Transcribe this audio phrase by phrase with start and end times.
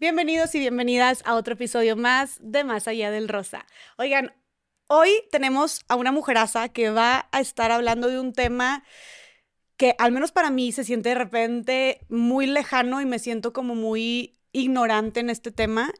[0.00, 3.66] Bienvenidos y bienvenidas a otro episodio más de Más Allá del Rosa.
[3.96, 4.32] Oigan,
[4.86, 8.84] hoy tenemos a una mujeraza que va a estar hablando de un tema
[9.76, 13.74] que al menos para mí se siente de repente muy lejano y me siento como
[13.74, 15.90] muy ignorante en este tema.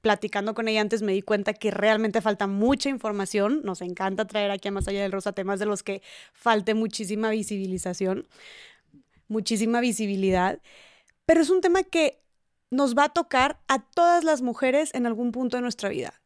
[0.00, 3.62] Platicando con ella antes me di cuenta que realmente falta mucha información.
[3.64, 7.30] Nos encanta traer aquí a Más Allá del Rosa temas de los que falte muchísima
[7.30, 8.28] visibilización,
[9.26, 10.60] muchísima visibilidad.
[11.26, 12.20] Pero es un tema que
[12.70, 16.19] nos va a tocar a todas las mujeres en algún punto de nuestra vida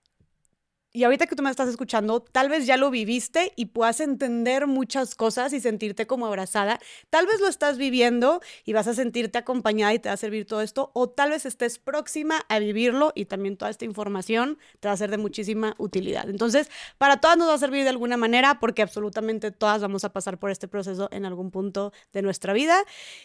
[0.97, 4.69] y ahorita que tú me estás escuchando, tal vez ya lo viviste y puedas entender
[4.69, 6.79] muchas cosas y sentirte como abrazada.
[7.11, 10.47] Tal vez lo estás viviendo y vas a sentirte acompañada y te va a servir
[10.47, 14.87] todo esto, o tal vez estés próxima a vivirlo y también toda esta información te
[14.87, 16.30] va a ser de muchísima utilidad.
[16.30, 20.12] Entonces, para todas nos va a servir de alguna manera porque absolutamente todas vamos a
[20.12, 22.77] pasar por este proceso en algún punto de nuestra vida.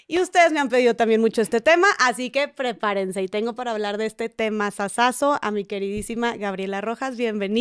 [0.08, 3.22] Y ustedes me han pedido también mucho este tema, así que prepárense.
[3.22, 7.16] Y tengo para hablar de este tema sasazo a mi queridísima Gabriela Rojas.
[7.16, 7.59] Bienvenida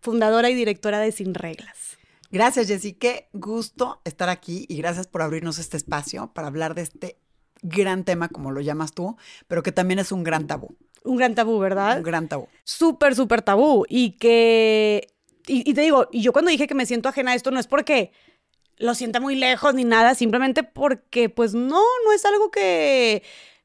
[0.00, 1.98] fundadora y directora de Sin Reglas.
[2.30, 2.94] Gracias, Jessy.
[2.94, 7.18] Qué gusto estar aquí y gracias por abrirnos este espacio para hablar de este
[7.62, 9.16] gran tema, como lo llamas tú,
[9.48, 10.74] pero que también es un gran tabú.
[11.04, 11.98] Un gran tabú, ¿verdad?
[11.98, 12.48] Un gran tabú.
[12.64, 13.84] Súper, súper tabú.
[13.88, 15.08] Y que.
[15.46, 17.66] Y, te digo, y yo cuando dije que me siento ajena a esto, no es
[17.66, 18.12] porque
[18.78, 23.22] lo sienta muy lejos ni nada, simplemente porque, pues no, no es algo que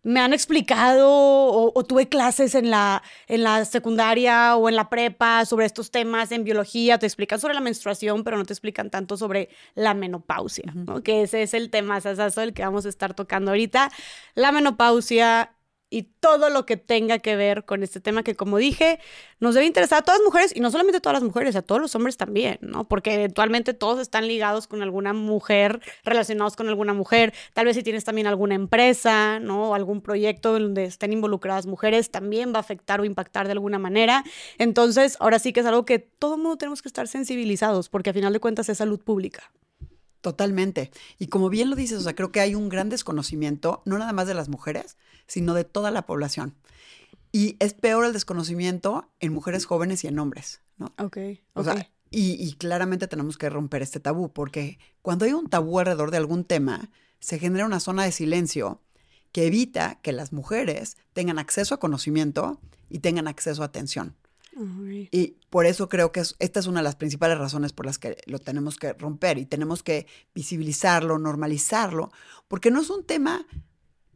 [0.08, 5.46] me han explicado o, tuve clases en la, en la secundaria o en la prepa
[5.46, 9.18] sobre estos temas en biología, te explican sobre la menstruación, pero no te explican tanto
[9.18, 11.04] sobre la menopausia, ¿no?
[11.04, 13.92] que ese es el tema sasazo del que vamos a estar tocando ahorita.
[14.34, 15.57] La menopausia
[15.90, 19.00] y todo lo que tenga que ver con este tema que, como dije,
[19.40, 21.62] nos debe interesar a todas las mujeres y no solamente a todas las mujeres, a
[21.62, 22.88] todos los hombres también, ¿no?
[22.88, 27.34] Porque eventualmente todos están ligados con alguna mujer, relacionados con alguna mujer.
[27.54, 29.70] Tal vez si tienes también alguna empresa, ¿no?
[29.70, 33.80] O algún proyecto donde estén involucradas mujeres, también va a afectar o impactar de alguna
[33.80, 34.24] manera.
[34.58, 38.10] Entonces, ahora sí que es algo que todo el mundo tenemos que estar sensibilizados, porque
[38.10, 39.52] a final de cuentas es salud pública.
[40.28, 40.92] Totalmente.
[41.20, 44.12] Y como bien lo dices, o sea, creo que hay un gran desconocimiento, no nada
[44.12, 46.54] más de las mujeres, sino de toda la población.
[47.32, 50.94] Y es peor el desconocimiento en mujeres jóvenes y en hombres, ¿no?
[50.98, 51.18] Ok.
[51.54, 55.80] O sea, y, y, claramente tenemos que romper este tabú, porque cuando hay un tabú
[55.80, 56.90] alrededor de algún tema,
[57.22, 58.82] se genera una zona de silencio
[59.32, 64.18] que evita que las mujeres tengan acceso a conocimiento y tengan acceso a atención.
[65.12, 68.18] Y por eso creo que esta es una de las principales razones por las que
[68.26, 72.12] lo tenemos que romper y tenemos que visibilizarlo, normalizarlo,
[72.48, 73.46] porque no es un tema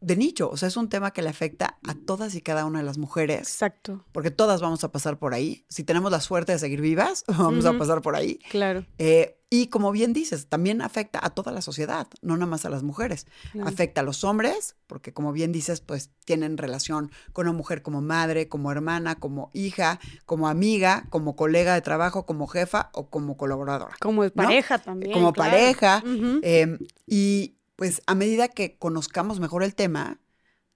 [0.01, 2.79] de nicho, o sea, es un tema que le afecta a todas y cada una
[2.79, 3.39] de las mujeres.
[3.39, 4.03] Exacto.
[4.11, 5.63] Porque todas vamos a pasar por ahí.
[5.69, 8.39] Si tenemos la suerte de seguir vivas, vamos a pasar por ahí.
[8.49, 8.83] Claro.
[8.97, 12.69] Eh, y como bien dices, también afecta a toda la sociedad, no nada más a
[12.69, 13.27] las mujeres.
[13.65, 18.01] Afecta a los hombres, porque como bien dices, pues tienen relación con una mujer como
[18.01, 23.35] madre, como hermana, como hija, como amiga, como colega de trabajo, como jefa o como
[23.35, 23.93] colaboradora.
[23.99, 25.11] Como pareja también.
[25.11, 26.01] Como pareja.
[26.05, 30.19] Em, y pues a medida que conozcamos mejor el tema,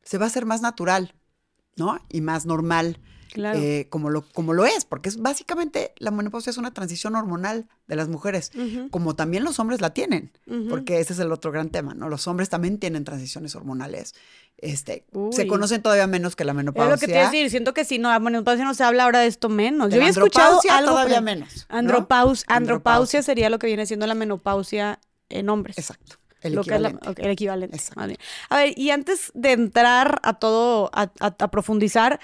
[0.01, 1.13] se va a hacer más natural,
[1.75, 1.99] ¿no?
[2.09, 2.99] Y más normal.
[3.31, 3.59] Claro.
[3.59, 7.67] Eh, como, lo, como lo es, porque es básicamente la menopausia es una transición hormonal
[7.85, 8.51] de las mujeres,
[8.89, 10.31] como también los hombres la tienen,
[10.67, 12.09] porque ese es el otro gran tema, ¿no?
[12.09, 14.15] Los hombres también tienen transiciones hormonales.
[14.57, 16.95] Este, se conocen todavía menos que la menopausia.
[16.95, 19.19] Es lo que te decir, siento que si no, la menopausia no se habla ahora
[19.19, 19.91] de esto menos.
[19.91, 21.67] Yo había escuchado algo todavía menos.
[21.69, 24.99] andropausia sería lo que viene siendo la menopausia
[25.29, 25.77] en hombres.
[25.77, 26.17] Exacto.
[26.45, 27.13] El equivalente.
[27.17, 27.79] el equivalente.
[28.49, 31.07] A ver, y antes de entrar a todo, a,
[31.49, 32.19] profundizar,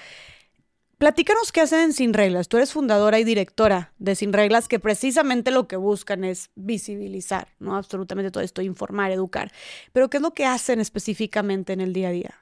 [0.98, 2.48] platícanos qué hacen Sin Reglas.
[2.48, 7.48] Tú eres fundadora y directora de Sin Reglas, que precisamente lo que buscan es visibilizar,
[7.58, 7.76] ¿no?
[7.76, 9.52] Absolutamente todo esto, informar, educar.
[9.92, 12.34] Pero ¿qué es lo que hacen específicamente en el día a día?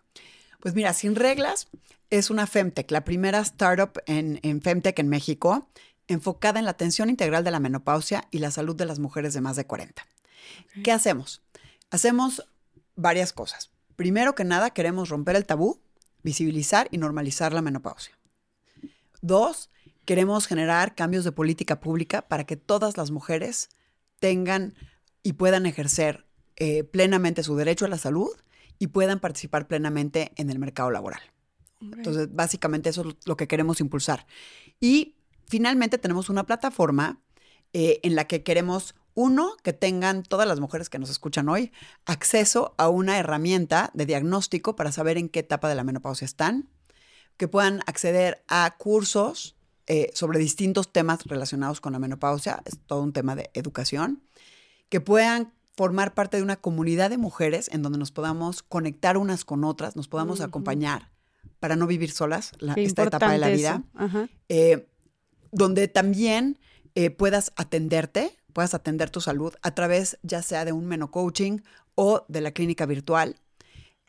[0.61, 1.69] Pues mira, Sin Reglas
[2.11, 5.69] es una Femtech, la primera startup en, en Femtech en México,
[6.09, 9.41] enfocada en la atención integral de la menopausia y la salud de las mujeres de
[9.41, 10.07] más de 40.
[10.83, 11.43] ¿Qué hacemos?
[11.91, 12.47] Hacemos
[12.97, 13.71] varias cosas.
[13.97, 15.81] Primero que nada, queremos romper el tabú,
[16.23, 18.19] visibilizar y normalizar la menopausia.
[19.21, 19.71] Dos,
[20.05, 23.69] queremos generar cambios de política pública para que todas las mujeres
[24.19, 24.75] tengan
[25.23, 26.27] y puedan ejercer
[26.57, 28.31] eh, plenamente su derecho a la salud
[28.79, 31.21] y puedan participar plenamente en el mercado laboral.
[31.81, 34.27] Entonces, básicamente eso es lo que queremos impulsar.
[34.81, 35.17] Y
[35.47, 37.21] finalmente tenemos una plataforma
[37.73, 41.73] eh, en la que queremos uno, que tengan todas las mujeres que nos escuchan hoy
[42.07, 46.69] acceso a una herramienta de diagnóstico para saber en qué etapa de la menopausia están,
[47.37, 53.03] que puedan acceder a cursos eh, sobre distintos temas relacionados con la menopausia, es todo
[53.03, 54.23] un tema de educación,
[54.89, 59.45] que puedan formar parte de una comunidad de mujeres en donde nos podamos conectar unas
[59.45, 61.11] con otras, nos podamos acompañar
[61.59, 63.83] para no vivir solas la, esta etapa de la vida,
[64.49, 64.89] eh,
[65.53, 66.59] donde también
[66.95, 71.59] eh, puedas atenderte, puedas atender tu salud a través ya sea de un meno coaching
[71.95, 73.37] o de la clínica virtual.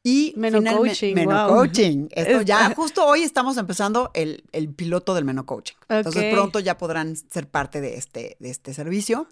[0.03, 1.13] Y Meno coaching.
[1.13, 2.07] Meno coaching.
[2.11, 4.43] Esto ya, justo hoy estamos empezando el,
[4.75, 5.75] piloto del Meno coaching.
[5.89, 9.27] Entonces pronto ya podrán ser parte de este, de este servicio.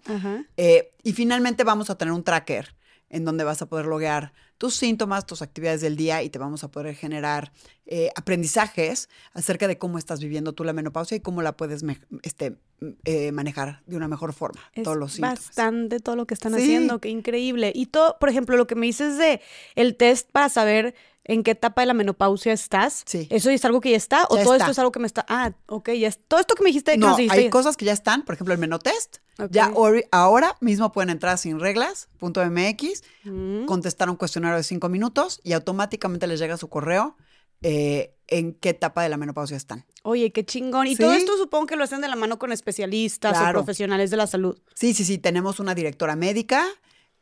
[0.56, 2.74] Eh, y finalmente vamos a tener un tracker
[3.10, 6.64] en donde vas a poder loguear tus síntomas, tus actividades del día y te vamos
[6.64, 7.52] a poder generar
[7.86, 11.82] eh, aprendizajes acerca de cómo estás viviendo tú la menopausia y cómo la puedes
[12.22, 12.56] este,
[13.04, 14.60] eh, manejar de una mejor forma.
[14.74, 15.46] Es todos los síntomas.
[15.46, 17.72] bastante todo lo que están haciendo, qué increíble.
[17.74, 19.40] Y todo, por ejemplo, lo que me dices de
[19.74, 20.94] el test para saber
[21.24, 23.02] en qué etapa de la menopausia estás.
[23.06, 23.26] Sí.
[23.30, 24.24] ¿Eso es algo que ya está?
[24.30, 25.24] ¿O todo esto es algo que me está...?
[25.28, 26.18] Ah, ok, ya es...
[26.26, 26.96] Todo esto que me dijiste...
[26.96, 28.24] No, hay cosas que ya están.
[28.24, 29.18] Por ejemplo, el menotest.
[29.50, 29.72] Ya
[30.10, 33.64] ahora mismo pueden entrar sin reglas.mx, mm.
[33.64, 37.16] contestar un cuestionario de cinco minutos y automáticamente les llega su correo
[37.62, 39.86] eh, en qué etapa de la menopausia están.
[40.02, 40.86] Oye, qué chingón.
[40.86, 44.16] Y todo esto supongo que lo hacen de la mano con especialistas o profesionales de
[44.16, 44.58] la salud.
[44.74, 45.18] Sí, sí, sí.
[45.18, 46.66] Tenemos una directora médica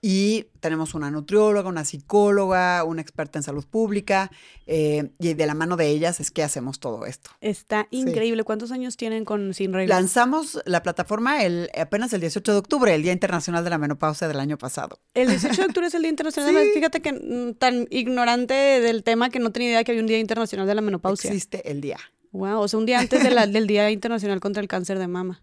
[0.00, 4.30] y tenemos una nutrióloga, una psicóloga, una experta en salud pública,
[4.66, 7.30] eh, y de la mano de ellas es que hacemos todo esto.
[7.40, 8.44] Está increíble.
[8.44, 9.98] ¿Cuántos años tienen con Sin Reglas?
[9.98, 14.28] Lanzamos la plataforma el, apenas el 18 de octubre, el Día Internacional de la Menopausia
[14.28, 15.00] del año pasado.
[15.14, 18.54] El 18 de octubre es el Día Internacional de la Fíjate que mm, tan ignorante
[18.54, 21.28] del tema que no tenía idea que había un Día Internacional de la Menopausia.
[21.28, 21.98] Existe el día.
[22.32, 25.42] Wow, o sea, un día antes del Día Internacional contra el Cáncer de Mama.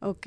[0.00, 0.26] Ok,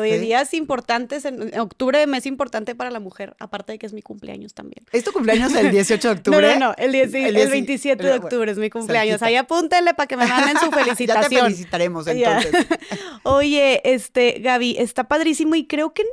[0.00, 4.02] oye, días importantes, en, octubre, mes importante para la mujer, aparte de que es mi
[4.02, 4.84] cumpleaños también.
[4.92, 6.54] ¿Es tu cumpleaños el 18 de octubre?
[6.54, 9.22] No, no, no, el, el, 27 de octubre es mi cumpleaños.
[9.22, 11.30] Ahí apúntenle para que me manden su felicitación.
[11.30, 12.66] ya te felicitaremos entonces.
[13.22, 16.04] oye, este, Gaby, está padrísimo y creo que,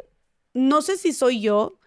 [0.54, 1.80] no sé si soy yo,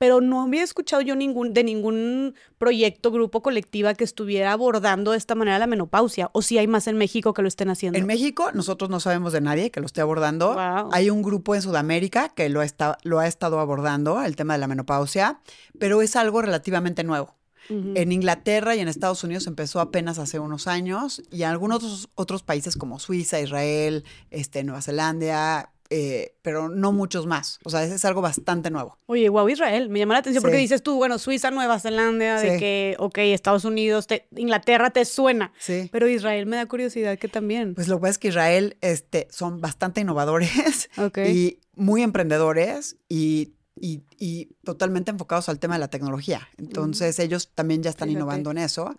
[0.00, 5.18] pero no había escuchado yo ningún, de ningún proyecto, grupo, colectiva que estuviera abordando de
[5.18, 6.30] esta manera la menopausia.
[6.32, 7.98] O si hay más en México que lo estén haciendo.
[7.98, 10.56] En México, nosotros no sabemos de nadie que lo esté abordando.
[10.90, 14.60] Hay un grupo en Sudamérica que lo, está, lo ha estado abordando, el tema de
[14.60, 15.40] la menopausia,
[15.78, 17.36] pero es algo relativamente nuevo.
[17.68, 22.08] En Inglaterra y en Estados Unidos empezó apenas hace unos años y en algunos otros,
[22.14, 27.58] otros países como Suiza, Israel, este, Nueva Zelanda, eh, pero no muchos más.
[27.64, 28.96] O sea, es, algo bastante nuevo.
[29.06, 32.58] Oye, wow, Israel, me llama la atención porque dices tú, bueno, Suiza, Nueva Zelanda, de
[32.58, 34.06] que, ok, Estados Unidos,
[34.36, 35.52] Inglaterra te suena.
[35.58, 35.88] Sí.
[35.90, 37.74] Pero Israel me da curiosidad que también.
[37.74, 40.88] Pues lo que pasa es que Israel este, son bastante innovadores
[41.28, 46.48] y muy emprendedores y y, totalmente enfocados al tema de la tecnología.
[46.58, 48.94] Entonces ellos también ya están innovando en eso.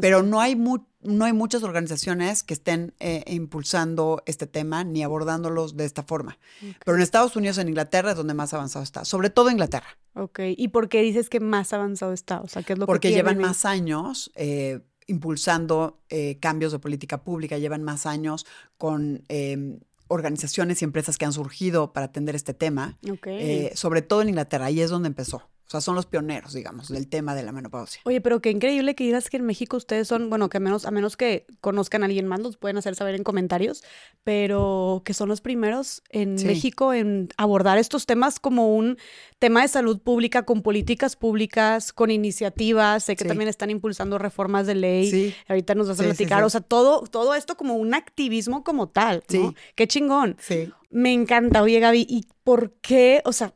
[0.00, 5.76] Pero no hay, no hay muchas organizaciones que estén eh, impulsando este tema ni abordándolos
[5.76, 6.38] de esta forma.
[6.84, 9.98] Pero en Estados Unidos, en Inglaterra es donde más avanzado está, sobre todo Inglaterra.
[10.14, 12.40] Ok, ¿y por qué dices que más avanzado está?
[12.40, 17.22] O sea, ¿qué es lo Porque llevan más años eh, impulsando eh, cambios de política
[17.22, 18.46] pública, llevan más años
[18.76, 24.22] con em, organizaciones y empresas que han surgido para atender este tema, eh, sobre todo
[24.22, 25.48] en Inglaterra, ahí es donde empezó.
[25.66, 28.00] O sea, son los pioneros, digamos, del tema de la menopausia.
[28.04, 30.92] Oye, pero qué increíble que digas que en México ustedes son, bueno, que menos, a
[30.92, 33.82] menos que conozcan a alguien más, los pueden hacer saber en comentarios,
[34.22, 38.96] pero que son los primeros en México en abordar estos temas como un
[39.40, 44.68] tema de salud pública, con políticas públicas, con iniciativas, sé que también están impulsando reformas
[44.68, 48.62] de ley, ahorita nos vas a platicar, o sea, todo, todo esto como un activismo
[48.62, 49.52] como tal, ¿no?
[49.74, 50.36] Qué chingón.
[50.38, 50.72] Sí.
[50.90, 53.52] Me encanta, oye Gaby, ¿y por qué, o sea,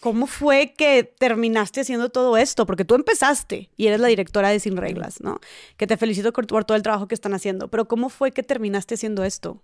[0.00, 2.66] ¿Cómo fue que terminaste haciendo todo esto?
[2.66, 5.40] Porque tú empezaste y eres la directora de Sin Reglas, ¿no?
[5.76, 8.94] Que te felicito por, todo el trabajo que están haciendo, pero ¿cómo fue que terminaste
[8.94, 9.62] haciendo esto?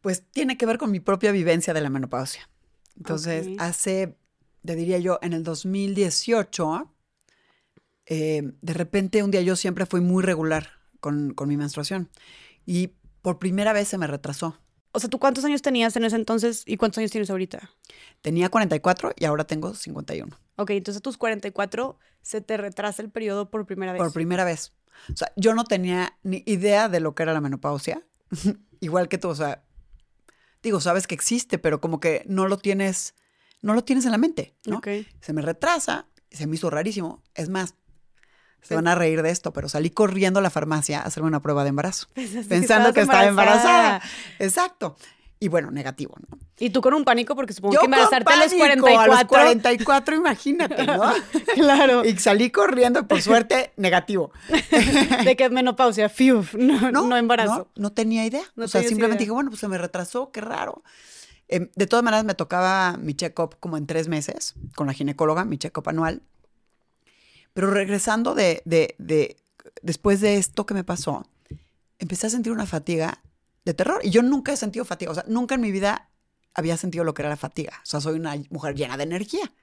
[0.00, 2.48] Pues tiene que ver con mi propia vivencia de la menopausia.
[2.96, 4.16] Entonces, hace,
[4.64, 6.92] te diría yo, en el 2018,
[8.06, 12.08] eh, de repente un día yo siempre fui muy regular con, con mi menstruación
[12.64, 14.58] y por primera vez se me retrasó.
[14.96, 17.70] O sea, ¿tú cuántos años tenías en ese entonces y cuántos años tienes ahorita?
[18.22, 20.34] Tenía 44 y ahora tengo 51.
[20.56, 24.00] Ok, entonces a tus 44 se te retrasa el periodo por primera vez.
[24.00, 24.72] Por primera vez.
[25.12, 28.06] O sea, yo no tenía ni idea de lo que era la menopausia.
[28.80, 29.64] Igual que tú, o sea,
[30.62, 33.14] digo, sabes que existe, pero como que no lo tienes,
[33.60, 34.80] no lo tienes en la mente, ¿no?
[35.20, 37.22] Se me retrasa, se me hizo rarísimo.
[37.34, 37.74] Es más,
[38.66, 41.40] se van a reír de esto, pero salí corriendo a la farmacia a hacerme una
[41.40, 42.08] prueba de embarazo,
[42.48, 44.02] pensando que, estaba embarazada.
[44.38, 44.96] Exacto.
[45.38, 46.38] Y bueno, negativo, ¿no?
[46.58, 49.12] Y tú con un pánico porque supongo que embarazarte a los 44.
[49.12, 51.02] A los 44, imagínate, ¿no?
[51.54, 52.04] claro.
[52.06, 54.32] Y salí corriendo, por suerte, negativo.
[55.24, 57.68] de que es menopausia, fiu, no, no, embarazo.
[57.76, 58.44] No, no tenía idea.
[58.56, 60.82] o sea, simplemente dije, bueno, pues se me retrasó, qué raro.
[61.48, 65.44] Em, de todas maneras, me tocaba mi check-up como en tres meses con la ginecóloga,
[65.44, 66.22] mi check-up anual.
[67.56, 69.38] Pero regresando de, de, de,
[69.80, 71.26] después de esto que me pasó,
[71.98, 73.22] empecé a sentir una fatiga
[73.64, 74.02] de terror.
[74.04, 75.10] Y yo nunca he sentido fatiga.
[75.10, 76.10] O sea, nunca en mi vida
[76.52, 77.80] había sentido lo que era la fatiga.
[77.82, 79.54] O sea, soy una mujer llena de energía.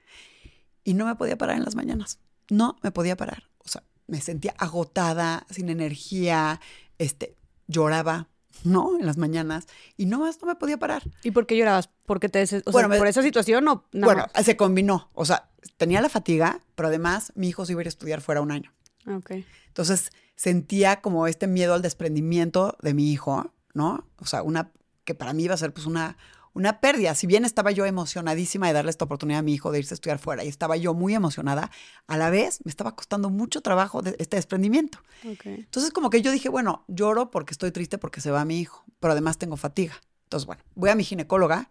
[0.82, 2.18] Y no me podía parar en las mañanas.
[2.50, 3.44] No me podía parar.
[3.58, 6.60] O sea, me sentía agotada, sin energía,
[6.98, 7.36] este,
[7.68, 8.26] lloraba,
[8.62, 8.98] ¿no?
[8.98, 9.66] En las mañanas.
[9.96, 11.02] Y no más no me podía parar.
[11.22, 11.90] ¿Y por qué llorabas?
[12.06, 14.44] ¿Porque te o sea, por esa situación o nada bueno, más?
[14.44, 15.10] se combinó.
[15.14, 18.20] O sea, tenía la fatiga, pero además mi hijo se iba a ir a estudiar
[18.20, 18.72] fuera un año.
[19.06, 19.32] Ok.
[19.68, 24.06] Entonces sentía como este miedo al desprendimiento de mi hijo, ¿no?
[24.18, 24.70] O sea, una
[25.04, 26.16] que para mí iba a ser pues una,
[26.54, 27.14] una pérdida.
[27.14, 29.96] Si bien estaba yo emocionadísima de darle esta oportunidad a mi hijo de irse a
[29.96, 31.70] estudiar fuera y estaba yo muy emocionada,
[32.06, 35.00] a la vez me estaba costando mucho trabajo de este desprendimiento.
[35.44, 38.84] Entonces como que yo dije, bueno, lloro porque estoy triste porque se va mi hijo,
[39.00, 40.00] pero además tengo fatiga.
[40.24, 41.68] Entonces, bueno, voy a mi ginecóloga,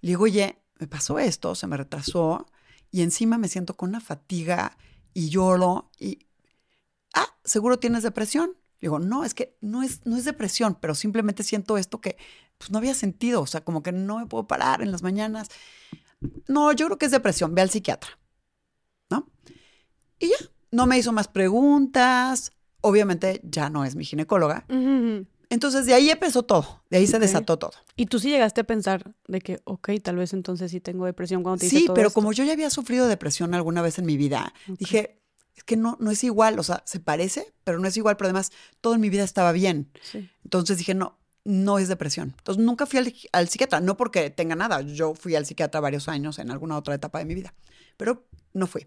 [0.00, 2.46] le digo, oye, me pasó esto, se me retrasó
[2.90, 4.76] y encima me siento con una fatiga
[5.12, 6.26] y lloro y,
[7.14, 8.50] ah, seguro tienes depresión.
[8.80, 12.16] Le digo, no, es que no es, no es depresión, pero simplemente siento esto que
[12.58, 15.48] pues, no había sentido, o sea, como que no me puedo parar en las mañanas.
[16.48, 18.10] No, yo creo que es depresión, ve al psiquiatra,
[19.10, 19.28] ¿no?
[20.18, 20.36] Y ya,
[20.72, 24.66] no me hizo más preguntas, obviamente ya no es mi ginecóloga.
[25.50, 27.72] Entonces de ahí empezó todo, de ahí se desató todo.
[27.96, 31.42] Y tú sí llegaste a pensar de que, ok, tal vez entonces sí tengo depresión
[31.42, 32.14] cuando te hice Sí, todo pero esto?
[32.20, 35.22] como yo ya había sufrido depresión alguna vez en mi vida, dije,
[35.54, 38.26] es que no, no es igual, o sea, se parece, pero no es igual, pero
[38.26, 38.50] además
[38.80, 39.90] todo en mi vida estaba bien.
[40.02, 40.28] Sí.
[40.44, 42.34] Entonces dije, no, no es depresión.
[42.36, 42.98] Entonces nunca fui
[43.32, 46.94] al, psiquiatra, no porque tenga nada, yo fui al psiquiatra varios años en alguna otra
[46.94, 47.54] etapa de mi vida,
[47.96, 48.86] pero no fui.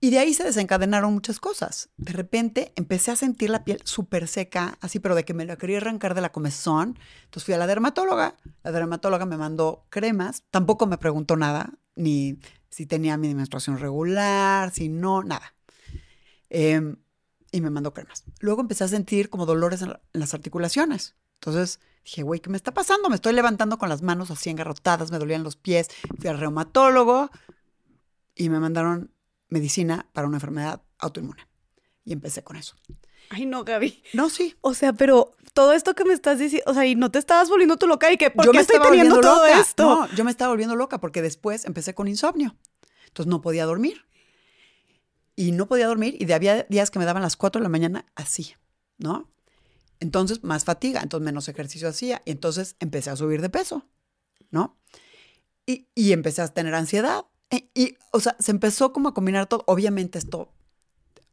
[0.00, 1.90] Y de ahí se desencadenaron muchas cosas.
[1.96, 5.56] De repente empecé a sentir la piel súper seca, así, pero de que me la
[5.56, 6.98] quería arrancar de la comezón.
[7.24, 8.36] Entonces fui a la dermatóloga.
[8.64, 10.42] La dermatóloga me mandó cremas.
[10.50, 15.54] Tampoco me preguntó nada, ni si tenía mi menstruación regular, si no, nada.
[16.48, 16.96] Em,
[17.52, 18.24] y me mandó cremas.
[18.40, 21.14] Luego empecé a sentir como dolores en las articulaciones.
[21.40, 23.08] Entonces dije, güey, ¿qué me está pasando?
[23.08, 25.88] Me estoy levantando con las manos así engarrotadas, me dolían los pies.
[26.18, 27.30] Fui al reumatólogo
[28.34, 29.10] y me mandaron
[29.48, 31.46] medicina para una enfermedad autoinmune.
[32.04, 32.76] Y empecé con eso.
[33.30, 34.02] Ay, no, Gaby.
[34.12, 34.56] No, sí.
[34.60, 37.48] O sea, pero todo esto que me estás diciendo, o sea, y no te estabas
[37.48, 39.60] volviendo tú loca y que, ¿por yo qué me estoy teniendo todo loca.
[39.60, 39.84] esto?
[39.84, 42.54] No, yo me estaba volviendo loca porque después empecé con insomnio.
[43.06, 44.04] Entonces no podía dormir.
[45.36, 48.04] Y no podía dormir y había días que me daban las 4 de la mañana
[48.14, 48.56] así,
[48.98, 49.30] ¿no?
[50.00, 53.86] Entonces más fatiga, entonces menos ejercicio hacía y entonces empecé a subir de peso,
[54.50, 54.78] ¿no?
[55.66, 57.26] Y, y empecé a tener ansiedad.
[57.74, 59.64] Y, o sea, se empezó como a combinar todo.
[59.66, 60.52] Obviamente esto,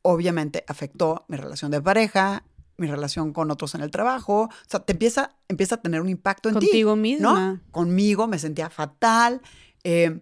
[0.02, 2.44] obviamente afectó mi relación de pareja,
[2.78, 4.44] mi relación con otros en el trabajo.
[4.44, 6.68] O sea, te empieza, empieza a tener un impacto en ti.
[6.68, 7.02] Contigo ¿no?
[7.02, 7.62] misma.
[7.72, 9.42] Conmigo me sentía fatal.
[9.84, 10.22] eh,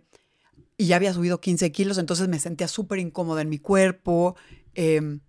[0.77, 4.35] y ya había subido 15 kilos, entonces me sentía súper incómoda en mi cuerpo.
[4.73, 5.19] eh,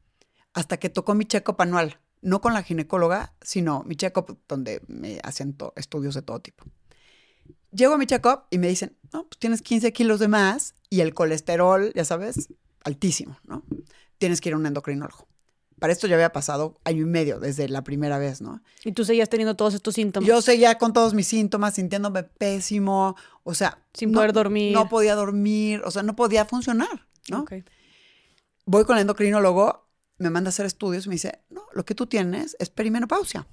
[0.56, 2.00] hasta que tocó mi check-up anual.
[2.26, 6.64] No con la ginecóloga, sino mi check-up donde me hacen estudios de todo tipo.
[7.70, 11.02] Llego a mi check-up y me dicen, no, pues tienes 15 kilos de más y
[11.02, 12.48] el colesterol, ya sabes,
[12.82, 13.62] altísimo, ¿no?
[14.18, 15.28] Tienes que ir a un endocrinólogo.
[15.78, 18.60] Para esto ya había pasado año y medio desde la primera vez, ¿no?
[18.82, 20.26] Y tú seguías teniendo todos estos síntomas.
[20.26, 23.14] Yo seguía con todos mis síntomas, sintiéndome pésimo,
[23.44, 23.78] o sea...
[23.94, 24.72] Sin no- poder dormir.
[24.72, 27.42] No podía dormir, o sea, no podía funcionar, ¿no?
[27.42, 27.52] Ok.
[28.64, 29.85] Voy con el endocrinólogo,
[30.18, 33.46] me manda a hacer estudios y me dice, no, lo que tú tienes es perimenopausia.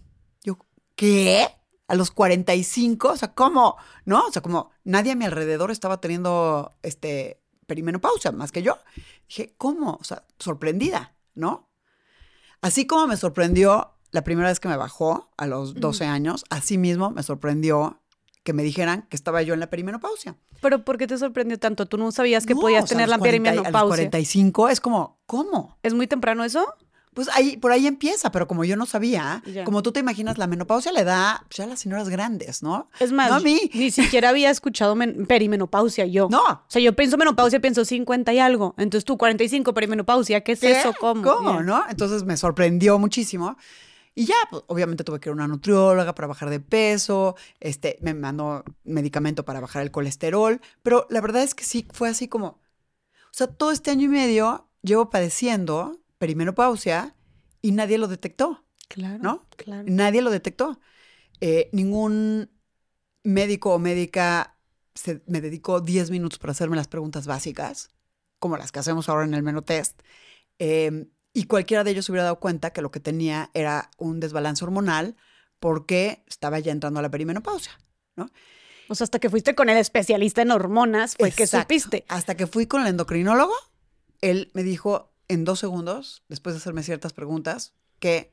[0.44, 0.58] Yo,
[0.96, 1.48] ¿qué?
[1.88, 3.78] A los 45, o sea, ¿cómo?
[4.06, 4.26] ¿No?
[4.28, 8.78] O sea, como nadie a mi alrededor estaba teniendo este perimenopausia más que yo.
[9.28, 9.98] Dije, ¿cómo?
[10.00, 11.70] O sea, sorprendida, ¿no?
[12.62, 16.78] Así como me sorprendió la primera vez que me bajó a los 12 años, así
[16.78, 18.02] mismo me sorprendió
[18.44, 20.38] que me dijeran que estaba yo en la perimenopausia.
[20.64, 21.86] Pero ¿por qué te sorprendió tanto?
[21.86, 23.54] Tú no sabías que No, podías o sea, a tener la los 40 y- A
[23.54, 23.88] los perimenopausia.
[24.10, 25.78] 45 es como, ¿cómo?
[25.84, 26.66] ¿Es muy temprano eso?
[27.14, 29.66] Pues ahí, por ahí empieza, pero como yo no sabía, Ya.
[29.66, 32.90] como tú te imaginas, la menopausia le da pues, ya a las señoras grandes, ¿no?
[33.00, 33.70] Es más, No a mí.
[33.76, 36.28] ni siquiera había escuchado men- perimenopausia yo.
[36.32, 36.42] No.
[36.42, 38.74] O sea, yo pienso menopausia, pienso 50 y algo.
[38.80, 40.72] Entonces tú 45 perimenopausia, ¿qué es ¿Qué?
[40.80, 40.92] eso?
[41.00, 41.22] ¿Cómo?
[41.22, 41.84] ¿Cómo, no?
[41.88, 43.58] Entonces me sorprendió muchísimo.
[44.16, 47.98] Y ya, pues, obviamente tuve que ir a una nutrióloga para bajar de peso, este,
[48.02, 52.28] me mandó medicamento para bajar el colesterol, pero la verdad es que sí, fue así
[52.28, 52.60] como, o
[53.32, 57.16] sea, todo este año y medio llevo padeciendo perimenopausia
[57.62, 58.64] y nadie lo detectó.
[58.88, 59.20] Claro.
[59.24, 59.48] ¿No?
[59.58, 59.86] Claro.
[59.88, 60.80] Nadie lo detectó.
[61.42, 62.52] Eh, ningún
[63.24, 64.58] médico o médica
[64.96, 67.90] se- me dedicó 10 minutos para hacerme las preguntas básicas,
[68.40, 70.02] como las que hacemos ahora en el menotest.
[70.60, 74.20] Eh, y cualquiera de ellos se hubiera dado cuenta que lo que tenía era un
[74.20, 75.16] desbalance hormonal
[75.60, 77.72] porque estaba ya entrando a la perimenopausia.
[78.90, 82.06] O sea, hasta que fuiste con el especialista en hormonas, fue que supiste.
[82.10, 83.54] Hasta que fui con el endocrinólogo,
[84.22, 88.32] él me dijo en dos segundos, después de hacerme ciertas preguntas, que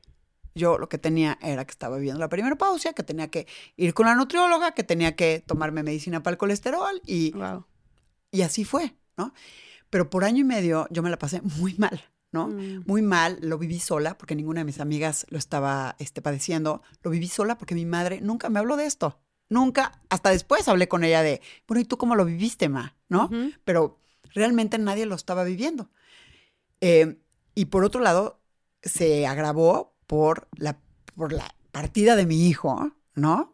[0.53, 3.93] Yo lo que tenía era que estaba viviendo la primera pausa, que tenía que ir
[3.93, 7.65] con la nutrióloga, que tenía que tomarme medicina para el colesterol y, Wow.
[8.31, 9.33] y así fue, ¿no?
[9.89, 12.47] Pero por año y medio yo me la pasé muy mal, ¿no?
[12.47, 12.83] Mm.
[12.85, 16.81] Muy mal, lo viví sola porque ninguna de mis amigas lo estaba este, padeciendo.
[17.03, 19.19] Lo viví sola porque mi madre nunca me habló de esto.
[19.49, 22.95] Nunca, hasta después hablé con ella de, bueno, ¿y tú cómo lo viviste, ma?
[23.09, 23.29] ¿No?
[23.65, 23.99] Pero
[24.33, 25.89] realmente nadie lo estaba viviendo.
[26.79, 27.17] Eh,
[27.53, 28.39] y por otro lado,
[28.81, 30.79] se agravó por la,
[31.15, 33.53] por la partida de mi hijo, ¿no?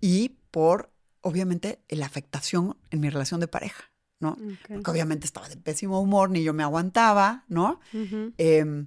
[0.00, 3.90] Y por, obviamente, la afectación en mi relación de pareja,
[4.22, 4.38] ¿no?
[4.68, 7.80] Porque obviamente estaba de pésimo humor, ni yo me aguantaba, ¿no?
[8.38, 8.86] Em,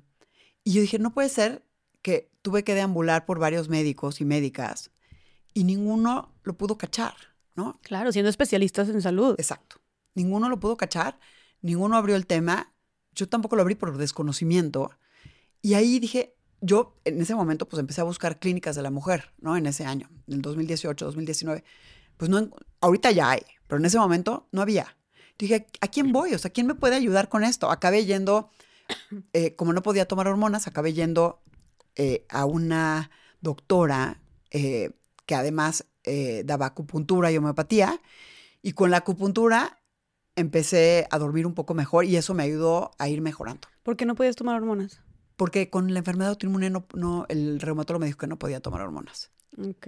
[0.64, 1.64] y yo dije, no puede ser
[2.02, 4.92] que tuve que deambular por varios médicos y médicas
[5.54, 7.16] y ninguno lo pudo cachar,
[7.54, 7.80] ¿no?
[7.84, 9.36] Claro, siendo especialistas en salud.
[9.38, 9.82] Exacto.
[10.14, 11.20] Ninguno lo pudo cachar,
[11.62, 12.74] ninguno abrió el tema,
[13.14, 14.92] yo tampoco lo abrí por desconocimiento.
[15.62, 19.34] Y ahí dije, yo en ese momento pues empecé a buscar clínicas de la mujer,
[19.40, 19.58] ¿no?
[19.58, 21.64] En ese año, en el 2018, 2019.
[22.16, 22.50] Pues no,
[22.80, 24.96] ahorita ya hay, pero en ese momento no había.
[25.38, 26.34] Dije, ¿a quién voy?
[26.34, 27.70] O sea, ¿quién me puede ayudar con esto?
[27.72, 28.50] Acabé yendo,
[29.34, 31.42] eh, como no podía tomar hormonas, acabé yendo
[31.96, 33.12] eh, a una
[33.42, 34.92] doctora eh,
[35.26, 35.86] que además
[36.44, 38.00] daba acupuntura y homeopatía.
[38.62, 39.80] Y con la acupuntura
[40.36, 43.68] empecé a dormir un poco mejor y eso me ayudó a ir mejorando.
[43.84, 45.02] ¿Por qué no podías tomar hormonas?
[45.36, 48.82] Porque con la enfermedad autoinmune no, no- el reumatólogo me dijo que no podía tomar
[48.82, 49.32] hormonas.
[49.58, 49.88] Ok.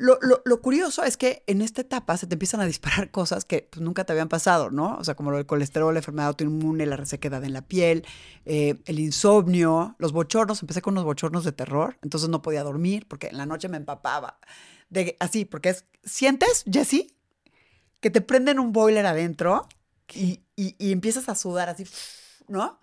[0.00, 3.44] Lo, lo- lo curioso es que en esta etapa se te empiezan a disparar cosas
[3.44, 4.96] que pues, nunca te habían pasado, ¿no?
[4.96, 8.06] O sea, como del colesterol, la enfermedad autoinmune, la resequedad en la piel,
[8.44, 10.62] eh, el insomnio, los bochornos.
[10.62, 13.76] Empecé con unos bochornos de terror, entonces no podía dormir porque en la noche me
[13.76, 14.38] empapaba.
[14.88, 17.14] De, así, porque es, ¿sientes, Jessie?
[18.00, 19.68] Que te prenden un boiler adentro
[20.14, 21.84] y, y- y empiezas a sudar así,
[22.46, 22.78] ¿no?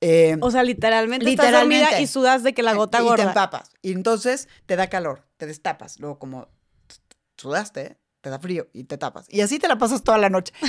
[0.00, 1.84] Eh, O sea, literalmente, estás Literalmente.
[1.86, 3.24] dormida y sudas de que la gota y te gorda.
[3.24, 3.70] empapas.
[3.82, 5.98] Y entonces te da calor, te destapas.
[6.00, 6.48] Luego, como
[7.36, 9.26] sudaste, te da frío y te tapas.
[9.28, 10.52] Y así te la pasas toda la noche.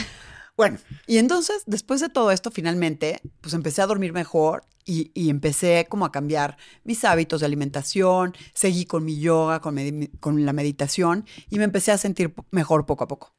[0.58, 5.30] Bueno, y entonces, después de todo esto, finalmente, pues empecé a dormir mejor y, y
[5.30, 10.46] empecé como a cambiar mis hábitos de alimentación, seguí con mi yoga, con, medi- con
[10.46, 13.34] la meditación y me empecé a sentir mejor poco a poco.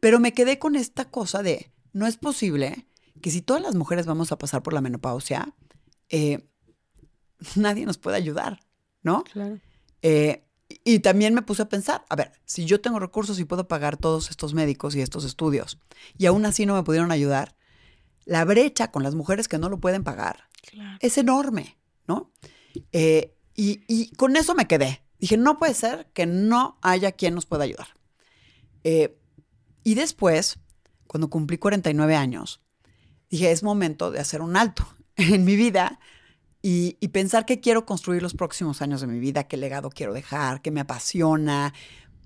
[0.00, 2.86] Pero me quedé con esta cosa de, no es posible
[3.20, 5.54] que si todas las mujeres vamos a pasar por la menopausia,
[6.08, 6.48] eh,
[7.56, 8.60] nadie nos puede ayudar,
[9.02, 9.24] ¿no?
[9.24, 9.58] Claro.
[10.02, 10.42] Eh,
[10.84, 13.96] y también me puse a pensar, a ver, si yo tengo recursos y puedo pagar
[13.96, 15.78] todos estos médicos y estos estudios,
[16.18, 17.56] y aún así no me pudieron ayudar,
[18.24, 20.98] la brecha con las mujeres que no lo pueden pagar Claro.
[21.00, 22.32] es enorme, ¿no?
[22.90, 25.02] Eh, y, y con eso me quedé.
[25.20, 27.86] Dije, no puede ser que no haya quien nos pueda ayudar.
[28.82, 29.16] Eh,
[29.84, 30.58] y después,
[31.06, 32.60] cuando cumplí 49 años,
[33.36, 35.98] dije, es momento de hacer un alto en mi vida
[36.62, 40.12] y, y pensar qué quiero construir los próximos años de mi vida, qué legado quiero
[40.12, 41.72] dejar, qué me apasiona.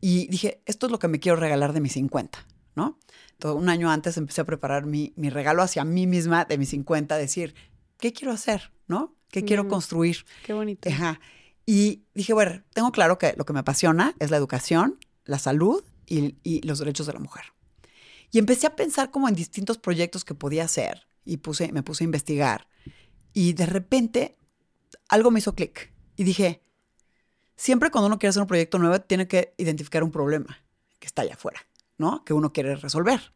[0.01, 2.99] Y dije, esto es lo que me quiero regalar de mis 50, ¿no?
[3.33, 6.70] Entonces, un año antes empecé a preparar mi, mi regalo hacia mí misma de mis
[6.70, 7.55] 50, decir,
[7.99, 9.14] ¿qué quiero hacer, no?
[9.31, 9.68] ¿Qué quiero Mm.
[9.68, 10.25] construir?
[10.44, 10.88] Qué bonito.
[10.88, 11.20] Ajá.
[11.66, 15.83] Y dije, bueno, tengo claro que lo que me apasiona es la educación, la salud
[16.07, 17.44] y, y los derechos de la mujer.
[18.31, 22.05] Y empecé a pensar como en distintos proyectos que podía hacer y puse, me puse
[22.05, 22.69] a investigar.
[23.33, 24.37] Y de repente
[25.09, 26.62] algo me hizo clic y dije,
[27.57, 30.59] siempre cuando uno quiere hacer un proyecto nuevo tiene que identificar un problema
[30.99, 31.61] que está allá afuera,
[31.99, 32.25] ¿no?
[32.25, 33.33] Que uno quiere resolver.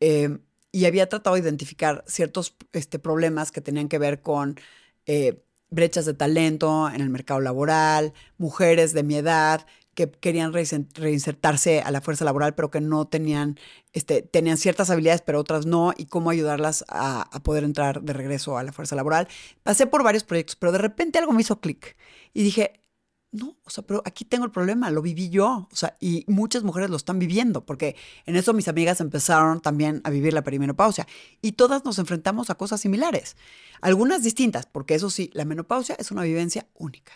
[0.00, 0.38] Eh,
[0.72, 4.58] y había tratado de identificar ciertos este, problemas que tenían que ver con
[5.06, 11.80] eh, brechas de talento en el mercado laboral, mujeres de mi edad que querían reinsertarse
[11.80, 13.58] a la fuerza laboral, pero que no tenían,
[13.94, 18.12] este, tenían ciertas habilidades, pero otras no, y cómo ayudarlas a, a poder entrar de
[18.12, 19.26] regreso a la fuerza laboral.
[19.62, 21.96] Pasé por varios proyectos, pero de repente algo me hizo clic
[22.34, 22.82] y dije,
[23.32, 26.62] no, o sea, pero aquí tengo el problema, lo viví yo, o sea, y muchas
[26.62, 31.06] mujeres lo están viviendo, porque en eso mis amigas empezaron también a vivir la perimenopausia
[31.40, 33.36] y todas nos enfrentamos a cosas similares,
[33.80, 37.12] algunas distintas, porque eso sí, la menopausia es una vivencia única.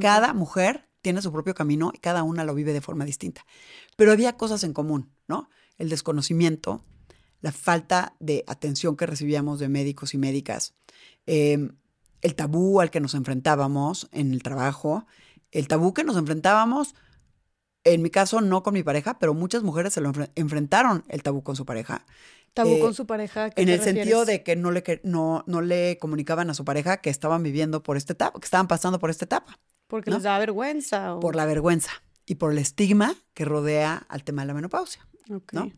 [0.00, 3.44] Cada mujer tiene su propio camino y cada una lo vive de forma distinta,
[3.96, 5.50] pero había cosas en común, ¿no?
[5.78, 6.84] El desconocimiento,
[7.40, 10.74] la falta de atención que recibíamos de médicos y médicas,
[11.26, 11.70] eh,
[12.22, 15.06] el tabú al que nos enfrentábamos en el trabajo,
[15.50, 16.94] el tabú que nos enfrentábamos,
[17.84, 21.22] en mi caso no con mi pareja, pero muchas mujeres se lo enfre- enfrentaron el
[21.24, 22.06] tabú con su pareja.
[22.54, 23.44] Tabú Eh, con su pareja.
[23.46, 26.64] ¿a qué En el sentido de que no le, no, no le comunicaban a su
[26.64, 29.58] pareja que estaban viviendo por esta etapa, que estaban pasando por esta etapa,
[29.92, 30.16] Porque ¿no?
[30.16, 31.14] les da vergüenza.
[31.14, 31.20] O...
[31.20, 31.90] por la vergüenza
[32.24, 35.06] y por el estigma que rodea al tema de la menopausia.
[35.28, 35.52] Ok.
[35.52, 35.70] ¿no?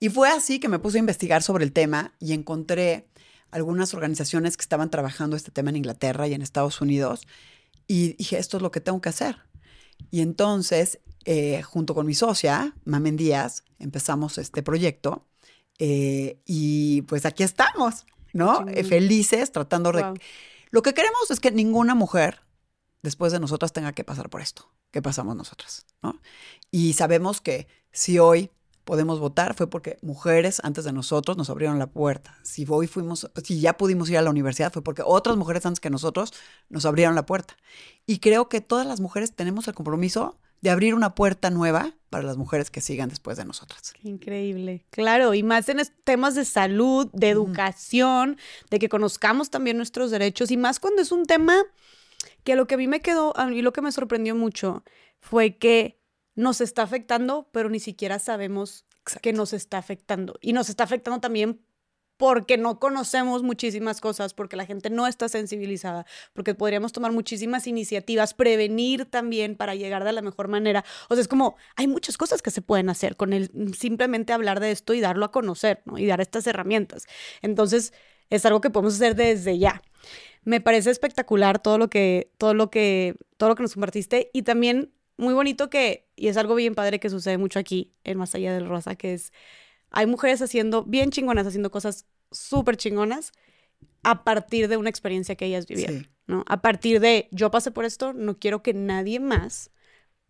[0.00, 3.06] Y fue así que me puse a investigar sobre el tema y encontré
[3.52, 7.28] algunas organizaciones que estaban trabajando este tema en Inglaterra y en Estados Unidos
[7.86, 9.36] Y dije, esto es lo que tengo que hacer.
[10.10, 15.24] Y entonces, eh, junto con mi socia, Mamen Díaz, empezamos este proyecto.
[15.78, 18.66] eh, y pues aquí estamos, ¿no?
[18.66, 20.02] Eh, felices, tratando de...
[20.02, 20.14] Wow.
[20.70, 22.47] Lo que queremos es que ninguna mujer
[23.02, 26.20] después de nosotras tenga que pasar por esto que pasamos nosotras, ¿no?
[26.70, 28.50] Y sabemos que si hoy
[28.84, 32.38] podemos votar fue porque mujeres antes de nosotros nos abrieron la puerta.
[32.42, 35.80] Si hoy fuimos, si ya pudimos ir a la universidad fue porque otras mujeres antes
[35.80, 36.32] que nosotros
[36.70, 37.56] nos abrieron la puerta.
[38.06, 42.24] Y creo que todas las mujeres tenemos el compromiso de abrir una puerta nueva para
[42.24, 43.92] las mujeres que sigan después de nosotras.
[44.02, 48.38] Increíble, claro, y más en temas de salud, de educación,
[48.70, 51.62] de que conozcamos también nuestros derechos, y más cuando es un tema
[52.48, 54.82] que lo que a mí me quedó, a mí lo que me sorprendió mucho
[55.20, 56.00] fue que
[56.34, 58.86] nos está afectando, pero ni siquiera sabemos
[59.20, 60.38] que nos está afectando.
[60.40, 61.60] Y nos está afectando también
[62.16, 67.66] porque no conocemos muchísimas cosas, porque la gente no está sensibilizada, porque podríamos tomar muchísimas
[67.66, 70.86] iniciativas, prevenir también para llegar de la mejor manera.
[71.10, 74.58] O sea, es como, hay muchas cosas que se pueden hacer con el simplemente hablar
[74.60, 75.98] de esto y darlo a conocer, ¿no?
[75.98, 77.04] Y dar estas herramientas.
[77.42, 77.92] Entonces,
[78.30, 79.82] es algo que podemos hacer desde ya.
[80.44, 84.42] Me parece espectacular todo lo que, todo lo que, todo lo que nos compartiste y
[84.42, 88.34] también muy bonito que, y es algo bien padre que sucede mucho aquí en Más
[88.34, 89.32] Allá del Rosa, que es,
[89.90, 93.32] hay mujeres haciendo, bien chingonas, haciendo cosas súper chingonas
[94.04, 96.10] a partir de una experiencia que ellas vivieron, Sí.
[96.28, 96.44] ¿no?
[96.46, 99.70] A partir de, yo pasé por esto, no quiero que nadie más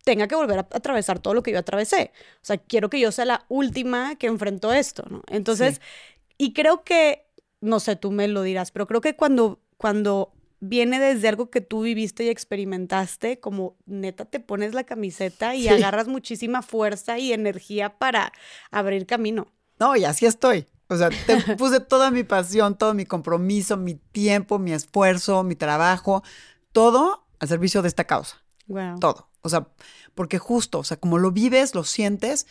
[0.03, 2.11] tenga que volver a atravesar todo lo que yo atravesé.
[2.37, 5.21] O sea, quiero que yo sea la última que enfrentó esto, ¿no?
[5.27, 6.35] Entonces, Sí.
[6.37, 7.25] y creo que,
[7.61, 11.61] no sé, tú me lo dirás, pero creo que cuando, cuando viene desde algo que
[11.61, 15.69] tú viviste y experimentaste, como neta te pones la camiseta y Sí.
[15.69, 18.31] agarras muchísima fuerza y energía para
[18.71, 19.47] abrir camino.
[19.79, 20.67] No, y así estoy.
[20.87, 25.55] O sea, te puse toda mi pasión, todo mi compromiso, mi tiempo, mi esfuerzo, mi
[25.55, 26.23] trabajo,
[26.71, 28.43] todo al servicio de esta causa.
[28.67, 28.99] Wow.
[28.99, 29.29] Todo.
[29.41, 29.67] O sea,
[30.15, 32.47] porque justo, o sea, como lo vives, lo sientes,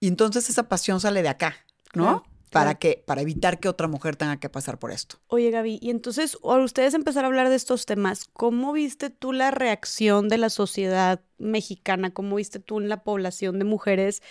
[0.00, 1.54] y entonces esa pasión sale de acá,
[1.94, 2.02] ¿no?
[2.04, 3.02] Claro, ¿Para qué?
[3.06, 5.16] Para evitar que otra mujer tenga que pasar por esto.
[5.28, 9.32] Oye, Gaby, y entonces, al ustedes empezar a hablar de estos temas, ¿cómo viste tú
[9.32, 12.12] la reacción de la sociedad mexicana?
[12.12, 14.22] ¿Cómo viste tú en la población de mujeres?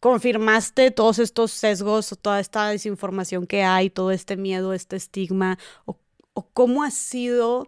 [0.00, 5.58] ¿Confirmaste todos estos sesgos, o toda esta desinformación que hay, todo este miedo, este estigma?
[5.86, 5.98] ¿O,
[6.34, 7.66] o cómo ha sido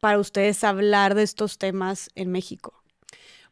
[0.00, 2.82] para ustedes hablar de estos temas en México?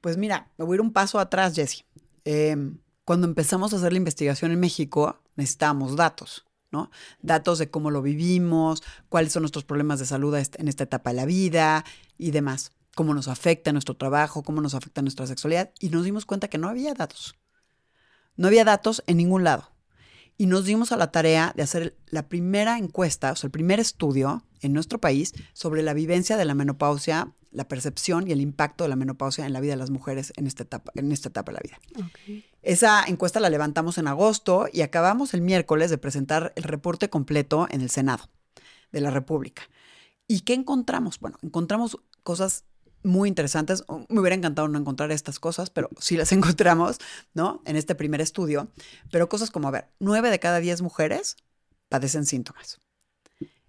[0.01, 1.85] Pues mira, me voy a ir un paso atrás, Jessie.
[2.25, 2.79] Em,
[3.09, 6.91] cuando empezamos a hacer la investigación en México, necesitábamos datos, ¿no?
[7.23, 11.17] Datos de cómo lo vivimos, cuáles son nuestros problemas de salud en esta etapa de
[11.17, 11.87] la vida
[12.19, 12.73] y demás.
[12.95, 15.71] Cómo nos afecta nuestro trabajo, cómo nos afecta nuestra sexualidad.
[15.81, 17.35] Y nos dimos cuenta que no había datos.
[18.37, 19.73] No había datos en ningún lado.
[20.37, 23.81] Y nos dimos a la tarea de hacer la primera encuesta, o sea, el primer
[23.81, 28.85] estudio en nuestro país sobre la vivencia de la menopausia, la percepción y el impacto
[28.85, 31.53] de la menopausia en la vida de las mujeres en esta etapa, en esta etapa
[31.53, 32.13] de la vida.
[32.63, 37.67] Esa encuesta la levantamos en agosto y acabamos el miércoles de presentar el reporte completo
[37.71, 38.29] en el Senado
[38.93, 39.63] de la República.
[40.27, 41.19] ¿Y qué encontramos?
[41.21, 42.65] Bueno, encontramos cosas
[43.03, 43.85] muy interesantes.
[44.09, 46.99] Me hubiera encantado no encontrar estas cosas, pero sí las encontramos,
[47.35, 47.63] ¿no?
[47.65, 48.71] En este primer estudio.
[49.11, 51.37] Pero cosas como, a ver, nueve de cada diez mujeres
[51.89, 52.81] padecen síntomas.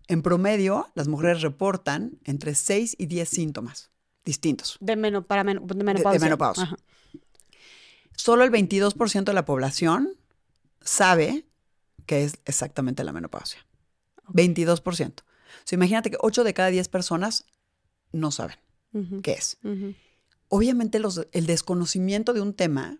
[0.10, 3.92] En promedio, las mujeres reportan entre 6 y 10 síntomas
[4.26, 4.78] distintos.
[4.82, 6.20] De, meno- para men- de menopausia.
[6.20, 6.64] menopausia.
[6.66, 6.78] Ajá.
[8.16, 10.10] Solo el 22% de la población
[10.82, 11.46] sabe
[12.06, 13.66] que es exactamente la menopausia.
[14.28, 15.22] 22%.
[15.22, 15.24] O
[15.64, 17.46] sea, imagínate que 8 de cada 10 personas
[18.12, 18.58] no saben
[19.22, 19.58] qué es.
[20.48, 22.98] Obviamente los- el desconocimiento de un tema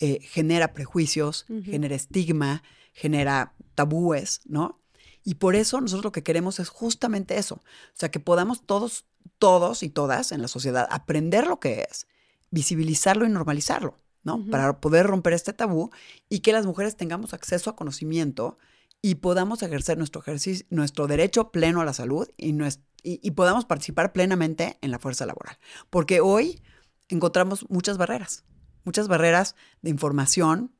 [0.00, 4.80] eh, genera prejuicios, genera estigma, genera tabúes, ¿no?
[5.24, 7.56] Y por eso nosotros lo que queremos es justamente eso.
[7.56, 9.06] O sea, que podamos todos,
[9.38, 12.06] todos y todas en la sociedad aprender lo que es,
[12.50, 14.44] visibilizarlo y normalizarlo, ¿no?
[14.50, 15.90] Para poder romper este tabú
[16.28, 18.58] y que las mujeres tengamos acceso a conocimiento
[19.00, 22.70] y podamos ejercer nuestro ejercicio, nuestro derecho pleno a la salud y, y,
[23.02, 25.58] y podamos participar plenamente en la fuerza laboral.
[25.88, 26.62] Porque hoy
[27.08, 28.44] encontramos muchas barreras,
[28.84, 30.74] muchas barreras de información,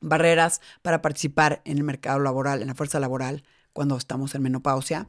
[0.00, 5.08] barreras para participar en el mercado laboral, en la fuerza laboral, cuando estamos en menopausia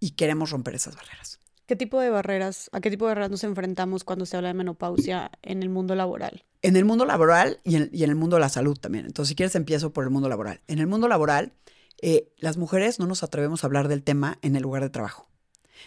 [0.00, 1.40] y queremos romper esas barreras.
[1.66, 4.54] ¿Qué tipo de barreras, a qué tipo de barreras nos enfrentamos cuando se habla de
[4.54, 6.44] menopausia en el mundo laboral?
[6.60, 9.06] En el mundo laboral y en, y en el mundo de la salud también.
[9.06, 10.60] Entonces, si quieres, empiezo por el mundo laboral.
[10.66, 11.54] En el mundo laboral,
[12.02, 15.28] eh, las mujeres no nos atrevemos a hablar del tema en el lugar de trabajo.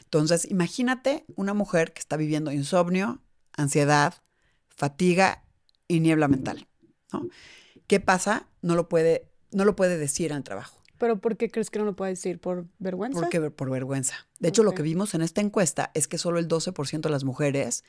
[0.04, 3.22] Entonces, imagínate una mujer que está viviendo insomnio,
[3.54, 4.16] ansiedad,
[4.70, 5.44] fatiga
[5.88, 6.68] y niebla mental.
[7.14, 7.28] ¿no?
[7.88, 8.48] ¿Qué pasa?
[8.62, 10.77] No lo, puede, no lo puede decir en el trabajo.
[10.98, 12.40] ¿Pero por qué crees que no lo puede decir?
[12.40, 13.20] ¿Por vergüenza?
[13.20, 14.28] Porque por vergüenza.
[14.40, 17.24] De hecho, lo que vimos en esta encuesta es que solo el 12% de las
[17.24, 17.84] mujeres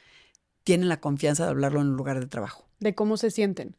[0.64, 2.66] tienen la confianza de hablarlo en un lugar de trabajo.
[2.80, 3.74] de cómo se sienten.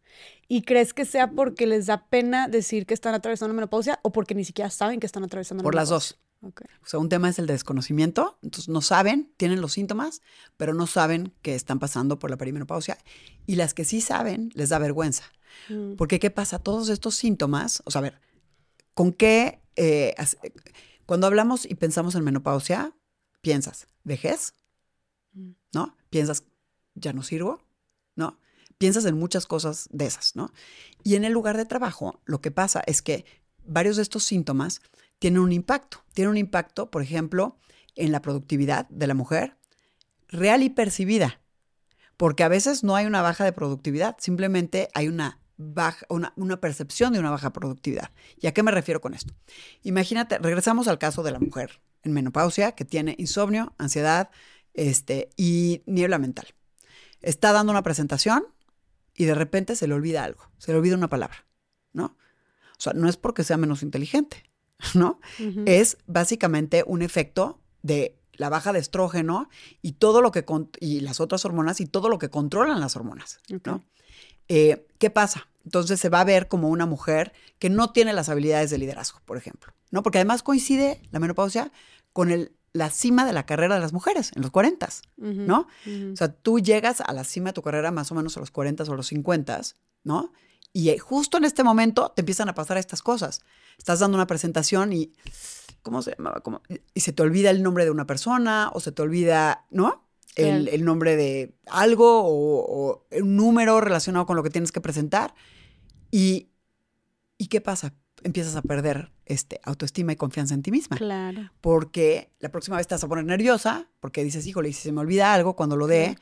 [0.50, 4.36] ¿Y crees que sea porque les da pena decir que están atravesando menopausia o porque
[4.36, 6.18] ni siquiera saben que están atravesando Por las menopausia?
[6.42, 6.50] dos.
[6.50, 6.62] Ok.
[6.84, 10.22] O sea, un tema es el de desconocimiento, entonces no saben, tienen los síntomas,
[10.58, 12.98] pero no saben que están pasando por la perimenopausia.
[13.46, 15.24] Y las que sí saben, les da vergüenza.
[15.70, 16.60] Mm, Porque, ¿qué pasa?
[16.60, 18.20] Todos estos síntomas, o sea, a ver,
[18.94, 19.62] ¿con qué?
[19.76, 20.14] eh,
[21.06, 22.94] cuando hablamos y pensamos en menopausia,
[23.42, 24.54] piensas, vejez,
[25.34, 25.52] Mm.
[25.74, 25.96] ¿no?
[26.10, 26.44] Piensas,
[26.96, 27.62] ya no sirvo,
[28.16, 28.40] ¿no?
[28.78, 30.52] Piensas en muchas cosas de esas, ¿no?
[31.04, 33.26] Y en el lugar de trabajo, lo que pasa es que
[33.66, 34.82] varios de estos síntomas
[35.20, 36.04] tienen un impacto.
[36.14, 37.58] Tienen un impacto, por ejemplo,
[37.96, 39.58] en la productividad de la mujer,
[40.28, 41.42] real y percibida.
[42.16, 46.62] Porque a veces no hay una baja de productividad, simplemente hay una baja, una, una
[46.62, 48.12] percepción de una baja productividad.
[48.40, 49.34] ¿Y a qué me refiero con esto?
[49.84, 54.30] Imagínate, regresamos al caso de la mujer en menopausia que tiene insomnio, ansiedad
[54.74, 56.48] este, y niebla mental.
[57.22, 58.46] Está dando una presentación
[59.16, 61.46] y de repente se le olvida algo, se le olvida una palabra,
[61.92, 62.06] ¿no?
[62.06, 64.50] O sea, no es porque sea menos inteligente,
[64.94, 65.20] ¿no?
[65.66, 69.50] es básicamente un efecto de la baja de estrógeno
[69.82, 70.46] y todo lo que
[70.80, 73.42] y las otras hormonas y todo lo que controlan las hormonas.
[73.66, 73.84] ¿no?
[74.50, 75.48] Eh, ¿Qué pasa?
[75.64, 79.22] Entonces se va a ver como una mujer que no tiene las habilidades de liderazgo,
[79.26, 80.04] por ejemplo, ¿no?
[80.04, 81.72] Porque además coincide la menopausia
[82.12, 85.68] con el, la cima de la carrera de las mujeres en los 40, Ujú, ¿no?
[86.14, 88.52] O sea, tú llegas a la cima de tu carrera más o menos a los
[88.52, 89.62] 40 o los 50,
[90.04, 90.34] ¿no?
[90.72, 93.42] Y eh, justo en este momento te empiezan a pasar estas cosas.
[93.78, 95.14] Estás dando una presentación y,
[95.82, 96.42] ¿cómo se llamaba?
[96.42, 96.62] ¿Cómo?
[96.94, 100.09] Y se te olvida el nombre de una persona o se te olvida, ¿no?
[100.48, 105.34] El, nombre de algo o, o un número relacionado con lo que tienes que presentar.
[106.12, 106.50] Y,
[107.38, 107.94] ¿y qué pasa?
[108.24, 111.52] Empiezas a perder este, autoestima y confianza en ti misma Claro.
[111.62, 114.92] porque la próxima vez te vas a poner nerviosa, porque dices, híjole, y si se
[114.92, 116.18] me olvida algo cuando lo dé,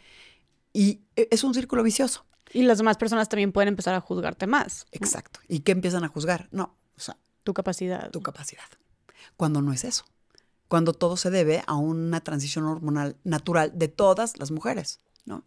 [0.73, 2.25] y e- es un círculo vicioso.
[2.53, 4.85] Y las demás personas también pueden empezar a juzgarte más.
[4.91, 5.39] Exacto.
[5.47, 6.47] ¿Y qué empiezan a juzgar?
[6.51, 8.11] No, o sea, Tu capacidad.
[8.11, 8.63] tu capacidad.
[9.35, 10.05] Cuando no es eso.
[10.67, 15.43] Cuando todo se debe a una transición hormonal natural de todas las mujeres, ¿no?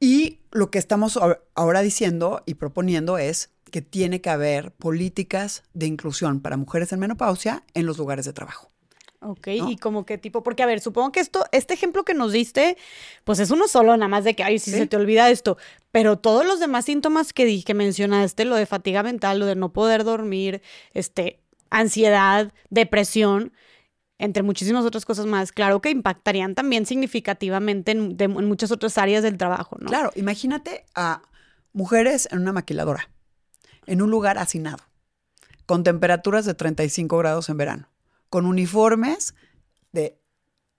[0.00, 1.18] Y lo que estamos
[1.54, 6.98] ahora diciendo y proponiendo es que tiene que haber políticas de inclusión para mujeres en
[7.00, 8.68] menopausia en los lugares de trabajo.
[9.24, 9.70] Ok, ¿no?
[9.70, 12.76] y como qué tipo, porque a ver, supongo que esto, este ejemplo que nos diste,
[13.22, 14.78] pues es uno solo, nada más de que, ay, si Sí.
[14.78, 15.56] se te olvida esto,
[15.92, 19.54] pero todos los demás síntomas que di- que mencionaste, lo de fatiga mental, lo de
[19.54, 20.60] no poder dormir,
[20.92, 21.38] este,
[21.70, 23.52] ansiedad, depresión,
[24.22, 28.96] entre muchísimas otras cosas más, claro que impactarían también significativamente en, de- en muchas otras
[28.96, 29.88] áreas del trabajo, ¿no?
[29.88, 31.22] Claro, imagínate a
[31.72, 33.10] mujeres en una maquiladora,
[33.86, 34.84] en un lugar hacinado,
[35.66, 37.88] con temperaturas de 35 grados en verano,
[38.30, 39.34] con uniformes
[39.90, 40.20] de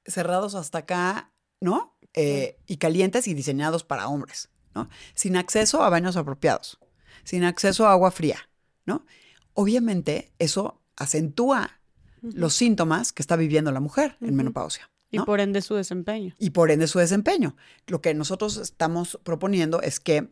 [0.05, 1.97] cerrados hasta acá, ¿no?
[2.13, 4.87] Eh, y calientes y diseñados para hombres, ¿no?
[5.15, 6.79] Sin acceso a baños apropiados,
[7.23, 8.49] sin acceso a agua fría,
[8.85, 9.05] ¿no?
[9.53, 11.81] Obviamente eso acentúa
[12.23, 14.89] Los síntomas que está viviendo la mujer en menopausia.
[15.11, 16.33] Y por ende su desempeño.
[16.39, 17.55] y por ende su desempeño.
[17.85, 20.29] Lo que nosotros estamos proponiendo es que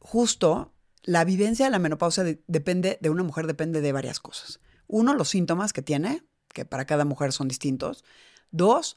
[0.00, 4.60] justo la vivencia de la menopausia de- depende de una mujer depende de varias cosas.
[4.86, 8.04] Uno, los síntomas que tiene, que para cada mujer son distintos.
[8.50, 8.96] Dos,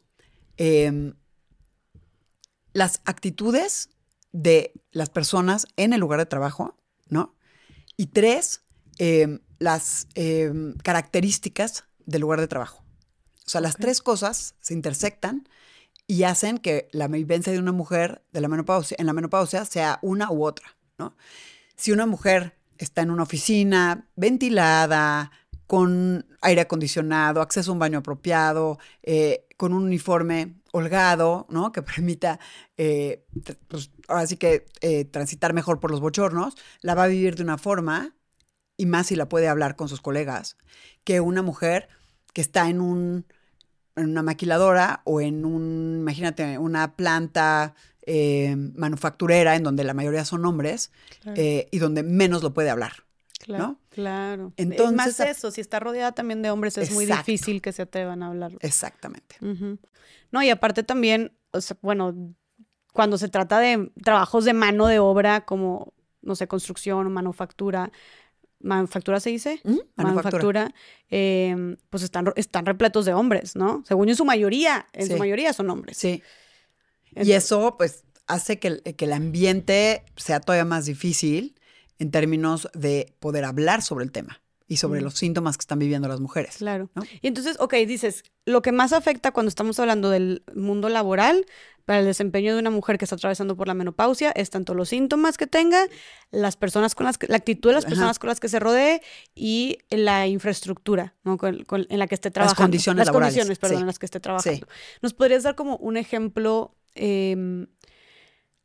[0.56, 1.16] em,
[2.74, 3.90] las actitudes
[4.32, 6.78] de las personas en el lugar de trabajo,
[7.10, 7.36] ¿no?
[7.98, 8.62] Y tres,
[9.00, 12.84] em, las em, características del lugar de trabajo.
[13.46, 15.48] O sea, las tres cosas se intersectan
[16.08, 20.00] y hacen que la vivencia de una mujer de la menopausia, en la menopausia sea
[20.02, 21.16] una u otra, ¿no?
[21.76, 25.32] Si una mujer está en una oficina ventilada,
[25.68, 31.72] con aire acondicionado, acceso a un baño apropiado, eh, con un uniforme holgado, ¿no?
[31.74, 32.40] Que permita,
[32.78, 33.26] eh,
[33.68, 37.44] pues, ahora sí que eh, transitar mejor por los bochornos, la va a vivir de
[37.44, 38.16] una forma,
[38.78, 40.58] y más si la puede hablar con sus colegas,
[41.04, 41.90] que una mujer
[42.38, 43.26] que está en un
[43.96, 47.74] en una maquiladora o en un, imagínate, una planta
[48.04, 51.42] eh, manufacturera en donde la mayoría son hombres Claro.
[51.42, 53.06] eh, y donde menos lo puede hablar.
[53.40, 53.80] Claro, ¿no?
[53.90, 54.54] claro.
[54.56, 58.22] Entonces, más eso, si está rodeada también de hombres, es muy difícil que se atrevan
[58.22, 58.52] a hablar.
[58.60, 59.38] Exactamente.
[60.32, 62.36] No, y aparte también, o sea, bueno,
[62.94, 67.92] cuando se trata de trabajos de mano de obra como, no sé, construcción o manufactura,
[68.60, 69.78] manufactura se dice, ¿Mm?
[69.96, 70.04] Manufactura.
[70.06, 70.76] manufactura,
[71.10, 73.84] eh, pues están, están repletos de hombres, ¿no?
[73.88, 75.98] Según yo, en su mayoría, en su mayoría son hombres.
[75.98, 76.24] Sí.
[77.16, 81.56] Y eso, pues, hace que, que el ambiente sea todavía más difícil
[82.00, 84.42] en términos de poder hablar sobre el tema.
[84.68, 85.04] Y sobre Mm.
[85.06, 86.58] los síntomas que están viviendo las mujeres.
[86.58, 86.90] Claro.
[86.94, 87.04] ¿no?
[87.22, 91.46] Y entonces, ok, dices, lo que más afecta cuando estamos hablando del mundo laboral
[91.86, 94.90] para el desempeño de una mujer que está atravesando por la menopausia es tanto los
[94.90, 95.88] síntomas que tenga,
[96.32, 97.92] las personas con las que, la actitud de las Ajá.
[97.92, 99.02] personas con las que se rodee
[99.36, 101.38] y la infraestructura ¿no?
[101.38, 102.62] con- con- en la que esté trabajando.
[102.62, 103.82] condiciones Las laborales, condiciones, perdón, sí.
[103.82, 104.68] en las que esté trabajando.
[105.02, 106.74] ¿Nos podrías dar como un ejemplo?
[107.00, 107.68] em,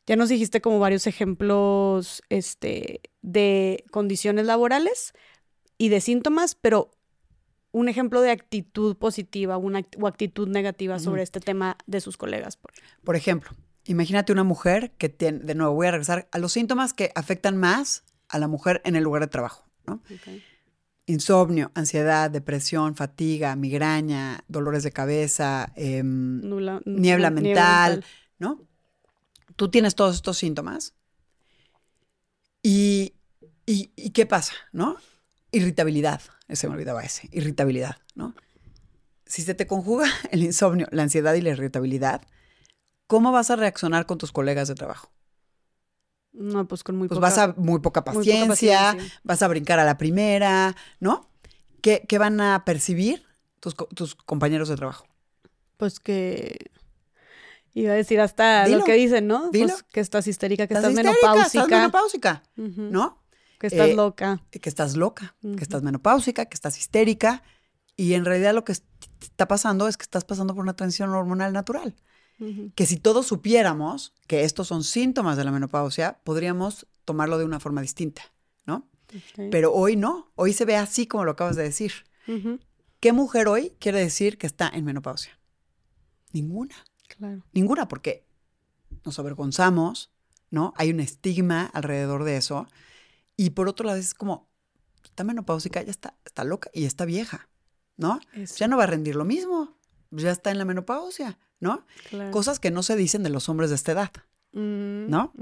[0.06, 5.12] ya nos dijiste como varios ejemplos este, de condiciones laborales
[5.78, 6.90] y de síntomas, pero
[7.72, 12.16] un ejemplo de actitud positiva una, act- o actitud negativa sobre este tema de sus
[12.16, 12.56] colegas.
[12.56, 13.50] por- Por ejemplo,
[13.84, 17.56] imagínate una mujer que tiene, de nuevo, voy a regresar a los síntomas que afectan
[17.56, 20.02] más a la mujer en el lugar de trabajo, ¿no?
[21.06, 28.04] Insomnio, ansiedad, depresión, fatiga, migraña, dolores de cabeza, em, Nula- niebla mental,
[28.38, 28.62] ¿no?
[29.56, 30.94] Tú tienes todos estos síntomas.
[32.62, 33.14] Y,
[33.66, 34.96] y, ¿y qué pasa, no?
[35.52, 38.34] Irritabilidad, se me olvidaba ese, irritabilidad, ¿no?
[39.26, 42.22] Si se te conjuga el insomnio, la ansiedad y la irritabilidad,
[43.06, 45.10] ¿cómo vas a reaccionar con tus colegas de trabajo?
[46.32, 49.48] No, pues con muy Pues poca- vas a muy poca muy poca paciencia, vas a
[49.48, 51.28] brincar a la primera, ¿no?
[51.82, 53.24] ¿Qué, qué van a percibir
[53.60, 55.06] tus, tus compañeros de trabajo?
[55.76, 56.70] Pues que...
[57.74, 59.50] Iba a decir hasta Dilo, lo que dicen, ¿no?
[59.50, 59.68] dilo.
[59.68, 61.64] Pues que estás histérica, que Estás estás, menopáusica.
[61.64, 62.42] Estás menopáusica.
[62.56, 63.21] ¿no?
[63.62, 64.42] Que estás Eh, loca.
[64.50, 67.42] que estás loca, que estás menopáusica, que estás histérica.
[67.96, 68.84] Y en realidad lo que est-
[69.20, 71.94] está pasando es que estás pasando por una transición hormonal natural.
[72.74, 77.60] Que si todos supiéramos que estos son síntomas de la menopausia, podríamos tomarlo de una
[77.60, 78.22] forma distinta,
[78.66, 78.88] ¿no?
[79.52, 81.92] Pero hoy no, hoy se ve así como lo acabas de decir.
[82.98, 85.38] ¿Qué mujer hoy quiere decir que está en menopausia?
[86.32, 86.74] Ninguna,
[87.06, 87.44] Claro.
[87.52, 88.24] ninguna, porque
[89.04, 90.10] nos avergonzamos,
[90.50, 90.72] ¿no?
[90.76, 92.66] Hay un estigma alrededor de eso.
[93.36, 94.48] Y por otro lado, es como,
[95.04, 97.48] está menopáusica, ya está, está loca y está vieja,
[97.96, 98.20] ¿no?
[98.34, 99.76] Eso, Ya no va a rendir lo mismo,
[100.10, 101.84] ya está en la menopausia, ¿no?
[102.10, 102.30] claro.
[102.30, 104.12] Cosas que no se dicen de los hombres de esta edad.
[104.52, 105.32] Mm, ¿no?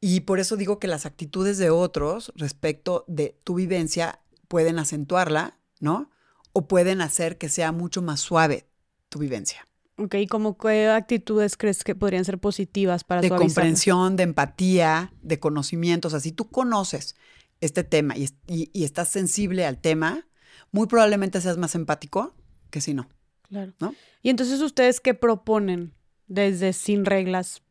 [0.00, 5.58] Y por eso digo que las actitudes de otros respecto de tu vivencia pueden acentuarla,
[5.80, 6.10] ¿no?
[6.52, 8.66] O pueden hacer que sea mucho más suave
[9.08, 9.68] tu vivencia.
[10.04, 15.12] Ok, ¿y como qué actitudes crees que podrían ser positivas para de comprensión, de empatía,
[15.22, 16.08] de conocimiento.
[16.08, 17.14] O sea, si tú conoces
[17.60, 20.26] este tema y, es- y- y estás sensible al tema,
[20.72, 22.34] muy probablemente seas más empático
[22.70, 23.08] que si no.
[23.48, 23.72] Claro.
[23.80, 23.94] ¿no?
[24.22, 25.92] Y entonces, ¿ustedes qué proponen
[26.26, 27.62] desde Sin Reglas?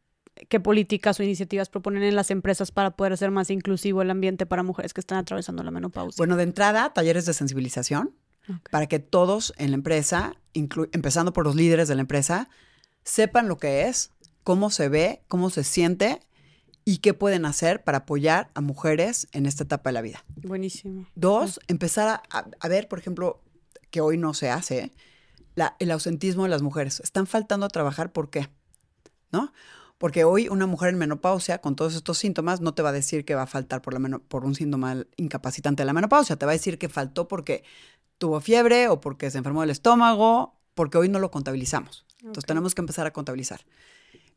[0.48, 4.46] ¿Qué políticas o iniciativas proponen en las empresas para poder hacer más inclusivo el ambiente
[4.46, 6.17] para mujeres que están atravesando la menopausia?
[6.17, 8.15] Bueno, de entrada, talleres de sensibilización
[8.71, 12.49] Para que todos en la empresa, empezando por los líderes de la empresa,
[13.04, 14.12] sepan lo que es,
[14.43, 16.21] cómo se ve, cómo se siente
[16.84, 20.25] y qué pueden hacer para apoyar a mujeres en esta etapa de la vida.
[20.36, 21.06] Buenísimo.
[21.15, 23.41] Dos, empezar a, ver, por ejemplo,
[23.91, 24.91] que hoy no se hace,
[25.56, 26.99] la- el ausentismo de las mujeres.
[27.01, 28.49] Están faltando a trabajar, ¿por qué?
[29.32, 29.54] ¿No?
[29.97, 33.23] Porque hoy una mujer en menopausia con todos estos síntomas no te va a decir
[33.23, 36.54] que va a faltar por, la por un síntoma incapacitante de la menopausia, te va
[36.54, 37.63] a decir que faltó porque
[38.22, 42.06] tuvo fiebre o porque se enfermó del estómago, porque hoy no lo contabilizamos.
[42.20, 43.62] Entonces tenemos que empezar a contabilizar.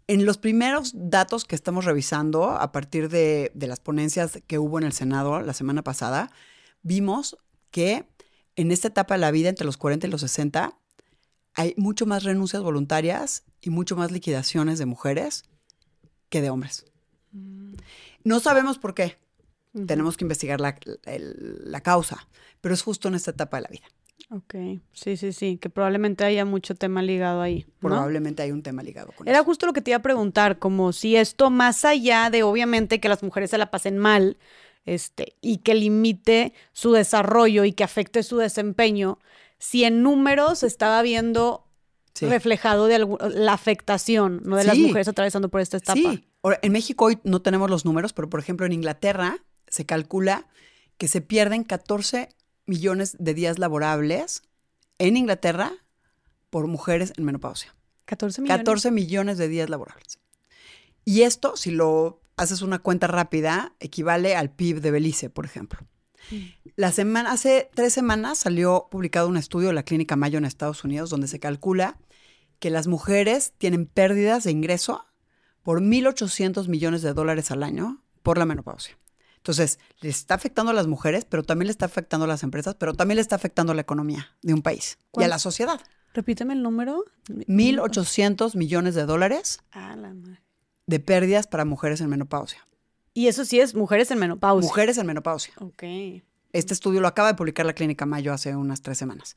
[0.07, 4.79] En los primeros datos que estamos revisando a partir de, de las ponencias que hubo
[4.79, 6.33] en el Senado la semana pasada,
[6.83, 7.37] vimos
[7.71, 8.09] que
[8.57, 10.79] en esta etapa de la vida, entre los 40 y los 60,
[11.55, 15.45] hay mucho más renuncias voluntarias y mucho más liquidaciones de mujeres
[16.31, 16.87] que de hombres.
[17.33, 17.75] Mm,
[18.25, 19.19] No sabemos por qué,
[19.87, 22.29] tenemos que investigar la, el- la causa,
[22.61, 23.85] pero es justo en esta etapa de la vida.
[24.31, 24.55] Ok,
[24.93, 27.67] sí, sí, sí, que probablemente haya mucho tema ligado ahí.
[27.69, 27.89] ¿no?
[27.91, 29.45] Probablemente hay un tema ligado con Era eso.
[29.45, 33.09] justo lo que te iba a preguntar, como si esto más allá de obviamente que
[33.09, 34.39] las mujeres se la pasen mal,
[34.87, 39.19] este, y que limite su desarrollo y que afecte su desempeño,
[39.59, 41.61] si en números estaba viendo
[42.15, 42.27] Sí.
[42.27, 43.01] reflejado de
[43.35, 44.57] la afectación, ¿no?
[44.57, 46.13] De las mujeres atravesando por esta etapa.
[46.13, 46.29] Sí,
[46.63, 49.39] en México hoy no tenemos los números, pero por ejemplo en Inglaterra
[49.75, 50.47] se calcula
[50.99, 52.29] que se pierden 14
[52.65, 54.45] millones de días laborables
[54.99, 55.73] en Inglaterra
[56.49, 57.75] por mujeres en menopausia.
[58.05, 58.59] 14 millones.
[58.59, 60.21] 14 millones de días laborables.
[61.05, 65.81] Y esto, si lo haces una cuenta rápida, equivale al PIB de Belice, por ejemplo.
[66.77, 70.85] La semana, hace tres semanas salió publicado un estudio de la Clínica Mayo en Estados
[70.85, 71.99] Unidos donde se calcula
[72.61, 75.05] que las mujeres tienen pérdidas de ingreso
[75.65, 78.97] por 1.800 millones de dólares al año por la menopausia.
[79.45, 82.77] Entonces, le está afectando a las mujeres, pero también le está afectando a las empresas,
[82.77, 85.79] pero también le está afectando a la economía de un país y a la sociedad.
[86.15, 87.05] Repíteme el número.
[87.29, 90.41] 1.800 millones de dólares Ah, la madre.
[90.87, 92.67] de pérdidas para mujeres en menopausia.
[93.13, 94.67] Y eso sí es mujeres en menopausia.
[94.67, 95.53] Mujeres en menopausia.
[95.61, 95.83] Ok.
[96.53, 99.35] Este estudio lo acaba de publicar la Clínica Mayo hace unas tres semanas.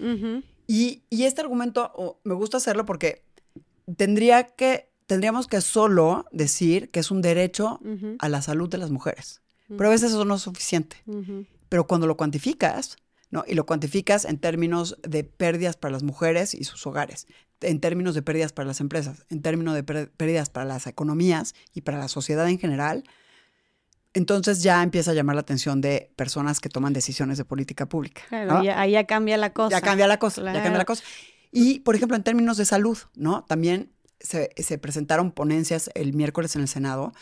[0.68, 3.24] Y, y este argumento oh, me gusta hacerlo porque
[3.98, 7.80] tendría que, tendríamos que solo decir que es un derecho
[8.20, 9.42] a la salud de las mujeres.
[9.70, 10.98] Pero a veces eso no es suficiente.
[11.70, 12.96] Pero cuando lo cuantificas,
[13.32, 13.44] ¿no?
[13.48, 17.28] Y lo cuantificas en términos de pérdidas para las mujeres y sus hogares,
[17.62, 21.54] en términos de pérdidas para las empresas, en términos de pér- pérdidas para las economías
[21.74, 23.04] y para la sociedad en general,
[24.14, 28.22] entonces ya empieza a llamar la atención de personas que toman decisiones de política pública.
[28.30, 28.64] Claro, ¿no?
[28.64, 29.70] ya- ahí ya cambia la cosa.
[29.70, 31.04] Ya cambia la cosa, ya cambia la cosa.
[31.52, 33.44] Y, por ejemplo, en términos de salud, ¿no?
[33.44, 37.14] También se, se presentaron ponencias el miércoles en el Senado,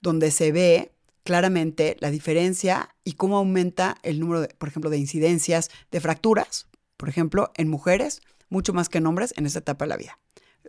[0.00, 0.91] donde se ve
[1.24, 6.68] claramente la diferencia y cómo aumenta el número, de, por ejemplo, de incidencias de fracturas,
[6.96, 10.18] por ejemplo, en mujeres, mucho más que en hombres en esta etapa de la vida,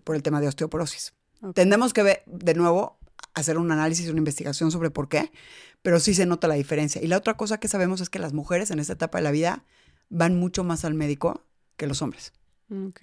[0.04, 1.14] por el tema de osteoporosis.
[1.42, 1.56] Ok.
[1.56, 2.98] Tendremos que ver, de nuevo,
[3.34, 5.32] hacer un análisis, una investigación sobre por qué,
[5.82, 7.02] pero sí se nota la diferencia.
[7.02, 9.32] Y la otra cosa que sabemos es que las mujeres en esta etapa de la
[9.32, 9.66] vida
[10.10, 11.44] van mucho más al médico
[11.76, 12.34] que los hombres.
[12.70, 13.00] Ok,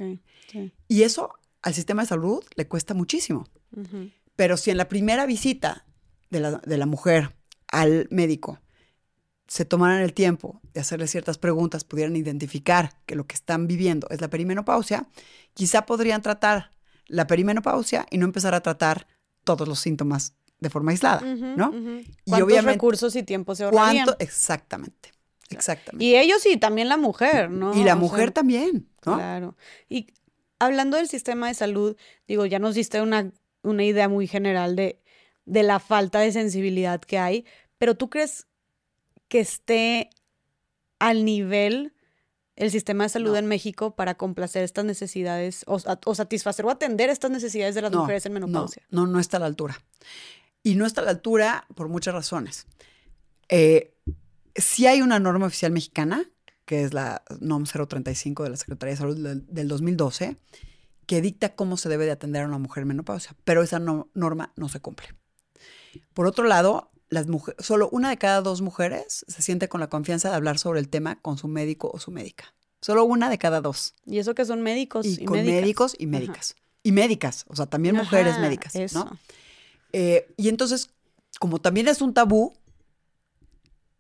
[0.51, 0.73] sí.
[0.89, 3.47] Y eso al sistema de salud le cuesta muchísimo.
[4.37, 5.85] Pero si en la primera visita
[6.31, 7.37] de la, de la mujer
[7.71, 8.61] al médico
[9.47, 14.07] se tomaran el tiempo de hacerle ciertas preguntas, pudieran identificar que lo que están viviendo
[14.11, 15.09] es la perimenopausia,
[15.55, 16.71] quizá podrían tratar
[17.07, 19.09] la perimenopausia y no empezar a tratar
[19.43, 21.73] todos los síntomas de forma aislada, ¿no?
[21.75, 24.05] Y ¿Cuántos obviamente- recursos y tiempo se ahorrarían?
[24.05, 24.23] ¿Cuánto?
[24.23, 25.11] Exactamente,
[25.49, 26.05] exactamente.
[26.05, 27.75] Y ellos y también la mujer, ¿no?
[27.75, 29.17] Y, la O mujer sea, también, ¿no?
[29.17, 29.57] Claro.
[29.89, 30.07] Y
[30.61, 31.97] hablando del sistema de salud,
[32.29, 35.01] digo, ya nos diste una, una idea muy general de,
[35.51, 37.45] de la falta de sensibilidad que hay,
[37.79, 38.47] pero ¿tú crees
[39.29, 40.11] que esté
[40.99, 41.93] al nivel
[42.57, 43.37] el sistema de salud No.
[43.37, 47.83] en México para complacer estas necesidades o, sa- o satisfacer o atender estas necesidades de
[47.83, 48.83] las No, mujeres en no, menopausia?
[48.91, 49.81] No, no está a la altura.
[50.63, 52.67] Y no está a la altura por muchas razones.
[53.49, 53.95] Eh,
[54.55, 56.25] sí hay una norma oficial mexicana,
[56.67, 60.37] que es la NOM 035 de la Secretaría de Salud del, del 2012,
[61.07, 64.11] que dicta cómo se debe de atender a una mujer en menopausia, pero esa no-
[64.15, 65.09] norma no se cumple.
[66.15, 69.89] Por otro lado, las mujer- solo una de cada dos mujeres se siente con la
[69.89, 72.55] confianza de hablar sobre el tema con su médico o su médica.
[72.81, 75.61] Solo una de cada dos Y eso que son médicos y, y con médicas.
[75.63, 76.11] médicos y Ajá.
[76.11, 76.57] médicas.
[76.83, 79.05] Y médicas, o sea, también mujeres médicas, eso.
[79.05, 79.19] ¿no?
[79.93, 80.91] Eh, y entonces,
[81.39, 82.55] como también es un tabú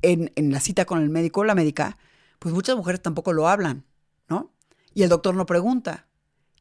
[0.02, 1.98] en, en la cita con el médico o la médica,
[2.38, 3.84] pues muchas mujeres tampoco lo hablan,
[4.28, 4.50] ¿no?
[4.94, 6.06] Y el doctor no pregunta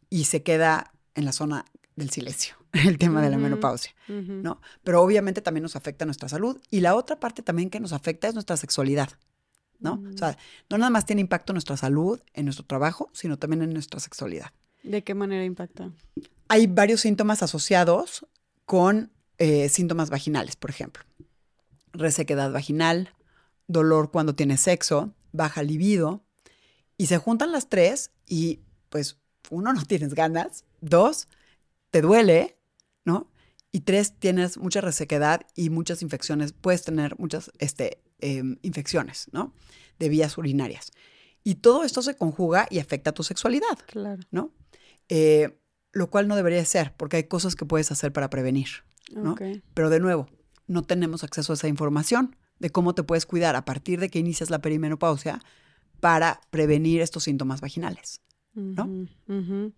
[0.09, 1.65] y se queda en la zona
[1.99, 3.93] del silencio, el tema de la menopausia.
[4.07, 4.59] ¿no?
[4.83, 8.27] Pero obviamente también nos afecta nuestra salud y la otra parte también que nos afecta
[8.27, 9.09] es nuestra sexualidad,
[9.79, 9.97] ¿no?
[9.97, 10.13] Mm.
[10.15, 10.37] O sea,
[10.69, 13.99] no nada más tiene impacto en nuestra salud, en nuestro trabajo, sino también en nuestra
[13.99, 15.91] sexualidad ¿De qué manera impacta?
[16.49, 18.25] hay varios síntomas asociados
[18.65, 21.03] con eh, síntomas vaginales, por ejemplo.
[21.93, 23.13] Resequedad vaginal,
[23.67, 26.23] dolor cuando tienes sexo, baja libido.
[26.97, 29.17] Y se juntan las tres y pues
[29.49, 30.65] uno, no tienes ganas.
[30.81, 31.27] Dos,
[31.91, 32.57] te duele,
[33.05, 33.31] ¿no?
[33.71, 36.53] Y tres, tienes mucha resequedad y muchas infecciones.
[36.53, 39.53] Puedes tener muchas este, em, infecciones, ¿no?
[39.99, 40.91] De vías urinarias.
[41.43, 43.77] Y todo esto se conjuga y afecta a tu sexualidad.
[43.87, 44.21] Claro.
[44.31, 44.51] ¿no?
[45.07, 45.59] Eh,
[45.91, 48.67] lo cual no debería ser, porque hay cosas que puedes hacer para prevenir,
[49.11, 49.35] ¿no?
[49.73, 50.27] Pero de nuevo,
[50.67, 54.19] no tenemos acceso a esa información de cómo te puedes cuidar a partir de que
[54.19, 55.41] inicias la perimenopausia
[55.99, 58.21] para prevenir estos síntomas vaginales.
[58.53, 59.05] ¿No?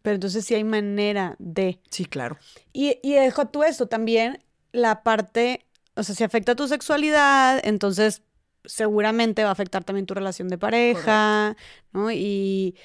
[0.02, 1.80] Pero entonces sí hay manera de.
[1.90, 2.38] Sí, claro.
[2.74, 4.40] Y, y dejo tú esto también,
[4.72, 5.66] la parte,
[5.96, 8.24] o sea, si afecta tu sexualidad, entonces
[8.66, 11.56] seguramente va a afectar también tu relación de pareja,
[11.94, 12.12] ¿no?
[12.12, 12.76] Y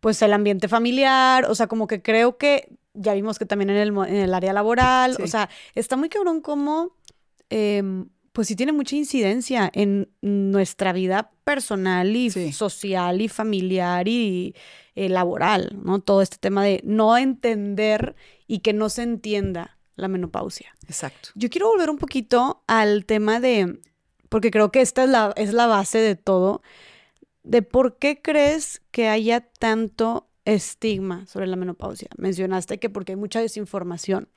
[0.00, 3.76] pues el ambiente familiar, o sea, como que creo que ya vimos que también en
[3.76, 6.96] el, en el área laboral, o sea, está muy cabrón como,
[7.50, 12.52] em, pues sí tiene mucha incidencia en nuestra vida personal y Sí.
[12.52, 14.54] social y familiar y
[15.00, 16.00] eh, laboral, ¿no?
[16.00, 20.74] Todo este tema de no entender y que no se entienda la menopausia.
[20.86, 21.30] Exacto.
[21.34, 23.80] Yo quiero volver un poquito al tema de,
[24.28, 26.60] porque creo que esta es la, es la base de todo,
[27.44, 32.10] de por qué crees que haya tanto estigma sobre la menopausia.
[32.18, 34.28] Mencionaste que porque hay mucha desinformación,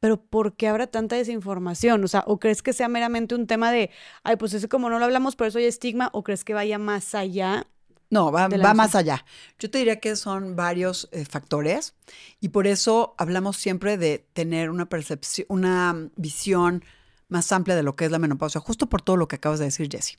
[0.00, 2.02] pero ¿por qué habrá tanta desinformación?
[2.02, 3.90] O sea, ¿o crees que sea meramente un tema de,
[4.24, 6.80] ay, pues ese como no lo hablamos, por eso hay estigma, o crees que vaya
[6.80, 7.68] más allá?
[8.12, 9.24] No, va, más allá.
[9.58, 11.94] Yo te diría que son varios eh, factores
[12.40, 16.84] y por eso hablamos siempre de tener una percepción, una visión
[17.28, 19.64] más amplia de lo que es la menopausia, justo por todo lo que acabas de
[19.64, 20.18] decir, Jessie.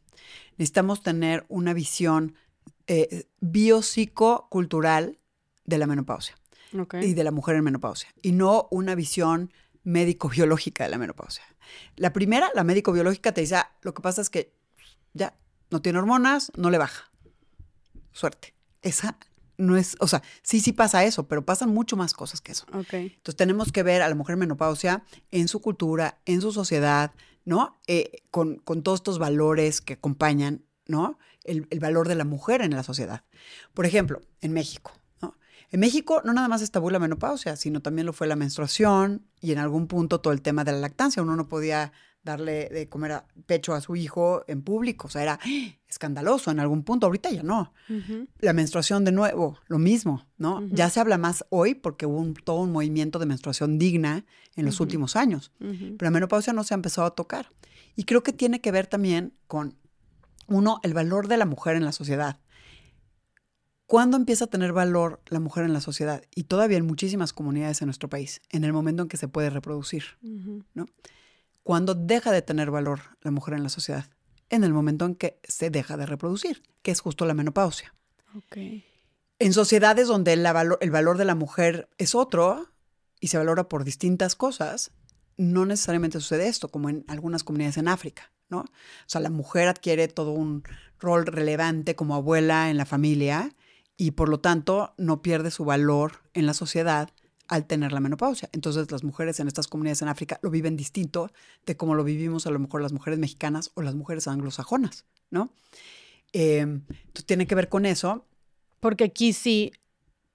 [0.57, 2.33] Necesitamos tener una visión
[2.87, 5.19] eh, biopsicocultural
[5.63, 6.35] de la menopausia
[6.99, 11.43] y de la mujer en menopausia, y no una visión médico-biológica de la menopausia.
[11.95, 14.51] La primera, la médico-biológica, te dice, ah, lo que pasa es que
[15.13, 15.35] ya
[15.69, 17.12] no tiene hormonas, no le baja.
[18.13, 18.53] Suerte.
[18.81, 19.17] Esa
[19.57, 22.65] no es, o sea, sí, sí pasa eso, pero pasan mucho más cosas que eso.
[22.91, 27.13] Entonces tenemos que ver a la mujer menopausia en su cultura, en su sociedad,
[27.45, 27.79] ¿no?
[27.87, 31.19] Eh, con, con todos estos valores que acompañan, ¿no?
[31.43, 33.23] El, el valor de la mujer en la sociedad.
[33.73, 34.91] Por ejemplo, en México,
[35.21, 35.37] ¿no?
[35.69, 39.27] En México no nada más es tabú la menopausia, sino también lo fue la menstruación
[39.41, 41.21] y en algún punto todo el tema de la lactancia.
[41.21, 41.91] Uno no podía
[42.23, 45.39] darle de comer a pecho a su hijo en público, o sea, era
[45.87, 47.73] escandaloso en algún punto, ahorita ya no.
[47.89, 48.27] Ujú.
[48.39, 50.59] La menstruación de nuevo, lo mismo, ¿no?
[50.59, 50.69] Ujú.
[50.71, 54.65] Ya se habla más hoy porque hubo un- todo un movimiento de menstruación digna en
[54.65, 54.83] los Ujú.
[54.83, 57.49] últimos años, pero la menopausia no se ha empezado a tocar.
[57.95, 59.75] Y creo que tiene que ver también con,
[60.47, 62.39] uno, el valor de la mujer en la sociedad.
[63.85, 66.23] ¿Cuándo empieza a tener valor la mujer en la sociedad?
[66.33, 69.49] Y todavía en muchísimas comunidades en nuestro país, en el momento en que se puede
[69.49, 70.03] reproducir.
[70.23, 70.63] Ujú.
[71.63, 74.05] ¿Cuándo deja de tener valor la mujer en la sociedad?
[74.49, 77.93] En el momento en que se deja de reproducir, que es justo la menopausia.
[79.39, 82.69] En sociedades donde la valo- el valor de la mujer es otro
[83.19, 84.91] y se valora por distintas cosas,
[85.37, 88.59] no necesariamente sucede esto, como en algunas comunidades en África, ¿no?
[88.59, 88.67] O
[89.07, 90.63] sea, la mujer adquiere todo un
[90.99, 93.55] rol relevante como abuela en la familia
[93.97, 97.09] y por lo tanto no pierde su valor en la sociedad
[97.47, 98.49] al tener la menopausia.
[98.53, 101.31] Entonces las mujeres en estas comunidades en África lo viven distinto
[101.65, 105.51] de como lo vivimos a lo mejor las mujeres mexicanas o las mujeres anglosajonas, ¿no?
[106.31, 108.25] Eh, entonces tiene que ver con eso.
[108.79, 109.71] Porque aquí sí,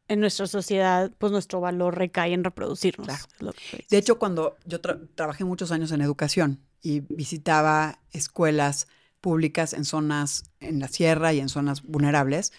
[0.06, 3.06] en nuestra sociedad, pues nuestro valor recae en reproducirnos.
[3.38, 3.54] Claro.
[3.90, 8.86] De hecho, cuando yo tra- trabajé muchos años en educación y visitaba escuelas
[9.20, 12.52] públicas en zonas en la sierra y en zonas vulnerables,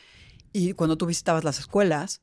[0.52, 2.22] y cuando tú visitabas las escuelas,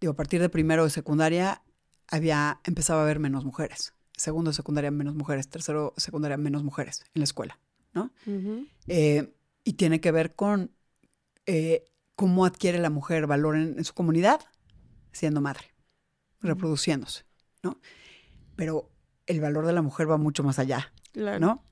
[0.00, 1.62] digo, a partir de primero de secundaria
[2.08, 3.94] había empezaba a haber menos mujeres.
[4.16, 7.58] Segundo secundaria menos mujeres, tercero secundaria menos mujeres en la escuela,
[7.92, 8.10] ¿no?
[8.86, 9.32] Eh,
[9.64, 10.70] y tiene que ver con
[11.44, 11.84] eh,
[12.14, 14.40] cómo adquiere la mujer valor en, en su comunidad
[15.12, 15.74] siendo madre,
[16.40, 17.24] reproduciéndose,
[17.62, 17.78] ¿no?
[18.54, 18.90] Pero
[19.26, 21.40] el valor de la mujer va mucho más allá, Claro.
[21.40, 21.64] ¿no?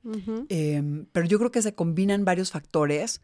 [0.48, 3.20] Eh, pero yo creo que se combinan varios factores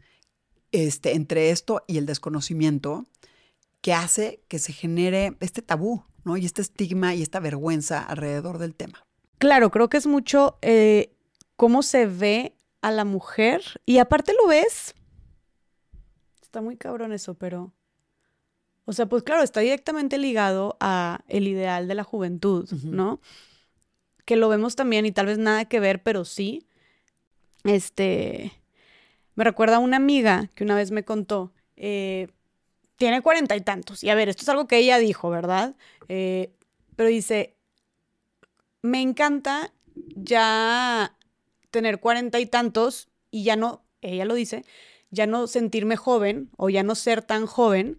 [0.71, 3.05] este, entre esto y el desconocimiento
[3.81, 6.37] que hace que se genere este tabú, ¿no?
[6.37, 9.05] Y este estigma y esta vergüenza alrededor del tema.
[9.37, 11.13] Claro, creo que es mucho eh,
[11.55, 13.61] cómo se ve a la mujer.
[13.85, 14.93] Y aparte lo ves.
[16.41, 17.73] Está muy cabrón eso, pero.
[18.85, 22.69] O sea, pues claro, está directamente ligado a el ideal de la juventud.
[22.83, 23.19] ¿no?
[24.25, 26.67] Que lo vemos también y tal vez nada que ver, pero sí.
[27.63, 28.51] Este.
[29.35, 31.51] Me recuerda a una amiga que una vez me contó.
[31.77, 32.27] eh,
[33.01, 34.03] tiene cuarenta y tantos.
[34.03, 35.75] Y a ver, esto es algo que ella dijo, ¿verdad?
[36.07, 36.53] Eh,
[36.95, 37.57] pero dice,
[38.83, 41.17] me encanta ya
[41.71, 44.65] tener cuarenta y tantos y ya no, ella lo dice,
[45.09, 47.97] ya no sentirme joven o ya no ser tan joven,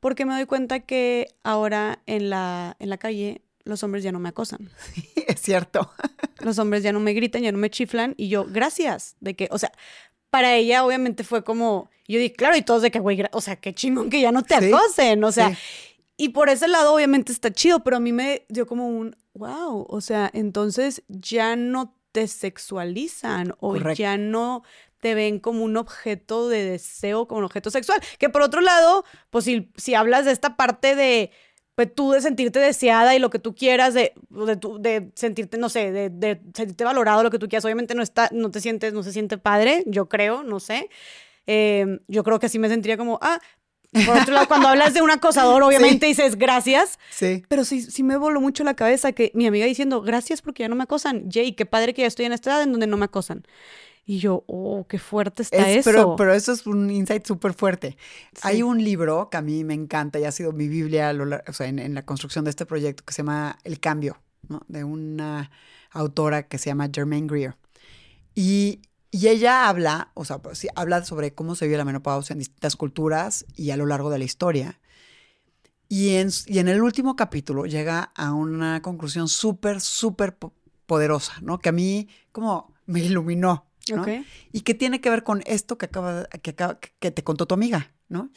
[0.00, 4.20] porque me doy cuenta que ahora en la, en la calle los hombres ya no
[4.20, 4.70] me acosan.
[5.26, 5.92] es cierto.
[6.38, 9.48] Los hombres ya no me gritan, ya no me chiflan y yo, gracias, de que,
[9.50, 9.70] o sea,
[10.30, 13.56] para ella obviamente fue como, yo dije, claro, y todos de que, güey, o sea,
[13.56, 15.56] qué chingón que ya no te Sí, acosen, o sea, sí.
[16.16, 19.86] y por ese lado obviamente está chido, pero a mí me dio como un, wow,
[19.88, 23.94] o sea, entonces ya no te sexualizan o Correcto.
[23.94, 24.62] ya no
[25.00, 28.00] te ven como un objeto de deseo, como un objeto sexual.
[28.18, 31.30] Que por otro lado, pues si, si hablas de esta parte de,
[31.74, 35.92] pues tú de sentirte deseada y lo que tú quieras, de, de, sentirte, no sé,
[35.92, 39.02] de, de sentirte valorado, lo que tú quieras, obviamente no, está, no te sientes, no
[39.02, 40.90] se siente padre, yo creo, no sé.
[41.46, 43.40] Eh, yo creo que así me sentiría como, ah,
[44.06, 47.42] por otro lado, cuando hablas de un acosador, obviamente dices gracias, Sí.
[47.48, 50.68] pero sí, sí me voló mucho la cabeza que mi amiga diciendo, gracias porque ya
[50.68, 51.30] no me acosan.
[51.30, 53.44] Jay, qué padre que ya estoy en esta edad en donde no me acosan.
[54.10, 55.90] Y yo, oh, qué fuerte está Es- eso.
[55.90, 57.96] Pero, pero eso es un insight súper fuerte.
[58.32, 58.40] Sí.
[58.42, 61.52] Hay un libro que a mí me encanta y ha sido mi Biblia lo o
[61.52, 64.62] sea, en, en la construcción de este proyecto que se llama El Cambio, ¿no?
[64.66, 65.52] de una
[65.92, 67.56] autora que se llama Germaine Greer.
[68.34, 68.80] Y,
[69.12, 72.74] y ella habla, o sea, pues, habla sobre cómo se vive la menopausia en distintas
[72.74, 74.80] culturas y a lo largo de la historia.
[75.88, 80.52] Y en, y en el último capítulo llega a una conclusión súper, súper po-
[80.86, 81.58] poderosa, ¿no?
[81.60, 83.69] Que a mí como me iluminó,
[84.52, 87.54] Y que tiene que ver con esto que acaba, que acaba- que te contó tu
[87.54, 88.30] amiga, ¿no?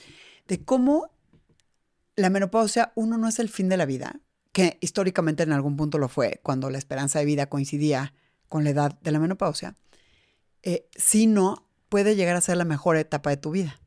[0.48, 1.12] De cómo
[2.16, 4.20] la menopausia, uno, no es el fin de la vida,
[4.52, 8.14] que históricamente en algún punto lo fue, cuando la esperanza de vida coincidía
[8.50, 9.76] con la edad de la menopausia,
[10.62, 13.80] eh, sino puede llegar a ser la mejor etapa de tu vida,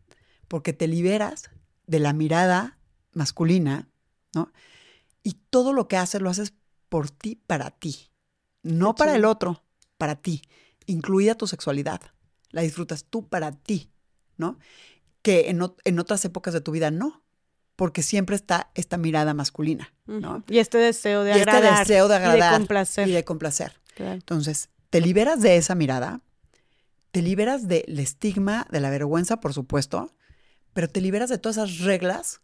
[0.49, 1.51] porque te liberas
[1.87, 2.79] de la mirada
[3.13, 3.89] masculina,
[4.35, 4.53] ¿no?
[5.23, 6.53] Y todo lo que haces lo haces
[6.89, 8.11] por ti, para ti,
[8.63, 9.63] no para el otro,
[9.99, 10.43] para ti,
[10.87, 12.01] incluida tu sexualidad.
[12.51, 13.91] La disfrutas tú para ti,
[14.37, 14.59] ¿no?
[15.23, 17.23] Que en, en otras épocas de tu vida no
[17.77, 20.43] porque siempre está esta mirada masculina, ¿no?
[20.49, 21.63] Y este deseo de agradar.
[21.63, 22.39] Y este deseo de agradar.
[22.39, 23.09] Y de complacer.
[23.09, 23.81] Y de complacer.
[23.99, 26.23] Entonces, te liberas de esa mirada,
[27.11, 30.13] te liberas del estigma, de la vergüenza, por supuesto,
[30.73, 32.41] pero te liberas de todas esas reglas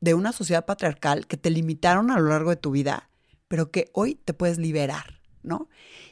[0.00, 3.08] de una sociedad patriarcal que te limitaron a lo largo de tu vida,
[3.48, 5.68] pero que hoy te puedes liberar, ¿no?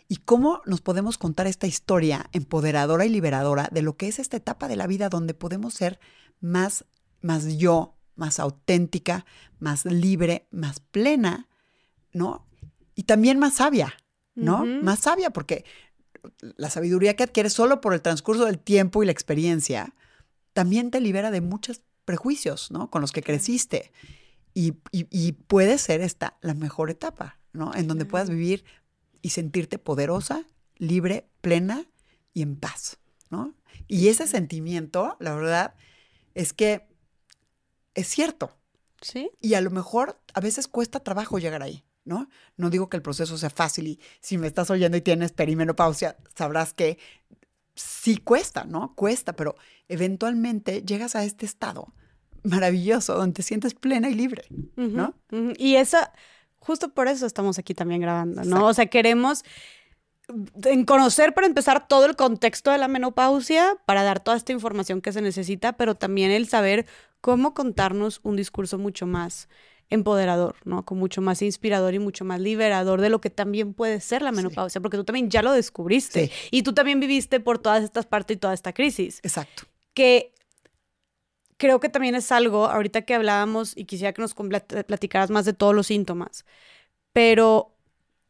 [0.09, 4.37] Y cómo nos podemos contar esta historia empoderadora y liberadora de lo que es esta
[4.37, 5.99] etapa de la vida donde podemos ser
[6.41, 6.85] más,
[7.23, 9.25] más yo, más auténtica,
[9.59, 11.49] más libre, más plena,
[12.13, 12.47] ¿no?
[12.95, 13.95] Y también más sabia,
[14.35, 14.65] ¿no?
[14.65, 15.65] Más sabia, porque
[16.57, 19.95] la sabiduría que adquieres solo por el transcurso del tiempo y la experiencia
[20.53, 22.91] también te libera de muchos prejuicios, ¿no?
[22.91, 23.93] Con los que creciste.
[24.57, 24.73] Y,
[25.49, 27.75] puede ser esta la mejor etapa, ¿no?
[27.75, 28.65] En donde puedas vivir
[29.25, 30.45] y sentirte poderosa,
[30.77, 31.87] libre, plena
[32.35, 32.99] y en paz,
[33.31, 33.55] ¿no?
[33.89, 35.75] Y ese sentimiento, la verdad,
[36.35, 36.87] es que
[37.95, 38.55] es cierto.
[39.01, 39.31] Sí.
[39.41, 42.29] Y a lo mejor a veces cuesta trabajo llegar ahí, ¿no?
[42.59, 46.19] No digo que el proceso sea fácil y si me estás oyendo y tienes perimenopausia,
[46.37, 46.99] sabrás que
[47.75, 48.95] sí cuesta, ¿no?
[48.95, 49.57] Cuesta, pero
[49.89, 51.95] eventualmente llegas a este estado
[52.43, 54.45] maravilloso donde te sientes plena y libre,
[54.77, 55.15] ¿no?
[55.57, 55.97] Y eso,
[56.65, 58.67] justo por eso estamos aquí también grabando, ¿no?
[58.67, 59.45] O sea, queremos
[60.65, 65.01] en conocer para empezar todo el contexto de la menopausia, para dar toda esta información
[65.01, 66.87] que se necesita, pero también el saber
[67.21, 69.49] cómo contarnos un discurso mucho más
[69.91, 70.85] empoderador, ¿no?
[70.85, 74.33] Con mucho más inspirador y mucho más liberador de lo que también puede ser la
[74.33, 78.37] menopausia, porque tú también ya lo descubriste y tú también viviste por todas estas partes
[78.37, 79.21] y toda esta crisis.
[79.23, 79.65] Exacto.
[79.93, 80.34] Que
[81.57, 85.53] creo que también es algo, ahorita que hablábamos y quisiera que nos platicaras más de
[85.53, 86.45] todos los síntomas,
[87.13, 87.77] pero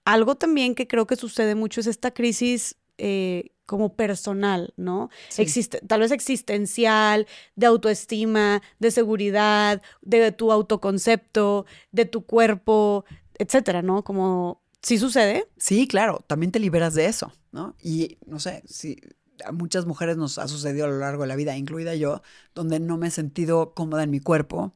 [0.04, 5.08] algo también que creo que sucede mucho es esta crisis eh, como personal, ¿no?
[5.38, 13.06] Existe, tal vez existencial, de autoestima, de seguridad, de tu autoconcepto, de tu cuerpo,
[13.38, 14.04] etcétera, ¿no?
[14.04, 15.48] Como, ¿sí sucede?
[15.56, 17.74] Sí, claro, también te liberas de eso, ¿no?
[17.82, 18.98] Y no sé, si
[19.44, 22.22] a muchas mujeres nos ha sucedido a lo largo de la vida, incluida yo,
[22.54, 24.74] donde no me he sentido cómoda en mi cuerpo,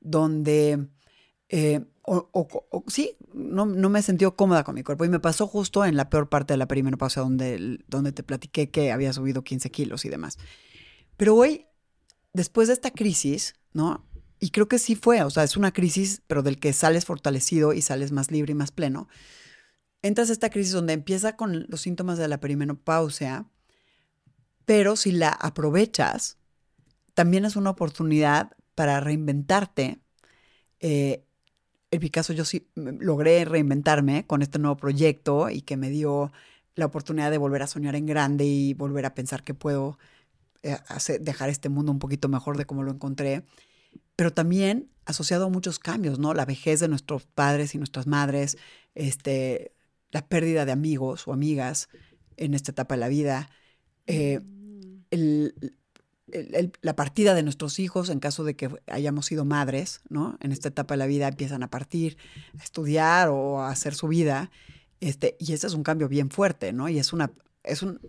[0.00, 0.88] donde
[1.48, 5.04] eh, o, sí, no, me he sentido cómoda con mi cuerpo.
[5.04, 8.70] Y me pasó justo en la peor parte de la perimenopausia, donde, donde te platiqué
[8.70, 10.38] que había subido 15 kilos y demás.
[11.16, 11.66] Pero hoy,
[12.32, 14.04] después de esta crisis, ¿no?
[14.40, 17.74] Y creo que sí fue, o sea, es una crisis, pero del que sales fortalecido
[17.74, 19.08] y sales más libre y más pleno.
[20.02, 23.46] Entras a esta crisis donde empieza con los síntomas de la perimenopausia,
[24.70, 26.38] pero si la aprovechas,
[27.14, 29.98] también es una oportunidad para reinventarte,
[30.78, 31.24] eh,
[31.90, 36.30] en mi caso yo sí logré reinventarme con este nuevo proyecto y que me dio
[36.76, 39.98] la oportunidad de volver a soñar en grande y volver a pensar que puedo
[40.62, 40.78] eh,
[41.18, 43.42] dejar este mundo un poquito mejor de como lo encontré,
[44.14, 46.32] pero también asociado a muchos cambios, ¿no?
[46.32, 48.56] La vejez de nuestros padres y nuestras madres,
[48.94, 49.74] este,
[50.12, 51.88] la pérdida de amigos o amigas
[52.36, 53.50] en esta etapa de la vida,
[54.06, 54.40] eh,
[55.10, 55.54] el,
[56.82, 60.36] la partida de nuestros hijos en caso de que hayamos sido madres, ¿no?
[60.40, 62.16] En esta etapa de la vida empiezan a partir,
[62.58, 64.50] a estudiar o a hacer su vida.
[65.00, 66.88] Este, y ese es un cambio bien fuerte, ¿no?
[66.88, 67.32] Y es una,
[67.64, 68.00] es un,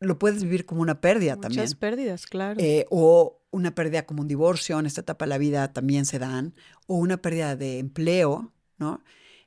[0.00, 1.62] lo puedes vivir como una pérdida también.
[1.62, 2.60] Muchas pérdidas, claro.
[2.60, 6.18] Eh, o una pérdida como un divorcio, en esta etapa de la vida también se
[6.18, 6.54] dan,
[6.86, 9.02] o una pérdida de empleo, ¿no?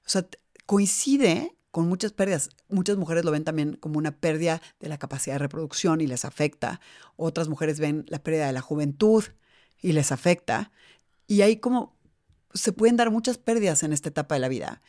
[0.06, 0.28] O sea,
[0.66, 2.52] coincide con muchas pérdidas.
[2.70, 6.24] Muchas mujeres lo ven también como una pérdida de la capacidad de reproducción y les
[6.24, 6.80] afecta.
[7.18, 9.26] Otras mujeres ven la pérdida de la juventud
[9.82, 10.72] y les afecta.
[11.28, 11.94] Y ahí como
[12.54, 14.82] se pueden dar muchas pérdidas en esta etapa de la vida.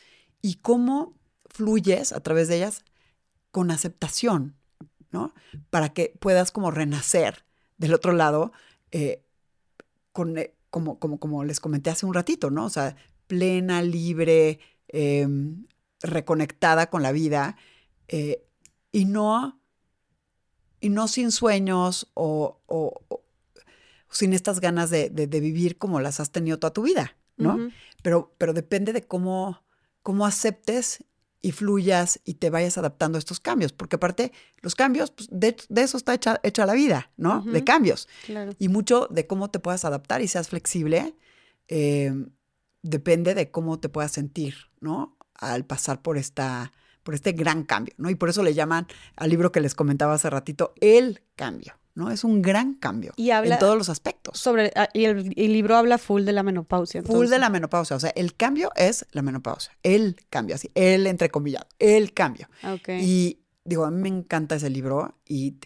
[0.43, 1.17] Y cómo
[1.47, 2.85] fluyes a través de ellas
[3.51, 4.55] con aceptación,
[5.11, 5.35] ¿no?
[5.71, 7.47] Para que puedas como renacer
[7.79, 8.53] del otro lado,
[8.93, 9.25] eh,
[10.13, 12.67] con, eh, como, como, como les comenté hace un ratito, ¿no?
[12.67, 12.95] O sea,
[13.27, 15.67] plena, libre, em,
[16.03, 17.57] reconectada con la vida
[18.09, 18.45] eh,
[18.93, 19.61] y no
[20.81, 22.61] y no sin sueños o,
[24.11, 27.71] sin estas ganas de, vivir como las has tenido toda tu vida, ¿no?
[28.03, 29.65] pero, pero depende de cómo,
[30.03, 31.05] cómo aceptes
[31.43, 34.33] y fluyas y te vayas adaptando a estos cambios, porque aparte
[34.63, 37.43] los cambios, pues, de, eso está hecha, hecha, la vida, ¿no?
[37.43, 38.09] De cambios.
[38.59, 41.15] Y mucho de cómo te puedas adaptar y seas flexible,
[41.69, 42.13] eh,
[42.83, 45.16] depende de cómo te puedas sentir, ¿no?
[45.39, 46.73] Al pasar por esta
[47.03, 48.11] por este gran cambio, ¿no?
[48.11, 52.11] Y por eso le llaman al libro que les comentaba hace ratito el cambio, ¿no?
[52.11, 54.41] Es un gran cambio y habla en todos los aspectos.
[54.41, 57.05] Sobre ah, y el, libro habla full de la menopausia.
[57.05, 61.07] Full de la menopausia, o sea, el cambio es la menopausia, el cambio, así, el
[61.07, 62.49] entrecomillado, el cambio.
[62.65, 63.01] Okay.
[63.01, 65.59] Y digo, a mí me encanta ese libro y,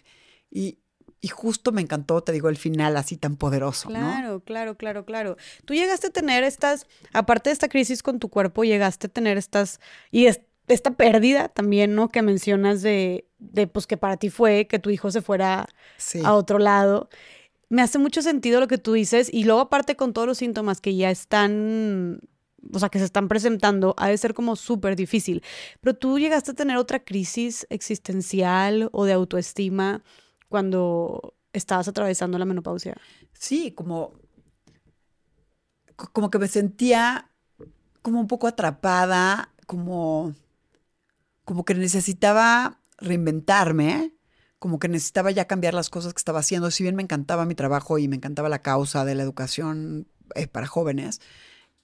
[0.51, 0.77] y
[1.21, 5.37] y justo me encantó, te digo, el final así tan poderoso, claro, Claro, claro, claro,
[5.65, 9.37] Tú llegaste a tener estas, aparte de esta crisis con tu cuerpo, llegaste a tener
[9.37, 10.27] estas, y
[10.67, 12.09] esta pérdida también, ¿no?
[12.09, 15.67] Que mencionas de, de, pues que para ti fue que tu hijo se fuera
[16.23, 17.09] a otro lado.
[17.69, 20.81] Me hace mucho sentido lo que tú dices y luego aparte con todos los síntomas
[20.81, 22.19] que ya están
[22.73, 25.43] o sea, que se están presentando, ha de ser como súper difícil.
[25.81, 30.03] Pero tú llegaste a tener otra crisis existencial o de autoestima
[30.51, 32.95] cuando estabas atravesando la menopausia?
[33.33, 34.13] Sí, como,
[35.95, 37.31] como que me sentía
[38.03, 40.35] como un poco atrapada, como,
[41.43, 44.13] como que necesitaba reinventarme,
[44.59, 46.69] como que necesitaba ya cambiar las cosas que estaba haciendo.
[46.69, 50.47] Si bien me encantaba mi trabajo y me encantaba la causa de la educación eh,
[50.47, 51.21] para jóvenes,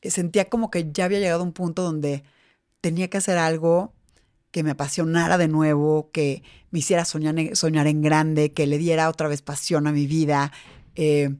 [0.01, 2.24] eh, sentía como que ya había llegado a un punto donde
[2.82, 3.93] tenía que hacer algo
[4.57, 6.41] que me apasionara de nuevo, que
[6.71, 10.51] me hiciera soñar, soñar en grande, que le diera otra vez pasión a mi vida.
[10.95, 11.35] Eh,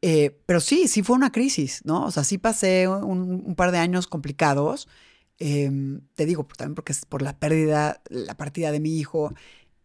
[0.00, 2.06] eh, pero sí, sí fue una crisis, ¿no?
[2.06, 4.88] O sea, sí pasé un, par de años complicados.
[5.38, 9.34] Em, te digo, también porque es por la pérdida, la partida de mi hijo,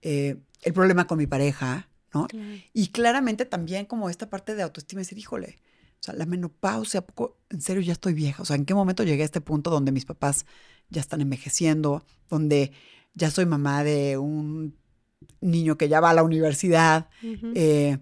[0.01, 2.25] eh, el problema con mi pareja, ¿no?
[2.71, 5.57] Y claramente también como esta parte de autoestima, decir, híjole,
[5.99, 8.43] o sea, la menopausia, poco, en serio ya estoy vieja.
[8.43, 10.45] O sea, ¿en qué momento llegué a este punto donde mis papás
[10.89, 12.71] ya están envejeciendo, donde
[13.13, 14.75] ya soy mamá de un
[15.41, 17.09] niño que ya va a la universidad.
[17.21, 17.97] Eh,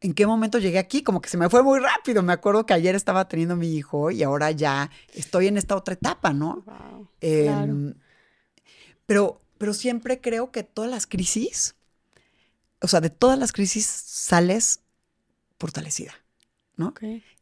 [0.00, 1.02] ¿En qué momento llegué aquí?
[1.02, 2.22] Como que se me fue muy rápido.
[2.22, 5.94] Me acuerdo que ayer estaba teniendo mi hijo y ahora ya estoy en esta otra
[5.94, 6.64] etapa, ¿no?
[7.20, 7.94] Em,
[9.06, 11.76] pero, pero siempre creo que todas las crisis,
[12.80, 14.80] o sea, de todas las crisis sales
[15.58, 16.12] fortalecida,
[16.76, 16.94] ¿no?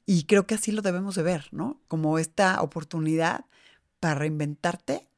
[0.07, 1.81] Y creo que así lo debemos de ver, ¿no?
[1.89, 3.47] Como esta oportunidad
[4.05, 5.09] para reinventarte,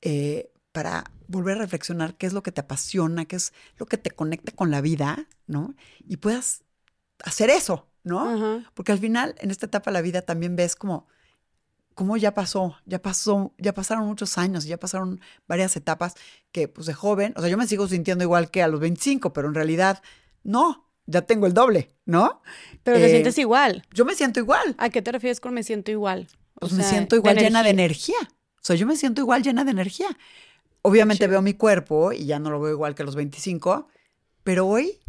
[0.00, 3.98] eh, para volver a reflexionar qué es lo que te apasiona, qué es lo que
[3.98, 5.74] te conecta con la vida, ¿no?
[6.06, 6.62] Y puedas
[7.24, 8.62] hacer eso, ¿no?
[8.74, 11.08] Porque al final, en esta etapa de la vida también ves como,
[11.96, 16.14] cómo ya pasó, ya pasó, ya pasaron muchos años, ya pasaron varias etapas
[16.52, 19.32] que, pues, de joven, o sea, yo me sigo sintiendo igual que a los 25,
[19.32, 20.04] pero en realidad,
[20.44, 22.42] no, ya tengo el doble, ¿no?
[22.84, 23.84] Pero te eh, sientes igual.
[23.92, 24.76] Yo me siento igual.
[24.78, 26.28] ¿A qué te refieres con me siento igual?
[26.60, 28.16] Pues me siento igual llena de energía.
[28.22, 30.16] O sea, yo me siento igual llena de energía.
[30.82, 33.88] Obviamente veo mi cuerpo y ya no lo veo igual que a los 25,
[34.42, 35.00] pero hoy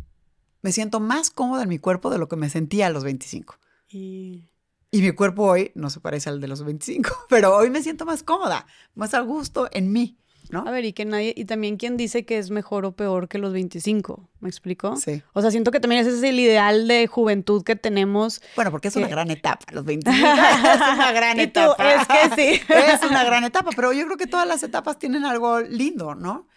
[0.61, 3.55] me siento más cómoda en mi cuerpo de lo que me sentía a los 25.
[3.89, 4.49] Y...
[4.91, 8.05] y mi cuerpo hoy no se parece al de los 25, pero hoy me siento
[8.05, 10.17] más cómoda, más a gusto en mí.
[10.53, 13.37] A ver, y que nadie, y también quien dice que es mejor o peor que
[13.37, 14.95] los 25, ¿me explico?
[14.95, 15.23] Sí.
[15.33, 18.41] O sea, siento que también ese es el ideal de juventud que tenemos.
[18.55, 21.93] Bueno, porque es una gran etapa, los 25 es una gran etapa.
[21.93, 22.61] es que sí.
[22.73, 26.47] es una gran etapa, pero yo creo que todas las etapas tienen algo lindo, ¿no?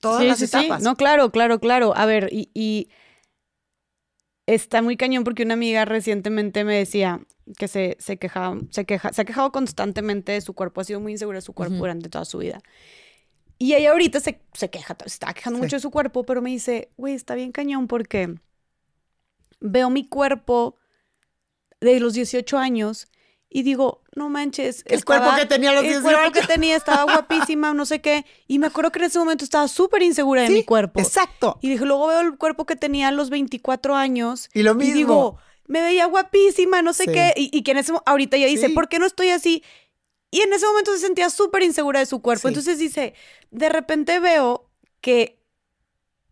[0.00, 0.80] Todas las etapas.
[0.80, 0.84] Sí.
[0.84, 1.92] No, claro, claro, claro.
[1.96, 2.88] A ver, y, y
[4.54, 7.20] está muy cañón porque una amiga recientemente me decía,
[7.58, 11.00] que se, se, quejaba, se, queja, se ha quejado constantemente de su cuerpo, ha sido
[11.00, 12.60] muy insegura de su cuerpo durante toda su vida.
[13.58, 16.50] Y ella ahorita se, se queja, se está quejando mucho de su cuerpo, pero me
[16.50, 18.34] dice, güey, está bien cañón porque
[19.60, 20.76] veo mi cuerpo
[21.80, 23.08] de los 18 años
[23.54, 24.82] y digo, no manches.
[24.86, 28.24] El cuerpo que tenía los 18 El cuerpo que tenía estaba guapísima, no sé qué.
[28.46, 31.00] Y me acuerdo que en ese momento estaba súper insegura de mi cuerpo.
[31.00, 31.58] Exacto.
[31.60, 34.48] Y dije, luego veo el cuerpo que tenía a los 24 años.
[34.54, 34.94] Y lo mismo.
[34.94, 38.46] Y digo, me veía guapísima, no sé qué, y, y, que en ese ahorita ella
[38.46, 39.62] dice, ¿por qué no estoy así?
[40.30, 42.48] Y en ese momento se sentía súper insegura de su cuerpo.
[42.48, 43.14] Entonces dice,
[43.50, 44.70] de repente veo
[45.02, 45.41] que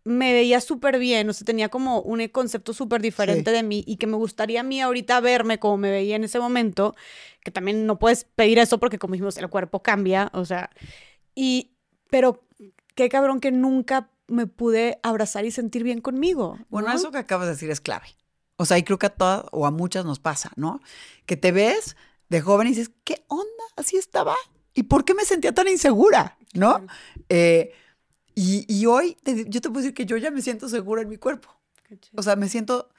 [0.03, 3.97] me veía súper bien, o sea, tenía como un concepto súper diferente de mí y
[3.97, 6.95] que me gustaría a mí ahorita verme como me veía en ese momento,
[7.43, 10.71] que también no puedes pedir eso porque como dijimos, el cuerpo cambia, o sea,
[11.35, 11.71] y,
[12.09, 12.43] pero
[12.95, 16.57] qué cabrón que nunca me pude abrazar y sentir bien conmigo.
[16.69, 18.07] Bueno, eso que acabas de decir es clave.
[18.55, 20.81] O sea, y creo que a todas o a muchas nos pasa, ¿no?
[21.25, 21.95] Que te ves
[22.29, 23.45] de joven y dices, ¿qué onda?
[23.75, 24.35] Así estaba.
[24.73, 26.37] ¿Y por qué me sentía tan insegura?
[26.53, 26.85] ¿No?
[27.27, 27.73] Eh,
[28.35, 29.17] y, hoy
[29.47, 31.49] yo te puedo decir que yo ya me siento segura en mi cuerpo.
[32.15, 32.89] O sea, me siento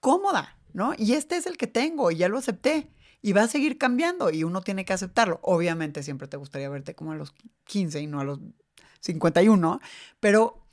[0.00, 0.94] cómoda, ¿no?
[0.96, 2.90] Y este es el que tengo y ya lo acepté.
[3.20, 5.40] Y va a seguir cambiando y uno tiene que aceptarlo.
[5.42, 7.34] Obviamente siempre te gustaría verte como a los
[7.64, 8.38] 15 y no a los
[9.00, 9.80] 51,
[10.20, 10.64] pero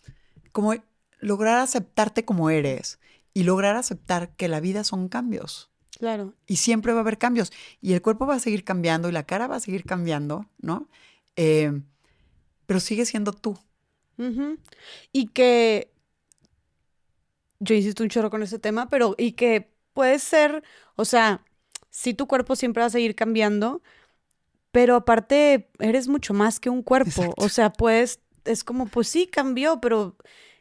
[0.51, 0.73] como
[1.19, 2.99] lograr aceptarte como eres
[3.33, 5.71] y lograr aceptar que la vida son cambios.
[5.97, 6.33] Claro.
[6.45, 7.51] Y siempre va a haber cambios.
[7.81, 10.87] Y el cuerpo va a seguir cambiando y la cara va a seguir cambiando, ¿no?
[11.35, 11.81] Eh,
[12.65, 13.57] pero sigue siendo tú.
[15.11, 15.91] Y que
[17.59, 20.63] yo insisto un chorro con ese tema, pero y que puede ser,
[20.95, 21.43] o sea,
[21.89, 23.81] sí tu cuerpo siempre va a seguir cambiando,
[24.71, 27.33] pero aparte eres mucho más que un cuerpo.
[27.37, 30.17] O sea, pues es como, pues sí, cambió, pero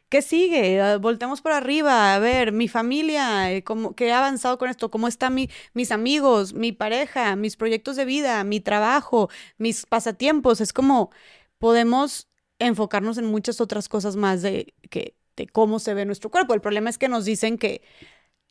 [0.09, 0.81] ¿qué sigue?
[0.81, 4.89] Ah, Voltemos por arriba, a ver, mi familia, eh, cómo, ¿qué ha avanzado con esto?
[4.89, 10.61] ¿Cómo están mi, mis amigos, mi pareja, mis proyectos de vida, mi trabajo, mis pasatiempos?
[10.61, 11.11] Es como
[11.57, 12.29] podemos
[12.59, 16.53] enfocarnos en muchas otras cosas más de, que, de cómo se ve nuestro cuerpo.
[16.53, 17.81] El problema es que nos dicen que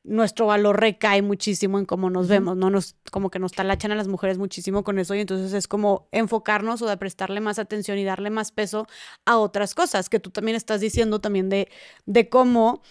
[0.05, 2.69] nuestro valor recae muchísimo en cómo nos vemos, ¿no?
[2.69, 6.09] Nos, como que nos talachan a las mujeres muchísimo con eso y entonces es como
[6.13, 8.87] enfocarnos o de prestarle más atención y darle más peso
[9.25, 11.71] a otras cosas que tú también estás diciendo también de,
[12.05, 12.83] de cómo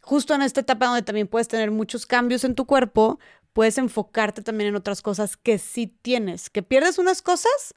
[0.00, 3.18] justo en esta etapa donde también puedes tener muchos cambios en tu cuerpo,
[3.52, 7.74] puedes enfocarte también en otras cosas que sí tienes, que pierdes unas cosas,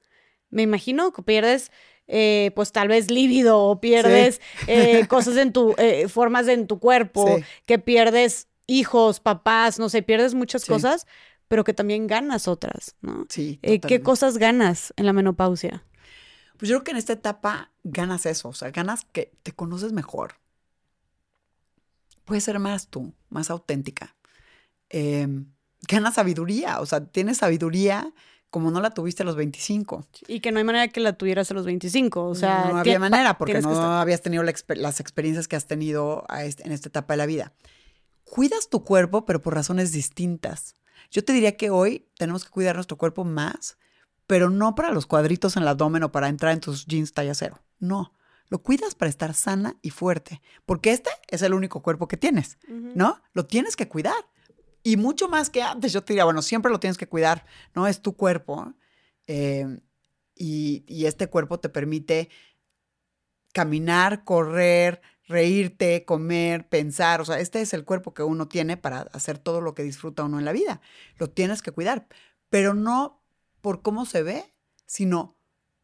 [0.50, 1.72] me imagino que pierdes
[2.16, 4.66] eh, pues tal vez lívido o pierdes sí.
[4.68, 7.44] eh, cosas en tu, eh, formas en tu cuerpo, sí.
[7.66, 10.68] que pierdes hijos, papás, no sé, pierdes muchas sí.
[10.72, 11.08] cosas,
[11.48, 13.26] pero que también ganas otras, ¿no?
[13.30, 13.60] Sí.
[13.62, 15.84] ¿Qué cosas ganas en la menopausia?
[16.58, 19.92] Pues yo creo que en esta etapa ganas eso, o sea, ganas que te conoces
[19.92, 20.36] mejor.
[22.26, 24.16] Puedes ser más tú, más auténtica.
[24.92, 25.28] Eh,
[25.88, 28.14] ganas sabiduría, o sea, tienes sabiduría
[28.54, 30.06] como no la tuviste a los 25.
[30.28, 32.66] Y que no hay manera que la tuvieras a los 25, o sea...
[32.66, 36.24] No, no había manera, porque no habías tenido la exper las experiencias que has tenido
[36.40, 37.52] este, en esta etapa de la vida.
[38.26, 40.76] Cuidas tu cuerpo, pero por razones distintas.
[41.10, 43.80] Yo te diría que hoy tenemos que cuidar nuestro cuerpo más,
[44.28, 47.34] pero no para los cuadritos en el abdomen o para entrar en tus jeans talla
[47.34, 47.60] cero.
[47.80, 48.14] No,
[48.50, 52.60] lo cuidas para estar sana y fuerte, porque este es el único cuerpo que tienes,
[52.68, 52.92] uh -huh.
[52.94, 53.20] ¿no?
[53.34, 54.14] Lo tienes que cuidar.
[54.84, 57.88] Y mucho más que antes, yo te diría, bueno, siempre lo tienes que cuidar, ¿no?
[57.88, 58.74] Es tu cuerpo.
[59.28, 59.80] Eh,
[60.36, 62.30] y, y, este cuerpo te permite
[63.54, 67.22] caminar, correr, reírte, comer, pensar.
[67.22, 70.24] O sea, este es el cuerpo que uno tiene para hacer todo lo que disfruta
[70.24, 70.82] uno en la vida.
[71.18, 72.08] Lo tienes que cuidar,
[72.50, 73.24] pero no
[73.62, 74.54] por cómo se ve,
[74.86, 75.38] sino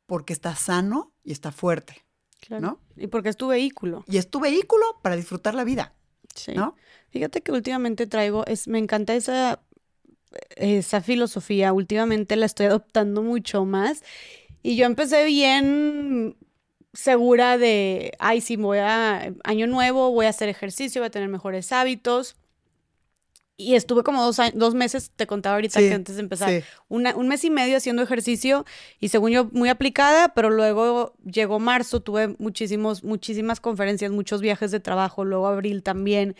[0.06, 2.06] porque está sano y está fuerte.
[2.42, 2.62] Claro.
[2.62, 2.82] ¿no?
[2.96, 4.04] Y porque es tu vehículo.
[4.08, 5.94] Y es tu vehículo para disfrutar la vida.
[6.36, 6.54] Sí.
[6.54, 6.76] ¿no?
[7.10, 9.62] Fíjate que últimamente traigo, es, me encanta esa,
[10.56, 14.04] esa filosofía, últimamente la estoy adoptando mucho más.
[14.62, 16.36] Y yo empecé bien
[16.94, 21.30] segura de, ay, sí, voy a, año nuevo, voy a hacer ejercicio, voy a tener
[21.30, 22.36] mejores hábitos.
[23.62, 26.64] Y estuve como dos, dos meses, te contaba ahorita sí, que antes de empezar, sí.
[26.88, 28.66] una, un mes y medio haciendo ejercicio
[29.02, 34.72] y según yo muy aplicada, pero luego llegó marzo, tuve muchísimos, muchísimas conferencias, muchos viajes
[34.72, 36.38] de trabajo, luego abril también.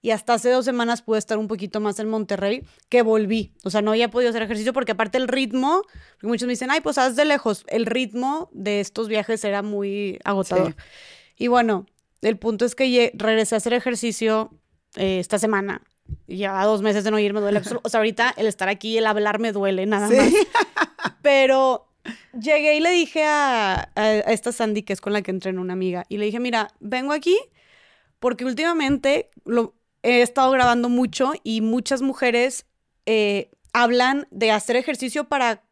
[0.00, 3.52] Y hasta hace dos semanas pude estar un poquito más en Monterrey, que volví.
[3.64, 6.70] O sea, no había podido hacer ejercicio porque aparte el ritmo, porque muchos me dicen,
[6.70, 7.66] ay, pues haz de lejos.
[7.68, 10.68] El ritmo de estos viajes era muy agotador.
[10.68, 11.44] Sí.
[11.44, 11.84] Y bueno,
[12.22, 14.58] el punto es que regresé a hacer ejercicio
[14.96, 15.82] eh, esta semana
[16.26, 17.60] y ya dos meses de no ir me duele.
[17.82, 20.16] O sea, ahorita el estar aquí, el hablar me duele, nada sí.
[20.16, 20.32] más.
[21.22, 21.88] Pero
[22.32, 25.60] llegué y le dije a, a, a, esta Sandy, que es con la que entreno
[25.60, 27.38] una amiga, y le dije, mira, vengo aquí
[28.18, 32.66] porque últimamente lo, he estado grabando mucho y muchas mujeres
[33.06, 35.62] eh, hablan de hacer ejercicio para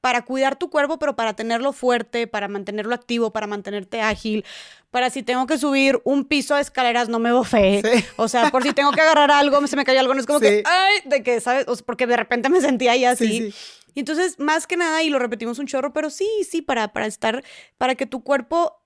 [0.00, 4.44] para cuidar tu cuerpo, pero para tenerlo fuerte, para mantenerlo activo, para mantenerte ágil,
[4.90, 7.82] para si tengo que subir un piso de escaleras no me bofé.
[7.84, 8.04] Sí.
[8.16, 10.38] O sea, por si tengo que agarrar algo, se me cayó algo, no es como
[10.38, 10.46] sí.
[10.46, 11.66] que, ay, de que, ¿sabes?
[11.68, 13.50] O sea, porque de repente me sentía ahí así.
[13.50, 13.54] Sí,
[13.94, 17.06] y entonces, más que nada, y lo repetimos un chorro, pero sí, sí, para, para
[17.06, 17.42] estar,
[17.76, 18.79] para que tu cuerpo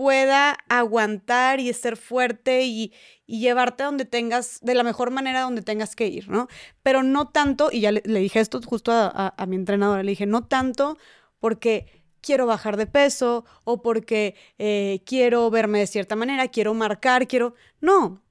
[0.00, 2.90] pueda aguantar y ser fuerte y,
[3.26, 6.48] llevarte donde tengas, de la mejor manera donde tengas que ir, ¿no?
[6.82, 10.46] Pero no tanto, y ya le, dije esto justo a, mi entrenadora, le dije, no
[10.46, 10.96] tanto
[11.38, 17.28] porque quiero bajar de peso o porque eh, quiero verme de cierta manera, quiero marcar,
[17.28, 17.54] quiero...
[17.82, 18.22] No,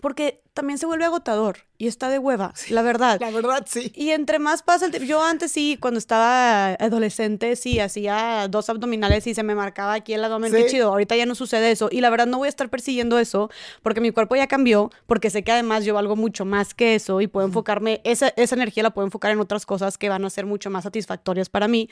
[0.00, 3.18] porque también se vuelve agotador y está de hueva, sí, la verdad.
[3.20, 3.92] La verdad, sí.
[3.94, 8.68] Y entre más pasa el tiempo, yo antes sí, cuando estaba adolescente, sí, hacía dos
[8.68, 10.58] abdominales y se me marcaba aquí el abdomen, sí.
[10.58, 11.88] qué chido, ahorita ya no sucede eso.
[11.90, 13.50] Y la verdad no voy a estar persiguiendo eso
[13.82, 17.20] porque mi cuerpo ya cambió, porque sé que además yo valgo mucho más que eso
[17.20, 20.30] y puedo enfocarme, esa, esa energía la puedo enfocar en otras cosas que van a
[20.30, 21.88] ser mucho más satisfactorias para mí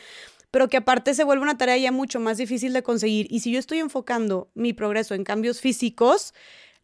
[0.50, 3.28] pero que aparte se vuelve una tarea ya mucho más difícil de conseguir.
[3.30, 6.34] Y si yo estoy enfocando mi progreso en cambios físicos,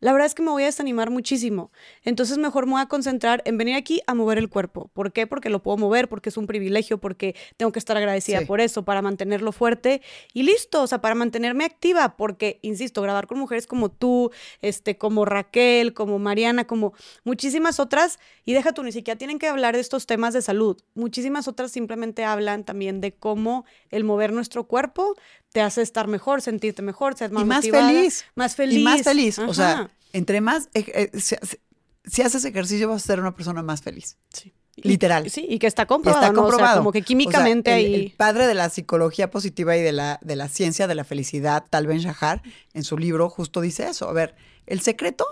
[0.00, 1.70] la verdad es que me voy a desanimar muchísimo.
[2.02, 4.90] Entonces mejor me voy a concentrar en venir aquí a mover el cuerpo.
[4.92, 5.26] ¿Por qué?
[5.26, 8.44] Porque lo puedo mover, porque es un privilegio, porque tengo que estar agradecida sí.
[8.44, 13.26] por eso, para mantenerlo fuerte y listo, o sea, para mantenerme activa, porque, insisto, grabar
[13.26, 14.30] con mujeres como tú,
[14.60, 16.92] este, como Raquel, como Mariana, como
[17.24, 20.76] muchísimas otras, y deja tú, ni siquiera tienen que hablar de estos temas de salud.
[20.94, 25.16] Muchísimas otras simplemente hablan también de cómo el mover nuestro cuerpo
[25.56, 28.26] te hace estar mejor, sentirte mejor, ser más y más motivada, feliz.
[28.34, 28.78] Más feliz.
[28.78, 29.38] Y más feliz.
[29.38, 29.48] Ajá.
[29.48, 31.34] O sea, entre más, eh, eh, si,
[32.04, 34.18] si, haces ejercicio vas a ser una persona más feliz.
[34.34, 34.52] Sí.
[34.76, 35.30] Literal.
[35.30, 36.26] Sí, y que está comprobado.
[36.26, 36.80] Está comprobado.
[36.80, 37.94] como que químicamente ahí.
[37.94, 41.64] El padre de la psicología positiva y de la, de la ciencia de la felicidad,
[41.70, 42.42] Tal Ben Shahar,
[42.74, 44.10] en su libro justo dice eso.
[44.10, 44.34] A ver,
[44.66, 45.24] el secreto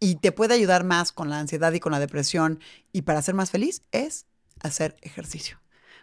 [0.00, 2.58] y te puede ayudar más con la ansiedad y con la depresión
[2.90, 4.26] y para ser más feliz es
[4.58, 5.57] hacer ejercicio.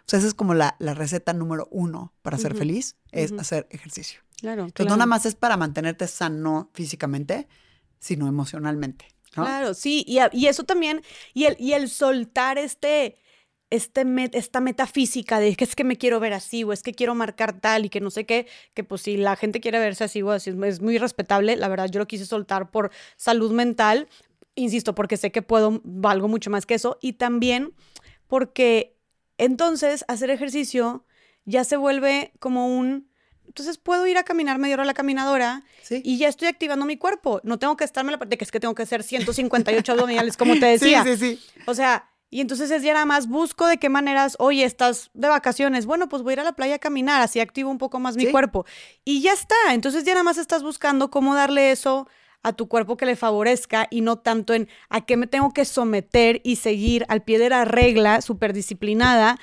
[0.06, 4.20] O sea, esa es como la, receta número uno para ser feliz, es hacer ejercicio.
[4.40, 7.48] Claro, Entonces, no nada más es para mantenerte sano físicamente,
[7.98, 9.08] sino emocionalmente.
[9.32, 11.02] Claro, sí, y, y, eso también,
[11.34, 13.18] y el, y el soltar este,
[13.70, 17.16] este esta metafísica de que es que me quiero ver así o es que quiero
[17.16, 20.22] marcar tal y que no sé qué, que pues si la gente quiere verse así
[20.22, 24.08] o así es muy respetable, la verdad yo lo quise soltar por salud mental,
[24.54, 27.74] insisto, porque sé que puedo, valgo mucho más que eso y también
[28.28, 28.95] porque
[29.38, 31.04] entonces hacer ejercicio
[31.44, 33.08] ya se vuelve como un
[33.46, 36.96] entonces puedo ir a caminar media hora a la caminadora y ya estoy activando mi
[36.96, 37.40] cuerpo.
[37.44, 40.58] No tengo que estarme la parte que es que tengo que hacer 158 abdominales, como
[40.58, 41.04] te decía.
[41.04, 41.62] Sí, sí, sí.
[41.64, 45.28] O sea, y entonces es ya nada más busco de qué maneras, oye, estás de
[45.28, 48.00] vacaciones, bueno, pues voy a ir a la playa a caminar, así activo un poco
[48.00, 48.66] más mi cuerpo.
[49.04, 52.08] Y ya está, entonces ya nada más estás buscando cómo darle eso
[52.46, 55.64] a tu cuerpo que le favorezca y no tanto en a qué me tengo que
[55.64, 59.40] someter y seguir al pie de la regla súper disciplinada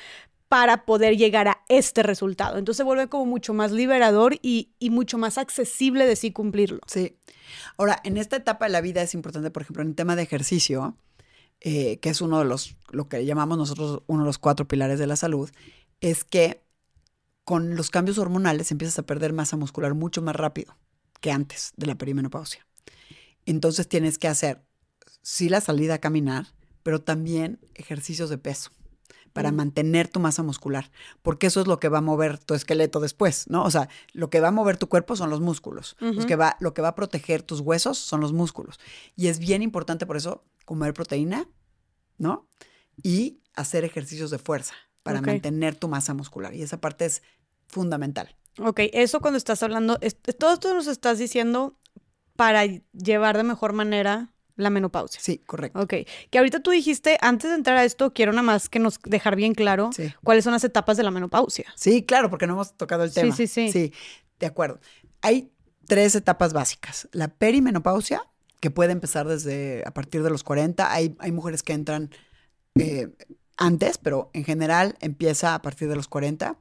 [0.47, 2.57] para poder llegar a este resultado.
[2.57, 6.79] Entonces se vuelve como mucho más liberador y, y, mucho más accesible de sí cumplirlo.
[6.87, 7.17] Sí.
[7.77, 10.21] Ahora, en esta etapa de la vida es importante, por ejemplo, en el tema de
[10.21, 10.95] ejercicio,
[11.59, 14.97] eh, que es uno de los, lo que llamamos nosotros uno de los cuatro pilares
[14.97, 15.49] de la salud,
[15.99, 16.63] es que
[17.43, 20.77] con los cambios hormonales empiezas a perder masa muscular mucho más rápido
[21.19, 22.65] que antes de la perimenopausia.
[23.45, 24.63] Entonces tienes que hacer,
[25.21, 26.47] sí, la salida a caminar,
[26.83, 28.71] pero también ejercicios de peso
[29.33, 29.55] para mm.
[29.55, 30.91] mantener tu masa muscular,
[31.21, 33.63] porque eso es lo que va a mover tu esqueleto después, ¿no?
[33.63, 36.73] O sea, lo que va a mover tu cuerpo son los músculos, que va, lo
[36.73, 38.79] que va a proteger tus huesos son los músculos.
[39.15, 41.49] Y es bien importante por eso comer proteína,
[42.17, 42.47] ¿no?
[43.01, 46.53] Y hacer ejercicios de fuerza para mantener tu masa muscular.
[46.53, 47.23] Y esa parte es
[47.67, 48.35] fundamental.
[48.59, 49.99] Ok, eso cuando estás hablando,
[50.37, 51.79] todo esto nos estás diciendo
[52.35, 55.19] para llevar de mejor manera la menopausia.
[55.21, 55.79] Sí, correcto.
[55.79, 55.93] Ok.
[56.29, 59.35] Que ahorita tú dijiste, antes de entrar a esto, quiero nada más que nos dejar
[59.35, 59.89] bien claro
[60.23, 61.65] cuáles son las etapas de la menopausia.
[61.75, 63.35] Sí, claro, porque no hemos tocado el tema.
[63.35, 63.71] Sí, sí, sí.
[63.71, 63.93] Sí,
[64.39, 64.79] de acuerdo.
[65.21, 65.51] Hay
[65.87, 67.07] tres etapas básicas.
[67.11, 68.21] La perimenopausia,
[68.59, 70.91] que puede empezar desde a partir de los 40.
[70.91, 72.11] Hay, hay mujeres que entran
[72.75, 73.09] eh,
[73.57, 76.57] antes, pero en general empieza a partir de los 40.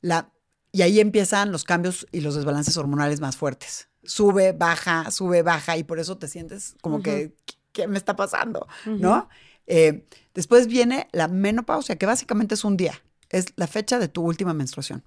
[0.00, 0.32] La,
[0.72, 5.76] y ahí empiezan los cambios y los desbalances hormonales más fuertes sube, baja, sube, baja,
[5.76, 7.34] y por eso te sientes como que,
[7.72, 8.66] ¿qué me está pasando?
[8.86, 9.28] ¿No?
[9.66, 14.22] Eh, después viene la menopausia, que básicamente es un día, es la fecha de tu
[14.22, 15.04] última menstruación.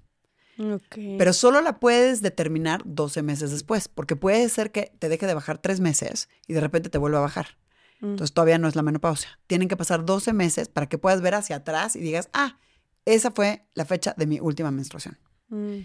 [0.90, 5.34] Pero solo la puedes determinar 12 meses después, porque puede ser que te deje de
[5.34, 7.56] bajar tres meses y de repente te vuelva a bajar.
[8.00, 8.10] Mm.
[8.10, 9.38] Entonces todavía no es la menopausia.
[9.46, 12.58] Tienen que pasar 12 meses para que puedas ver hacia atrás y digas, ah,
[13.04, 15.18] esa fue la fecha de mi última menstruación.
[15.48, 15.78] Mm.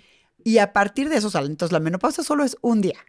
[0.44, 1.48] Y a partir de eso sale.
[1.48, 3.00] Entonces, la menopausia solo es un día.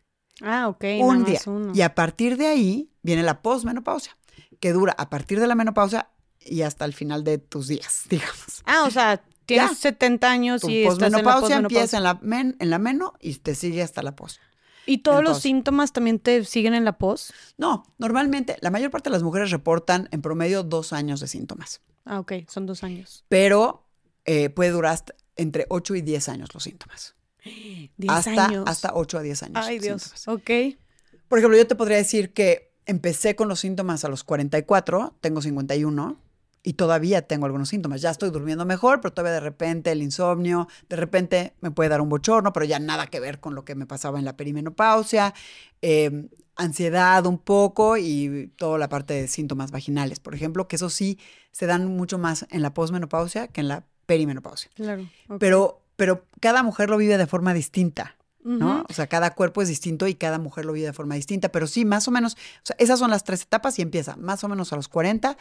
[0.43, 0.85] Ah, ok.
[1.01, 1.41] Un día.
[1.75, 4.17] Y a partir de ahí viene la posmenopausia,
[4.61, 6.11] que dura a partir de la menopausia
[6.41, 8.63] y hasta el final de tus días, digamos.
[8.65, 12.57] Ah, o sea, tienes 70 años y estás en la posmenopausia empieza en la, men,
[12.59, 14.41] en la meno y te sigue hasta la pos.
[14.87, 17.33] ¿Y todos los síntomas también te siguen en la pos?
[17.57, 21.81] No, normalmente la mayor parte de las mujeres reportan en promedio dos años de síntomas.
[22.05, 23.25] Ah, ok, son dos años.
[23.29, 23.89] Pero
[24.27, 25.03] eh, puede durar
[25.37, 27.14] entre 8 y 10 años los síntomas.
[28.09, 29.67] Hasta, Hasta 8 a 10 años.
[29.67, 30.29] Ay, Dios.
[30.29, 30.51] Ok.
[31.29, 35.41] Por ejemplo, yo te podría decir que empecé con los síntomas a los 44, tengo
[35.41, 36.21] 51
[36.63, 38.01] y todavía tengo algunos síntomas.
[38.01, 42.01] Ya estoy durmiendo mejor, pero todavía de repente el insomnio, de repente me puede dar
[42.01, 45.35] un bochorno, pero ya nada que ver con lo que me pasaba en la perimenopausia,
[45.83, 50.89] em, ansiedad un poco y toda la parte de síntomas vaginales, por ejemplo, que eso
[50.89, 51.19] sí
[51.53, 54.71] se dan mucho más en la posmenopausia que en la perimenopausia.
[54.75, 55.07] Claro.
[55.39, 58.17] Pero pero cada mujer lo vive de forma distinta.
[58.45, 58.85] ¿no?
[58.89, 61.67] O sea, cada cuerpo es distinto y cada mujer lo vive de forma distinta, pero
[61.67, 64.49] sí, más o menos, o sea, esas son las tres etapas y empieza más o
[64.49, 65.37] menos a los 40.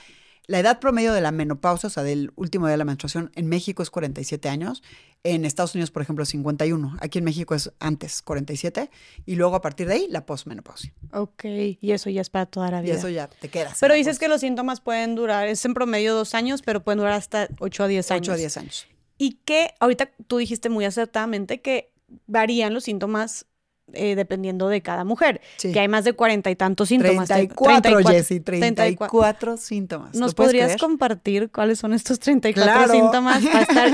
[0.45, 3.47] La edad promedio de la menopausia, o sea, del último día de la menstruación, en
[3.47, 4.83] México es 47 años,
[5.23, 8.89] en Estados Unidos, por ejemplo, es 51, aquí en México es antes 47,
[9.25, 10.93] y luego a partir de ahí la posmenopausia.
[11.13, 12.93] Ok, y eso ya es para toda la vida.
[12.93, 13.77] Y eso ya te quedas.
[13.79, 17.13] Pero dices que los síntomas pueden durar, es en promedio dos años, pero pueden durar
[17.13, 18.27] hasta 8 a 10 años.
[18.27, 18.87] 8 a 10 años.
[19.23, 21.93] Y que ahorita tú dijiste muy acertadamente que
[22.27, 23.45] varían los síntomas
[23.93, 25.39] eh, dependiendo de cada mujer.
[25.61, 27.29] Que hay más de cuarenta y tantos síntomas.
[27.29, 30.13] 34, Jessy, 34 síntomas.
[30.15, 33.41] ¿Nos podrías compartir cuáles son estos 34 síntomas?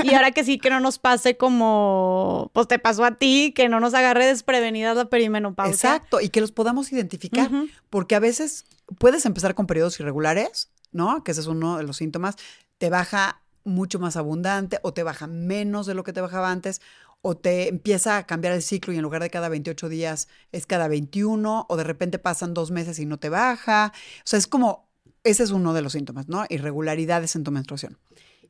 [0.02, 3.68] y ahora que sí, que no nos pase como, pues te pasó a ti, que
[3.68, 5.74] no nos agarre desprevenidas la perimenopausia.
[5.74, 7.48] Exacto, y que los podamos identificar.
[7.88, 8.64] Porque a veces
[8.98, 11.22] puedes empezar con periodos irregulares ¿no?
[11.24, 12.36] Que ese es uno de los síntomas.
[12.78, 16.80] Te baja mucho más abundante o te baja menos de lo que te bajaba antes
[17.22, 20.66] o te empieza a cambiar el ciclo y en lugar de cada 28 días es
[20.66, 23.92] cada 21 o de repente pasan dos meses y no te baja.
[23.94, 24.88] O sea, es como,
[25.22, 26.44] ese es uno de los síntomas, ¿no?
[26.48, 27.98] Irregularidades en tu menstruación.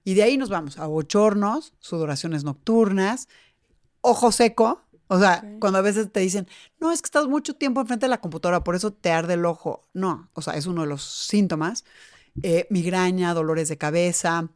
[0.05, 3.29] Y de ahí nos vamos a bochornos, sudoraciones nocturnas,
[4.01, 4.83] ojo seco.
[5.09, 6.47] O sea, cuando a veces te dicen,
[6.79, 9.45] no, es que estás mucho tiempo enfrente de la computadora, por eso te arde el
[9.45, 9.89] ojo.
[9.93, 11.85] No, o sea, es uno de los síntomas.
[12.45, 14.51] Eh, migraña, dolores de cabeza,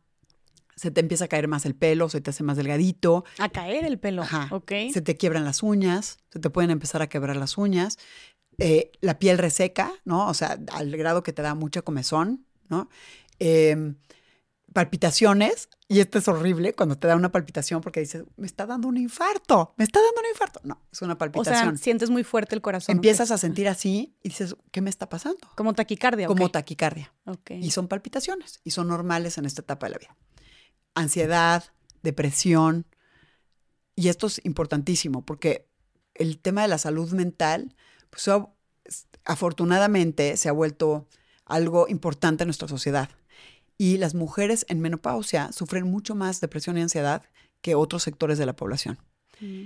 [0.77, 3.25] se te empieza a caer más el pelo, se te hace más delgadito.
[3.39, 4.23] A caer el pelo.
[4.23, 4.49] Ajá.
[4.51, 4.73] Ok.
[4.93, 7.99] Se te quiebran las uñas, se te pueden empezar a quebrar las uñas.
[8.59, 10.29] Eh, la piel reseca, ¿no?
[10.29, 12.89] O sea, al grado que te da mucha comezón, ¿no?
[13.41, 13.97] Em,
[14.73, 18.89] palpitaciones, y esto es horrible cuando te da una palpitación porque dices, me está dando
[18.89, 20.61] un infarto, me está dando un infarto.
[20.65, 21.69] No, es una palpitación.
[21.69, 22.95] O sea, sientes muy fuerte el corazón.
[22.95, 25.49] Empiezas a sentir así y dices, ¿qué me está pasando?
[25.57, 26.27] Como taquicardia.
[26.27, 27.13] Como taquicardia.
[27.27, 27.53] Ok.
[27.53, 30.17] Y son palpitaciones y son normales en esta etapa de la vida
[30.95, 31.65] ansiedad,
[32.03, 32.87] depresión.
[33.97, 35.69] Y esto es importantísimo porque
[36.15, 37.75] el tema de la salud mental,
[38.11, 38.29] pues
[39.25, 41.09] afortunadamente se ha vuelto
[41.45, 43.11] algo importante en nuestra sociedad.
[43.77, 47.23] Y las mujeres en menopausia sufren mucho más depresión y ansiedad
[47.61, 48.99] que otros sectores de la población.
[49.41, 49.65] Mm.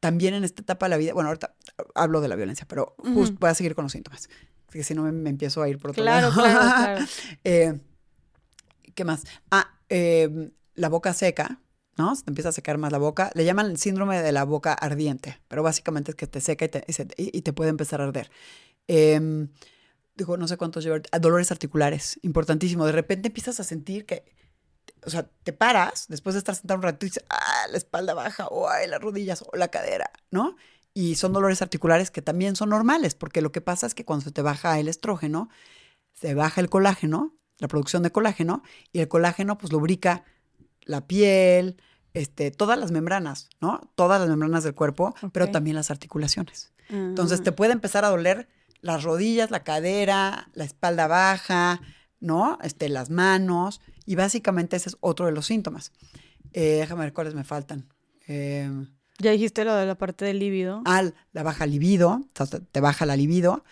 [0.00, 1.56] También en esta etapa de la vida, bueno, ahorita
[1.94, 4.28] hablo de la violencia, pero voy a seguir con los síntomas,
[4.70, 6.32] si no me, empiezo a ir por otro lado.
[6.32, 7.06] Claro, claro.
[7.44, 7.80] Eh,
[8.94, 9.24] ¿Qué más?
[9.50, 11.60] Ah, eh, la boca seca,
[11.96, 12.14] ¿no?
[12.14, 13.30] Se te empieza a secar más la boca.
[13.34, 16.68] Le llaman el síndrome de la boca ardiente, pero básicamente es que te seca y
[16.68, 16.84] te,
[17.16, 18.30] y te puede empezar a arder.
[18.86, 19.48] Eh,
[20.18, 21.02] digo, no sé cuántos llevar.
[21.20, 22.84] Dolores articulares, importantísimo.
[22.84, 24.24] De repente empiezas a sentir que,
[25.06, 28.14] o sea, te paras después de estar sentado un rato y dices, ah, la espalda
[28.14, 30.56] baja, o ay, las rodillas, o la cadera, ¿no?
[30.92, 34.24] Y son dolores articulares que también son normales, porque lo que pasa es que cuando
[34.24, 35.48] se te baja el estrógeno,
[36.12, 38.62] se baja el colágeno, la producción de colágeno,
[38.92, 40.24] y el colágeno pues lubrica
[40.88, 41.76] la piel,
[42.14, 43.92] este, todas las membranas, ¿no?
[43.94, 46.72] Todas las membranas del cuerpo, pero también las articulaciones.
[46.88, 47.56] Entonces te ah.
[47.56, 48.48] puede empezar a doler
[48.80, 51.80] las rodillas, la cadera, la espalda baja,
[52.18, 52.58] ¿no?
[52.62, 53.80] Este, las manos.
[54.06, 55.92] Y básicamente ese es otro de los síntomas.
[56.52, 57.92] Eh, déjame ver cuáles me faltan.
[58.26, 58.86] Em,
[59.18, 60.82] ya dijiste lo de la parte del líbido.
[60.86, 62.22] Ah, la baja libido,
[62.72, 63.64] te baja la libido.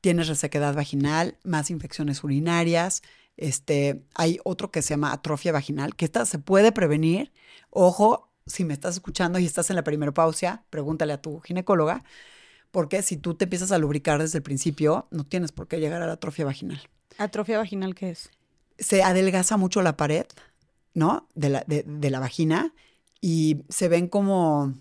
[0.00, 3.02] Tienes resequedad vaginal, más infecciones urinarias,
[3.36, 7.32] este, hay otro que se llama atrofia vaginal, que esta se puede prevenir.
[7.70, 12.04] Ojo, si me estás escuchando y estás en la pausia, pregúntale a tu ginecóloga,
[12.70, 16.02] porque si tú te empiezas a lubricar desde el principio, no tienes por qué llegar
[16.02, 16.80] a la atrofia vaginal.
[17.18, 18.30] ¿Atrofia vaginal qué es?
[18.78, 20.26] Se adelgaza mucho la pared,
[20.94, 21.28] ¿no?
[21.34, 22.74] De la, de, la vagina
[23.20, 24.74] y se ven como,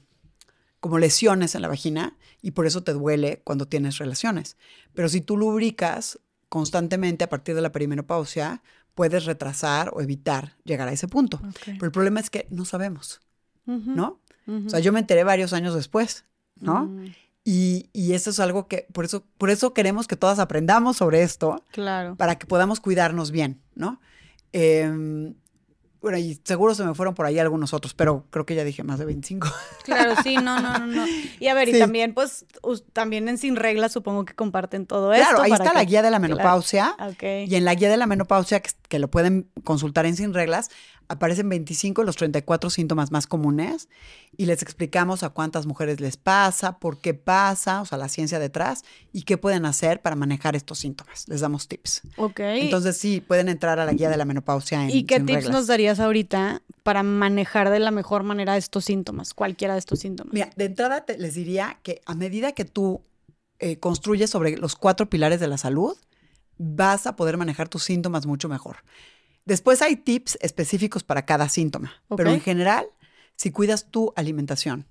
[0.80, 4.58] como lesiones en la vagina y por eso te duele cuando tienes relaciones.
[4.94, 6.20] Pero si tú lubricas
[6.52, 8.62] constantemente a partir de la perimenopausia
[8.94, 11.40] puedes retrasar o evitar llegar a ese punto.
[11.64, 13.22] Pero el problema es que no sabemos,
[13.66, 14.20] ¿no?
[14.46, 16.26] O sea, yo me enteré varios años después,
[16.60, 16.88] ¿no?
[16.88, 17.06] Mm.
[17.46, 21.24] Y, y, eso es algo que, por eso, por eso queremos que todas aprendamos sobre
[21.24, 21.64] esto.
[21.72, 22.18] Claro.
[22.18, 24.02] Para que podamos cuidarnos bien, ¿no?
[24.52, 25.34] Eh,
[26.02, 28.84] bueno, y seguro se me fueron por ahí algunos otros, pero creo que ya dije
[28.84, 29.48] más de 25.
[29.84, 31.06] Claro, sí, no, no, no.
[31.40, 32.46] Y a ver, y también, pues,
[32.94, 35.28] también en Sin Reglas supongo que comparten todo esto.
[35.28, 36.96] Claro, ahí está la guía de la menopausia.
[37.22, 40.70] Y en la guía de la menopausia, que, lo pueden consultar en Sin Reglas,
[41.12, 43.90] aparecen 25 de los 34 síntomas más comunes
[44.38, 48.40] y les explicamos a cuántas mujeres les pasa, por qué pasa, o sea, la ciencia
[48.40, 51.28] detrás y qué pueden hacer para manejar estos síntomas.
[51.28, 52.04] Les damos tips.
[52.16, 52.40] Ok.
[52.40, 55.68] Entonces, sí, pueden entrar a la guía de la menopausia en ¿Y qué tips nos
[55.68, 60.34] darías ahorita para manejar de la mejor manera estos síntomas, cualquiera de estos síntomas?
[60.34, 63.02] Mira, de entrada les diría que a medida que tú
[63.60, 65.98] eh, construyes sobre los cuatro pilares de la salud,
[66.58, 68.78] vas a poder manejar tus síntomas mucho mejor.
[69.46, 72.88] Después hay tips específicos para cada síntoma, pero en general,
[73.36, 74.88] si cuidas tu alimentación,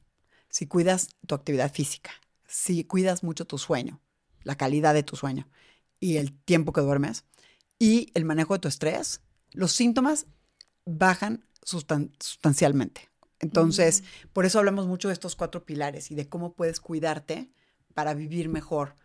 [0.48, 2.10] si cuidas tu actividad física,
[2.46, 4.00] si cuidas mucho tu sueño,
[4.42, 5.48] la calidad de tu sueño
[6.00, 7.24] y el tiempo que duermes
[7.78, 9.20] y el manejo de tu estrés,
[9.52, 10.26] los síntomas
[10.84, 13.08] bajan sustancialmente.
[13.38, 14.28] Entonces, mm.
[14.32, 17.50] por eso hablamos mucho de estos cuatro pilares y de cómo puedes cuidarte
[17.94, 18.96] para vivir mejor,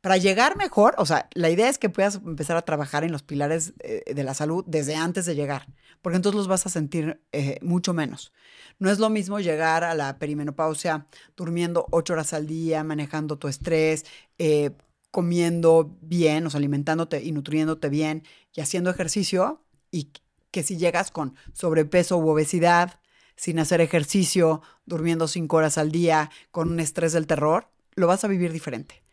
[0.00, 3.22] para llegar mejor, o sea, la idea es que puedas empezar a trabajar en los
[3.22, 5.66] pilares eh, de la salud desde antes de llegar,
[6.02, 8.32] porque entonces los vas a sentir eh, mucho menos.
[8.78, 11.06] No es lo mismo llegar a la perimenopausia
[11.36, 14.04] durmiendo ocho horas al día, manejando tu estrés,
[14.38, 14.72] eh,
[15.10, 18.22] comiendo bien, o sea, alimentándote y nutriéndote bien
[18.54, 20.10] y haciendo ejercicio, y
[20.50, 23.00] que si llegas con sobrepeso u obesidad,
[23.34, 28.24] sin hacer ejercicio, durmiendo cinco horas al día, con un estrés del terror, lo vas
[28.24, 29.05] a vivir diferente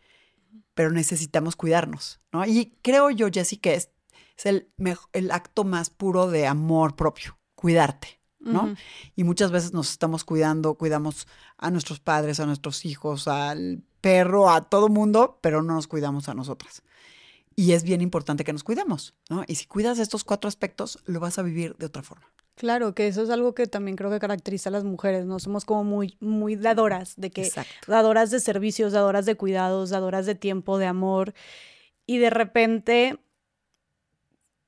[0.74, 2.44] pero necesitamos cuidarnos, ¿no?
[2.44, 3.90] Y creo yo, Jessy, que es
[4.44, 4.70] el,
[5.12, 8.20] el acto más puro de amor propio, cuidarte.
[8.40, 8.74] ¿no?
[9.16, 11.26] Y muchas veces nos estamos cuidando, cuidamos
[11.56, 16.28] a nuestros padres, a nuestros hijos, al perro, a todo mundo, pero no nos cuidamos
[16.28, 16.82] a nosotras.
[17.56, 19.44] Y es bien importante que nos cuidemos, ¿no?
[19.46, 22.26] Y si cuidas estos cuatro aspectos, lo vas a vivir de otra forma.
[22.56, 25.40] Claro, que eso es algo que también creo que caracteriza a las mujeres, ¿no?
[25.40, 27.50] Somos como muy, muy dadoras, de que,
[27.88, 31.34] dadoras de servicios, dadoras de cuidados, dadoras de tiempo, de amor.
[32.06, 33.18] Y de repente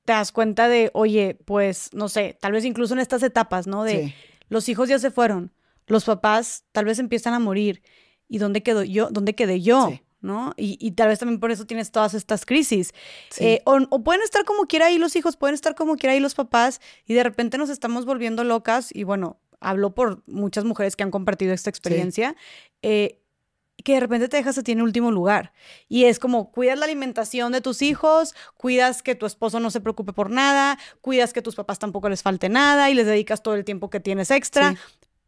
[0.03, 3.83] te das cuenta de, oye, pues, no sé, tal vez incluso en estas etapas, ¿no?
[3.83, 4.13] De
[4.49, 5.53] los hijos ya se fueron,
[5.87, 7.81] los papás tal vez empiezan a morir.
[8.29, 9.09] ¿Y dónde quedo yo?
[9.09, 9.91] ¿Dónde quedé yo?
[10.21, 10.53] ¿No?
[10.57, 12.93] Y, tal vez también por eso tienes todas estas crisis.
[13.39, 16.35] Eh, o, pueden estar como quiera ahí los hijos, pueden estar como quiera ahí los
[16.35, 21.03] papás, y de repente nos estamos volviendo locas, y bueno, hablo por muchas mujeres que
[21.03, 22.35] han compartido esta experiencia,
[22.81, 23.21] eh,
[23.83, 25.53] que de repente te dejas a ti en último lugar.
[25.87, 29.81] Y es como, cuidas la alimentación de tus hijos, cuidas que tu esposo no se
[29.81, 33.53] preocupe por nada, cuidas que tus papás tampoco les falte nada y les dedicas todo
[33.53, 34.75] el tiempo que tienes extra.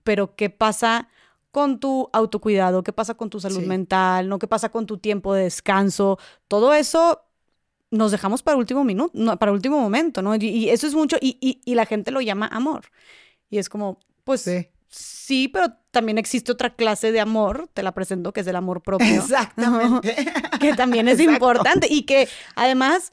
[0.03, 1.09] Pero, ¿qué pasa?
[1.51, 4.39] Con tu autocuidado, qué pasa con tu salud mental, ¿no?
[4.39, 6.19] ¿Qué pasa con tu tiempo de descanso?
[6.47, 7.23] Todo eso
[7.91, 10.35] nos dejamos para último minuto, no, para último momento, ¿no?
[10.35, 12.85] Y, eso es mucho, y, la gente lo llama amor.
[13.49, 14.47] Y es como, pues
[14.89, 15.47] sí.
[15.47, 19.07] pero también existe otra clase de amor, te la presento, que es el amor propio.
[19.15, 20.15] Exactamente.
[20.61, 23.11] que también es importante y que además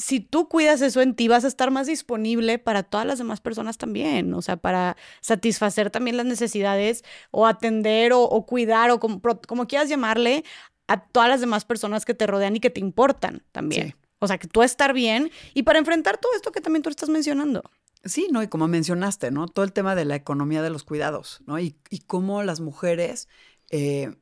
[0.00, 3.42] si tú cuidas eso en ti, vas a estar más disponible para todas las demás
[3.42, 9.66] personas también, o sea, para satisfacer también las necesidades o atender o, cuidar o como,
[9.68, 10.42] quieras llamarle
[10.88, 13.94] a todas las demás personas que te rodean y que te importan también.
[14.20, 17.10] O sea, que tú estar bien y para enfrentar todo esto que también tú estás
[17.10, 17.62] mencionando.
[18.02, 18.42] Sí, ¿no?
[18.42, 19.48] Y como mencionaste, ¿no?
[19.48, 21.58] Todo el tema de la economía de los cuidados, ¿no?
[21.58, 23.28] Y, y cómo las mujeres
[23.70, 24.14] eh,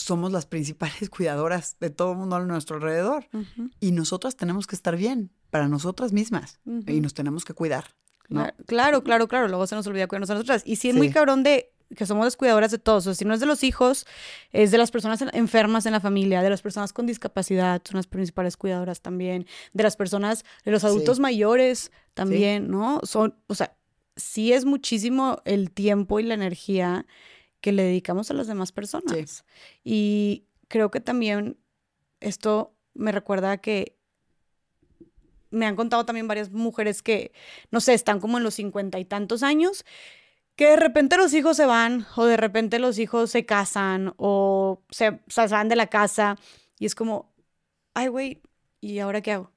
[0.00, 3.26] somos las principales cuidadoras de todo el mundo a nuestro alrededor.
[3.80, 7.94] Y nosotras tenemos que estar bien para nosotras mismas y nos tenemos que cuidar.
[8.66, 9.48] Claro, claro, claro.
[9.48, 10.62] Luego se nos olvida cuidarnos a nosotras.
[10.64, 13.06] Y sí es muy cabrón de que somos las cuidadoras de todos.
[13.06, 14.06] O sea, si no es de los hijos,
[14.52, 18.06] es de las personas enfermas en la familia, de las personas con discapacidad, son las
[18.06, 23.00] principales cuidadoras también, de las personas, de los adultos mayores también, ¿no?
[23.02, 23.76] Son, o sea,
[24.16, 27.06] sí es muchísimo el tiempo y la energía
[27.60, 29.44] que le dedicamos a las demás personas.
[29.84, 31.58] Y creo que también
[32.20, 33.96] esto me recuerda que
[35.50, 37.32] me han contado también varias mujeres que,
[37.70, 39.84] no sé, están como en los cincuenta y tantos años,
[40.56, 44.82] que de repente los hijos se van o de repente los hijos se casan o
[44.90, 45.18] se,
[45.48, 46.36] van de la casa
[46.78, 47.32] y es como,
[47.94, 48.42] ay, güey,
[48.80, 49.50] ¿y ahora qué hago?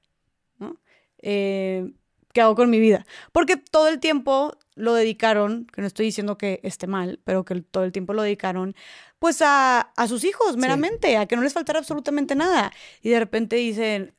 [0.58, 0.80] ¿No?
[1.18, 1.92] Eh,
[2.34, 3.06] ¿Qué hago con mi vida?
[3.30, 7.60] Porque todo el tiempo lo dedicaron, que no estoy diciendo que esté mal, pero que
[7.60, 8.74] todo el tiempo lo dedicaron,
[9.20, 12.72] pues a, a sus hijos, meramente, a que no les faltara absolutamente nada.
[13.02, 14.14] Y de repente dicen,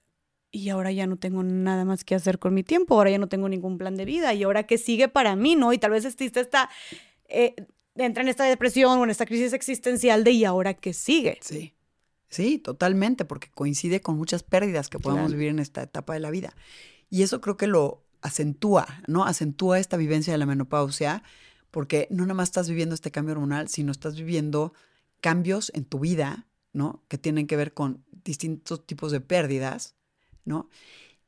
[0.49, 3.27] y ahora ya no tengo nada más que hacer con mi tiempo, ahora ya no
[3.27, 5.73] tengo ningún plan de vida, y ahora qué sigue para mí, ¿no?
[5.73, 6.69] Y tal vez existe esta,
[7.27, 7.53] eh,
[7.95, 11.37] entra en esta depresión o en esta crisis existencial de, ¿y ahora qué sigue?
[11.41, 11.73] Sí.
[12.29, 16.31] Sí, totalmente, porque coincide con muchas pérdidas que podemos vivir en esta etapa de la
[16.31, 16.55] vida.
[17.09, 19.25] Y eso creo que lo, acentúa, ¿no?
[19.25, 21.21] Acentúa esta vivencia de la menopausia,
[21.69, 24.73] porque no nada más estás viviendo este cambio hormonal, sino estás viviendo
[25.21, 27.03] cambios en tu vida, ¿no?
[27.07, 29.95] Que tienen que ver con distintos tipos de pérdidas,
[30.43, 30.69] ¿no?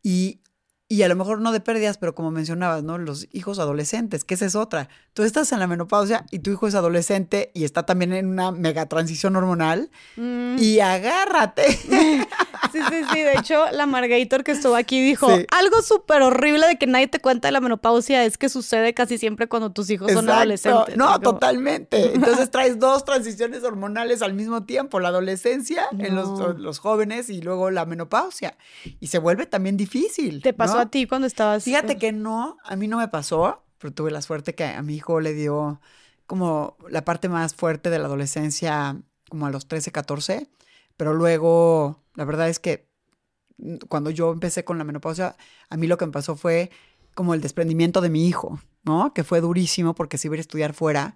[0.01, 0.41] Y
[0.89, 2.97] y a lo mejor no de pérdidas, pero como mencionabas, ¿no?
[2.97, 4.87] Los hijos adolescentes, que esa es otra.
[5.13, 8.53] Tú estás en la menopausia y tu hijo es adolescente y está también en una
[8.53, 10.57] mega transición hormonal mm.
[10.59, 11.65] y agárrate.
[12.71, 13.21] Sí, sí, sí.
[13.21, 17.19] De hecho, la Margator que estuvo aquí dijo, algo súper horrible de que nadie te
[17.19, 20.97] cuenta de la menopausia es que sucede casi siempre cuando tus hijos son adolescentes.
[20.97, 22.11] No, totalmente.
[22.13, 27.41] Entonces traes dos transiciones hormonales al mismo tiempo, la adolescencia en los, los, jóvenes y
[27.41, 28.57] luego la menopausia.
[28.99, 30.41] Y se vuelve también difícil.
[30.41, 31.63] Te pasó a ti cuando estabas?
[31.63, 34.95] Fíjate que no, a mí no me pasó, pero tuve la suerte que a mi
[34.95, 35.79] hijo le dio
[36.25, 38.97] como la parte más fuerte de la adolescencia,
[39.29, 40.49] como a los 13, 14,
[40.97, 42.87] pero luego, la verdad es que
[43.87, 45.35] cuando yo empecé con la menopausia,
[45.69, 46.69] a mí lo que me pasó fue
[47.15, 49.13] como el desprendimiento de mi hijo, ¿no?
[49.13, 51.15] Que fue durísimo porque se iba a estudiar fuera.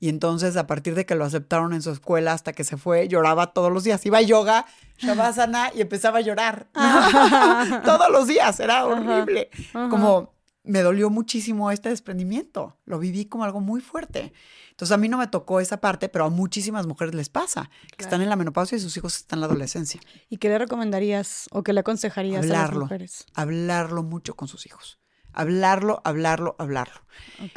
[0.00, 3.08] Y entonces, a partir de que lo aceptaron en su escuela hasta que se fue,
[3.08, 4.04] lloraba todos los días.
[4.04, 4.66] Iba a yoga,
[4.98, 6.68] shavasana y empezaba a llorar.
[7.84, 9.50] todos los días, era horrible.
[9.72, 10.34] Como
[10.64, 12.76] me dolió muchísimo este desprendimiento.
[12.84, 14.32] Lo viví como algo muy fuerte.
[14.70, 18.02] Entonces, a mí no me tocó esa parte, pero a muchísimas mujeres les pasa, que
[18.04, 20.00] están en la menopausia y sus hijos están en la adolescencia.
[20.28, 23.26] ¿Y qué le recomendarías o qué le aconsejarías a las mujeres?
[23.34, 24.98] Hablarlo mucho con sus hijos
[25.34, 27.00] hablarlo, hablarlo, hablarlo.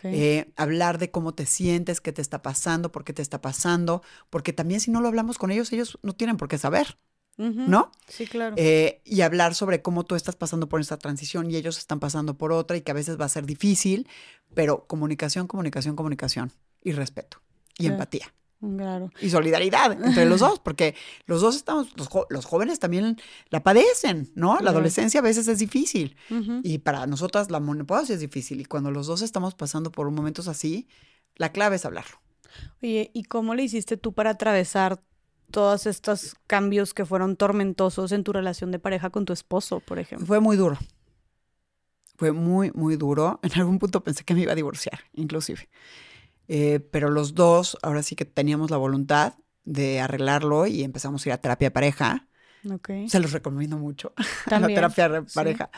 [0.04, 4.02] Eh, hablar de cómo te sientes, qué te está pasando, por qué te está pasando,
[4.30, 6.98] porque también si no lo hablamos con ellos, ellos no tienen por qué saber.
[7.38, 7.92] ¿no?
[8.08, 8.56] Sí, claro.
[8.58, 12.36] Eh, y hablar sobre cómo tú estás pasando por esta transición y ellos están pasando
[12.36, 14.08] por otra y que a veces va a ser difícil,
[14.56, 16.52] pero comunicación, comunicación, comunicación
[16.84, 17.40] y respeto
[17.78, 18.34] y empatía.
[18.60, 19.12] Claro.
[19.22, 20.96] Y solidaridad entre los dos, porque
[21.28, 23.18] los dos estamos, los, los jóvenes también
[23.50, 24.54] la padecen, ¿no?
[24.54, 24.70] La Claro.
[24.78, 26.16] adolescencia a veces es difícil
[26.64, 30.48] y para nosotras la menopausia es difícil y cuando los dos estamos pasando por momentos
[30.48, 30.88] así,
[31.36, 32.18] la clave es hablarlo.
[32.82, 35.04] Oye, ¿y cómo le hiciste tú para atravesar
[35.52, 40.00] todos estos cambios que fueron tormentosos en tu relación de pareja con tu esposo, por
[40.00, 40.26] ejemplo?
[40.26, 40.78] Fue muy duro.
[42.18, 43.40] Fue muy, muy duro.
[43.44, 45.70] En algún punto pensé que me iba a divorciar, inclusive.
[46.48, 49.34] Eh, pero los dos, ahora sí que teníamos la voluntad
[49.66, 52.28] de arreglarlo y empezamos a ir a terapia de pareja.
[52.70, 52.90] Ok.
[53.08, 54.14] Se los recomiendo mucho,
[54.50, 54.76] la También.
[54.76, 55.36] terapia de sí.
[55.36, 55.70] pareja.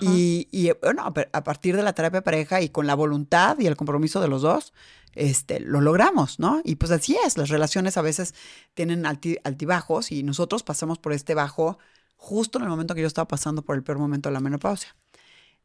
[0.00, 2.94] Y, y, bueno, a par- a partir de la terapia de pareja y con la
[2.94, 4.72] voluntad y el compromiso de los dos,
[5.14, 6.60] este, lo logramos, ¿no?
[6.64, 8.34] Y pues así es, las relaciones a veces
[8.74, 11.78] tienen alti- altibajos y nosotros pasamos por este bajo
[12.16, 14.96] justo en el momento que yo estaba pasando por el peor momento de la menopausia.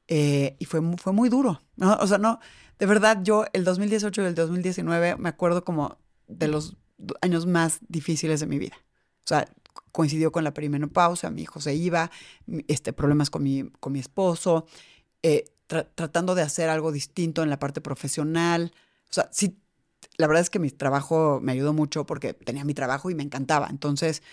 [0.08, 1.96] Eh, y fue, fue muy duro, ¿no?
[1.98, 2.40] O sea, no,
[2.80, 5.98] de verdad yo el 2018 y el 2019 me acuerdo como
[6.28, 6.78] de los
[7.22, 8.76] años más difíciles de mi vida.
[8.80, 9.48] O sea,
[9.92, 12.10] coincidió con la perimenopausia, mi hijo se iba,
[12.68, 14.66] este, problemas con mi, con mi esposo,
[15.24, 18.72] eh, tra- tratando de hacer algo distinto en la parte profesional.
[19.10, 19.58] O sea, sí,
[20.18, 23.24] la verdad es que mi trabajo me ayudó mucho porque tenía mi trabajo y me
[23.24, 23.68] encantaba.
[23.70, 24.24] Entonces,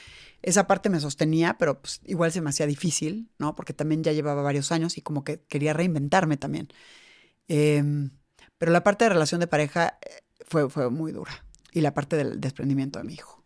[0.43, 3.55] esa parte me sostenía, pero pues, igual se me hacía difícil, ¿no?
[3.55, 6.69] Porque también ya llevaba varios años y como que quería reinventarme también.
[7.48, 8.11] Em,
[8.59, 11.44] pero la parte de relación de pareja eh, fue, fue muy dura.
[11.73, 13.44] Y la parte del desprendimiento de mi hijo.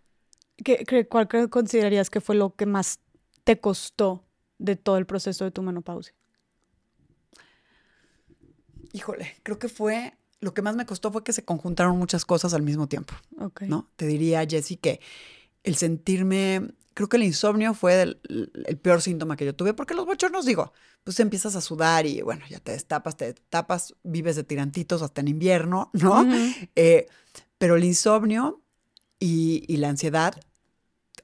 [0.64, 3.00] ¿Qué, qué- cuál considerarías que fue lo que más
[3.44, 4.24] te costó
[4.58, 6.14] de todo el proceso de tu menopausia?
[8.92, 12.54] Híjole, creo que fue, lo que más me costó fue que se conjuntaron muchas cosas
[12.54, 13.14] al mismo tiempo.
[13.68, 13.88] ¿no?
[13.96, 15.00] Te diría, Jessy, que
[15.64, 18.20] el sentirme, creo que el insomnio fue el,
[18.66, 20.72] el peor síntoma que yo tuve, porque los bochornos, digo,
[21.04, 25.20] pues empiezas a sudar y bueno, ya te destapas, te tapas, vives de tirantitos hasta
[25.20, 26.26] en invierno, ¿no?
[26.76, 27.06] Eh,
[27.58, 28.62] pero el insomnio
[29.18, 30.40] y, y la ansiedad,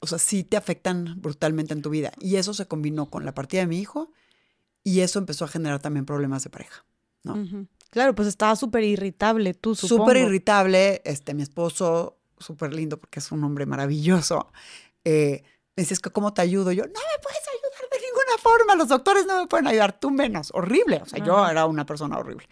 [0.00, 2.12] o sea, sí te afectan brutalmente en tu vida.
[2.18, 4.10] Y eso se combinó con la partida de mi hijo
[4.82, 6.84] y eso empezó a generar también problemas de pareja.
[7.22, 7.34] ¿no?
[7.34, 7.66] Ujú.
[7.94, 10.02] Claro, pues estaba súper irritable tú, supongo.
[10.02, 14.50] Súper irritable, este, mi esposo, súper lindo porque es un hombre maravilloso.
[15.04, 15.44] Eh,
[15.76, 16.72] me decías que cómo te ayudo.
[16.72, 20.10] Yo, no me puedes ayudar de ninguna forma, los doctores no me pueden ayudar, tú
[20.10, 20.50] menos.
[20.54, 22.48] Horrible, o sea, yo era una persona horrible.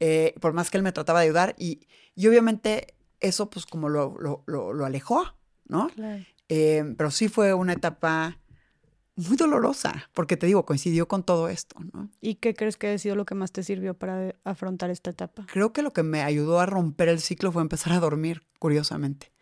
[0.00, 3.88] Eh, por más que él me trataba de ayudar y, y obviamente eso pues como
[3.88, 5.24] lo, lo, lo, lo alejó,
[5.64, 5.88] ¿no?
[5.94, 6.22] Claro.
[6.50, 8.38] Eh, pero sí fue una etapa
[9.16, 12.10] muy dolorosa, porque te digo, coincidió con todo esto, ¿no?
[12.20, 15.46] ¿Y qué crees que ha sido lo que más te sirvió para afrontar esta etapa?
[15.52, 19.32] Creo que lo que me ayudó a romper el ciclo fue empezar a dormir, curiosamente.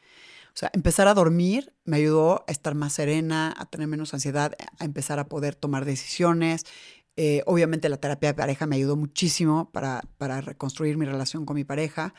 [0.48, 4.54] O sea, empezar a dormir me ayudó a estar más serena, a tener menos ansiedad,
[4.78, 6.64] a empezar a poder tomar decisiones.
[7.16, 11.56] Eh, obviamente la terapia de pareja me ayudó muchísimo para, para reconstruir mi relación con
[11.56, 12.14] mi pareja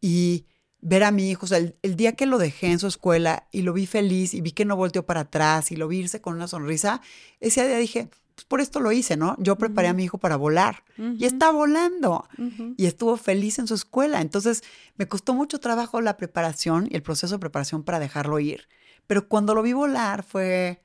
[0.00, 0.46] y
[0.88, 3.48] ver a mi hijo, o sea, el, el día que lo dejé en su escuela
[3.50, 6.20] y lo vi feliz y vi que no volteó para atrás y lo vi irse
[6.20, 7.00] con una sonrisa,
[7.40, 9.34] ese día dije, pues por esto lo hice, ¿no?
[9.40, 12.28] Yo preparé a mi hijo para volar y está volando
[12.76, 14.20] y estuvo feliz en su escuela.
[14.20, 14.62] Entonces,
[14.96, 18.68] me costó mucho trabajo la preparación y el proceso de preparación para dejarlo ir.
[19.06, 20.82] Pero cuando lo vi volar fue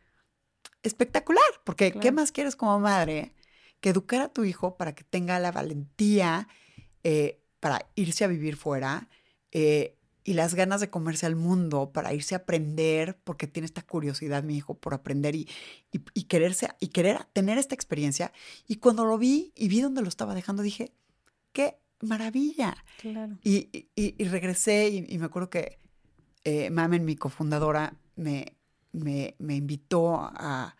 [0.81, 3.35] espectacular, porque ¿qué más quieres como madre
[3.81, 6.47] que educar a tu hijo para que tenga la valentía
[7.03, 9.09] eh, para irse a vivir fuera
[9.51, 13.81] eh, y las ganas de comerse al mundo para irse a aprender, porque tiene esta
[13.81, 15.49] curiosidad mi hijo por aprender y,
[15.91, 18.31] y, y quererse y querer tener esta experiencia.
[18.67, 20.93] Y cuando lo vi y vi dónde lo estaba dejando, dije,
[21.53, 22.77] qué maravilla.
[22.99, 23.39] Claro.
[23.43, 25.79] Y, y- regresé y, y me acuerdo que
[26.43, 28.55] eh, Mamen, mi cofundadora, me,
[28.91, 30.75] me, me invitó a...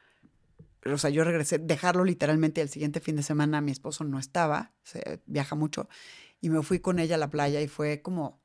[0.85, 4.71] O sea, yo regresé, dejarlo literalmente el siguiente fin de semana, mi esposo no estaba,
[4.83, 5.87] se viaja mucho,
[6.41, 8.40] y me fui con ella a la playa y fue como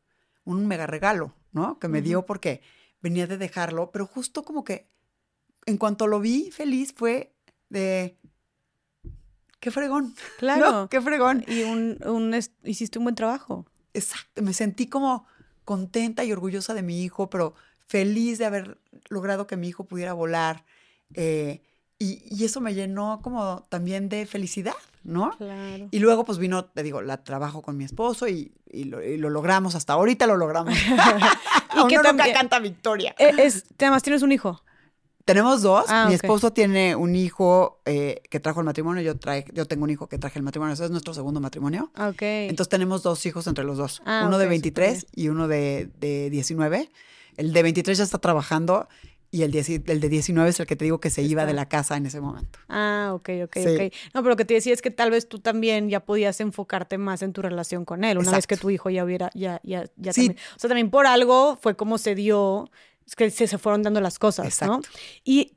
[0.46, 1.78] un mega regalo, ¿no?
[1.78, 2.62] Que me dio porque
[3.02, 4.88] venía de dejarlo, pero justo como que
[5.66, 7.34] en cuanto lo vi feliz fue
[7.68, 8.16] de...
[9.60, 10.04] ¡Qué fregón!
[10.14, 10.38] ¿no?
[10.38, 10.88] Claro.
[10.88, 11.44] ¡Qué fregón!
[11.46, 13.66] Y un, un hiciste un buen trabajo.
[13.92, 15.26] Exacto, me sentí como
[15.64, 17.54] contenta y orgullosa de mi hijo, pero
[17.86, 18.78] feliz de haber
[19.08, 20.64] logrado que mi hijo pudiera volar.
[21.14, 21.62] eh,
[21.98, 24.74] y, y eso me llenó como también de felicidad,
[25.04, 25.30] ¿no?
[25.38, 25.88] Claro.
[25.90, 29.16] Y luego pues vino, te digo, la trabajo con mi esposo y, y lo, y
[29.16, 30.74] lo logramos, hasta ahorita lo logramos.
[31.76, 33.14] Y que nunca también- canta victoria.
[33.18, 34.62] Eh, es, además tienes un hijo.
[35.26, 35.86] Tenemos dos.
[35.88, 39.82] Ah, Mi esposo tiene un hijo eh, que trajo el matrimonio, yo, trae, yo tengo
[39.84, 41.90] un hijo que traje el matrimonio, ese es nuestro segundo matrimonio.
[41.98, 42.22] Ok.
[42.22, 45.90] Entonces tenemos dos hijos entre los dos, Ah, uno de ok, 23 y uno de,
[45.98, 46.90] de 19.
[47.36, 48.88] El de 23 ya está trabajando
[49.36, 51.68] y el, el de 19 es el que te digo que se iba de la
[51.68, 52.58] casa en ese momento.
[52.70, 53.92] Ah, ok, ok, ok.
[54.14, 56.96] No, pero lo que te decía es que tal vez tú también ya podías enfocarte
[56.96, 59.84] más en tu relación con él, una vez que tu hijo ya hubiera, ya, ya,
[59.96, 60.28] ya sí.
[60.28, 60.46] también.
[60.56, 62.70] O sea, también por algo fue como se dio,
[63.06, 64.78] es que se, se fueron dando las cosas, Exacto.
[64.78, 64.82] ¿no?
[65.22, 65.52] Y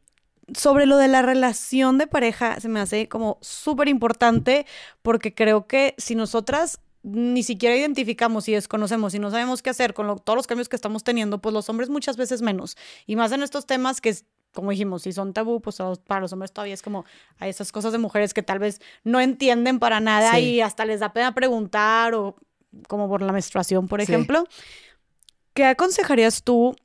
[0.53, 4.65] sobre lo de la relación de pareja, se me hace como súper importante
[5.01, 9.93] porque creo que si nosotras ni siquiera identificamos y desconocemos y no sabemos qué hacer
[9.93, 12.77] con todos los cambios que estamos teniendo, pues los hombres muchas veces menos.
[13.05, 14.15] Y más en estos temas que,
[14.53, 17.05] como dijimos, si son tabú, pues para los hombres todavía es como
[17.37, 20.99] hay esas cosas de mujeres que tal vez no entienden para nada y hasta les
[20.99, 22.35] da pena preguntar o
[22.87, 24.45] como por la menstruación, por ejemplo.
[25.53, 26.75] ¿Qué aconsejarías tú?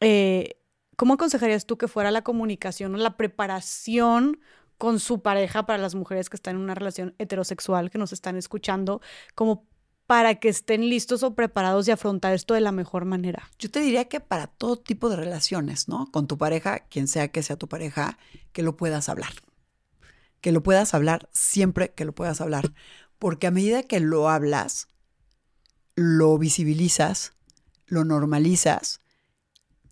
[0.00, 0.56] Eh,
[0.96, 4.40] ¿Cómo aconsejarías tú que fuera la comunicación o la preparación
[4.78, 8.36] con su pareja para las mujeres que están en una relación heterosexual que nos están
[8.36, 9.02] escuchando,
[9.34, 9.66] como
[10.06, 13.50] para que estén listos o preparados y afrontar esto de la mejor manera?
[13.58, 16.10] Yo te diría que para todo tipo de relaciones, ¿no?
[16.10, 18.18] Con tu pareja, quien sea que sea tu pareja,
[18.52, 19.32] que lo puedas hablar.
[20.40, 22.72] Que lo puedas hablar siempre que lo puedas hablar.
[23.18, 24.88] Porque a medida que lo hablas,
[25.94, 27.32] lo visibilizas,
[27.86, 29.00] lo normalizas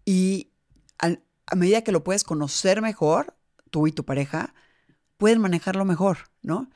[0.07, 0.53] y
[0.99, 3.37] a medida que lo puedes conocer mejor,
[3.71, 4.55] tú y tu pareja,
[5.17, 6.71] pueden manejarlo mejor, ¿no?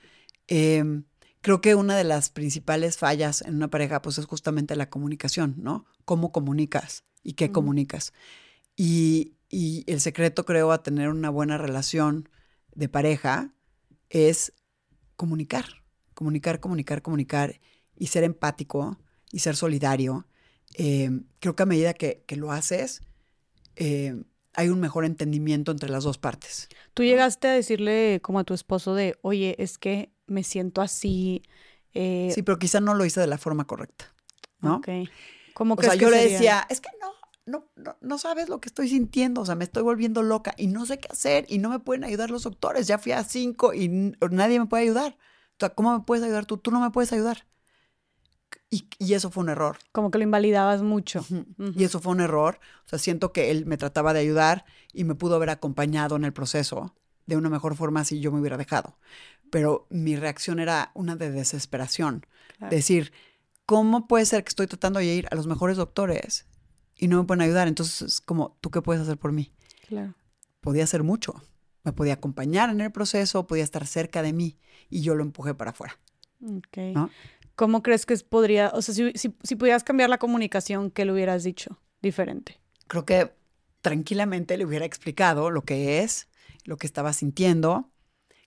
[0.46, 1.04] Em,
[1.40, 5.54] creo que una de las principales fallas en una pareja, pues es justamente la comunicación,
[5.58, 5.86] ¿no?
[6.04, 8.12] Cómo comunicas y qué comunicas.
[8.76, 12.28] Y, y, el secreto, creo, a tener una buena relación
[12.74, 13.54] de pareja
[14.08, 14.52] es
[15.16, 15.66] comunicar,
[16.14, 17.60] comunicar, comunicar, comunicar
[17.96, 18.98] y ser empático
[19.32, 20.26] y ser solidario.
[20.74, 23.02] Em, creo que a medida que, que lo haces,
[23.76, 24.22] eh,
[24.54, 26.68] hay un mejor entendimiento entre las dos partes.
[26.94, 31.42] Tú llegaste a decirle como a tu esposo de, oye, es que me siento así.
[31.94, 34.12] Eh, sí, pero quizá no lo hice de la forma correcta,
[34.60, 34.76] ¿no?
[34.76, 34.88] Ok.
[35.54, 37.12] ¿Cómo o sea, yo le decía, es que no,
[37.46, 40.68] no, no, no, sabes lo que estoy sintiendo, o sea, me estoy volviendo loca y
[40.68, 42.86] no sé qué hacer y no me pueden ayudar los doctores.
[42.86, 43.88] Ya fui a cinco y
[44.30, 45.18] nadie me puede ayudar.
[45.52, 46.56] O sea, ¿cómo me puedes ayudar tú?
[46.56, 47.46] Tú no me puedes ayudar.
[48.70, 49.78] Y, eso fue un error.
[49.90, 51.26] Como que lo invalidabas mucho.
[51.74, 52.60] Y eso fue un error.
[52.86, 56.24] O sea, siento que él me trataba de ayudar y me pudo haber acompañado en
[56.24, 56.94] el proceso
[57.26, 58.96] de una mejor forma si yo me hubiera dejado.
[59.50, 62.26] Pero mi reacción era una de desesperación.
[62.70, 63.12] Decir,
[63.66, 66.46] ¿cómo puede ser que estoy tratando de ir a los mejores doctores
[66.96, 67.66] y no me pueden ayudar?
[67.66, 69.52] Entonces, como, ¿tú qué puedes hacer por mí?
[69.88, 70.14] Claro.
[70.60, 71.42] Podía hacer mucho.
[71.82, 75.54] Me podía acompañar en el proceso, podía estar cerca de mí y yo lo empujé
[75.54, 75.98] para afuera.
[76.58, 76.94] Okay.
[76.94, 77.10] ¿no?
[77.60, 81.44] ¿Cómo crees que podría, o sea, si, si, pudieras cambiar la comunicación, ¿qué le hubieras
[81.44, 82.58] dicho diferente?
[82.86, 83.34] Creo que
[83.82, 86.28] tranquilamente le hubiera explicado lo que es,
[86.64, 87.90] lo que estaba sintiendo.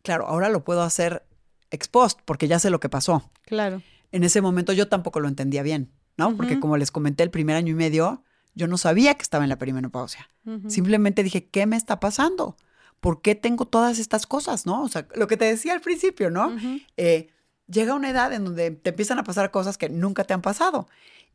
[0.02, 1.28] Claro, ahora lo puedo hacer
[1.70, 3.30] ex post porque ya sé lo que pasó.
[3.44, 3.84] Claro.
[4.12, 6.36] En ese momento yo tampoco lo entendía bien, ¿no?
[6.36, 8.24] Porque como les comenté el primer año y medio,
[8.56, 10.28] yo no sabía que estaba en la perimenopausia.
[10.70, 12.58] Simplemente dije, ¿qué me está pasando?
[13.00, 14.82] ¿Por qué tengo todas estas cosas, no?
[14.82, 16.52] O sea, lo que te decía al principio, ¿no?
[16.98, 17.30] eh,
[17.68, 20.88] llega una edad en donde te empiezan a pasar cosas que nunca te han pasado.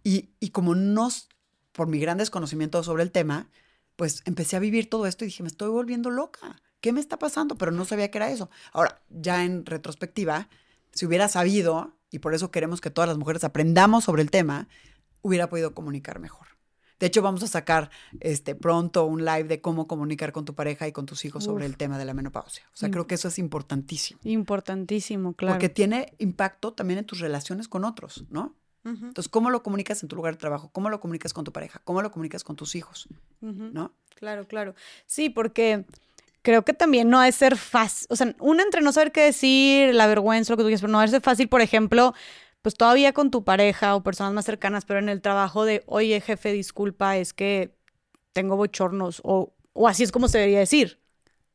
[0.05, 1.09] Y, y como no,
[1.73, 3.49] por mi gran desconocimiento sobre el tema,
[3.97, 6.63] pues empecé a vivir todo esto y dije, me estoy volviendo loca.
[6.81, 7.57] ¿Qué me está pasando?
[7.57, 8.51] Pero no sabía que era eso.
[8.73, 10.49] Ahora, ya en retrospectiva,
[10.93, 14.69] si hubiera sabido, y por eso queremos que todas las mujeres aprendamos sobre el tema,
[15.23, 16.58] hubiera podido comunicar mejor.
[16.99, 20.89] De hecho, vamos a sacar este, pronto un live de cómo comunicar con tu pareja
[20.89, 22.65] y con tus hijos sobre el tema de la menopausia.
[22.73, 24.21] O sea, creo que eso es importantísimo.
[24.25, 25.55] Importantísimo, claro.
[25.55, 28.57] Porque tiene impacto también en tus relaciones con otros, ¿no?
[28.85, 30.71] Entonces, ¿cómo lo comunicas en tu lugar de trabajo?
[30.73, 31.83] ¿Cómo lo comunicas con tu pareja?
[31.85, 33.07] ¿Cómo lo comunicas con tus hijos?
[33.41, 33.93] ¿No?
[34.15, 34.75] Claro, claro.
[35.05, 35.85] Sí, porque
[36.43, 38.07] creo que también no de ser fácil.
[38.11, 40.93] O sea, una entre no saber qué decir, la vergüenza, lo que tú quieras, pero
[40.93, 42.15] no ser fácil, por ejemplo,
[42.63, 46.21] pues todavía con tu pareja o personas más cercanas, pero en el trabajo de, oye,
[46.21, 47.77] jefe, disculpa, es que
[48.33, 51.01] tengo bochornos, o, o así es como se debería decir.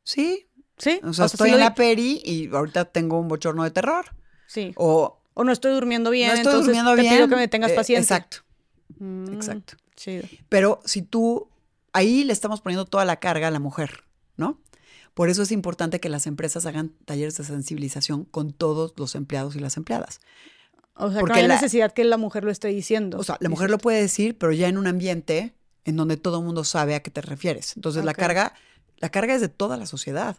[0.02, 0.48] Sí.
[0.76, 1.00] Sí.
[1.04, 4.06] O sea, estoy en la peri y ahorita tengo un bochorno de terror.
[4.46, 4.72] Sí.
[4.76, 7.14] O, o no estoy durmiendo bien, no estoy entonces durmiendo te bien.
[7.14, 8.16] pido que me tengas eh, paciencia.
[8.16, 8.38] exacto.
[8.98, 9.74] Mm, exacto.
[10.48, 11.48] Pero si tú,
[11.92, 14.04] ahí le estamos poniendo toda la carga a la mujer,
[14.36, 14.60] ¿no?
[15.14, 19.54] Por eso es importante que las empresas hagan talleres de sensibilización con todos los empleados
[19.54, 20.20] y las empleadas.
[20.96, 23.18] O sea, Porque no hay la, necesidad que la mujer lo esté diciendo.
[23.18, 25.54] O sea, la mujer lo puede decir, pero ya en un ambiente
[25.84, 27.76] en donde todo el mundo sabe a qué te refieres.
[27.76, 28.54] Entonces, la carga,
[28.98, 30.36] la carga es de toda la sociedad.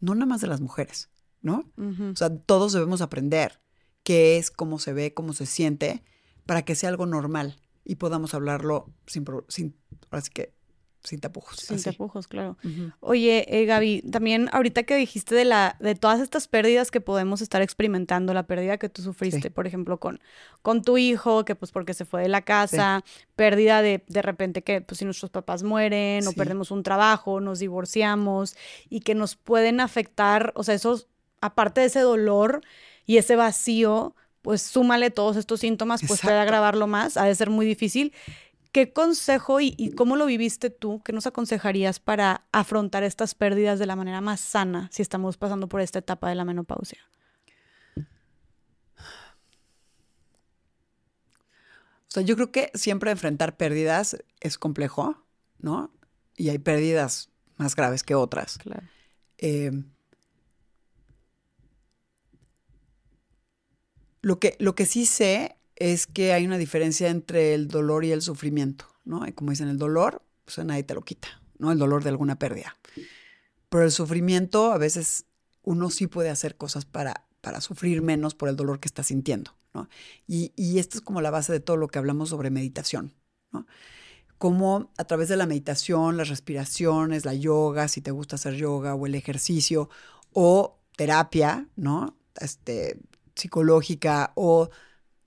[0.00, 1.10] No nada más de las mujeres,
[1.42, 1.70] ¿no?
[1.76, 3.60] O sea, todos debemos aprender
[4.02, 6.02] qué es, cómo se ve, cómo se siente,
[6.46, 9.76] para que sea algo normal y podamos hablarlo sin, sin
[10.10, 10.54] así que
[11.02, 11.56] sin tapujos.
[11.56, 11.84] Sin así.
[11.84, 12.56] tapujos, claro.
[13.00, 17.40] Oye, eh, Gaby, también ahorita que dijiste de la, de todas estas pérdidas que podemos
[17.40, 19.50] estar experimentando, la pérdida que tú sufriste, Sí.
[19.50, 20.20] por ejemplo, con,
[20.62, 23.02] con tu hijo, que pues porque se fue de la casa,
[23.36, 27.58] pérdida de de repente que pues si nuestros papás mueren o perdemos un trabajo, nos
[27.60, 28.56] divorciamos
[28.88, 31.06] y que nos pueden afectar, o sea, esos,
[31.40, 32.60] aparte de ese dolor
[33.06, 36.42] y ese vacío, pues súmale todos estos síntomas, pues puede Exacto.
[36.42, 38.12] agravarlo más, ha de ser muy difícil.
[38.72, 41.02] ¿Qué consejo y, y cómo lo viviste tú?
[41.04, 45.68] ¿Qué nos aconsejarías para afrontar estas pérdidas de la manera más sana si estamos pasando
[45.68, 46.98] por esta etapa de la menopausia?
[52.10, 55.24] O sea, yo creo que siempre enfrentar pérdidas es complejo,
[55.60, 55.92] ¿no?
[56.36, 58.58] Y hay pérdidas más graves que otras.
[58.58, 58.82] Claro.
[59.38, 59.70] Eh,
[64.22, 68.12] lo, que, lo que sí sé es que hay una diferencia entre el dolor y
[68.12, 69.26] el sufrimiento, ¿no?
[69.26, 71.72] Y como dicen, el dolor, pues nadie te lo quita, ¿no?
[71.72, 72.76] El dolor de alguna pérdida.
[73.70, 75.24] Pero el sufrimiento, a veces
[75.62, 79.56] uno sí puede hacer cosas para, para sufrir menos por el dolor que está sintiendo,
[79.72, 79.88] ¿no?
[80.28, 83.14] Y, y esto es como la base de todo lo que hablamos sobre meditación,
[83.50, 83.66] ¿no?
[84.36, 88.94] Cómo a través de la meditación, las respiraciones, la yoga, si te gusta hacer yoga
[88.94, 89.88] o el ejercicio,
[90.32, 92.18] o terapia, ¿no?
[92.38, 92.98] Este,
[93.34, 94.70] psicológica o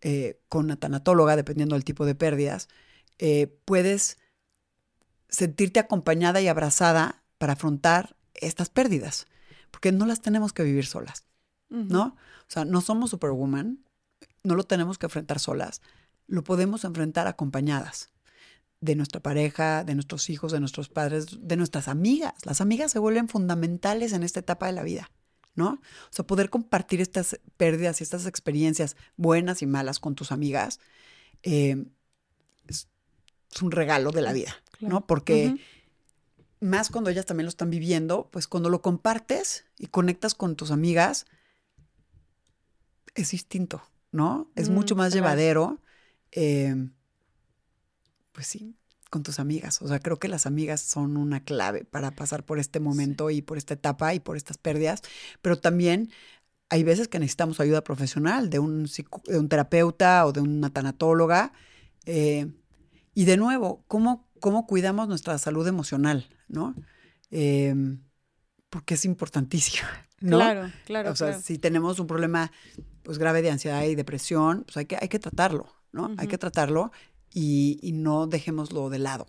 [0.06, 2.68] eh, con una tanatóloga, dependiendo del tipo de pérdidas,
[3.20, 4.18] eh, puedes
[5.30, 9.28] sentirte acompañada y abrazada para afrontar estas pérdidas,
[9.72, 11.24] porque no las tenemos que vivir solas,
[11.70, 12.18] ¿no?
[12.48, 13.86] O sea, no somos superwoman,
[14.44, 15.82] no lo tenemos que enfrentar solas,
[16.28, 18.12] lo podemos enfrentar acompañadas
[18.82, 22.34] de nuestra pareja, de nuestros hijos, de nuestros padres, de nuestras amigas.
[22.44, 25.10] Las amigas se vuelven fundamentales en esta etapa de la vida,
[25.56, 25.74] ¿no?
[25.74, 30.80] O sea, poder compartir estas pérdidas y estas experiencias buenas y malas con tus amigas
[31.44, 31.86] eh,
[32.68, 32.88] es,
[33.54, 34.96] es un regalo de la vida, Claro.
[34.96, 35.08] ¿no?
[35.08, 35.56] Porque
[36.60, 40.72] más cuando ellas también lo están viviendo, pues cuando lo compartes y conectas con tus
[40.72, 41.26] amigas,
[43.16, 43.82] es distinto,
[44.12, 44.50] ¿no?
[44.56, 45.16] Es Mm, mucho más claro.
[45.26, 45.82] llevadero,
[46.32, 46.76] eh,
[48.32, 48.76] pues sí,
[49.14, 49.80] con tus amigas.
[49.84, 53.44] O sea, creo que las amigas son una clave para pasar por este momento y
[53.44, 55.04] por esta etapa y por estas pérdidas,
[55.44, 56.10] pero también
[56.70, 58.90] hay veces que necesitamos ayuda profesional de un,
[59.28, 61.54] de un terapeuta o de una tanatóloga.
[62.08, 62.52] eh,
[63.14, 66.74] y de nuevo, ¿cómo, cómo cuidamos nuestra salud emocional, ¿no?
[67.30, 67.76] Eh,
[68.72, 69.88] porque es importantísimo,
[70.22, 70.38] ¿no?
[70.40, 71.12] Claro, claro.
[71.12, 71.44] o sea, claro.
[71.44, 72.52] si tenemos un problema
[73.04, 76.16] pues, grave de ansiedad y depresión, pues hay que, hay que tratarlo, ¿no?
[76.18, 76.92] Hay que tratarlo
[77.34, 79.28] y, y no dejémoslo de lado.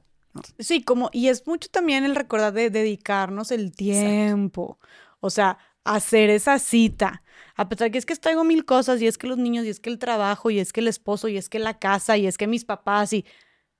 [0.59, 4.79] Sí, como, y es mucho también el recordar de dedicarnos el tiempo.
[5.21, 7.23] O sea, hacer esa cita.
[7.57, 9.81] A pesar que es que traigo mil cosas, y es que los niños, y es
[9.81, 12.37] que el trabajo, y es que el esposo, y es que la casa, y es
[12.37, 13.25] que mis papás, y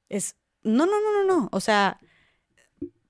[0.09, 0.37] es.
[0.63, 1.49] No, no, no, no, no.
[1.53, 1.99] O sea,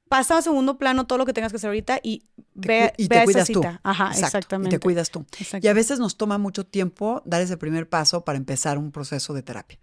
[0.09, 2.25] pasa a segundo plano todo lo que tengas que hacer ahorita y
[2.55, 3.61] ve, y ve esa tú.
[3.61, 3.81] cita.
[3.83, 4.77] Ajá, Exacto, exactamente.
[4.77, 5.25] Y te cuidas tú.
[5.61, 9.35] Y a veces nos toma mucho tiempo dar ese primer paso para empezar un proceso
[9.35, 9.79] de terapia.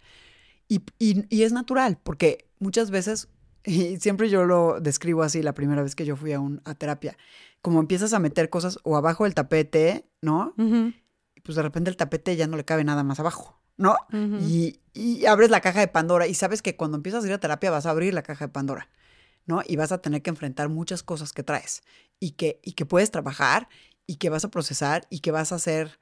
[0.72, 3.28] Y, y- y es natural, porque muchas veces,
[3.64, 6.74] y siempre yo lo describo así la primera vez que yo fui a, un, a
[6.74, 7.16] terapia,
[7.60, 10.54] como empiezas a meter cosas o abajo del tapete, ¿no?
[11.34, 13.96] Y pues de repente el tapete ya no le cabe nada más abajo, ¿no?
[14.40, 17.38] Y, y abres la caja de Pandora y sabes que cuando empiezas a ir a
[17.38, 18.88] terapia vas a abrir la caja de Pandora,
[19.46, 19.62] ¿no?
[19.66, 21.82] Y vas a tener que enfrentar muchas cosas que traes
[22.18, 23.68] y que, y que puedes trabajar
[24.06, 25.98] y que vas a procesar y que vas a hacer,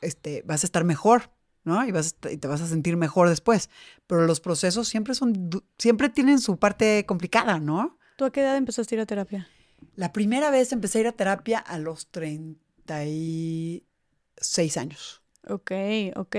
[0.00, 1.30] este, vas a estar mejor,
[1.64, 1.84] ¿no?
[1.86, 3.70] Y, vas y te vas a sentir mejor después.
[4.06, 7.98] Pero los procesos siempre son, siempre tienen su parte complicada, ¿no?
[8.16, 9.48] ¿Tú a qué edad empezaste a ir a terapia?
[9.96, 15.22] La primera vez empecé a ir a terapia a los 36 años.
[15.48, 15.72] Ok,
[16.16, 16.36] ok.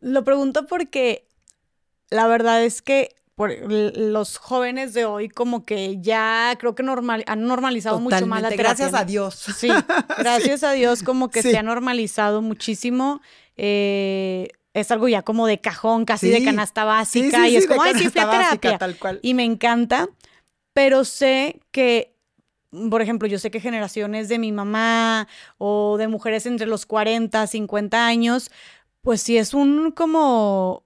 [0.00, 1.28] Lo pregunto porque
[2.10, 7.22] la verdad es que por los jóvenes de hoy como que ya creo que normal,
[7.28, 8.74] han normalizado mucho más la terapia.
[8.74, 9.36] Gracias a Dios.
[9.56, 9.68] Sí,
[10.18, 11.52] gracias a Dios como que Sí.
[11.52, 13.20] se ha normalizado muchísimo.
[13.58, 17.44] Eh, es algo ya como de cajón, casi de canasta básica.
[17.44, 18.78] sí, y es como, ay, sí, fui a terapia.
[18.78, 19.18] tal cual.
[19.22, 20.08] Y me encanta,
[20.72, 22.14] pero sé que,
[22.90, 25.28] por ejemplo, yo sé que generaciones de mi mamá
[25.58, 28.50] o de mujeres entre los 40, 50 años,
[29.02, 30.84] pues sí es un como,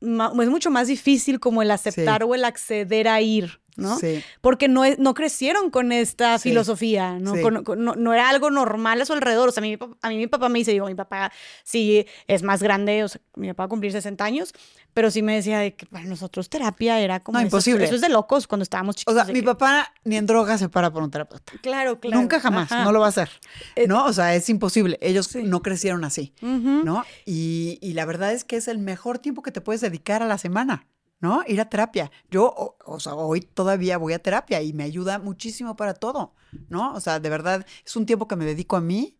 [0.00, 3.98] es mucho más difícil como el aceptar o el acceder a ir, ¿no?
[3.98, 4.22] Sí.
[4.40, 6.50] Porque no, no crecieron con esta Sí.
[6.50, 7.34] filosofía, ¿no?
[7.34, 7.42] Sí.
[7.42, 9.48] Con- con- no, no era algo normal a su alrededor.
[9.48, 11.32] O sea, a mí, a mí mi papá me dice, digo, mi papá
[11.64, 14.52] sí es más grande, o sea, mi papá va a cumplir 60 años,
[14.94, 17.38] pero sí me decía de que para nosotros terapia era como...
[17.38, 17.84] No, imposible.
[17.84, 19.14] Eso es de locos cuando estábamos O chicos.
[19.14, 21.52] sea, de mi que- papá ni en droga se para por un terapeuta.
[21.62, 22.20] Claro, claro.
[22.20, 22.84] Nunca jamás, Ajá.
[22.84, 23.30] no lo va a hacer.
[23.76, 24.04] Eh, ¿No?
[24.06, 24.98] O sea, es imposible.
[25.00, 26.34] Ellos no crecieron así.
[26.42, 27.04] ¿no?
[27.24, 30.26] Y, y la verdad es que es el mejor tiempo que te puedes dedicar a
[30.26, 30.86] la semana,
[31.20, 31.42] ¿no?
[31.46, 32.10] Ir a terapia.
[32.30, 36.34] Yo, o, sea, hoy todavía voy a terapia y me ayuda muchísimo para todo,
[36.68, 36.94] ¿no?
[36.94, 39.16] O sea, de verdad, es un tiempo que me dedico a mí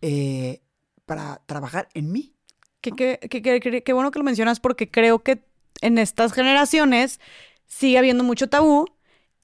[0.00, 0.62] eh,
[1.04, 2.34] para trabajar en mí.
[2.80, 5.44] Qué bueno que lo mencionas porque creo que
[5.80, 7.20] en estas generaciones
[7.66, 8.86] sigue habiendo mucho tabú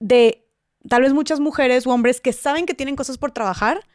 [0.00, 0.44] de
[0.88, 3.86] tal vez muchas mujeres o hombres que saben que tienen cosas por trabajar,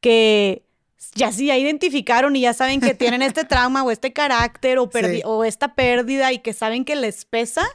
[0.00, 0.67] que
[1.14, 4.90] ya sí, ya identificaron y ya saben que tienen este trauma o este carácter o,
[5.24, 7.66] o esta pérdida y que saben que les pesa,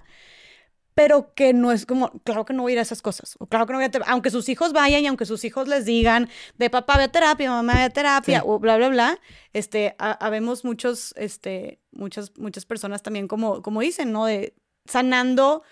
[0.94, 3.48] pero que no es como, claro que no voy a ir a esas cosas, o
[3.48, 6.30] claro que no voy a aunque sus hijos vayan y aunque sus hijos les digan
[6.58, 9.20] de papá ve a terapia, mamá ve a terapia, o bla, bla, bla,
[9.54, 14.26] este, habemos muchos, este, muchas, muchas personas también como, como dicen, ¿no?
[14.26, 14.54] De
[14.86, 15.64] sanando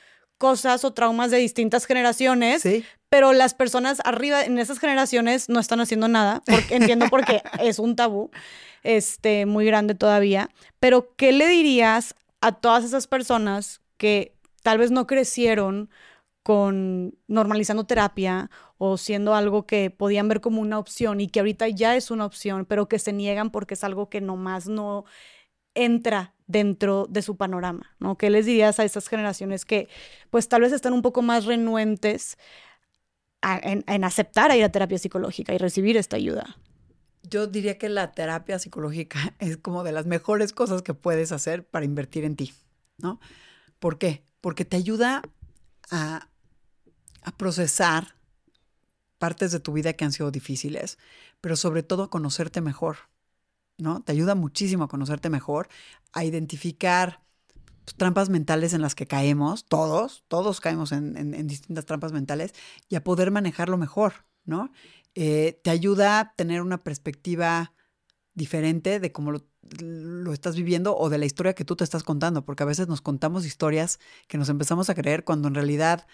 [0.42, 2.68] cosas o traumas de distintas generaciones,
[3.10, 7.78] pero las personas arriba en esas generaciones no están haciendo nada, porque, entiendo porque es
[7.78, 8.32] un tabú
[8.82, 10.50] este, muy grande todavía,
[10.80, 15.92] pero ¿qué le dirías a todas esas personas que tal vez no crecieron
[16.42, 18.50] con normalizando terapia
[18.80, 22.26] o siendo algo que podían ver como una opción y que ahorita ya es una
[22.26, 25.06] opción, pero que se niegan porque es algo que nomás no
[25.76, 28.18] entra dentro de su panorama, ¿no?
[28.18, 29.88] ¿Qué les dirías a estas generaciones que
[30.30, 32.38] pues tal vez están un poco más renuentes
[33.42, 36.58] en, aceptar a ir a terapia psicológica y recibir esta ayuda?
[37.24, 41.66] Yo diría que la terapia psicológica es como de las mejores cosas que puedes hacer
[41.66, 42.54] para invertir en ti,
[42.98, 43.20] ¿no?
[43.80, 44.24] ¿Por qué?
[44.42, 45.24] Porque te ayuda
[45.90, 46.28] a,
[47.24, 48.16] a procesar
[49.18, 50.98] partes de tu vida que han sido difíciles,
[51.42, 53.11] pero sobre todo a conocerte mejor.
[53.82, 54.02] ¿No?
[54.04, 55.68] Te ayuda muchísimo a conocerte mejor,
[56.14, 57.22] a identificar
[57.84, 62.54] pues, trampas mentales en las que caemos, todos, todos caemos en, distintas trampas mentales,
[62.90, 64.14] y a poder manejarlo mejor,
[64.46, 64.72] ¿no?
[65.16, 67.74] Eh, te ayuda a tener una perspectiva
[68.34, 69.44] diferente de cómo lo,
[70.32, 73.02] estás viviendo o de la historia que tú te estás contando, porque a veces nos
[73.02, 76.08] contamos historias que nos empezamos a creer cuando en realidad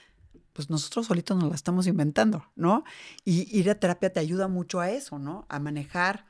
[0.54, 2.84] pues nosotros solitos nos la estamos inventando, ¿no?
[3.24, 5.46] Y ir a terapia te ayuda mucho a eso, ¿no?
[5.50, 6.26] A manejar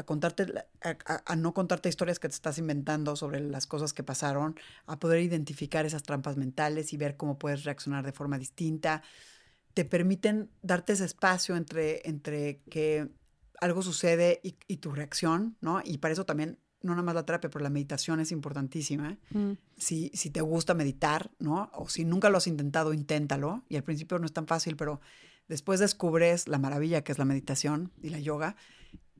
[0.00, 0.46] a contarte,
[0.80, 5.20] a, no contarte historias que te estás inventando sobre las cosas que pasaron, a poder
[5.20, 9.02] identificar esas trampas mentales y ver cómo puedes reaccionar de forma distinta.
[9.74, 13.10] Te permiten darte ese espacio entre, entre que
[13.60, 15.82] algo sucede y, tu reacción, ¿no?
[15.84, 19.18] Y para eso también, no nada más la terapia, pero la meditación es importantísima.
[19.30, 19.52] Mm.
[19.76, 21.70] Si, si te gusta meditar, ¿no?
[21.74, 23.64] O si nunca lo has intentado, inténtalo.
[23.68, 25.02] Y al principio no es tan fácil, pero
[25.46, 28.56] después descubres la maravilla que es la meditación y la yoga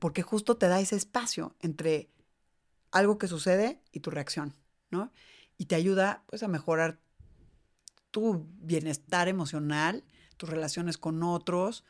[0.01, 2.09] porque justo te da ese espacio entre
[2.89, 4.55] algo que sucede y tu reacción,
[4.89, 5.11] ¿no?
[5.59, 6.97] Y te ayuda pues a mejorar
[8.09, 10.03] tu bienestar emocional,
[10.37, 11.85] tus relaciones con otros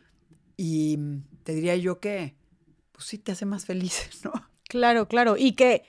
[0.58, 1.00] y
[1.44, 2.36] te diría yo que
[2.92, 4.34] pues sí te hace más feliz, ¿no?
[4.68, 5.84] Claro, claro, y que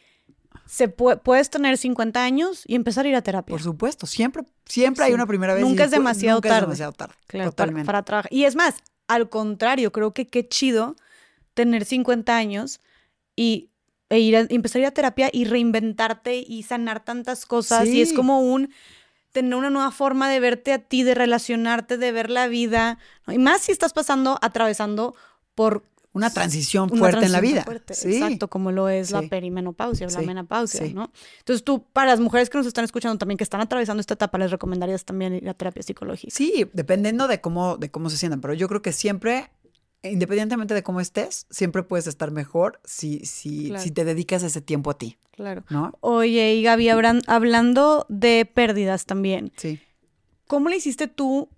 [0.64, 3.52] se puedes tener 50 años y empezar a ir a terapia.
[3.52, 5.64] Por supuesto, siempre siempre hay una primera vez.
[5.64, 6.60] Nunca es demasiado nunca tarde.
[6.60, 7.14] Es demasiado tarde.
[7.26, 7.84] Claro, totalmente.
[7.84, 8.32] Para, para trabajar.
[8.32, 8.76] Y es más,
[9.08, 10.94] al contrario, creo que qué chido
[11.54, 12.80] tener 50 años
[13.36, 13.70] y
[14.12, 17.86] e ir a, empezar a ir a terapia y reinventarte y sanar tantas cosas.
[17.88, 18.70] Y es como un
[19.32, 22.98] tener una nueva forma de verte a ti, de relacionarte, de ver la vida.
[23.26, 25.14] Y más si estás pasando, atravesando
[25.54, 27.64] por una transición fuerte en la vida.
[27.88, 31.10] Exacto, como lo es la perimenopausia, la menopausia, ¿no?
[31.38, 34.36] Entonces tú, para las mujeres que nos están escuchando también, que están atravesando esta etapa,
[34.36, 36.34] les recomendarías también ir a terapia psicológica.
[36.34, 39.48] Sí, dependiendo de cómo, de cómo se sientan, pero yo creo que siempre
[40.02, 44.90] independientemente de cómo estés, siempre puedes estar mejor si, si, si te dedicas ese tiempo
[44.90, 45.16] a ti.
[45.32, 45.64] Claro.
[45.70, 45.96] ¿no?
[46.00, 46.88] Oye, y Gaby,
[47.26, 49.52] hablando de pérdidas también.
[49.56, 49.80] Sí.
[50.46, 51.48] ¿Cómo le hiciste tú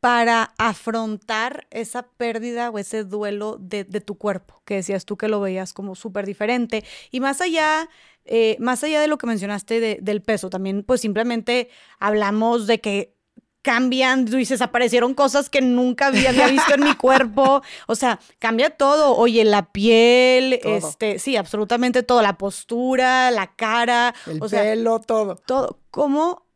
[0.00, 4.62] para afrontar esa pérdida o ese duelo de, tu cuerpo?
[4.64, 6.84] Que decías tú que lo veías como súper diferente.
[7.10, 7.90] Y más allá,
[8.24, 11.68] eh, más allá de lo que mencionaste del peso, también pues simplemente
[11.98, 13.19] hablamos de que
[13.62, 17.62] cambian, tú dices, aparecieron cosas que nunca había, visto en mi cuerpo.
[17.86, 19.16] O sea, cambia todo.
[19.16, 25.36] Oye, la piel, este, sí, absolutamente todo, la postura, la cara, el pelo, todo.
[25.36, 25.80] Todo.
[25.90, 26.46] ¿Cómo,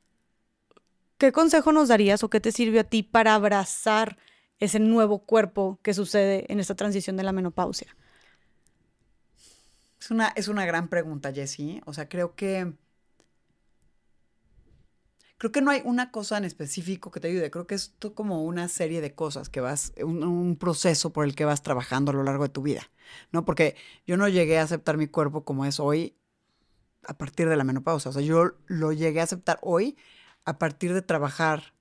[1.19, 4.17] qué consejo nos darías o qué te sirvió a ti para abrazar
[4.61, 7.97] ese nuevo cuerpo que sucede en esta transición de la menopausia?
[10.01, 11.83] Es una, es una gran pregunta, Jessie.
[11.87, 12.75] O sea, creo que
[15.45, 17.51] creo que no hay una cosa en específico que te ayude.
[17.51, 21.45] Creo que es como una serie de cosas que vas, un, proceso por el que
[21.45, 22.91] vas trabajando a lo largo de tu vida,
[23.31, 23.45] ¿no?
[23.45, 23.77] Porque
[24.07, 26.17] yo no llegué a aceptar mi cuerpo como es hoy
[27.03, 28.09] a partir de la menopausa.
[28.09, 29.99] O sea, yo lo llegué a aceptar hoy
[30.47, 31.75] a partir de trabajar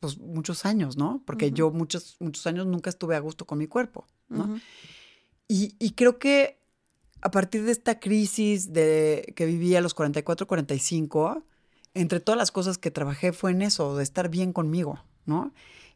[0.00, 1.22] pues muchos años, ¿no?
[1.24, 4.58] Porque yo muchos, muchos años nunca estuve a gusto con mi cuerpo, ¿no?
[5.46, 6.58] y, y, creo que
[7.20, 11.44] a partir de esta crisis de, que viví a los 44, 45,
[11.94, 15.52] entre todas las cosas que trabajé fue en eso, de estar bien conmigo, ¿no?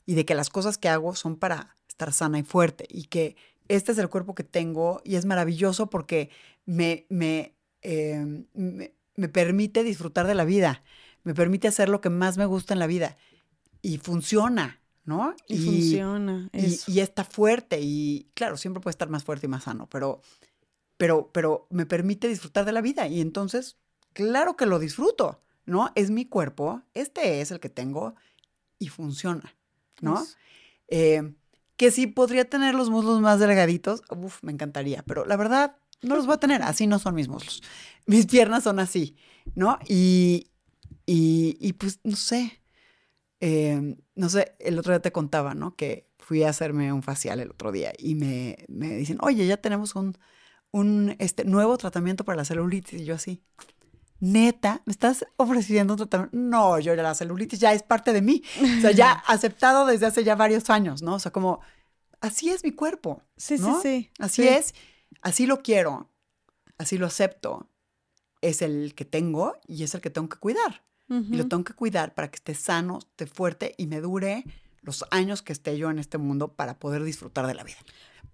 [0.07, 3.37] Y de que las cosas que hago son para estar sana y fuerte y que
[3.69, 6.31] este es el cuerpo que tengo y es maravilloso porque
[6.67, 10.83] me, me, em, me, permite disfrutar de la vida,
[11.23, 13.17] me permite hacer lo que más me gusta en la vida
[13.81, 15.35] y funciona, ¿no?
[15.47, 16.51] Y, funciona.
[16.53, 20.21] Y, y, está fuerte y claro, siempre puede estar más fuerte y más sano, pero,
[20.97, 23.79] pero, pero me permite disfrutar de la vida y entonces,
[24.13, 25.91] claro que lo disfruto, ¿no?
[25.95, 28.15] Es mi cuerpo, este es el que tengo
[28.79, 29.55] y funciona,
[30.01, 30.23] ¿no?
[30.89, 31.35] Eh,
[31.77, 36.17] que si podría tener los muslos más delgaditos, uf, me encantaría, pero la verdad no
[36.17, 37.63] los voy a tener, así no son mis muslos.
[38.07, 39.17] Mis piernas son así,
[39.55, 39.79] ¿no?
[39.89, 40.51] Y,
[41.07, 42.61] y, pues no sé,
[43.41, 45.77] em, no sé, el otro día te contaba, ¿no?
[45.77, 49.57] Que fui a hacerme un facial el otro día y me, me dicen, oye, ya
[49.59, 50.17] tenemos un,
[50.71, 53.01] un este, nuevo tratamiento para la celulitis.
[53.03, 53.43] Y yo así,
[54.25, 56.37] neta, ¿me estás ofreciendo un tratamiento?
[56.37, 58.43] No, yo la celulitis ya es parte de mí.
[58.79, 61.15] O sea, ya aceptado desde hace ya varios años, ¿no?
[61.15, 61.61] O sea, como,
[62.21, 63.23] así es mi cuerpo.
[63.37, 64.11] Sí, sí, sí.
[64.19, 64.75] Así es,
[65.23, 66.11] así lo quiero,
[66.79, 67.69] así lo acepto.
[68.41, 70.83] Es el que tengo y es el que tengo que cuidar.
[71.07, 74.43] Y lo tengo que cuidar para que esté sano, esté fuerte y me dure
[74.81, 77.77] los años que esté yo en este mundo para poder disfrutar de la vida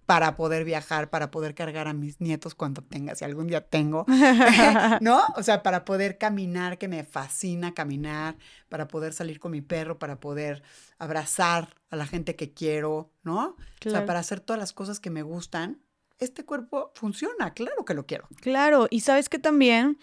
[0.05, 4.05] para poder viajar, para poder cargar a mis nietos cuando tenga, si algún día tengo,
[5.01, 5.21] ¿no?
[5.35, 8.35] O sea, para poder caminar, que me fascina caminar,
[8.67, 10.63] para poder salir con mi perro, para poder
[10.97, 13.55] abrazar a la gente que quiero, ¿no?
[13.85, 15.81] O sea, para hacer todas las cosas que me gustan.
[16.19, 18.27] Este cuerpo funciona, claro que lo quiero.
[18.41, 19.97] Claro, y sabes que también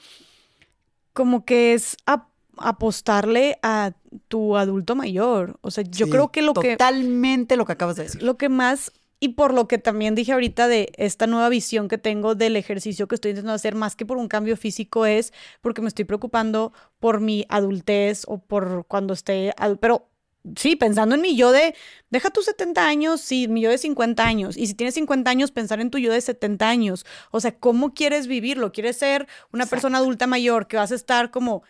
[1.13, 1.97] como que es
[2.57, 3.93] apostarle a
[4.29, 5.59] tu adulto mayor.
[5.61, 6.73] O sea, yo creo que lo que...
[6.73, 8.23] Totalmente lo que acabas de decir.
[8.23, 11.99] Lo que más y por lo que también dije ahorita de esta nueva visión que
[11.99, 15.83] tengo del ejercicio que estoy intentando hacer, más que por un cambio físico, es porque
[15.83, 19.53] me estoy preocupando por mi adultez o por cuando esté...
[19.81, 20.09] Pero
[20.57, 21.75] sí, pensando en mi yo de,
[22.11, 24.57] deja tus 70 años, sí, mi yo de 50 años.
[24.57, 27.05] Y si tienes 50 años, pensar en tu yo de 70 años.
[27.31, 28.73] O sea, ¿cómo quieres vivirlo?
[28.73, 31.63] ¿Quieres ser una persona adulta mayor que vas a estar como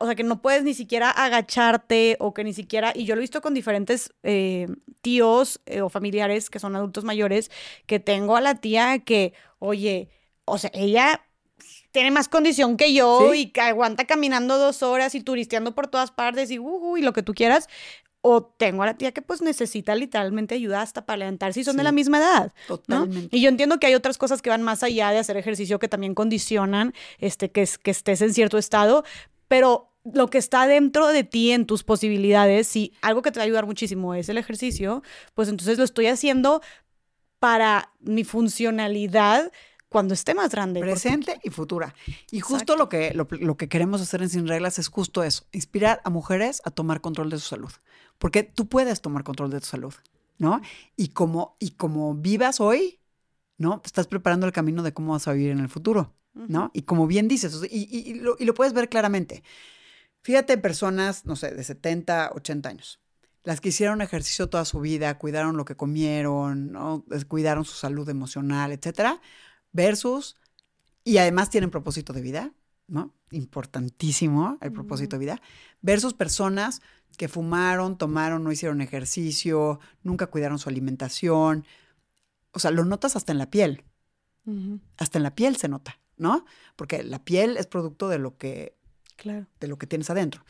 [0.00, 3.20] o sea, que no puedes ni siquiera agacharte o que ni siquiera, y yo lo
[3.20, 4.68] he visto con diferentes eh,
[5.00, 7.50] tíos eh, o familiares que son adultos mayores,
[7.86, 10.10] que tengo a la tía que, oye,
[10.44, 11.22] o sea, ella
[11.90, 16.10] tiene más condición que yo y que aguanta caminando dos horas y turisteando por todas
[16.10, 17.68] partes y, uh, y lo que tú quieras.
[18.20, 21.76] O tengo a la tía que pues necesita literalmente ayuda hasta para levantarse y son
[21.76, 22.52] de la misma edad.
[22.66, 23.34] Totalmente.
[23.34, 25.88] Y yo entiendo que hay otras cosas que van más allá de hacer ejercicio que
[25.88, 29.04] también condicionan este, que, que estés en cierto estado,
[29.48, 33.42] pero lo que está dentro de ti en tus posibilidades, si algo que te va
[33.42, 35.02] a ayudar muchísimo es el ejercicio,
[35.34, 36.62] pues entonces lo estoy haciendo
[37.38, 39.50] para mi funcionalidad
[39.88, 40.80] cuando esté más grande.
[40.80, 41.94] Presente y futura.
[42.30, 46.00] Y justo lo que, lo, que queremos hacer en Sin Reglas es justo eso, inspirar
[46.04, 47.72] a mujeres a tomar control de su salud.
[48.18, 49.94] Porque tú puedes tomar control de tu salud,
[50.38, 50.60] ¿no?
[50.96, 53.00] Y como, y como vivas hoy,
[53.58, 53.80] ¿no?
[53.84, 56.14] Estás preparando el camino de cómo vas a vivir en el futuro.
[56.48, 56.70] ¿No?
[56.74, 59.42] Y como bien dices, y, lo, puedes ver claramente.
[60.22, 63.00] Fíjate personas, no sé, de 70, 80 años,
[63.44, 67.04] las que hicieron ejercicio toda su vida, cuidaron lo que comieron, ¿no?
[67.28, 69.20] cuidaron su salud emocional, etcétera,
[69.72, 70.36] versus,
[71.04, 72.52] y además tienen propósito de vida,
[72.88, 73.14] ¿no?
[73.30, 75.42] Importantísimo el propósito de vida,
[75.80, 76.82] versus personas
[77.16, 81.64] que fumaron, tomaron, no hicieron ejercicio, nunca cuidaron su alimentación.
[82.52, 83.84] O sea, lo notas hasta en la piel.
[84.96, 85.98] Hasta en la piel se nota.
[86.16, 86.44] ¿No?
[86.76, 88.76] Porque la piel es producto de lo que,
[89.16, 89.46] claro.
[89.60, 90.44] de lo que tienes adentro.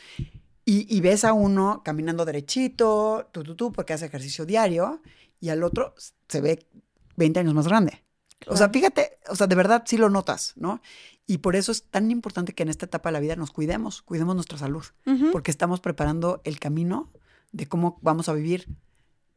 [0.68, 5.01] Y, ves a uno caminando derechito, tú, tú, tú, porque hace ejercicio diario,
[5.38, 5.94] y al otro
[6.26, 6.66] se ve
[7.14, 8.02] 20 años más grande.
[8.48, 10.80] O sea, fíjate, o sea, de verdad sí lo notas, ¿no?
[11.24, 14.02] Y por eso es tan importante que en esta etapa de la vida nos cuidemos,
[14.02, 14.84] cuidemos nuestra salud,
[15.30, 17.12] porque estamos preparando el camino
[17.52, 18.68] de cómo vamos a vivir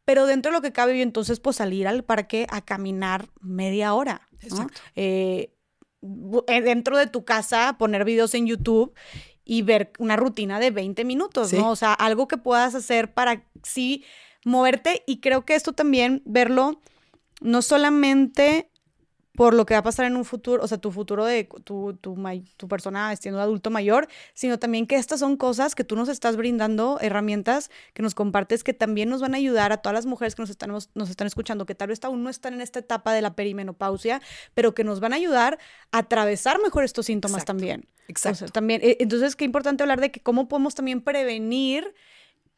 [0.04, 3.94] pero dentro de lo que cabe y entonces pues salir al parque a caminar media
[3.94, 4.28] hora.
[4.40, 4.80] Exacto.
[4.96, 5.54] Eh,
[6.46, 8.94] eh, dentro de tu casa, poner videos en YouTube
[9.44, 11.70] y ver una rutina de 20 minutos, ¿no?
[11.70, 14.04] O sea, algo que puedas hacer para sí
[14.44, 16.80] moverte y creo que esto también verlo
[17.40, 18.70] no solamente
[19.38, 21.96] por lo que va a pasar en un futuro, o sea, tu futuro de tu,
[22.00, 22.16] tu,
[22.56, 26.36] tu persona siendo adulto mayor, sino también que estas son cosas que tú nos estás
[26.36, 30.34] brindando, herramientas que nos compartes que también nos van a ayudar a todas las mujeres
[30.34, 33.12] que nos están, nos están escuchando, que tal vez aún no están en esta etapa
[33.12, 34.20] de la perimenopausia,
[34.54, 35.60] pero que nos van a ayudar
[35.92, 37.86] a atravesar mejor estos síntomas también.
[38.08, 38.46] Exacto.
[38.48, 41.94] también, eh, entonces, qué importante hablar de que cómo podemos también prevenir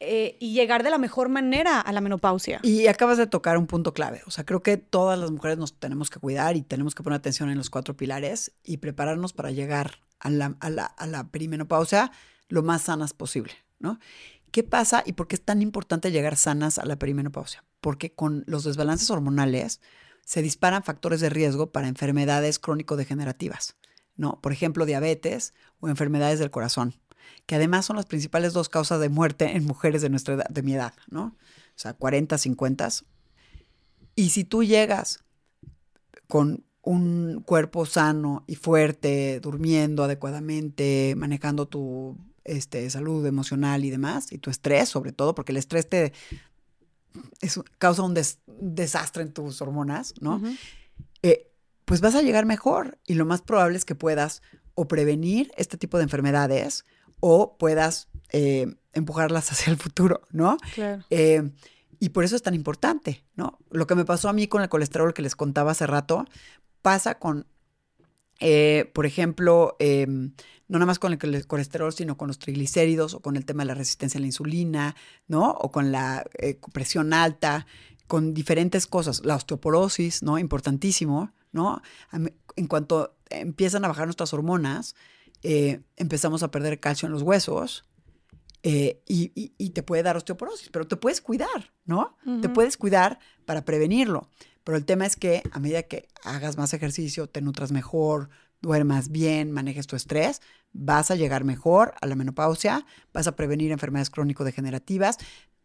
[0.02, 2.60] eh, y llegar de la mejor manera a la menopausia.
[2.62, 4.22] Y acabas de tocar un punto clave.
[4.26, 7.18] O sea, creo que todas las mujeres nos tenemos que cuidar y tenemos que poner
[7.18, 11.28] atención en los cuatro pilares y prepararnos para llegar a la, a la, a la
[11.28, 12.10] perimenopausia
[12.48, 13.98] lo más sanas posible, ¿no?
[14.50, 17.62] ¿Qué pasa y por qué es tan importante llegar sanas a la perimenopausia?
[17.82, 19.80] Porque con los desbalances hormonales
[20.24, 23.76] se disparan factores de riesgo para enfermedades crónico-degenerativas,
[24.16, 24.40] ¿no?
[24.40, 26.94] Por ejemplo, diabetes o enfermedades del corazón
[27.46, 30.62] que además son las principales dos causas de muerte en mujeres de nuestra edad, de
[30.62, 31.36] mi edad, ¿no?
[31.80, 32.88] O sea, 40, 50.
[34.14, 35.24] Y si tú llegas
[36.28, 44.32] con un cuerpo sano y fuerte, durmiendo adecuadamente, manejando tu este, salud emocional y demás,
[44.32, 46.12] y tu estrés sobre todo, porque el estrés te
[47.78, 48.14] causa un
[48.46, 50.40] desastre en tus hormonas, ¿no?
[51.22, 51.50] Eh,
[51.84, 54.42] pues vas a llegar mejor y lo más probable es que puedas
[54.74, 56.84] o prevenir este tipo de enfermedades
[57.20, 60.56] o puedas eh, empujarlas hacia el futuro, ¿no?
[60.74, 61.04] Claro.
[61.10, 61.50] Eh,
[61.98, 63.58] y por eso es tan importante, ¿no?
[63.70, 66.24] Lo que me pasó a mí con el colesterol que les contaba hace rato,
[66.80, 67.46] pasa con,
[68.40, 70.32] eh, por ejemplo, em,
[70.66, 73.68] no nada más con el colesterol, sino con los triglicéridos o con el tema de
[73.68, 75.50] la resistencia a la insulina, ¿no?
[75.50, 76.24] O con la
[76.72, 77.66] presión alta,
[78.06, 79.24] con diferentes cosas.
[79.24, 80.38] La osteoporosis, ¿no?
[80.38, 81.82] Importantísimo, ¿no?
[82.56, 84.94] En cuanto empiezan a bajar nuestras hormonas,
[85.42, 87.84] eh, empezamos a perder calcio en los huesos
[88.62, 92.16] eh, y, te puede dar osteoporosis, pero te puedes cuidar, ¿no?
[92.42, 94.28] Te puedes cuidar para prevenirlo.
[94.64, 98.28] Pero el tema es que a medida que hagas más ejercicio, te nutras mejor,
[98.60, 100.42] duermas bien, manejes tu estrés,
[100.72, 102.84] vas a llegar mejor a la menopausia,
[103.14, 105.16] vas a prevenir enfermedades crónico-degenerativas,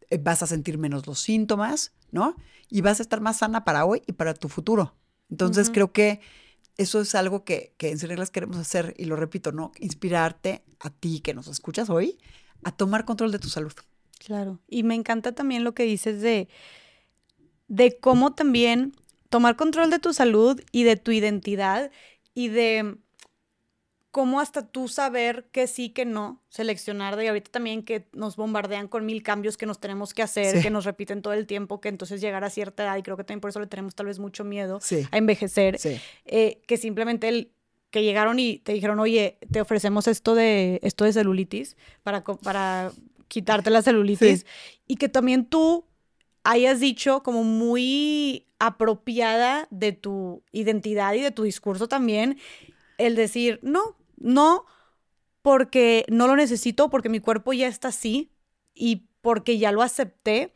[0.09, 2.35] eh, vas a sentir menos los síntomas, ¿no?
[2.69, 4.95] Y vas a estar más sana para hoy y para tu futuro.
[5.29, 6.21] Entonces creo que
[6.77, 9.71] eso es algo que, que en Reglas queremos hacer, y lo repito, ¿no?
[9.79, 12.17] Inspirarte a ti que nos escuchas hoy
[12.63, 13.73] a tomar control de tu salud.
[14.19, 14.59] Claro.
[14.67, 16.47] Y me encanta también lo que dices de,
[17.67, 18.93] de cómo también
[19.29, 21.91] tomar control de tu salud y de tu identidad
[22.33, 22.97] y de
[24.15, 28.87] cómo hasta tú saber que sí, que no, seleccionar de ahorita también que nos bombardean
[28.87, 31.89] con mil cambios que nos tenemos que hacer, que nos repiten todo el tiempo, que
[31.89, 34.17] entonces llegar a cierta edad, y creo que también por eso le tenemos tal vez
[34.17, 34.79] mucho miedo
[35.11, 35.77] a envejecer,
[36.23, 37.51] eh, que simplemente el
[37.89, 42.93] que llegaron y te dijeron, oye, te ofrecemos esto de, esto de celulitis para, para
[43.27, 44.45] quitarte la celulitis,
[44.87, 45.83] y que también tú
[46.45, 52.37] hayas dicho como muy apropiada de tu identidad y de tu discurso también,
[52.97, 54.65] el decir, no, no
[55.41, 58.31] porque no lo necesito, porque mi cuerpo ya está así
[58.73, 60.53] y porque ya lo acepté.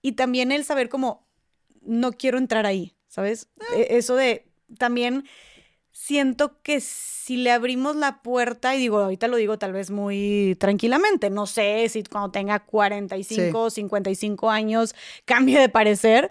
[0.00, 1.28] Y también el saber como,
[1.80, 3.48] no quiero entrar ahí, ¿sabes?
[3.76, 4.46] E, eso de,
[4.78, 5.24] también
[5.92, 10.56] siento que si le abrimos la puerta, y digo, ahorita lo digo tal vez muy
[10.58, 14.94] tranquilamente, no sé si cuando tenga 45 o 55 años
[15.24, 16.30] cambie de parecer,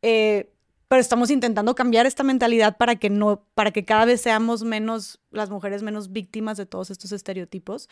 [0.00, 0.52] eh,
[0.90, 5.20] pero estamos intentando cambiar esta mentalidad para que no, para que cada vez seamos menos,
[5.30, 7.88] las mujeres menos víctimas de todos estos estereotipos.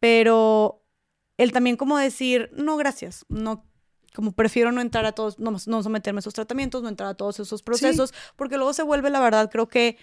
[0.00, 0.84] Pero
[1.36, 3.64] el también como decir, no, gracias, no,
[4.12, 7.14] como prefiero no entrar a todos, no, no someterme a esos tratamientos, no entrar a
[7.14, 9.96] todos esos procesos, porque luego se vuelve, la verdad, creo que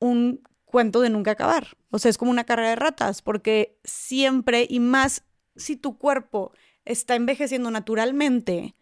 [0.00, 1.76] un cuento de nunca acabar.
[1.90, 5.22] O sea, es como una carrera de ratas, porque siempre y más
[5.54, 6.50] si tu cuerpo
[6.84, 8.74] está envejeciendo naturalmente,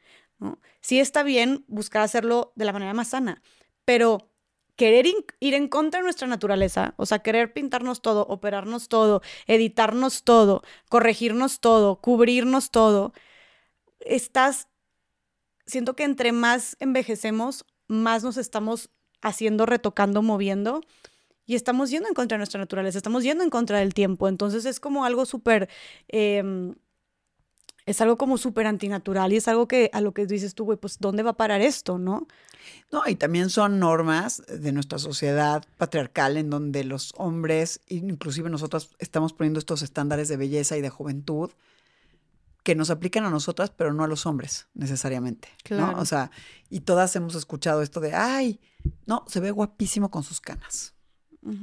[0.81, 3.43] Sí está bien buscar hacerlo de la manera más sana,
[3.85, 4.31] pero
[4.77, 5.07] querer
[5.41, 10.63] ir en contra de nuestra naturaleza, o sea, querer pintarnos todo, operarnos todo, editarnos todo,
[10.89, 13.13] corregirnos todo, cubrirnos todo,
[14.01, 14.69] estás,
[15.67, 18.91] siento que entre más envejecemos, más nos estamos
[19.23, 20.81] haciendo, retocando, moviendo.
[21.47, 24.29] Y estamos yendo en contra de nuestra naturaleza, estamos yendo en contra del tiempo.
[24.29, 25.71] Entonces es como algo súper
[26.09, 26.75] em,
[27.89, 30.77] es algo como súper antinatural y es algo que a lo que dices tú, güey,
[30.77, 32.27] pues ¿dónde va a parar esto, no?
[32.93, 38.91] No, y también son normas de nuestra sociedad patriarcal en donde los hombres, inclusive nosotras,
[38.99, 41.51] estamos poniendo estos estándares de belleza y de juventud
[42.63, 45.49] que nos aplican a nosotras, pero no a los hombres necesariamente.
[45.63, 45.93] Claro.
[45.93, 45.99] ¿no?
[46.01, 46.31] O sea,
[46.69, 48.61] y todas hemos escuchado esto de, ay,
[49.07, 50.93] no, se ve guapísimo con sus canas.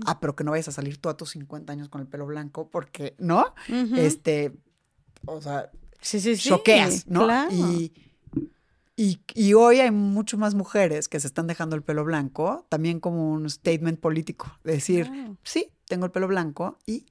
[0.07, 2.25] Ah, pero que no vayas a salir tú a tus 50 años con el pelo
[2.25, 3.53] blanco, porque, ¿no?
[3.95, 4.57] Este,
[5.25, 5.69] o sea,
[6.05, 7.27] sí, sí, sí, choqueas, ¿no?
[7.51, 7.91] Y,
[8.95, 12.99] y, y, hoy hay mucho más mujeres que se están dejando el pelo blanco, también
[12.99, 15.11] como un statement político, decir,
[15.43, 17.05] sí, tengo el pelo blanco y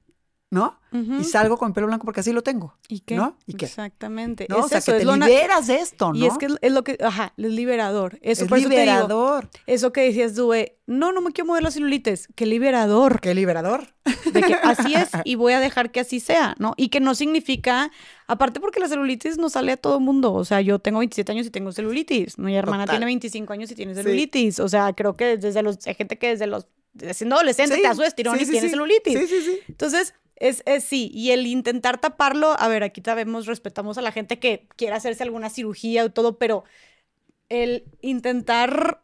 [0.50, 0.78] ¿no?
[0.92, 2.76] Y salgo con el pelo blanco porque así lo tengo.
[2.86, 3.16] ¿Y qué?
[3.16, 3.36] ¿No?
[3.46, 3.66] ¿Y qué?
[3.66, 4.46] Exactamente.
[4.48, 4.58] ¿No?
[4.58, 6.18] o sea, que te liberas de esto, ¿no?
[6.18, 8.20] Y es que es lo que, ajá, es liberador.
[8.22, 9.50] Eso, es liberador.
[9.66, 12.28] Eso, que decías, Due, no, no me quiero mover las celulites.
[12.36, 13.20] Qué liberador.
[13.20, 13.92] Qué liberador.
[14.32, 16.74] De que así es y voy a dejar que así sea, ¿no?
[16.76, 17.90] Y que no significa,
[18.28, 20.32] aparte porque la celulitis no sale a todo mundo.
[20.32, 22.38] O sea, yo tengo 27 años y tengo celulitis.
[22.38, 24.60] Mi hermana tiene 25 años y tiene celulitis.
[24.60, 26.68] O sea, creo que desde los, hay gente que desde los,
[27.14, 29.18] siendo adolescente te hace estirón y tiene celulitis.
[29.18, 29.58] Sí, sí, sí.
[29.66, 34.12] Entonces, es, es, sí, y el intentar taparlo, a ver, aquí sabemos, respetamos a la
[34.12, 36.64] gente que quiera hacerse alguna cirugía o todo, pero
[37.48, 39.02] el intentar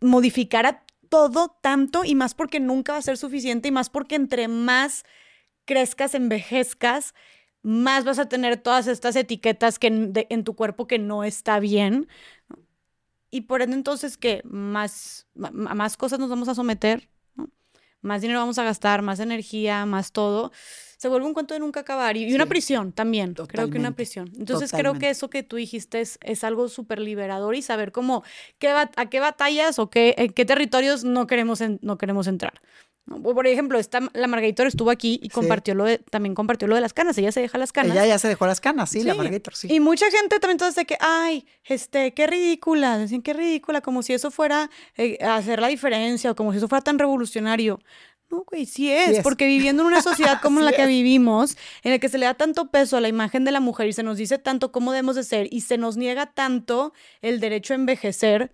[0.00, 4.14] modificar a todo tanto y más porque nunca va a ser suficiente y más porque
[4.14, 5.04] entre más
[5.64, 7.14] crezcas, envejezcas,
[7.62, 11.58] más vas a tener todas estas etiquetas que en, en tu cuerpo que no está
[11.58, 12.08] bien.
[13.30, 17.08] Y por ende entonces que más, más cosas nos vamos a someter
[18.04, 20.52] más dinero vamos a gastar, más energía, más todo,
[20.96, 22.16] se vuelve un cuento de nunca acabar.
[22.16, 24.30] Y, una prisión también, creo que una prisión.
[24.38, 28.22] Entonces creo que eso que tú dijiste es, es algo súper liberador y saber cómo,
[28.58, 32.60] qué, a qué batallas o qué, en qué territorios no queremos, no queremos entrar.
[33.06, 36.80] Por ejemplo, esta, la Margarita estuvo aquí y compartió lo de, también compartió lo de
[36.80, 37.18] las canas.
[37.18, 37.92] Ella se deja las canas.
[37.92, 39.68] Ella ya se dejó las canas, sí, la Margarita, sí.
[39.70, 44.02] Y mucha gente también entonces de que, ay, este, qué ridícula, decían qué ridícula, como
[44.02, 47.78] si eso fuera eh, hacer la diferencia o como si eso fuera tan revolucionario.
[48.30, 51.98] No, güey, sí es, porque viviendo en una sociedad como la que vivimos, en la
[51.98, 54.16] que se le da tanto peso a la imagen de la mujer y se nos
[54.16, 58.52] dice tanto cómo debemos de ser y se nos niega tanto el derecho a envejecer,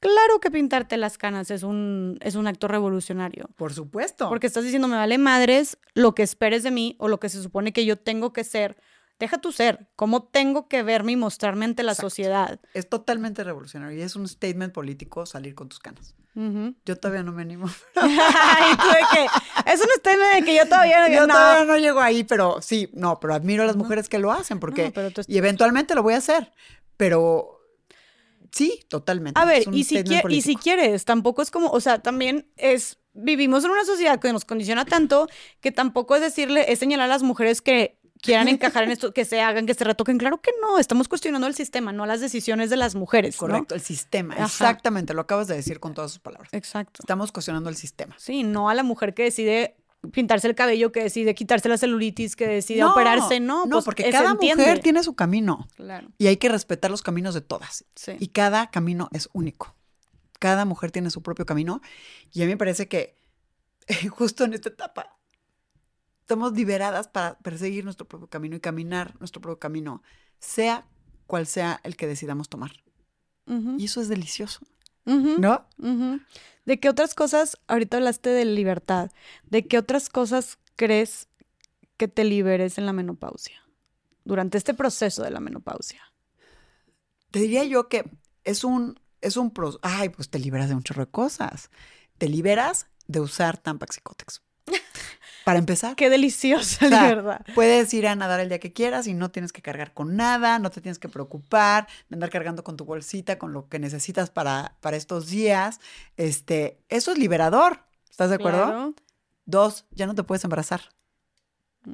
[0.00, 3.50] Claro que pintarte las canas es un, es un acto revolucionario.
[3.56, 4.28] Por supuesto.
[4.28, 7.42] Porque estás diciendo, me vale madres lo que esperes de mí o lo que se
[7.42, 8.78] supone que yo tengo que ser.
[9.18, 12.58] Deja tu ser, cómo tengo que verme y mostrarme ante la sociedad.
[12.72, 16.14] Es totalmente revolucionario y es un statement político salir con tus canas.
[16.86, 17.66] Yo todavía no me animo.
[19.66, 22.88] Es un statement de que yo todavía no, yo todavía no llego ahí, pero sí,
[22.94, 24.92] no, pero admiro a las mujeres que lo hacen porque
[25.26, 26.52] y eventualmente lo voy a hacer,
[26.96, 27.59] pero
[28.52, 29.40] Sí, totalmente.
[29.40, 33.64] A ver, y si, y si quieres, tampoco es como, o sea, también es, vivimos
[33.64, 35.28] en una sociedad que nos condiciona tanto
[35.60, 39.24] que tampoco es decirle, es señalar a las mujeres que quieran encajar en esto, que
[39.24, 40.18] se hagan, que se retoquen.
[40.18, 43.36] Claro que no, estamos cuestionando el sistema, no las decisiones de las mujeres.
[43.36, 46.52] Correcto, el sistema, exactamente, lo acabas de decir con todas sus palabras.
[46.52, 47.00] Exacto.
[47.02, 48.14] Estamos cuestionando el sistema.
[48.18, 49.76] Sí, no a la mujer que decide
[50.12, 53.66] pintarse el cabello, que decide quitarse la celulitis, que decide operarse, no.
[53.66, 55.68] No, pues porque cada mujer tiene su camino.
[55.76, 56.08] Claro.
[56.18, 57.84] Y hay que respetar los caminos de todas.
[57.94, 58.12] Sí.
[58.18, 59.74] Y cada camino es único.
[60.38, 61.82] Cada mujer tiene su propio camino.
[62.32, 63.16] Y a mí me parece que
[64.10, 65.16] justo en esta etapa
[66.20, 70.02] estamos liberadas para perseguir nuestro propio camino y caminar nuestro propio camino,
[70.38, 70.86] sea
[71.26, 72.72] cual sea el que decidamos tomar.
[73.78, 74.60] Y eso es delicioso.
[75.04, 75.66] ¿No?
[76.64, 79.10] ¿De qué otras cosas, ahorita hablaste de libertad,
[79.44, 81.28] de qué otras cosas crees
[81.96, 83.62] que te liberes en la menopausia?
[84.24, 86.02] Durante este proceso de la menopausia.
[87.30, 88.10] Te diría yo que
[88.44, 89.52] es un, es un
[89.82, 91.70] ay, pues te liberas de un chorro de cosas.
[92.18, 94.42] Te liberas de usar Tampax y Cotex.
[95.44, 95.96] Para empezar.
[95.96, 97.44] Qué deliciosa, de verdad.
[97.54, 100.58] Puedes ir a nadar el día que quieras y no tienes que cargar con nada,
[100.58, 104.30] no te tienes que preocupar de andar cargando con tu bolsita, con lo que necesitas
[104.30, 105.80] para, para estos días.
[106.16, 107.80] Este, eso es liberador.
[108.10, 108.94] ¿Estás de acuerdo?
[109.46, 110.80] Dos, ya no te puedes embarazar.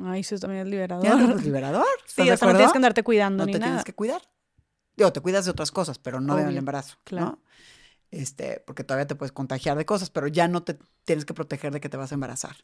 [0.04, 1.04] Ay, eso también es liberador.
[1.04, 1.86] Ya no es liberador.
[2.06, 4.22] sí, o sea, no tienes que andarte cuidando no ni te tienes que cuidar.
[4.96, 6.96] Digo, te cuidas de otras cosas, pero no del embarazo.
[7.04, 7.38] Claro.
[8.10, 11.72] Este, porque todavía te puedes contagiar de cosas, pero ya no te tienes que proteger
[11.72, 12.56] de que te vas a embarazar.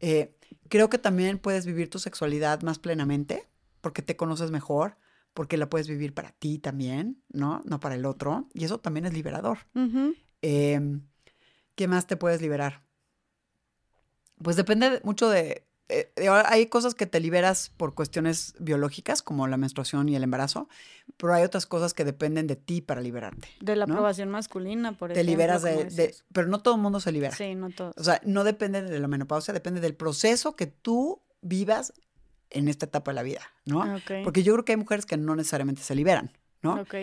[0.00, 0.36] Eh,
[0.68, 3.48] creo que también puedes vivir tu sexualidad más plenamente
[3.80, 4.96] porque te conoces mejor,
[5.34, 7.62] porque la puedes vivir para ti también, ¿no?
[7.64, 8.48] No para el otro.
[8.54, 9.58] Y eso también es liberador.
[10.42, 11.06] Em,
[11.74, 12.84] ¿Qué más te puedes liberar?
[14.42, 16.10] Pues depende mucho de, eh,
[16.46, 20.68] hay cosas que te liberas por cuestiones biológicas, como la menstruación y el embarazo,
[21.18, 23.48] pero hay otras cosas que dependen de ti para liberarte.
[23.60, 25.20] De la aprobación masculina, por ejemplo.
[25.22, 27.34] Te liberas de, Pero no todo el mundo se libera.
[27.34, 27.92] Sí, no todo.
[27.96, 31.92] O sea, no depende de la menopausia, depende del proceso que tú vivas
[32.48, 33.80] en esta etapa de la vida, ¿no?
[33.96, 34.22] Ok.
[34.22, 36.32] Porque yo creo que hay mujeres que no necesariamente se liberan,
[36.62, 36.80] ¿no?
[36.80, 36.94] Ok.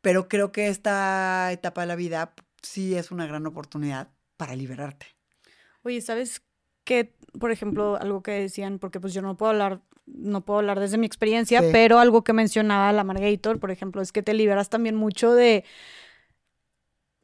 [0.00, 5.06] Pero creo que esta etapa de la vida sí es una gran oportunidad para liberarte.
[5.82, 6.42] Oye, ¿sabes
[6.84, 7.14] qué?
[7.38, 10.98] Por ejemplo, algo que decían, porque pues yo no puedo hablar, no puedo hablar desde
[10.98, 11.68] mi experiencia, Sí.
[11.72, 15.64] pero algo que mencionaba la Margator, por ejemplo, es que te liberas también mucho de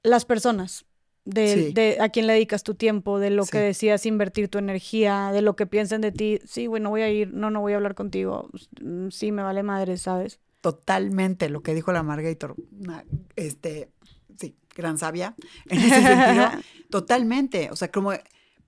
[0.03, 0.87] las personas,
[1.25, 1.73] de, Sí.
[1.73, 3.65] de a quién le dedicas tu tiempo, de lo que Sí.
[3.65, 6.41] decidas invertir tu energía, de lo que piensen de ti.
[6.47, 8.49] Sí, güey, no voy a ir, no, no voy a hablar contigo.
[9.11, 10.41] Sí, me vale madre, ¿sabes?
[10.63, 12.55] Totalmente lo que dijo la Margator,
[13.37, 13.91] este,
[14.39, 15.35] sí, gran sabia
[15.69, 16.49] en ese sentido.
[16.91, 18.13] Totalmente, o sea, como,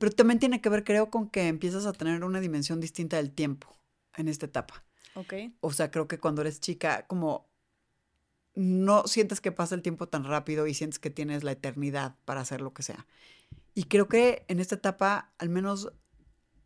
[0.01, 3.33] pero también tiene que ver, creo, con que empiezas a tener una dimensión distinta del
[3.33, 3.77] tiempo
[4.17, 4.83] en esta etapa.
[5.15, 5.35] Ok.
[5.61, 7.51] O sea, creo que cuando eres chica, como
[8.55, 12.41] no sientes que pasa el tiempo tan rápido y sientes que tienes la eternidad para
[12.41, 13.07] hacer lo que sea.
[13.75, 15.93] Y creo que en esta etapa, al menos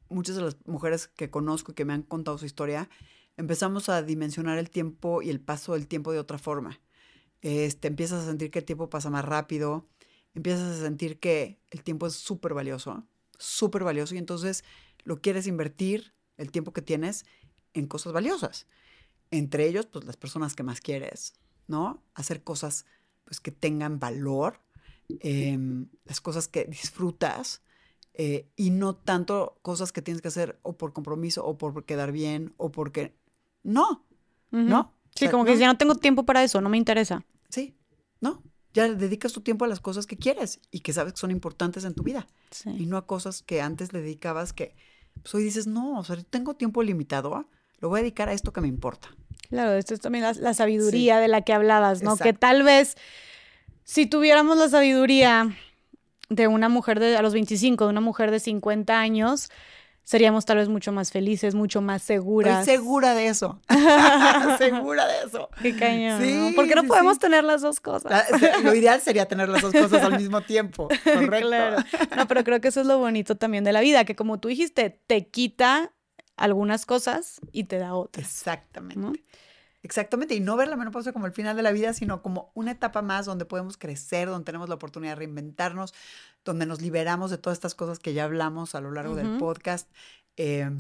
[0.09, 2.89] muchas de las mujeres que conozco y que me han contado su historia,
[3.37, 6.81] empezamos a dimensionar el tiempo y el paso del tiempo de otra forma.
[7.41, 9.89] Este, empiezas a sentir que el tiempo pasa más rápido,
[10.35, 13.05] empiezas a sentir que el tiempo es súper valioso,
[13.39, 14.65] súper valioso, y entonces
[15.05, 17.25] lo quieres invertir, el tiempo que tienes,
[17.75, 18.67] en cosas valiosas.
[19.31, 21.35] Entre ellos, pues las personas que más quieres,
[21.67, 22.03] ¿no?
[22.15, 22.87] Hacer cosas
[23.25, 24.61] pues, que tengan valor,
[25.21, 27.63] em, las cosas que disfrutas,
[28.15, 32.13] eh, y no tanto cosas que tienes que hacer o por compromiso o por quedar
[32.13, 33.17] bien o porque...
[33.65, 34.05] No.
[34.51, 34.95] ¿no?
[35.17, 35.61] Sí, O sea, como que no.
[35.61, 37.25] ya no tengo tiempo para eso, no me interesa.
[37.49, 37.75] Sí,
[38.21, 38.43] ¿no?
[38.75, 41.85] Ya dedicas tu tiempo a las cosas que quieres y que sabes que son importantes
[41.85, 42.27] en tu vida
[42.67, 44.75] y no a cosas que antes le dedicabas que
[45.23, 47.47] pues hoy dices, no, o sea, tengo tiempo limitado,
[47.79, 49.09] lo voy a dedicar a esto que me importa.
[49.49, 52.17] Claro, esto es también la, la sabiduría de la que hablabas, ¿no?
[52.17, 52.97] Que tal vez
[53.85, 55.57] si tuviéramos la sabiduría
[56.31, 59.51] de una mujer de a los 25, de una mujer de 50 años,
[60.05, 62.61] seríamos tal vez mucho más felices, mucho más seguras.
[62.61, 63.61] Estoy segura de eso.
[64.59, 65.49] segura de eso.
[65.61, 66.49] Qué cañón, ¿no?
[66.49, 67.21] Sí, ¿Por qué no sí, podemos sí.
[67.21, 68.27] tener las dos cosas?
[68.39, 70.89] Sea, Lo ideal sería tener las dos cosas al mismo tiempo.
[71.05, 71.49] Correcto.
[71.49, 71.77] Claro.
[72.17, 74.49] No, pero creo que eso es lo bonito también de la vida, que como tú
[74.49, 75.93] dijiste, te quita
[76.37, 78.27] algunas cosas y te da otras.
[78.27, 79.01] Exactamente.
[79.01, 79.13] ¿no?
[79.83, 80.35] Exactamente.
[80.35, 83.03] Y no ver la menopausia como el final de la vida, sino como una etapa
[83.03, 85.95] más donde podemos crecer, donde tenemos la oportunidad de reinventarnos,
[86.45, 89.91] donde nos liberamos de todas estas cosas que ya hablamos a lo largo del podcast.
[90.37, 90.71] Eh,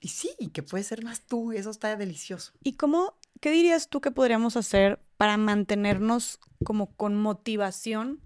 [0.00, 1.52] y sí, y que puedes ser más tú.
[1.52, 2.52] Eso está delicioso.
[2.62, 8.20] ¿Y cómo, qué dirías tú que podríamos hacer para mantenernos como con motivación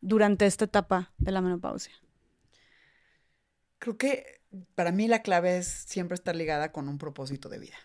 [0.00, 1.94] durante esta etapa de la menopausia?
[3.78, 4.40] Creo que
[4.74, 7.76] para mí la clave es siempre estar ligada con un propósito de vida.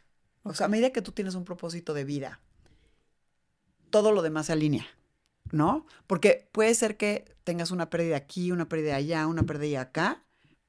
[0.44, 2.40] O sea, a medida que tú tienes un propósito de vida,
[3.90, 4.88] todo lo demás se alinea,
[5.52, 5.86] ¿no?
[6.08, 10.24] Porque puede ser que tengas una pérdida aquí, una pérdida allá, una pérdida acá,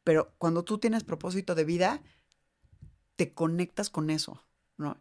[0.05, 2.03] pero cuando tú tienes propósito de vida,
[3.17, 4.43] te conectas con eso,
[4.77, 4.97] ¿no?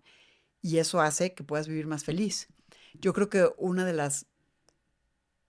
[0.61, 2.49] Y eso hace que puedas vivir más feliz.
[2.95, 4.25] Yo creo que una de las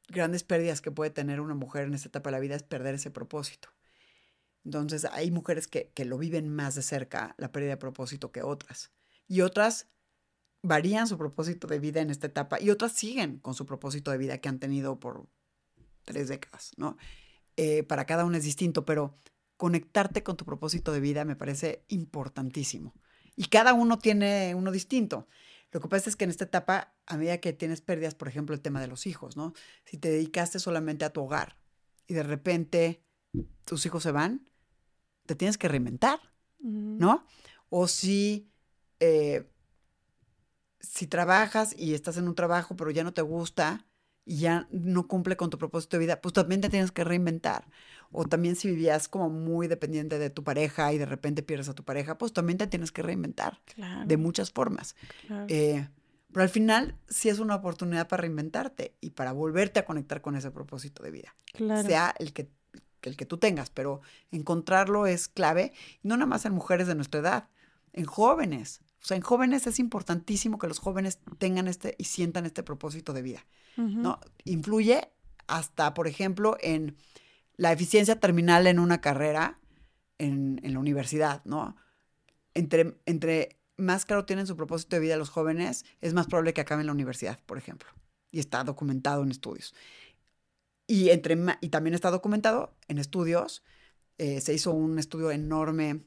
[0.08, 2.94] grandes pérdidas que puede tener una mujer en esta etapa de la vida es perder
[2.94, 3.70] ese propósito.
[4.64, 8.42] Entonces, hay mujeres que, que lo viven más de cerca, la pérdida de propósito, que
[8.42, 8.92] otras.
[9.26, 9.88] Y otras
[10.62, 14.18] varían su propósito de vida en esta etapa y otras siguen con su propósito de
[14.18, 15.26] vida que han tenido por
[16.04, 16.96] tres décadas, ¿no?
[17.56, 19.16] Eh, para cada uno es distinto, pero
[19.56, 22.94] conectarte con tu propósito de vida me parece importantísimo.
[23.36, 25.28] Y cada uno tiene uno distinto.
[25.72, 28.54] Lo que pasa es que en esta etapa, a medida que tienes pérdidas, por ejemplo,
[28.54, 29.52] el tema de los hijos, ¿no?
[29.84, 31.56] Si te dedicaste solamente a tu hogar
[32.06, 33.04] y de repente
[33.64, 34.50] tus hijos se van,
[35.26, 36.18] te tienes que reinventar,
[36.58, 37.24] ¿no?
[37.68, 38.50] O si,
[38.98, 39.48] eh,
[40.80, 43.86] si trabajas y estás en un trabajo pero ya no te gusta
[44.24, 47.64] y ya no cumple con tu propósito de vida, pues también te tienes que reinventar.
[48.12, 51.74] O también si vivías como muy dependiente de tu pareja y de repente pierdes a
[51.74, 54.94] tu pareja, pues también te tienes que reinventar Claro, de muchas formas.
[55.26, 55.46] claro.
[55.48, 55.88] Eh,
[56.32, 60.36] pero al final sí es una oportunidad para reinventarte y para volverte a conectar con
[60.36, 61.88] ese propósito de vida claro.
[61.88, 62.48] sea el que,
[63.02, 64.00] el que tú tengas, pero
[64.30, 67.48] encontrarlo es clave, no nada más en mujeres de nuestra edad,
[67.92, 68.80] en jóvenes.
[69.02, 73.12] O sea, en jóvenes es importantísimo que los jóvenes tengan este y sientan este propósito
[73.12, 73.46] de vida.
[73.76, 74.20] ¿no?
[74.44, 75.10] Influye
[75.46, 76.96] hasta, por ejemplo, en
[77.56, 79.58] la eficiencia terminal en una carrera
[80.18, 81.76] en, en la universidad, ¿no?
[82.52, 86.60] Entre, entre más claro tienen su propósito de vida los jóvenes, es más probable que
[86.60, 87.88] acaben la universidad, por ejemplo.
[88.30, 89.74] Y está documentado en estudios.
[90.86, 93.62] Y, entre, y también está documentado en estudios.
[94.18, 96.02] eh, se hizo un estudio enorme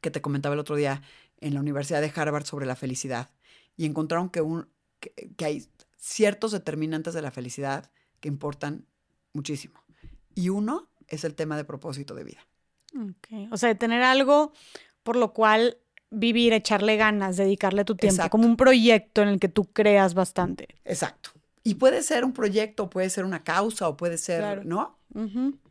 [0.00, 1.02] que te comentaba el otro día
[1.40, 3.30] en la Universidad de Harvard sobre la felicidad.
[3.76, 4.68] Y encontraron que, un,
[5.00, 7.90] que, que hay ciertos determinantes de la felicidad
[8.20, 8.86] que importan
[9.32, 9.82] muchísimo.
[10.34, 12.40] Y uno es el tema de propósito de vida.
[12.94, 13.50] Ok.
[13.52, 14.52] O sea, de tener algo
[15.02, 15.78] por lo cual
[16.10, 18.30] vivir, echarle ganas, dedicarle tu tiempo, Exacto.
[18.30, 20.68] como un proyecto en el que tú creas bastante.
[20.84, 21.30] Exacto.
[21.62, 24.62] Y puede ser un proyecto, puede ser una causa o puede ser, Claro.
[24.64, 24.98] ¿no?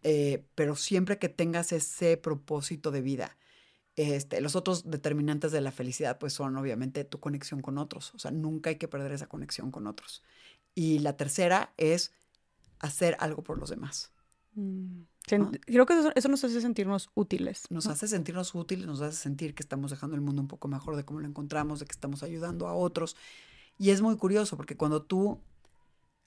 [0.04, 3.38] Eh, pero siempre que tengas ese propósito de vida.
[4.00, 8.16] Este, los otros determinantes de la felicidad, pues son obviamente tu conexión con otros.
[8.16, 10.24] O sea, nunca hay que perder esa conexión con otros.
[10.74, 12.14] Y la tercera es
[12.80, 14.14] hacer algo por los demás.
[14.56, 15.02] Mm.
[15.28, 17.64] Sen- Creo que eso, eso nos hace sentirnos útiles.
[17.70, 17.92] Nos ¿no?
[17.92, 21.04] hace sentirnos útiles, nos hace sentir que estamos dejando el mundo un poco mejor de
[21.04, 23.18] cómo lo encontramos, de que estamos ayudando a otros.
[23.78, 25.42] Y es muy curioso porque cuando tú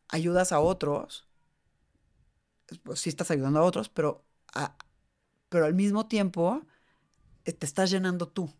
[0.09, 1.27] ayudas a otros,
[2.83, 4.23] pues sí estás ayudando a otros, pero,
[4.55, 4.77] a-
[5.49, 6.63] pero al mismo tiempo
[7.43, 8.51] te estás llenando tú.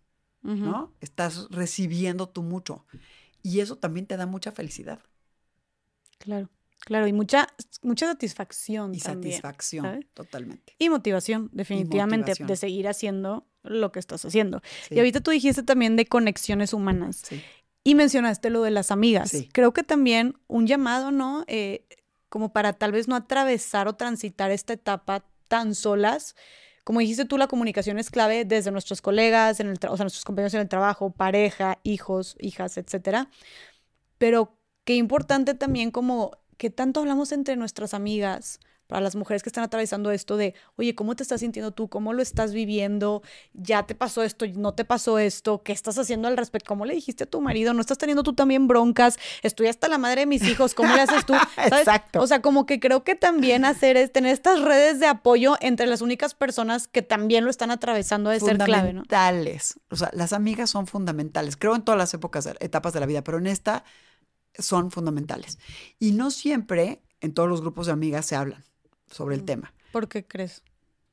[0.43, 0.93] ¿no?
[1.01, 2.85] Estás recibiendo tú mucho.
[3.45, 5.01] Y eso también te da mucha felicidad
[6.19, 6.49] Claro,
[6.81, 7.49] claro, y mucha,
[7.83, 9.33] mucha satisfacción y también.
[9.35, 10.07] satisfacción, ¿sabes?
[10.15, 10.75] totalmente.
[10.79, 12.47] Y motivación, definitivamente, motivación.
[12.49, 14.63] de seguir haciendo lo que estás haciendo.
[14.89, 17.43] Sí, Y ahorita tú dijiste también de conexiones humanas sí,
[17.85, 19.31] y mencionaste lo de las amigas.
[19.31, 19.49] Sí.
[19.53, 21.45] Creo que también un llamado, ¿no?
[21.49, 21.87] Eh,
[22.29, 26.35] como para tal vez no atravesar o transitar esta etapa tan solas.
[26.85, 30.25] Como dijiste tú, la comunicación es clave desde nuestros colegas, en el o sea, nuestros
[30.25, 33.31] compañeros en el trabajo, pareja, hijos, hijas, etcétera.
[34.19, 38.61] Pero qué importante también como que tanto hablamos entre nuestras amigas,
[38.93, 41.89] para las mujeres que están atravesando esto de, oye, ¿cómo te estás sintiendo tú?
[41.89, 43.23] ¿Cómo lo estás viviendo?
[43.55, 44.45] ¿Ya te pasó esto?
[44.55, 45.63] ¿No te pasó esto?
[45.63, 46.69] ¿Qué estás haciendo al respecto?
[46.69, 47.73] ¿Cómo le dijiste a tu marido?
[47.73, 49.19] ¿No estás teniendo tú también broncas?
[49.43, 51.33] Estoy hasta la madre de mis hijos, ¿cómo le haces tú?
[51.57, 51.73] ¿Sabes?
[51.73, 52.21] Exacto.
[52.21, 55.87] O sea, como que creo que también hacer es tener estas redes de apoyo entre
[55.87, 59.05] las únicas personas que también lo están atravesando de ser clave, ¿no?
[59.05, 59.81] fundamentales.
[59.89, 61.57] O sea, las amigas son fundamentales.
[61.57, 63.85] Creo en todas las épocas, etapas de la vida, pero en esta
[64.59, 65.59] son fundamentales.
[65.99, 68.63] Y no siempre en todos los grupos de amigas se hablan
[69.13, 69.47] sobre el Mm.
[69.47, 69.75] tema.
[69.93, 70.65] ¿Por qué crees?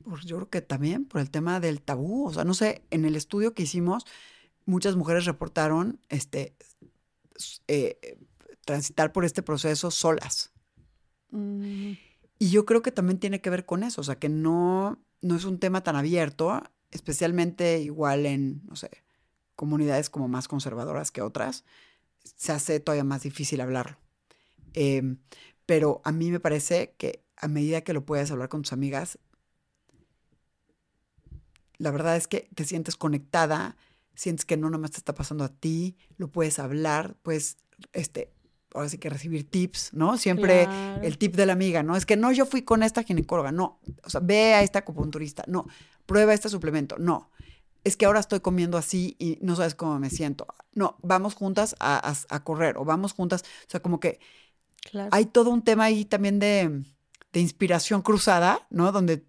[0.03, 2.27] Pues yo creo que también por el tema del tabú.
[2.27, 4.05] O sea, no sé, en el estudio que hicimos,
[4.65, 6.55] muchas mujeres reportaron este,
[7.67, 8.17] eh, eh,
[8.65, 10.51] transitar por este proceso solas.
[11.31, 11.91] Mm,
[12.41, 15.35] Y yo creo que también tiene que ver con eso, o sea, que no, no
[15.35, 18.89] es un tema tan abierto, especialmente igual en, no sé,
[19.57, 21.65] comunidades como más conservadoras que otras,
[22.23, 23.97] se hace todavía más difícil hablarlo.
[24.73, 25.17] Em,
[25.65, 29.19] pero a mí me parece que a medida que lo puedes hablar con tus amigas,
[31.77, 33.77] la verdad es que te sientes conectada,
[34.15, 37.57] sientes que no nomás te está pasando a ti, lo puedes hablar, puedes,
[37.93, 38.33] este,
[38.73, 40.17] ahora sí que recibir tips, ¿no?
[40.17, 41.03] Siempre claro.
[41.03, 41.95] el tip de la amiga, ¿no?
[41.95, 43.79] Es que no, yo fui con esta ginecóloga, no.
[44.03, 45.67] O sea, ve a esta acupunturista, no.
[46.05, 47.31] Prueba este suplemento, no.
[47.85, 50.47] Es que ahora estoy comiendo así y no sabes cómo me siento.
[50.73, 53.43] No, vamos juntas a, a- a correr o vamos juntas.
[53.43, 54.19] O sea, como que
[54.91, 55.09] Claro.
[55.11, 56.83] hay todo un tema ahí también de,
[57.33, 58.91] de inspiración cruzada, ¿no?
[58.91, 59.23] Donde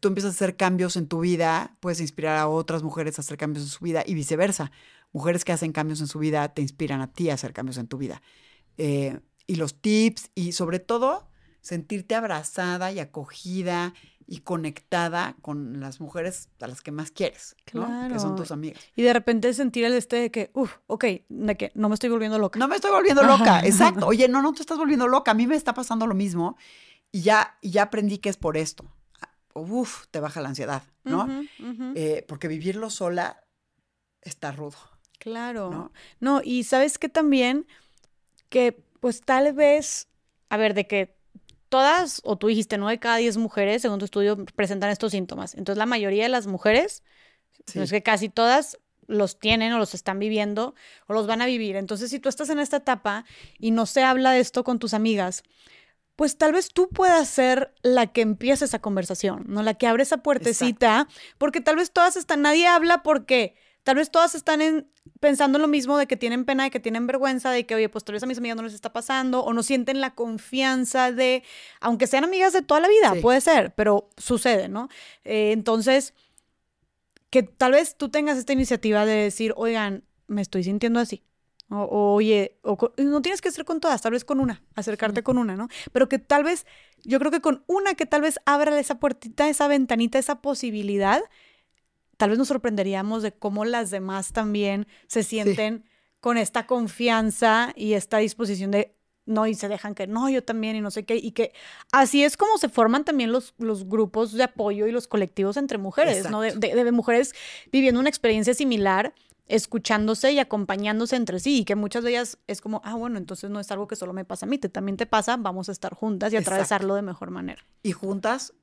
[0.00, 3.36] tú empiezas a hacer cambios en tu vida, puedes inspirar a otras mujeres a hacer
[3.36, 4.70] cambios en su vida y viceversa.
[5.12, 7.86] Mujeres que hacen cambios en su vida te inspiran a ti a hacer cambios en
[7.86, 8.22] tu vida.
[8.78, 11.28] Eh, y los tips y sobre todo
[11.60, 13.94] sentirte abrazada y acogida
[14.26, 18.08] y conectada con las mujeres a las que más quieres, ¿no?
[18.10, 18.80] Que son tus amigas.
[18.96, 22.08] Y de repente sentir el este de que, uff, ok, de que no me estoy
[22.08, 22.58] volviendo loca.
[22.58, 24.06] No me estoy volviendo loca, exacto.
[24.06, 25.32] Oye, no, no te estás volviendo loca.
[25.32, 26.56] A mí me está pasando lo mismo
[27.14, 28.84] y ya, y ya aprendí que es por esto.
[29.54, 31.28] Uf, te baja la ansiedad, ¿no?
[31.94, 33.44] Eh, porque vivirlo sola
[34.20, 34.76] está rudo.
[35.20, 35.70] Claro.
[35.70, 35.92] ¿no?
[36.18, 37.68] No, y sabes que también
[38.48, 40.08] que pues tal vez,
[40.48, 41.16] a ver, de que
[41.68, 45.54] todas, o tú dijiste, nueve de cada diez mujeres, según tu estudio, presentan estos síntomas.
[45.54, 47.04] Entonces la mayoría de las mujeres,
[47.66, 47.78] Sí.
[47.78, 50.74] no es que casi todas los tienen o los están viviendo
[51.06, 51.76] o los van a vivir.
[51.76, 53.24] Entonces si tú estás en esta etapa
[53.60, 55.44] y no se habla de esto con tus amigas,
[56.16, 59.62] pues tal vez tú puedas ser la que empiece esa conversación, ¿no?
[59.62, 61.08] La que abre esa puertecita,
[61.38, 64.88] porque tal vez todas están, nadie habla porque tal vez todas están en,
[65.20, 68.04] pensando lo mismo de que tienen pena, de que tienen vergüenza, de que, oye, pues
[68.04, 71.42] tal vez a mis amigas no les está pasando, o no sienten la confianza de,
[71.80, 73.20] aunque sean amigas de toda la vida, Sí.
[73.20, 74.88] puede ser, pero sucede, ¿no?
[75.24, 76.14] Eh, entonces,
[77.30, 81.22] que tal vez tú tengas esta iniciativa de decir, oigan, me estoy sintiendo así.
[81.74, 84.62] O, o, oye, o con- no tienes que ser con todas, tal vez con una,
[84.74, 85.68] acercarte con una, ¿no?
[85.92, 86.66] Pero que tal vez,
[87.04, 91.20] yo creo que con una que tal vez abra esa puertita, esa ventanita, esa posibilidad,
[92.16, 95.84] tal vez nos sorprenderíamos de cómo las demás también se sienten
[96.20, 98.94] con esta confianza y esta disposición de
[99.26, 101.52] no y se dejan que no, yo también y no sé qué y que
[101.92, 105.78] así es como se forman también los, los grupos de apoyo y los colectivos entre
[105.78, 106.40] mujeres, ¿no?
[106.42, 106.66] De, Exacto.
[106.76, 107.34] de- de mujeres
[107.72, 109.14] viviendo una experiencia similar,
[109.46, 113.50] escuchándose y acompañándose entre sí y que muchas de ellas es como, ah, bueno, entonces
[113.50, 115.72] no es algo que solo me pasa a mí, te, también te pasa, vamos a
[115.72, 116.50] estar juntas y Exacto.
[116.50, 117.64] atravesarlo de mejor manera.
[117.82, 118.54] Y juntas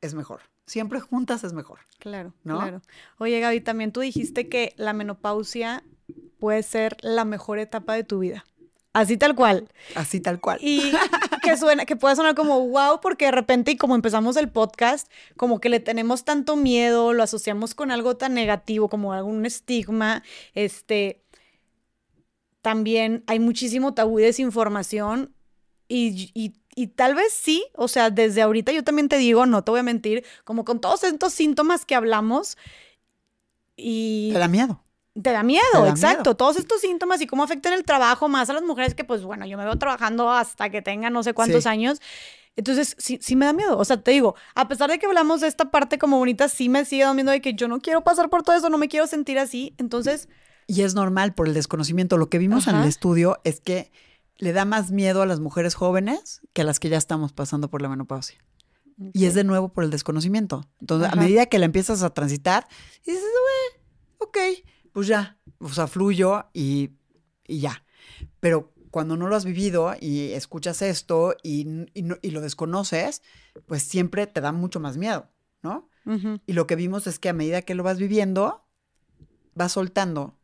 [0.00, 0.40] es mejor.
[0.66, 1.80] Siempre juntas es mejor.
[1.98, 2.82] Claro, claro.
[3.18, 5.82] Oye, Gaby, también tú dijiste que la menopausia
[6.38, 8.44] puede ser la mejor etapa de tu vida.
[8.98, 9.68] Así tal cual.
[9.94, 10.58] Así tal cual.
[10.60, 10.90] Y
[11.44, 15.08] que suena, que puede sonar como wow, porque de repente, y como empezamos el podcast,
[15.36, 20.24] como que le tenemos tanto miedo, lo asociamos con algo tan negativo, como algún estigma.
[20.54, 21.22] Este.
[22.60, 25.32] También hay muchísimo tabú y desinformación.
[25.86, 29.62] Y, y, y tal vez sí, o sea, desde ahorita yo también te digo, no
[29.62, 32.58] te voy a mentir, como con todos estos síntomas que hablamos.
[33.76, 34.30] Y.
[34.32, 34.82] Te da miedo.
[35.22, 36.36] Te da miedo, exacto.
[36.36, 39.46] Todos estos síntomas y cómo afectan el trabajo, más a las mujeres que, pues bueno,
[39.46, 42.00] yo me veo trabajando hasta que tenga no sé cuántos años.
[42.56, 43.78] Entonces, sí, sí me da miedo.
[43.78, 46.68] O sea, te digo, a pesar de que hablamos de esta parte como bonita, sí
[46.68, 48.88] me sigue dando miedo de que yo no quiero pasar por todo eso, no me
[48.88, 49.74] quiero sentir así.
[49.78, 50.28] Entonces.
[50.66, 52.16] Y es normal por el desconocimiento.
[52.16, 53.90] Lo que vimos en el estudio es que
[54.36, 57.70] le da más miedo a las mujeres jóvenes que a las que ya estamos pasando
[57.70, 58.38] por la menopausia.
[59.12, 60.68] Y es de nuevo por el desconocimiento.
[60.80, 62.68] Entonces, a medida que la empiezas a transitar,
[63.04, 63.82] dices, güey,
[64.18, 64.38] ok
[64.98, 66.90] pues ya, o sea, fluyo y,
[67.46, 67.84] ya.
[68.40, 73.22] Pero cuando no lo has vivido y escuchas esto y, lo desconoces,
[73.66, 75.28] pues siempre te da mucho más miedo,
[75.62, 75.88] ¿no?
[76.46, 78.66] Y lo que vimos es que a medida que lo vas viviendo,
[79.54, 80.36] vas soltando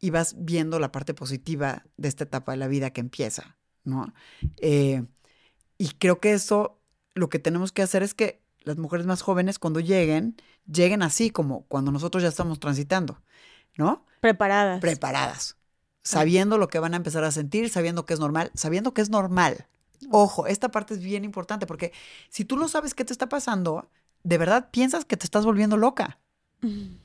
[0.00, 4.12] y vas viendo la parte positiva de esta etapa de la vida que empieza, ¿no?
[4.56, 5.04] Eh,
[5.78, 6.82] y creo que eso,
[7.14, 10.34] lo que tenemos que hacer es que las mujeres más jóvenes cuando lleguen,
[10.66, 13.22] lleguen así como cuando nosotros ya estamos transitando.
[13.76, 14.04] ¿No?
[14.20, 14.80] Preparadas.
[14.80, 15.56] Preparadas.
[16.02, 19.10] Sabiendo lo que van a empezar a sentir, sabiendo que es normal, sabiendo que es
[19.10, 19.66] normal.
[20.10, 21.92] Ojo, esta parte es bien importante porque
[22.28, 23.88] si tú no sabes qué te está pasando,
[24.22, 26.18] de verdad piensas que te estás volviendo loca.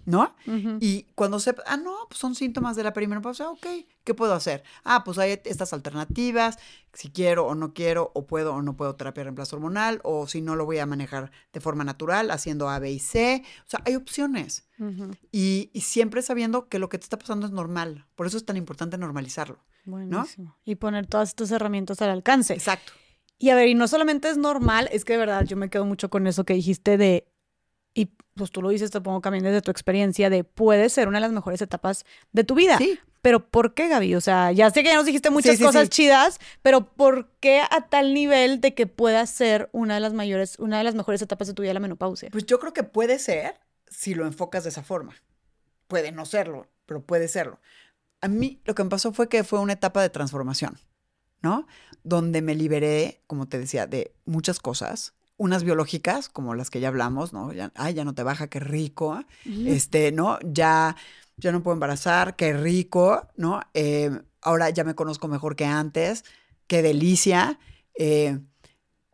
[0.05, 0.35] ¿No?
[0.79, 3.65] Y cuando se, ah, no, pues son síntomas de la perimenopausia, ok,
[4.03, 4.63] ¿qué puedo hacer?
[4.83, 6.57] Ah, pues hay estas alternativas,
[6.93, 10.27] si quiero o no quiero, o puedo o no puedo terapia de reemplazo hormonal, o
[10.27, 13.69] si no lo voy a manejar de forma natural, haciendo A, B y C, o
[13.69, 14.67] sea, hay opciones.
[15.31, 18.57] y, siempre sabiendo que lo que te está pasando es normal, por eso es tan
[18.57, 19.59] importante normalizarlo.
[19.85, 20.57] Buenísimo.
[20.63, 22.53] Y poner todas estas herramientas al alcance.
[22.53, 22.93] Exacto.
[23.41, 25.83] Y a ver, y no solamente es normal, es que de verdad yo me quedo
[25.83, 27.30] mucho con eso que dijiste de
[27.93, 31.17] y pues tú lo dices, te pongo también desde tu experiencia, de puede ser una
[31.17, 32.77] de las mejores etapas de tu vida.
[32.77, 32.99] Sí.
[33.21, 34.15] Pero ¿por qué, Gaby?
[34.15, 37.87] O sea, ya sé que ya nos dijiste muchas cosas chidas, pero ¿por qué a
[37.87, 41.47] tal nivel de que pueda ser una de las mayores, una de las mejores etapas
[41.47, 42.29] de tu vida la menopausia?
[42.31, 45.13] Pues yo creo que puede ser si lo enfocas de esa forma.
[45.87, 47.59] Puede no serlo, pero puede serlo.
[48.21, 50.79] A mí lo que me pasó fue que fue una etapa de transformación,
[51.41, 51.67] ¿no?
[52.03, 56.89] Donde me liberé, como te decía, de muchas cosas unas biológicas, como las que ya
[56.89, 57.51] hablamos, ¿no?
[57.51, 59.25] Ya, ay, ya no te baja, qué rico.
[59.65, 60.37] Este, ¿no?
[60.43, 60.95] Ya,
[61.35, 63.59] ya no puedo embarazar, qué rico, ¿no?
[63.73, 64.11] Eh,
[64.41, 66.25] ahora ya me conozco mejor que antes,
[66.67, 67.57] qué delicia.
[67.97, 68.37] Eh,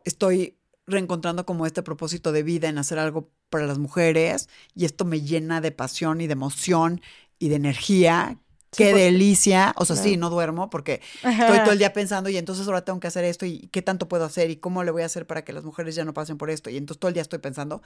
[0.04, 5.06] estoy reencontrando como este propósito de vida en hacer algo para las mujeres y esto
[5.06, 7.00] me llena de pasión y de emoción
[7.38, 8.38] y de energía
[8.76, 9.74] qué delicia.
[9.76, 13.00] O sea, sí, no duermo porque estoy todo el día pensando y entonces ahora tengo
[13.00, 15.44] que hacer esto y qué tanto puedo hacer y cómo le voy a hacer para
[15.44, 16.70] que las mujeres ya no pasen por esto.
[16.70, 17.82] Y entonces todo el día estoy pensando.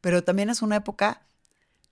[0.00, 1.22] Pero también es una época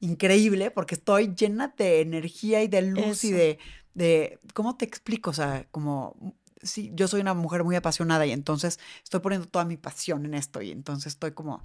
[0.00, 3.58] increíble porque estoy llena de energía y de luz y de,
[3.94, 5.30] de, ¿cómo te explico?
[5.30, 9.64] O sea, como, sí, yo soy una mujer muy apasionada y entonces estoy poniendo toda
[9.64, 11.64] mi pasión en esto y entonces estoy como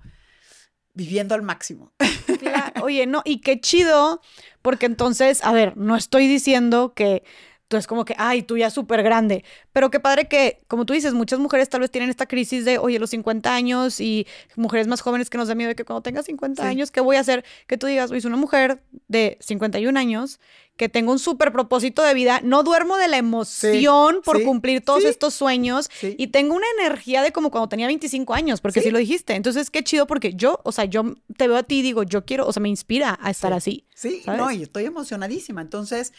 [0.93, 1.91] viviendo al máximo.
[2.81, 4.21] Oye, no, y qué chido,
[4.61, 7.23] porque entonces, a ver, no estoy diciendo que
[7.69, 9.45] tú es como que, ay, tú ya súper grande.
[9.71, 12.79] Pero qué padre que, como tú dices, muchas mujeres tal vez tienen esta crisis de,
[12.79, 16.01] oye, los 50 años y mujeres más jóvenes que nos da miedo de que cuando
[16.01, 17.45] tenga 50 años, ¿qué voy a hacer?
[17.67, 20.39] Que tú digas, oye, soy una mujer de 51 años
[20.79, 25.03] que tengo un súper propósito de vida, no duermo de la emoción por cumplir todos
[25.03, 28.89] estos sueños y tengo una energía de como cuando tenía 25 años, porque sí.
[28.89, 29.35] lo dijiste.
[29.35, 32.23] Entonces, qué chido porque yo, o sea, yo te veo a ti y digo, yo
[32.23, 33.85] quiero, o sea, me inspira a estar así.
[33.93, 35.59] Sí, no, y estoy emocionadísima.
[35.59, 36.13] Entonces,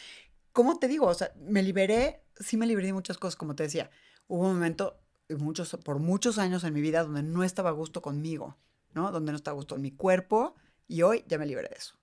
[0.53, 1.07] ¿cómo te digo?
[1.07, 3.89] O sea, me liberé, sí me liberé de muchas cosas, como te decía.
[4.27, 4.99] Hubo un momento,
[5.29, 8.57] muchos, por muchos años en mi vida, donde no estaba a gusto conmigo,
[8.93, 9.11] ¿no?
[9.11, 10.55] Donde no estaba a gusto en mi cuerpo
[10.87, 11.95] y hoy ya me liberé de eso.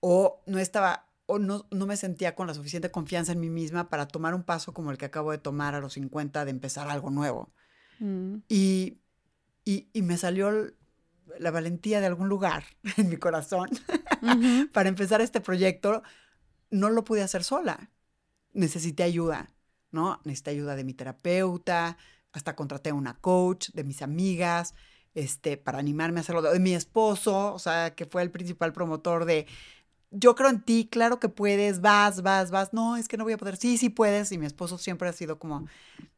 [0.00, 3.88] O no estaba, o no, no me sentía con la suficiente confianza en mí misma
[3.88, 6.88] para tomar un paso como el que acabo de tomar a los 50 de empezar
[6.88, 7.52] algo nuevo.
[7.98, 8.36] Mm.
[8.48, 8.98] Y,
[9.64, 10.74] y, y, me salió
[11.38, 12.64] la valentía de algún lugar
[12.96, 13.70] en mi corazón
[14.72, 16.02] para empezar este proyecto
[16.74, 17.90] no lo pude hacer sola.
[18.52, 19.50] Necesité ayuda,
[19.90, 20.20] ¿no?
[20.24, 21.96] Necesité ayuda de mi terapeuta,
[22.32, 24.74] hasta contraté a una coach, de mis amigas,
[25.14, 29.24] este, para animarme a hacerlo, de mi esposo, o sea, que fue el principal promotor
[29.24, 29.46] de,
[30.10, 32.72] yo creo en ti, claro que puedes, vas, vas, vas.
[32.72, 33.56] No, es que no voy a poder.
[33.56, 34.30] Sí, sí puedes.
[34.32, 35.66] Y mi esposo siempre ha sido como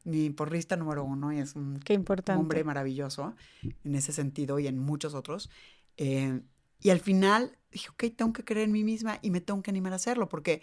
[0.03, 2.39] mi porrista número uno y es un Qué importante.
[2.39, 3.35] hombre maravilloso
[3.83, 5.49] en ese sentido y en muchos otros.
[5.97, 6.41] Eh,
[6.79, 9.71] y al final dije, ok, tengo que creer en mí misma y me tengo que
[9.71, 10.61] animar a hacerlo porque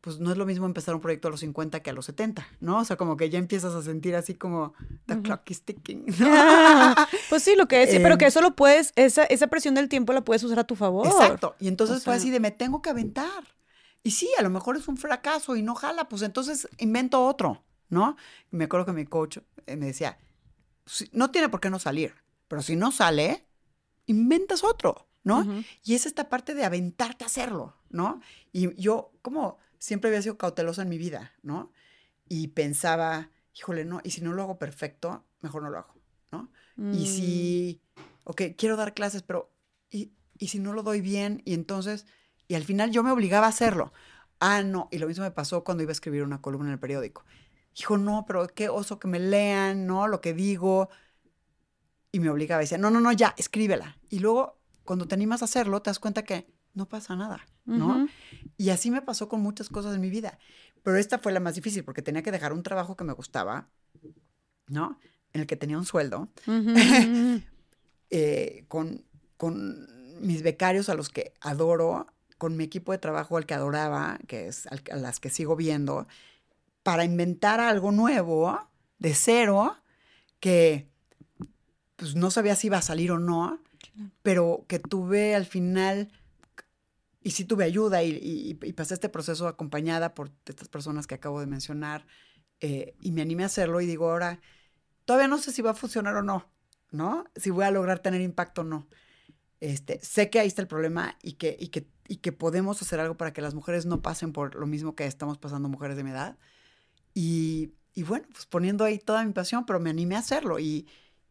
[0.00, 2.46] pues no es lo mismo empezar un proyecto a los 50 que a los 70,
[2.60, 2.78] ¿no?
[2.78, 4.72] O sea, como que ya empiezas a sentir así como
[5.06, 6.06] the clock is ticking.
[7.28, 9.88] pues sí, lo que es, pero que em, eso lo puedes, esa, esa presión del
[9.88, 11.06] tiempo la puedes usar a tu favor.
[11.06, 11.56] Exacto.
[11.58, 13.44] Y entonces fue así de me tengo que aventar.
[14.04, 17.64] Y sí, a lo mejor es un fracaso y no jala, pues entonces invento otro,
[17.88, 18.16] ¿no?
[18.52, 20.18] Y me acuerdo que mi coach eh, me decía,
[21.12, 22.14] no tiene por qué no salir,
[22.46, 23.44] pero si no sale,
[24.06, 25.64] inventas otro, ¿no?
[25.84, 28.20] Y es esta parte de aventarte a hacerlo, ¿no?
[28.52, 31.72] Y yo como siempre había sido cautelosa en mi vida, ¿no?
[32.28, 35.94] Y pensaba, híjole, no, y si no lo hago perfecto, mejor no lo hago,
[36.32, 36.50] ¿no?
[36.92, 38.00] Y si, mm.
[38.24, 39.50] ok, quiero dar clases, pero,
[39.90, 41.42] y, y si no lo doy bien?
[41.44, 42.06] Y entonces,
[42.46, 43.92] y al final yo me obligaba a hacerlo.
[44.40, 46.78] Ah, no, y lo mismo me pasó cuando iba a escribir una columna en el
[46.78, 47.24] periódico.
[47.76, 50.08] Dijo, no, pero qué oso que me lean, ¿no?
[50.08, 50.88] Lo que digo.
[52.12, 53.98] Y me obligaba, decía, no, no, no, ya, escríbela.
[54.08, 54.57] Y luego,
[54.88, 58.08] cuando te animas a hacerlo, te das cuenta que no pasa nada, ¿no?
[58.56, 60.38] Y así me pasó con muchas cosas en mi vida.
[60.82, 63.68] Pero esta fue la más difícil porque tenía que dejar un trabajo que me gustaba,
[64.66, 64.98] ¿no?
[65.34, 66.30] En el que tenía un sueldo,
[68.10, 69.04] eh, con,
[69.36, 72.06] con mis becarios a los que adoro,
[72.38, 76.08] con mi equipo de trabajo al que adoraba, que es a las que sigo viendo,
[76.82, 78.58] para inventar algo nuevo,
[78.98, 79.76] de cero,
[80.40, 80.88] que
[81.96, 83.60] pues no sabía si iba a salir o no,
[84.22, 86.10] pero que tuve al final
[87.22, 91.46] y sí tuve ayuda y, pasé este proceso acompañada por estas personas que acabo de
[91.46, 92.06] mencionar
[92.60, 94.40] eh, y me animé a hacerlo y digo ahora,
[95.04, 96.48] todavía no sé si va a funcionar o no,
[96.90, 97.24] ¿no?
[97.36, 98.88] Si voy a lograr tener impacto o no.
[99.60, 103.00] Este, sé que ahí está el problema y que, y, que, y que podemos hacer
[103.00, 106.04] algo para que las mujeres no pasen por lo mismo que estamos pasando mujeres de
[106.04, 106.38] mi edad.
[107.14, 110.86] Y, y bueno, pues poniendo ahí toda mi pasión, pero me animé a hacerlo y,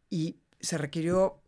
[0.10, 1.41] y se requirió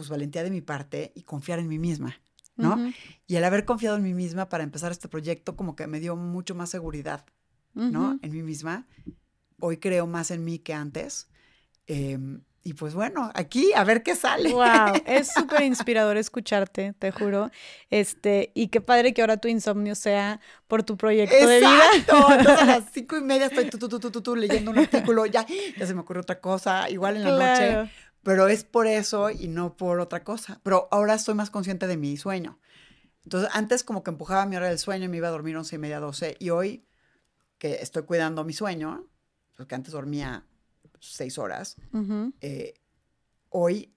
[0.00, 2.16] pues valentía de mi parte y confiar en mí misma.
[2.56, 2.90] ¿no?
[3.26, 6.16] Y el haber confiado en mí misma para empezar este proyecto como que me dio
[6.16, 7.26] mucho más seguridad,
[7.74, 8.18] ¿no?
[8.22, 8.86] En mí misma.
[9.58, 11.28] Hoy creo más en mí que antes.
[11.86, 14.52] Em, y pues bueno, aquí a ver qué sale.
[14.54, 17.50] Wow, es súper inspirador escucharte, te juro.
[17.90, 21.82] Este, y qué padre que ahora tu insomnio sea por tu proyecto de vida.
[21.96, 25.46] Entonces a las cinco y media estoy tú, leyendo un artículo, ya,
[25.76, 27.90] ya se me ocurre otra cosa, igual en la noche
[28.22, 30.60] pero es por eso y no por otra cosa.
[30.62, 32.58] Pero ahora estoy más consciente de mi sueño.
[33.24, 35.76] Entonces, antes como que empujaba mi hora del sueño y me iba a dormir once
[35.76, 36.36] y media, doce.
[36.38, 36.86] Y hoy
[37.58, 39.06] que estoy cuidando mi sueño,
[39.56, 40.46] porque antes dormía
[41.00, 41.76] seis horas,
[42.40, 42.74] eh,
[43.50, 43.94] hoy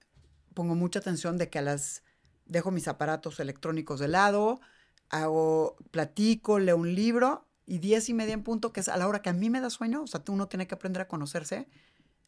[0.52, 2.02] pongo mucha atención de que a las
[2.44, 4.60] dejo mis aparatos electrónicos de lado,
[5.08, 9.08] hago, platico, leo un libro y diez y media en punto, que es a la
[9.08, 11.68] hora que a mí me da sueño, o sea, uno tiene que aprender a conocerse,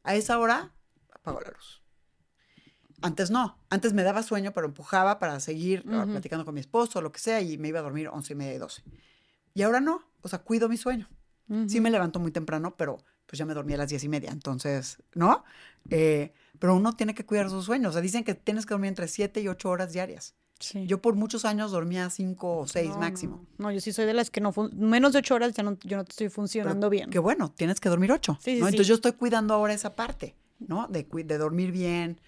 [0.02, 0.72] a esa hora
[1.12, 1.82] apago la luz.
[3.02, 6.98] Antes no, antes me daba sueño, pero empujaba para seguir ah, platicando con mi esposo
[6.98, 8.82] o lo que sea y me iba a dormir once y media y doce.
[9.54, 11.08] Y ahora no, o sea, cuido mi sueño.
[11.68, 14.30] Sí me levanto muy temprano, pero pues ya me dormí a las diez y media,
[14.30, 15.44] entonces, ¿no?
[15.90, 17.90] Eh, pero uno tiene que cuidar sus sueños.
[17.90, 20.34] O sea, dicen que tienes que dormir entre siete y ocho horas diarias.
[20.58, 20.86] Sí.
[20.86, 23.44] Yo por muchos años dormía cinco o seis máximo.
[23.58, 23.70] No.
[23.70, 26.02] yo sí soy de las que no, menos de ocho horas ya no, yo no
[26.02, 27.10] estoy funcionando bien.
[27.10, 28.38] Qué bueno, tienes que dormir ocho.
[28.40, 30.88] Sí, Entonces yo estoy cuidando ahora esa parte, ¿no?
[30.88, 32.20] De, de dormir bien,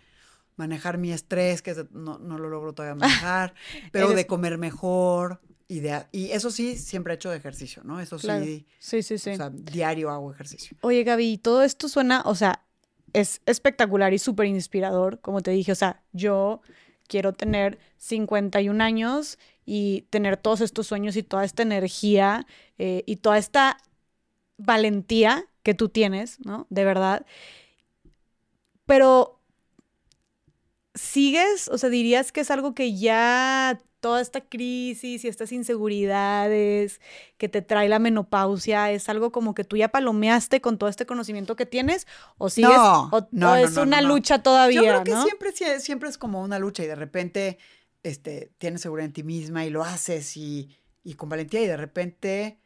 [0.58, 3.54] manejar mi estrés, que no, no lo logro todavía manejar,
[3.92, 5.40] pero de comer mejor.
[5.68, 8.00] Y, de, y eso sí, siempre he hecho de ejercicio, ¿no?
[8.00, 8.66] Eso sí.
[8.78, 9.30] Sí, sí, sí.
[9.30, 10.76] O sea, diario hago ejercicio.
[10.80, 12.64] Oye, Gaby, todo esto suena, o sea,
[13.12, 16.62] es espectacular y súper inspirador, como te dije, o sea, yo
[17.06, 22.46] quiero tener 51 años y tener todos estos sueños y toda esta energía
[22.78, 23.78] eh, y toda esta
[24.56, 26.66] valentía que tú tienes, ¿no?
[26.70, 27.26] De verdad.
[28.86, 29.37] Pero
[30.98, 31.68] ¿sigues?
[31.68, 37.00] O sea, dirías que es algo que ya toda esta crisis y estas inseguridades
[37.36, 41.04] que te trae la menopausia es algo como que tú ya palomeaste con todo este
[41.04, 42.06] conocimiento que tienes
[42.36, 46.16] o sigues no, o, no, es una lucha todavía yo creo que siempre siempre es
[46.16, 47.58] como una lucha y de repente
[48.04, 50.70] este tienes seguridad en ti misma y lo haces y,
[51.02, 52.60] y con valentía y de repente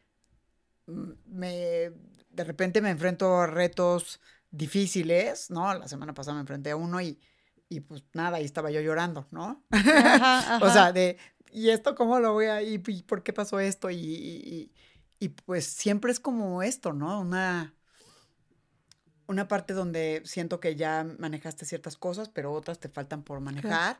[0.85, 1.91] mm, me
[2.29, 7.01] de repente me enfrento a retos difíciles no la semana pasada me enfrenté a uno
[7.01, 7.17] y
[7.73, 9.63] y pues nada, ahí estaba yo llorando, ¿no?
[10.61, 11.17] o sea, de,
[11.51, 13.89] ¿y esto cómo lo voy a, y, por qué pasó esto?
[13.89, 14.71] Y,
[15.19, 17.19] y, pues siempre es como esto, ¿no?
[17.19, 17.73] Una,
[19.27, 23.97] una parte donde siento que ya manejaste ciertas cosas, pero otras te faltan por manejar.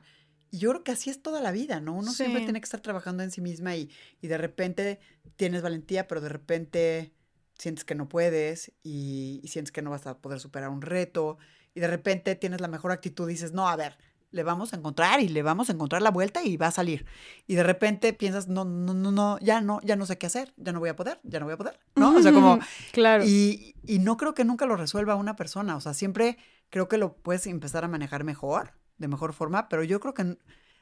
[0.52, 1.94] Y yo creo que así es toda la vida, ¿no?
[1.94, 3.90] Uno siempre tiene que estar trabajando en sí misma y,
[4.22, 5.00] y de repente
[5.38, 7.14] tienes valentía, pero de repente
[7.58, 11.38] sientes que no puedes y, y sientes que no vas a poder superar un reto
[11.76, 13.98] y de repente tienes la mejor actitud y dices, no, a ver,
[14.32, 17.06] le vamos a encontrar y le vamos a encontrar la vuelta y va a salir.
[17.45, 20.54] Y de repente piensas, no, no, no, no, ya no, ya no sé qué hacer,
[20.58, 22.16] ya no voy a poder, ya no voy a poder, ¿no?
[22.16, 22.60] O sea, como,
[22.91, 23.24] Claro.
[23.26, 25.76] y, y no creo que nunca lo resuelva una persona.
[25.76, 26.38] O sea, siempre
[26.72, 30.38] creo que lo puedes empezar a manejar mejor, de mejor forma, pero yo creo que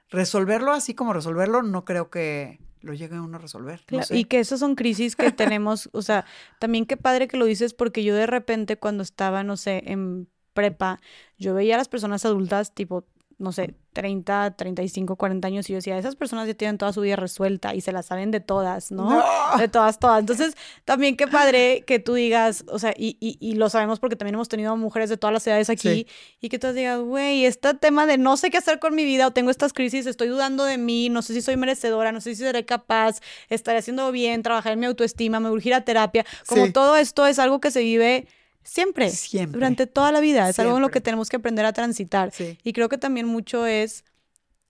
[0.10, 3.80] resolverlo así como resolverlo, no creo que lo llegue uno a resolver.
[3.82, 4.18] no Claro, sé.
[4.18, 6.26] Y que esas son crisis que tenemos, o sea,
[6.60, 10.30] también qué padre que lo dices porque yo de repente cuando estaba, no sé, en
[10.54, 11.00] prepa,
[11.38, 13.04] yo veía a las personas adultas tipo,
[13.38, 17.02] no sé, 30, 35, 40 años y yo decía, esas personas ya tienen toda su
[17.02, 19.10] vida resuelta y se la saben de todas, ¿no?
[19.10, 19.24] ¡No!
[19.58, 20.20] De todas, todas.
[20.20, 20.56] Entonces,
[20.86, 24.36] también qué padre que tú digas, o sea, y, y, y lo sabemos porque también
[24.36, 26.08] hemos tenido mujeres de todas las edades aquí, Sí.
[26.40, 29.28] y que tú digas, güey, este tema de no sé qué hacer con mi vida
[29.28, 32.36] o tengo estas crisis, estoy dudando de mí, no sé si soy merecedora, no sé
[32.36, 33.20] si seré capaz,
[33.50, 36.72] estaré haciendo bien, trabajar en mi autoestima, me urgir a terapia, como Sí.
[36.72, 38.28] todo esto es algo que se vive
[38.64, 39.54] siempre, Siempre.
[39.58, 42.32] durante toda la vida, es algo en lo que tenemos que aprender a transitar.
[42.32, 42.58] Sí.
[42.64, 44.04] Y creo que también mucho es,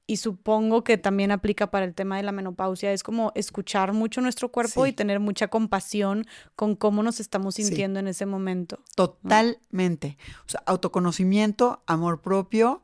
[0.08, 4.20] y supongo que también aplica para el tema de la menopausia, es como escuchar mucho
[4.22, 7.64] nuestro cuerpo y tener mucha compasión con cómo nos estamos Sí.
[7.64, 8.80] sintiendo en ese momento.
[8.96, 10.18] Totalmente.
[10.46, 12.84] O sea, autoconocimiento, amor propio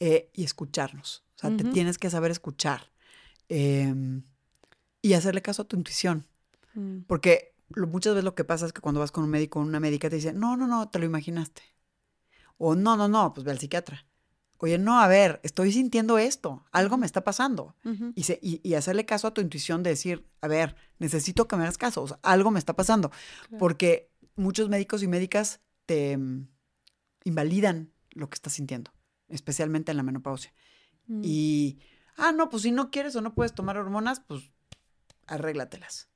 [0.00, 1.24] eh, y escucharnos.
[1.36, 2.90] O sea, te tienes que saber escuchar
[3.48, 4.22] em,
[5.02, 6.26] y hacerle caso a tu intuición.
[6.74, 7.00] Mm.
[7.06, 9.62] Porque lo- muchas veces lo que pasa es que cuando vas con un médico o
[9.62, 11.62] una médica te dice, no, no, no, te lo imaginaste.
[12.58, 14.06] O no, no, no, pues ve al psiquiatra.
[14.58, 17.76] Oye, no, a ver, estoy sintiendo esto, algo me está pasando.
[18.14, 21.56] Y, se- y- y hacerle caso a tu intuición de decir, a ver, necesito que
[21.56, 23.10] me hagas caso, o sea, algo me está pasando.
[23.10, 23.58] Claro.
[23.58, 26.48] Porque muchos médicos y médicas te mm,
[27.24, 28.92] invalidan lo que estás sintiendo,
[29.28, 30.54] especialmente en la menopausia.
[31.06, 31.20] Mm.
[31.22, 31.78] Y,
[32.16, 34.50] ah, no, pues si no quieres o no puedes tomar hormonas, pues
[35.26, 36.08] arréglatelas.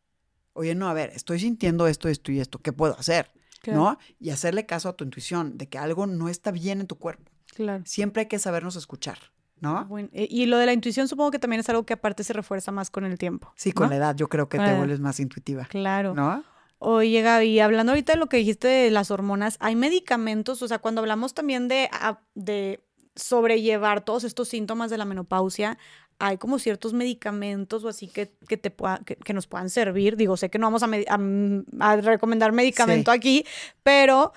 [0.60, 3.30] Oye, no, a ver, estoy sintiendo esto, esto y esto, ¿qué puedo hacer?
[3.62, 3.98] Claro, ¿No?
[4.18, 7.30] Y hacerle caso a tu intuición de que algo no está bien en tu cuerpo.
[7.54, 7.82] Claro.
[7.86, 9.16] Siempre hay que sabernos escuchar,
[9.58, 9.86] ¿no?
[9.86, 12.34] Bueno, eh, y lo de la intuición supongo que también es algo que aparte se
[12.34, 13.50] refuerza más con el tiempo.
[13.56, 13.90] Sí, con ¿no?
[13.92, 16.14] la edad yo creo que Con te vuelves más intuitiva, Claro.
[16.14, 16.44] ¿no?
[16.78, 20.60] Oye, Gaby, hablando ahorita de lo que dijiste de las hormonas, ¿hay medicamentos?
[20.60, 22.84] O sea, cuando hablamos también de, ah, de
[23.16, 25.78] sobrellevar todos estos síntomas de la menopausia,
[26.20, 30.16] hay como ciertos medicamentos o así que, que, te pueda- que, que nos puedan servir.
[30.16, 33.44] Digo, sé que no vamos a, medi- a m- a recomendar medicamento aquí,
[33.82, 34.32] pero,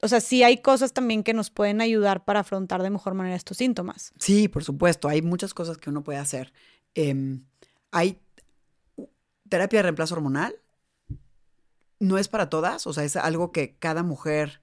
[0.00, 3.36] o sea, sí hay cosas también que nos pueden ayudar para afrontar de mejor manera
[3.36, 4.12] estos síntomas.
[4.18, 6.52] Sí, por supuesto, hay muchas cosas que uno puede hacer.
[6.94, 7.44] Em,
[7.90, 8.18] hay
[9.48, 10.54] terapia de reemplazo hormonal,
[12.00, 14.60] no es para todas, o sea, es algo que cada mujer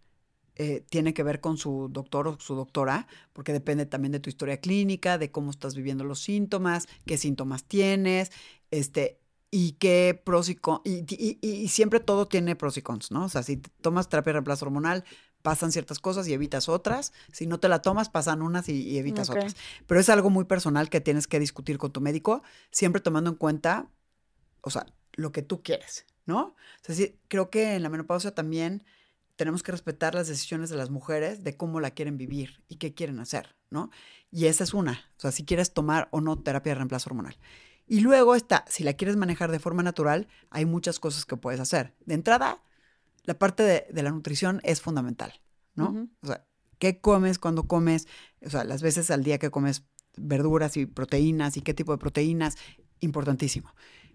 [0.63, 4.29] eh, tiene que ver con su doctor o su doctora, porque depende también de tu
[4.29, 8.31] historia clínica, de cómo estás viviendo los síntomas, qué síntomas tienes,
[8.69, 9.17] este,
[9.49, 13.09] y qué pros y cons, y, y- y- y siempre todo tiene pros y cons,
[13.11, 13.25] ¿no?
[13.25, 15.03] O sea, si tomas terapia de reemplazo hormonal,
[15.41, 18.99] pasan ciertas cosas y evitas otras, si no te la tomas, pasan unas y, y
[18.99, 19.55] evitas otras.
[19.87, 23.35] Pero es algo muy personal que tienes que discutir con tu médico, siempre tomando en
[23.37, 23.89] cuenta,
[24.61, 26.39] o sea, lo que tú quieres, ¿no?
[26.41, 28.83] O sea, sí, creo que en la menopausia también
[29.41, 32.93] tenemos que respetar las decisiones de las mujeres de cómo la quieren vivir y qué
[32.93, 33.89] quieren hacer, ¿no?
[34.29, 37.39] Y esa es una, o sea, si quieres tomar o no terapia de reemplazo hormonal.
[37.87, 41.59] Y luego está, si la quieres manejar de forma natural, hay muchas cosas que puedes
[41.59, 41.95] hacer.
[42.05, 42.61] De entrada,
[43.23, 45.41] la parte de, de la nutrición es fundamental,
[45.73, 46.07] ¿no?
[46.21, 46.45] O sea,
[46.77, 48.07] ¿qué comes cuando comes?
[48.45, 49.85] O sea, las veces al día que comes
[50.17, 52.57] verduras y proteínas y qué tipo de proteínas,
[52.99, 53.73] importantísimo.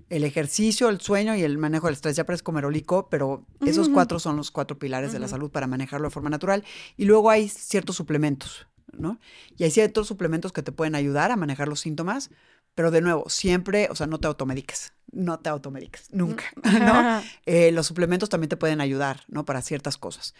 [0.09, 4.19] El ejercicio, el sueño y el manejo del estrés, ya parezco merolico, pero esos cuatro
[4.21, 6.65] son los cuatro pilares de la salud para manejarlo de forma natural.
[6.97, 9.19] Y luego hay ciertos suplementos, ¿no?
[9.57, 12.31] Y hay ciertos suplementos que te pueden ayudar a manejar los síntomas,
[12.77, 17.23] pero de nuevo, siempre, o sea, no te automediques, no te automediques, nunca, ¿no?
[17.47, 19.45] Eh, los suplementos también te pueden ayudar, ¿no?
[19.45, 20.35] Para ciertas cosas.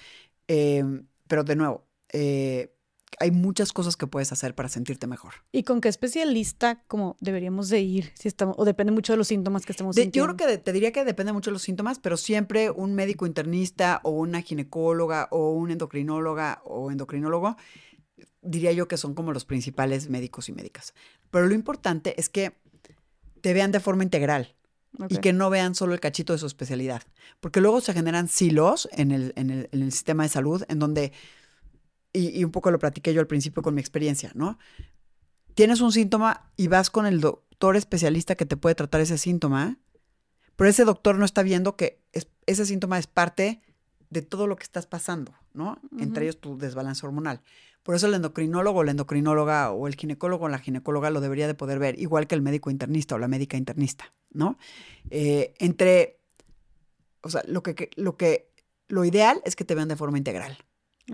[0.47, 0.85] Eh,
[1.27, 2.76] pero de nuevo, eh,
[3.19, 5.35] hay muchas cosas que puedes hacer para sentirte mejor.
[5.53, 8.13] ¿Y con qué especialista como deberíamos de ir?
[8.15, 10.37] Si estamos, o depende mucho de los síntomas que estemos De- yo sintiendo.
[10.37, 13.27] creo que de- te diría que depende mucho de los síntomas, pero siempre un médico
[13.27, 17.57] internista o una ginecóloga o un endocrinóloga o endocrinólogo,
[18.43, 20.95] diría yo que son como los principales médicos y médicas.
[21.31, 22.53] Pero lo importante es que
[23.41, 24.53] te vean de forma integral.
[25.11, 27.03] y que no vean solo el cachito de su especialidad.
[27.41, 30.79] Porque luego se generan silos en el, en el, en el sistema de salud, en
[30.79, 31.13] donde,
[32.17, 34.59] y, y un poco lo platiqué yo al principio con mi experiencia, ¿no?
[35.55, 39.79] Tienes un síntoma y vas con el doctor especialista que te puede tratar ese síntoma,
[40.57, 43.61] pero ese doctor no está viendo que es- ese síntoma es parte
[44.11, 45.79] de todo lo que estás pasando, ¿no?
[45.99, 47.41] Entre ellos tu desbalance hormonal.
[47.83, 51.55] Por eso el endocrinólogo, la endocrinóloga o el ginecólogo o la ginecóloga lo debería de
[51.55, 54.59] poder ver, igual que el médico internista o la médica internista, ¿no?
[55.11, 56.19] Eh, entre,
[57.23, 58.51] o sea, lo que, lo que,
[58.89, 60.59] lo ideal es que te vean de forma integral.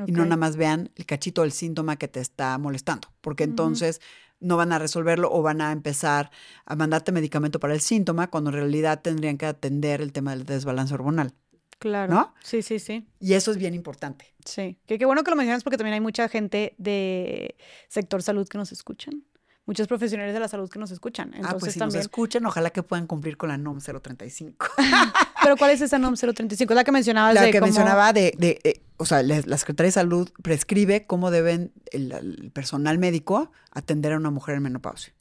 [0.06, 4.00] Y no nada más vean el cachito del síntoma que te está molestando, porque entonces
[4.40, 6.30] no van a resolverlo o van a empezar
[6.64, 10.44] a mandarte medicamento para el síntoma cuando en realidad tendrían que atender el tema del
[10.44, 11.34] desbalance hormonal.
[11.78, 12.14] Claro.
[12.14, 12.34] ¿No?
[12.42, 13.06] Sí, sí, sí.
[13.18, 14.32] Y eso es bien importante.
[14.44, 14.78] Sí.
[14.86, 17.56] Que qué bueno que lo mencionas porque también hay mucha gente de
[17.88, 19.24] sector salud que nos escuchan
[19.66, 21.28] muchos profesionales de la salud que nos escuchan.
[21.34, 24.66] Entonces, ah, pues si nos escuchan, ojalá que puedan cumplir con la NOM 035.
[25.42, 26.74] Pero ¿cuál es esa NOM 035?
[26.74, 30.30] La que mencionabas la que mencionaba de, de, eh, o sea, la, Secretaría de Salud
[30.42, 35.14] prescribe cómo deben el, personal médico atender a una mujer en menopausia.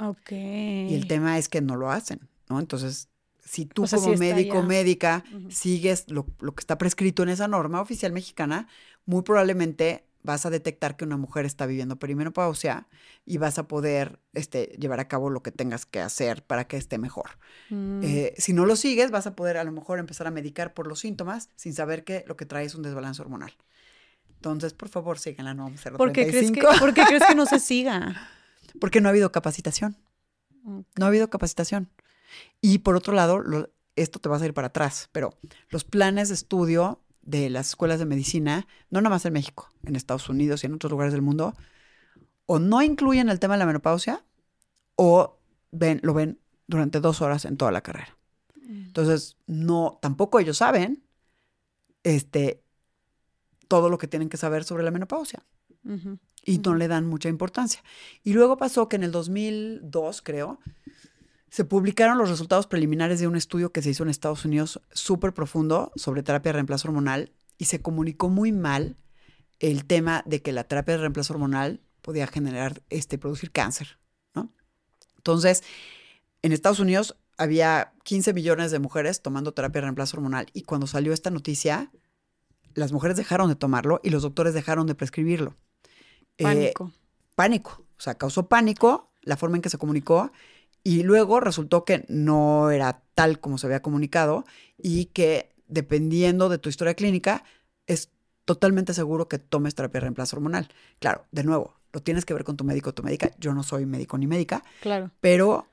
[0.00, 0.32] Ok.
[0.32, 2.60] Y el tema es que no lo hacen, ¿no?
[2.60, 3.08] Entonces,
[3.42, 7.80] si tú como médico o médica sigues lo, lo que está prescrito en esa norma
[7.80, 8.68] oficial mexicana,
[9.06, 12.86] muy probablemente vas a detectar que una mujer está viviendo perimenopausia
[13.24, 16.76] y vas a poder este, llevar a cabo lo que tengas que hacer para que
[16.76, 17.30] esté mejor.
[17.70, 18.00] Mm.
[18.02, 20.86] Eh, si no lo sigues, vas a poder a lo mejor empezar a medicar por
[20.86, 23.52] los síntomas sin saber que lo que trae es un desbalance hormonal.
[24.34, 25.96] Entonces, por favor, síganla, no 035.
[25.96, 28.28] ¿Por qué crees que, ¿por qué crees que no se siga?
[28.80, 29.96] Porque no ha habido capacitación.
[30.62, 31.90] No ha habido capacitación.
[32.60, 33.42] Y por otro lado,
[33.96, 35.36] esto te va a ir para atrás, pero
[35.70, 39.96] los planes de estudio de las escuelas de medicina, no nada más en México, en
[39.96, 41.54] Estados Unidos y en otros lugares del mundo,
[42.46, 44.24] o no incluyen el tema de la menopausia
[44.96, 45.38] o
[45.70, 48.16] ven, lo ven durante dos horas en toda la carrera.
[48.66, 51.02] Entonces, no, tampoco ellos saben
[52.02, 52.62] este,
[53.68, 55.44] todo lo que tienen que saber sobre la menopausia.
[56.44, 57.82] Y no le dan mucha importancia.
[58.24, 60.58] Y luego pasó que en el 2002, creo,
[61.50, 65.32] se publicaron los resultados preliminares de un estudio que se hizo en Estados Unidos súper
[65.32, 68.96] profundo sobre terapia de reemplazo hormonal y se comunicó muy mal
[69.58, 73.98] el tema de que la terapia de reemplazo hormonal podía generar, este, producir cáncer,
[74.34, 74.52] ¿no?
[75.16, 75.64] Entonces,
[76.42, 80.86] en Estados Unidos había 15 millones de mujeres tomando terapia de reemplazo hormonal y cuando
[80.86, 81.90] salió esta noticia,
[82.74, 85.56] las mujeres dejaron de tomarlo y los doctores dejaron de prescribirlo.
[86.36, 86.92] Eh, pánico.
[87.34, 90.30] pánico, o sea, causó pánico la forma en que se comunicó
[90.88, 94.46] y luego resultó que no era tal como se había comunicado
[94.78, 97.44] y que dependiendo de tu historia clínica,
[97.86, 98.08] es
[98.46, 100.70] totalmente seguro que tomes terapia de reemplazo hormonal.
[100.98, 103.32] Claro, de nuevo, lo tienes que ver con tu médico o tu médica.
[103.38, 104.64] Yo no soy médico ni médica.
[104.80, 105.10] Claro.
[105.20, 105.66] Pero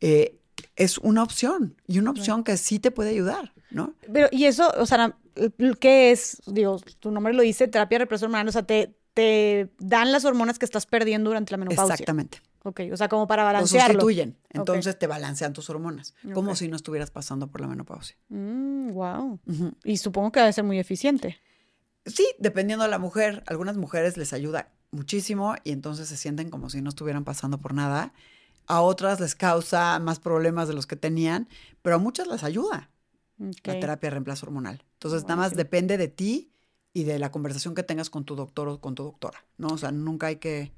[0.00, 0.38] eh,
[0.74, 3.92] es una opción y una opción que sí te puede ayudar, ¿no?
[4.10, 5.14] Pero, y eso, o sea,
[5.80, 6.40] ¿qué es?
[6.46, 8.48] Digo, tu nombre lo dice, terapia de reemplazo hormonal.
[8.48, 11.92] O sea, te, te dan las hormonas que estás perdiendo durante la menopausia.
[11.92, 12.40] Exactamente.
[12.64, 13.94] Ok, o sea, como para balancearlo.
[13.94, 14.36] Lo sustituyen.
[14.50, 16.14] Entonces te balancean tus hormonas.
[16.32, 18.16] Como si no estuvieras pasando por la menopausia.
[18.28, 19.40] wow.
[19.44, 21.38] Mm, y supongo que debe ser muy eficiente.
[22.06, 23.42] Sí, dependiendo de la mujer.
[23.46, 27.74] Algunas mujeres les ayuda muchísimo y entonces se sienten como si no estuvieran pasando por
[27.74, 28.12] nada.
[28.66, 31.48] A otras les causa más problemas de los que tenían,
[31.82, 32.90] pero a muchas les ayuda
[33.38, 34.84] la terapia de reemplazo hormonal.
[34.94, 36.52] Entonces, nada más depende de ti
[36.94, 39.68] y de la conversación que tengas con tu doctor o con tu doctora, ¿no?
[39.68, 40.72] O sea, nunca hay que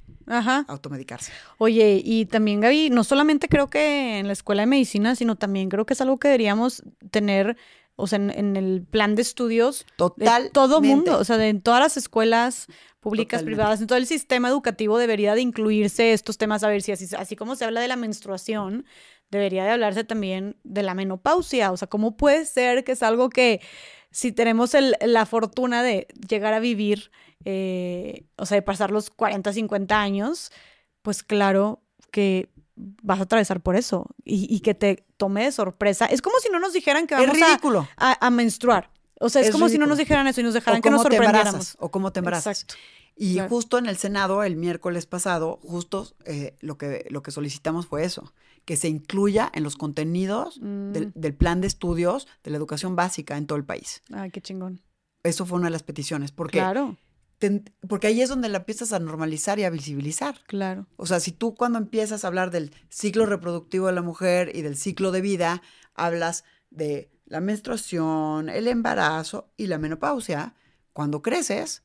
[0.69, 1.33] automedicarse.
[1.59, 5.69] Oye, y también Gaby, no solamente creo que en la escuela de medicina, sino también
[5.69, 7.57] creo que es algo que deberíamos tener,
[7.97, 10.51] o sea, en, el plan de estudios Total.
[10.53, 12.69] todo mundo, o sea, de, en todas las escuelas
[13.01, 16.93] públicas, privadas, en todo el sistema educativo debería de incluirse estos temas, a ver si
[16.93, 18.87] así, así como se habla de la menstruación,
[19.31, 23.31] debería de hablarse también de la menopausia, o sea, ¿cómo puede ser que es algo
[23.31, 23.61] que
[24.15, 27.11] si tenemos la fortuna de llegar a vivir,
[27.45, 30.53] eh, o sea, de pasar los 40, 50 años,
[31.03, 36.07] pues claro que vas a atravesar por eso y, que te tome de sorpresa.
[36.07, 37.37] Es como si no nos dijeran que vamos
[37.97, 38.89] a, menstruar.
[39.19, 41.77] O sea, es, como si no nos dijeran eso y nos dejaran que nos sorprendiéramos.
[41.81, 42.63] o cómo te embarazas.
[42.63, 42.75] Exacto.
[43.17, 47.87] Y justo en el Senado, el miércoles pasado, justo eh, lo, que, lo que solicitamos
[47.87, 48.33] fue eso,
[48.65, 50.93] que se incluya en los contenidos mm.
[51.15, 54.03] del, plan de estudios de la educación básica en todo el país.
[54.13, 54.81] Ay, qué chingón.
[55.23, 56.97] Eso fue una de las peticiones, porque, claro.
[57.89, 60.39] porque ahí es donde la empiezas a normalizar y a visibilizar.
[60.47, 60.87] Claro.
[60.97, 64.63] O sea, si tú cuando empiezas a hablar del ciclo reproductivo de la mujer y
[64.63, 65.63] del ciclo de vida,
[65.95, 70.55] hablas de la menstruación, el embarazo y la menopausia,
[70.93, 71.84] cuando creces,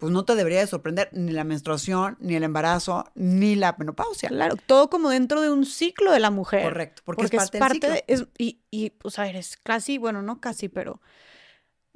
[0.00, 4.30] pues no te debería de sorprender ni la menstruación, ni el embarazo, ni la menopausia.
[4.30, 6.64] Claro, todo como dentro de un ciclo de la mujer.
[6.64, 7.90] Correcto, porque, es parte, del ciclo.
[7.90, 11.00] De, y, y, pues a ver, es casi, bueno, no casi, pero,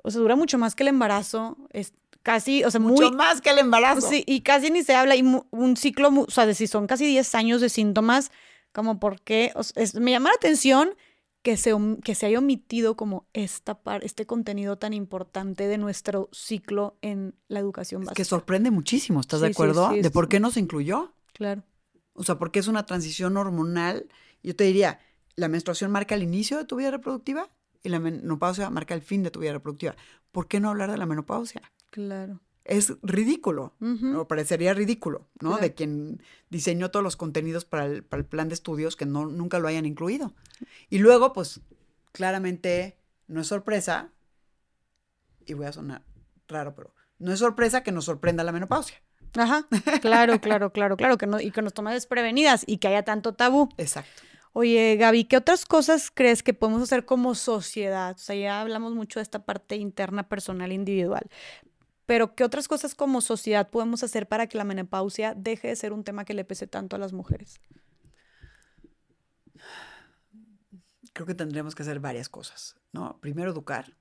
[0.02, 3.50] o sea, dura mucho más que el embarazo, es casi, o sea, mucho más que
[3.50, 4.08] el embarazo.
[4.08, 7.06] Sí, y casi ni se habla, y un ciclo, o sea, de si son casi
[7.06, 8.30] 10 años de síntomas,
[8.72, 9.52] como porque,
[9.94, 10.94] me llama la atención
[11.44, 16.96] que se, que se haya omitido como esta este contenido tan importante de nuestro ciclo
[17.02, 18.14] en la educación básica.
[18.14, 19.90] que sorprende muchísimo, ¿estás de acuerdo?
[19.90, 21.12] de por qué no se incluyó.
[21.34, 21.62] Claro.
[22.14, 24.08] O sea, porque es una transición hormonal.
[24.42, 25.00] Yo te diría,
[25.36, 27.50] la menstruación marca el inicio de tu vida reproductiva
[27.82, 29.96] y la menopausia marca el fin de tu vida reproductiva.
[30.32, 31.60] ¿Por qué no hablar de la menopausia?
[31.90, 32.40] Claro.
[32.64, 33.74] Es ridículo,
[34.16, 35.58] o parecería ridículo, ¿no?
[35.58, 39.26] De quien diseñó todos los contenidos para el, para el plan de estudios que no,
[39.26, 40.32] nunca lo hayan incluido.
[40.88, 41.60] Y luego, pues,
[42.12, 44.12] claramente no es sorpresa,
[45.46, 46.04] y voy a sonar
[46.48, 48.96] raro, pero no es sorpresa que nos sorprenda la menopausia.
[49.36, 49.66] Ajá,
[50.00, 53.34] claro, claro, claro, claro, que no, y que nos tome desprevenidas y que haya tanto
[53.34, 53.68] tabú.
[53.76, 54.22] Exacto.
[54.52, 58.14] Oye, Gaby, ¿qué otras cosas crees que podemos hacer como sociedad?
[58.14, 61.28] O sea, ya hablamos mucho de esta parte interna, personal, individual.
[62.06, 65.92] Pero, ¿qué otras cosas como sociedad podemos hacer para que la menopausia deje de ser
[65.92, 67.60] un tema que le pese tanto a las mujeres?
[71.12, 73.18] Creo que tendríamos que hacer varias cosas, ¿no?
[73.20, 73.96] Primero, educar.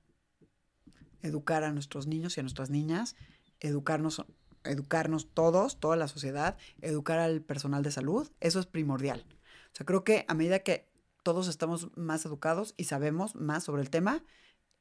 [1.22, 3.16] Educar a nuestros niños y a nuestras niñas,
[3.60, 4.26] educarnos,
[4.64, 9.24] educarnos todos, toda la sociedad, educar al personal de salud, eso es primordial.
[9.72, 10.86] O sea, creo que a medida que
[11.22, 14.22] todos estamos más educados y sabemos más sobre el tema,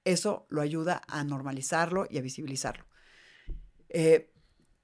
[0.04, 2.86] eso lo ayuda a normalizarlo y a visibilizarlo.
[3.94, 4.32] Eh,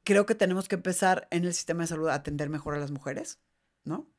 [0.04, 2.92] creo que tenemos que empezar en el sistema de salud a atender mejor a las
[2.92, 3.40] mujeres,
[3.84, 4.10] ¿no?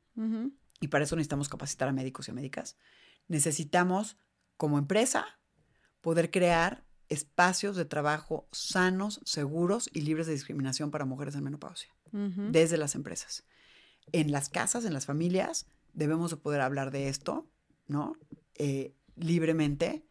[0.81, 2.77] Y para eso necesitamos capacitar a médicos y a médicas.
[3.29, 4.19] Necesitamos,
[4.57, 5.39] como empresa,
[6.03, 11.95] poder crear espacios de trabajo sanos, seguros y libres de discriminación para mujeres en menopausia,
[12.13, 13.45] desde las empresas.
[14.13, 17.49] En las casas, en las familias, debemos de poder hablar de esto,
[17.87, 18.17] ¿no?
[18.55, 20.07] Eh, libremente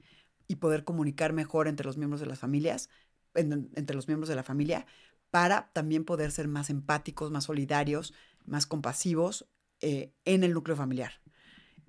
[0.48, 2.90] y poder comunicar mejor entre los miembros de las familias,
[3.34, 4.86] entre los miembros de la familia,
[5.32, 8.14] para también poder ser más empáticos, más solidarios,
[8.46, 9.48] más compasivos
[9.82, 11.22] eh, en el núcleo familiar.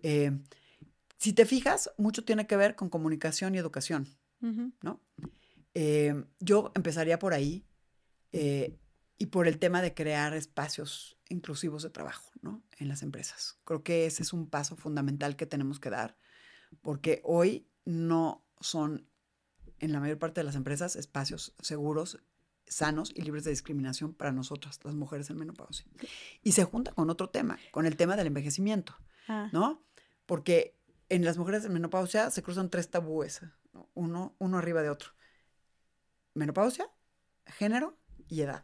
[0.03, 0.33] Eh,
[1.17, 4.09] si te fijas, mucho tiene que ver con comunicación y educación,
[4.83, 5.01] ¿no?
[6.41, 7.65] yo empezaría por ahí
[8.33, 12.63] y por el tema de crear espacios inclusivos de trabajo ¿no?
[12.79, 13.59] en las empresas.
[13.65, 16.17] Creo que ese es un paso fundamental que tenemos que dar,
[16.81, 19.07] porque hoy no son,
[19.81, 22.21] en la mayor parte de las empresas, espacios seguros,
[22.67, 25.87] sanos y libres de discriminación para nosotras, las mujeres en menopausia.
[26.43, 29.49] Y se junta con otro tema, con el tema del envejecimiento, ah.
[29.53, 29.83] ¿no?
[30.27, 30.77] Porque
[31.09, 33.41] en las mujeres en menopausia se cruzan tres tabúes,
[33.95, 35.11] uno, uno arriba de otro.
[36.35, 36.89] Menopausia,
[37.47, 38.63] género y edad.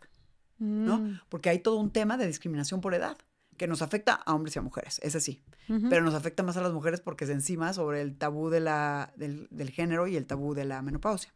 [0.59, 0.99] ¿no?
[0.99, 1.21] Mm.
[1.29, 3.19] Porque hay todo un tema de discriminación por edad
[3.57, 5.43] que nos afecta a hombres y a mujeres, es así.
[5.67, 9.13] Pero nos afecta más a las mujeres porque es encima sobre el tabú de la,
[9.17, 11.35] del, género y el tabú de la menopausia.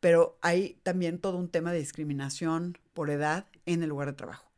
[0.00, 4.50] Pero hay también todo un tema de discriminación por edad en el lugar de trabajo.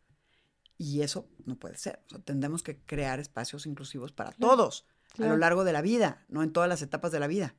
[0.79, 2.01] Y eso no puede ser.
[2.07, 4.87] O sea, tendremos que crear espacios inclusivos para todos
[5.19, 7.55] a lo largo de la vida, no en todas las etapas de la vida.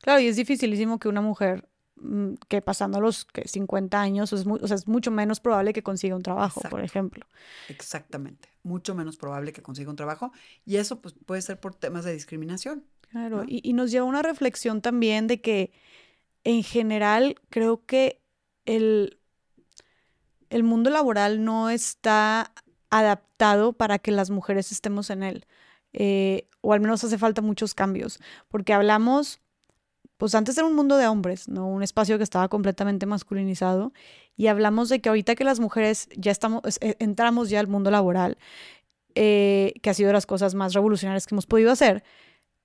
[0.00, 1.68] Claro, y es dificilísimo que una mujer
[2.48, 6.22] que pasando los 50 años, es, o sea, es mucho menos probable que consiga un
[6.22, 7.26] trabajo, por ejemplo.
[7.68, 10.32] Exactamente, mucho menos probable que consiga un trabajo
[10.64, 12.84] y eso pues, puede ser por temas de discriminación.
[13.10, 15.70] Claro, y, nos lleva a una reflexión también de que
[16.44, 18.22] en general creo que
[18.64, 19.18] el,
[20.48, 22.52] el mundo laboral no está
[22.88, 25.46] adaptado para que las mujeres estemos en él.
[25.92, 29.40] Eh, o al menos hace falta muchos cambios, porque hablamos
[30.22, 31.66] pues antes era un mundo de hombres, ¿no?
[31.66, 33.92] Un espacio que estaba completamente masculinizado.
[34.36, 37.90] Y hablamos de que ahorita que las mujeres ya estamos, eh, entramos ya al mundo
[37.90, 38.38] laboral,
[39.16, 42.04] eh, que ha sido de las cosas más revolucionarias que hemos podido hacer,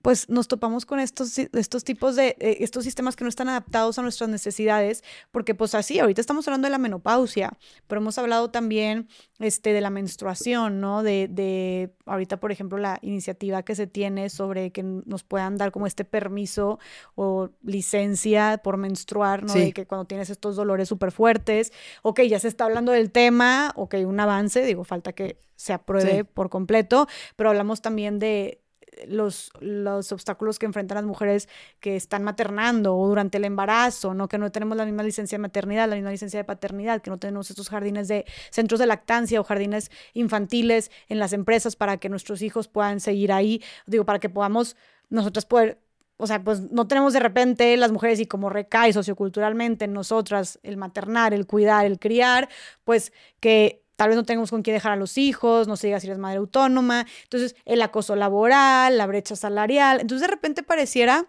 [0.07, 3.99] pues nos topamos con estos, estos tipos de, eh, estos sistemas que no están adaptados
[3.99, 7.51] a nuestras necesidades, porque pues así, ahorita estamos hablando de la menopausia,
[7.87, 11.03] pero hemos hablado también este, de la menstruación, ¿no?
[11.03, 15.73] De, de ahorita, por ejemplo, la iniciativa que se tiene sobre que nos puedan dar
[15.73, 16.79] como este permiso
[17.15, 19.55] o licencia por menstruar, ¿no?
[19.55, 23.73] De que cuando tienes estos dolores súper fuertes, ok, ya se está hablando del tema,
[23.75, 28.61] ok, un avance, digo, falta que se apruebe por completo, pero hablamos también de
[29.07, 34.27] los, los obstáculos que enfrentan las mujeres que están maternando o durante el embarazo, ¿no?
[34.27, 37.17] Que no tenemos la misma licencia de maternidad, la misma licencia de paternidad, que no
[37.19, 42.09] tenemos estos jardines de centros de lactancia o jardines infantiles en las empresas para que
[42.09, 44.75] nuestros hijos puedan seguir ahí, digo, para que podamos
[45.09, 45.79] nosotras poder
[46.17, 50.59] o sea, pues no tenemos de repente las mujeres y como recae socioculturalmente en nosotras
[50.63, 52.49] el maternar, el cuidar, el criar,
[52.83, 55.99] pues que tal vez no tengamos con quién dejar a los hijos, no se diga
[55.99, 61.27] si eres madre autónoma, entonces el acoso laboral, la brecha salarial, entonces de repente pareciera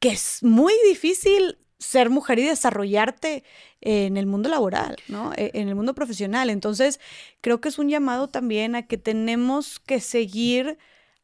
[0.00, 3.44] que es muy difícil ser mujer y desarrollarte
[3.80, 5.32] en el mundo laboral, ¿no?
[5.36, 6.50] E, en el mundo profesional.
[6.50, 7.00] Entonces,
[7.40, 10.78] creo que es un llamado también a que tenemos que seguir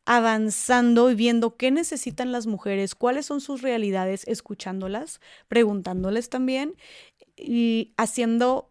[0.04, 6.74] avanzando y viendo qué necesitan las mujeres, cuáles son sus realidades, escuchándolas, preguntándoles también
[7.36, 8.69] y haciendo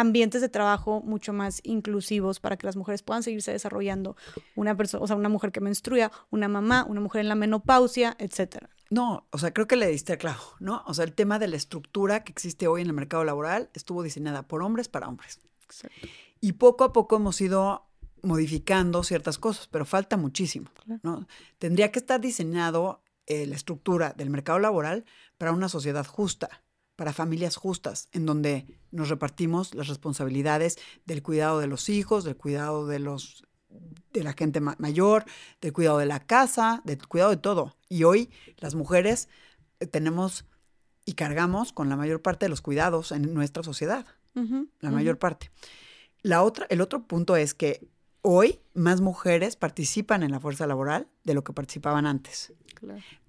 [0.00, 4.16] ambientes de trabajo mucho más inclusivos para que las mujeres puedan seguirse desarrollando.
[4.56, 8.16] Una persona, o sea, una mujer que menstrua, una mamá, una mujer en la menopausia,
[8.18, 8.70] etcétera.
[8.90, 10.82] No, o sea, creo que le diste claro, ¿no?
[10.86, 14.02] O sea, el tema de la estructura que existe hoy en el mercado laboral estuvo
[14.02, 15.40] diseñada por hombres para hombres.
[15.64, 16.08] Exacto.
[16.40, 17.86] Y poco a poco hemos ido
[18.22, 20.70] modificando ciertas cosas, pero falta muchísimo,
[21.02, 21.26] ¿no?
[21.58, 25.04] Tendría que estar diseñado eh, la estructura del mercado laboral
[25.38, 26.62] para una sociedad justa,
[27.00, 32.36] para familias justas, en donde nos repartimos las responsabilidades del cuidado de los hijos, del
[32.36, 33.46] cuidado de los
[34.12, 35.24] de la gente mayor,
[35.62, 37.74] del cuidado de la casa, del cuidado de todo.
[37.88, 39.30] Y hoy las mujeres
[39.78, 40.44] eh, tenemos
[41.06, 44.04] y cargamos con la mayor parte de los cuidados en nuestra sociedad,
[44.34, 45.50] la mayor parte.
[46.20, 47.88] La otra, el otro punto es que
[48.20, 52.52] hoy más mujeres participan en la fuerza laboral de lo que participaban antes,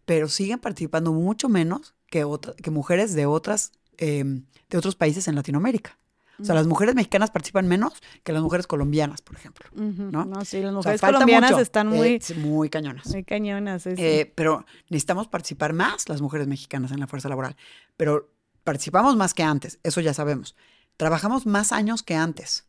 [0.03, 2.27] pero siguen participando mucho menos que,
[2.61, 5.97] que mujeres de otras em, de otros países en Latinoamérica.
[6.39, 9.69] O sea, las mujeres mexicanas participan menos que las mujeres colombianas, por ejemplo.
[9.75, 10.25] ¿no?
[10.25, 12.15] no, sí, las mujeres colombianas están muy...
[12.15, 13.07] Eh, muy cañonas.
[13.09, 13.89] Muy cañonas, sí.
[13.95, 17.55] Eh, pero necesitamos participar más las mujeres mexicanas en la fuerza laboral.
[17.95, 18.31] Pero
[18.63, 20.55] participamos más que antes, eso ya sabemos.
[20.97, 22.65] Trabajamos más años que antes.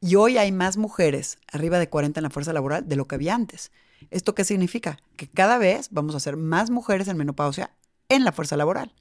[0.00, 3.14] Y hoy hay más mujeres arriba de 40 en la fuerza laboral de lo que
[3.14, 3.70] había antes.
[4.10, 4.98] ¿Esto qué significa?
[5.14, 7.70] Que cada vez vamos a ser más mujeres en menopausia
[8.08, 8.94] en la fuerza laboral.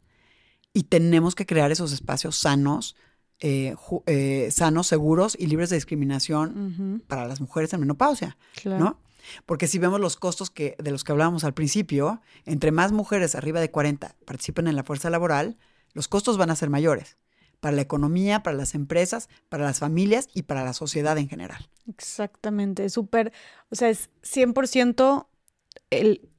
[0.74, 2.96] Y tenemos que crear esos espacios sanos,
[3.40, 9.00] eh, eh, sanos, seguros y libres de discriminación para las mujeres en menopausia, ¿no?
[9.46, 13.36] Porque si vemos los costos que, de los que hablábamos al principio, entre más mujeres
[13.36, 15.58] arriba de 40 participen en la fuerza laboral,
[15.94, 17.18] los costos van a ser mayores
[17.60, 21.70] para la economía, para las empresas, para las familias y para la sociedad en general.
[21.88, 23.32] Exactamente, súper,
[23.70, 25.28] o sea, es 100%
[25.92, 26.30] el,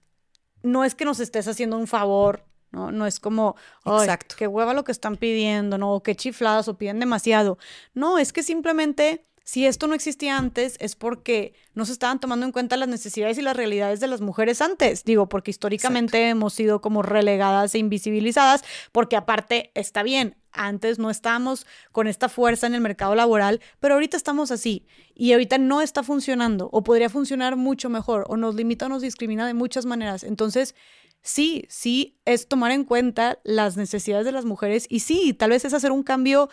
[0.62, 2.90] no es que nos estés haciendo un favor ¿no?
[2.90, 4.34] No es como, Exacto.
[4.36, 5.92] qué hueva lo que están pidiendo, ¿no?
[5.92, 7.58] O qué chifladas o piden demasiado.
[7.94, 12.46] No, es que simplemente si esto no existía antes es porque no se estaban tomando
[12.46, 15.04] en cuenta las necesidades y las realidades de las mujeres antes.
[15.04, 21.10] Digo, porque históricamente hemos sido como relegadas e invisibilizadas, porque aparte está bien, antes no
[21.10, 25.80] estábamos con esta fuerza en el mercado laboral, pero ahorita estamos así y ahorita no
[25.80, 29.86] está funcionando o podría funcionar mucho mejor o nos limita o nos discrimina de muchas
[29.86, 30.24] maneras.
[30.24, 30.74] Entonces,
[31.22, 35.64] sí, sí es tomar en cuenta las necesidades de las mujeres y sí, tal vez
[35.64, 36.50] es hacer un cambio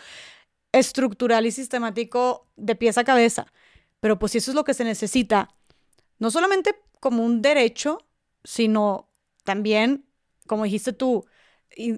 [0.72, 3.46] estructural y sistemático de pies a cabeza.
[4.00, 5.54] Pero pues si eso es lo que se necesita,
[6.18, 8.06] no solamente como un derecho,
[8.44, 9.10] sino
[9.44, 10.06] también,
[10.46, 11.26] como dijiste tú,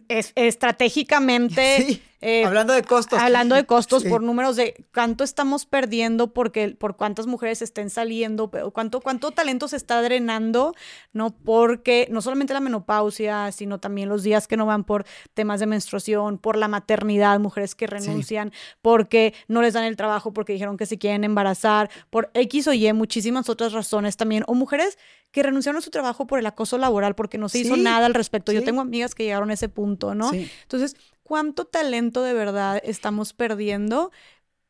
[0.09, 3.18] es, estratégicamente eh, hablando de costos.
[3.18, 8.49] Hablando de costos por números de cuánto estamos perdiendo porque por cuántas mujeres estén saliendo,
[8.73, 10.73] cuánto, cuánto talento se está drenando,
[11.12, 11.31] ¿no?
[11.31, 15.67] Porque no solamente la menopausia, sino también los días que no van por temas de
[15.67, 18.52] menstruación, por la maternidad, mujeres que renuncian,
[18.83, 22.73] porque no les dan el trabajo porque dijeron que se quieren embarazar, por X o
[22.73, 24.97] Y, muchísimas otras razones también, o mujeres
[25.33, 28.15] que renunciaron a su trabajo por el acoso laboral porque no se hizo nada al
[28.15, 28.52] respecto.
[28.52, 30.31] Yo tengo amigas que llegaron a ese punto, ¿no?
[30.33, 30.94] Entonces,
[31.33, 34.12] cuánto talento de verdad estamos perdiendo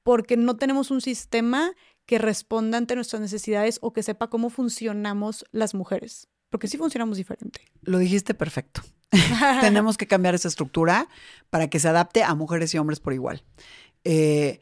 [0.05, 1.73] porque no tenemos un sistema
[2.07, 6.29] que responda ante nuestras necesidades o que sepa cómo funcionamos las mujeres.
[6.51, 7.63] Porque sí funcionamos diferente.
[7.81, 8.81] Lo dijiste perfecto.
[9.61, 11.09] tenemos que cambiar esa estructura
[11.51, 13.43] para que se adapte a mujeres y hombres por igual.
[14.05, 14.61] Eh,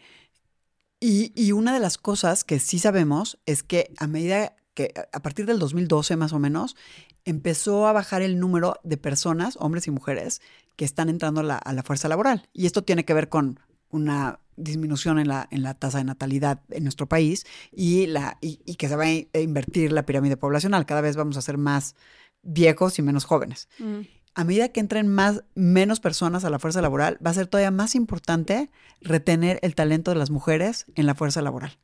[1.00, 5.20] y, y, una de las cosas que sí sabemos es que a medida que a
[5.20, 6.76] partir del 2012 más o menos,
[7.24, 10.40] empezó a bajar el número de personas, hombres y mujeres,
[10.80, 12.48] que están entrando a la, fuerza laboral.
[12.54, 13.60] Y esto tiene que ver con
[13.90, 18.76] una disminución en la, en la tasa de natalidad en nuestro país y, la, y,
[18.76, 20.86] que se va a invertir la pirámide poblacional.
[20.86, 21.96] Cada vez vamos a ser más
[22.40, 23.68] viejos y menos jóvenes.
[23.78, 24.00] Mm.
[24.34, 27.70] A medida que entren más, menos personas a la fuerza laboral, va a ser todavía
[27.70, 28.70] más importante
[29.02, 31.76] retener el talento de las mujeres en la fuerza laboral.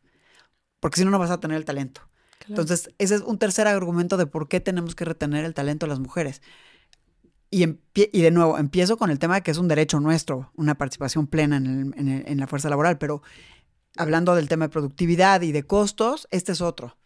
[0.81, 2.01] Porque si no, no vas a tener el talento.
[2.49, 5.91] Entonces, ese es un tercer argumento de por qué tenemos que retener el talento de
[5.91, 6.41] las mujeres.
[7.51, 10.77] Y, y de nuevo, empiezo con el tema de que es un derecho nuestro, una
[10.77, 13.23] participación plena en, la fuerza laboral, pero
[13.97, 16.97] hablando del tema de productividad y de costos, este es otro.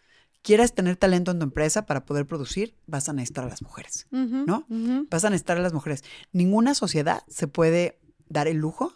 [0.43, 4.07] Quieres tener talento en tu empresa para poder producir, vas a necesitar a las mujeres,
[4.10, 4.67] ¿no?
[5.10, 6.02] Vas a necesitar a las mujeres.
[6.33, 8.94] Ninguna sociedad se puede dar el lujo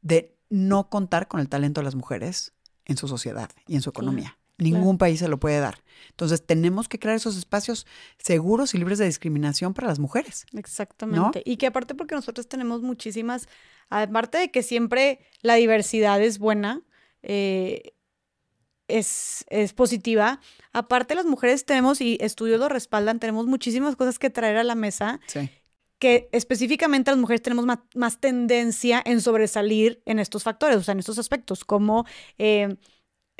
[0.00, 2.54] de no contar con el talento de las mujeres
[2.86, 4.39] en su sociedad y en su economía.
[4.60, 5.82] Ningún país se lo puede dar.
[6.10, 7.86] Entonces, tenemos que crear esos espacios
[8.18, 10.46] seguros y libres de discriminación para las mujeres.
[10.52, 11.42] Exactamente.
[11.44, 13.48] Y que aparte porque nosotros tenemos muchísimas,
[13.88, 16.82] aparte de que siempre la diversidad es buena,
[17.22, 17.94] eh,
[18.88, 20.40] es, es positiva.
[20.72, 24.74] Aparte, las mujeres tenemos, y estudios lo respaldan, tenemos muchísimas cosas que traer a la
[24.74, 25.20] mesa.
[25.26, 25.48] Sí.
[26.00, 30.92] que específicamente las mujeres tenemos ma- más, tendencia en sobresalir en estos factores, o sea,
[30.92, 32.06] en estos aspectos, como
[32.38, 32.76] eh,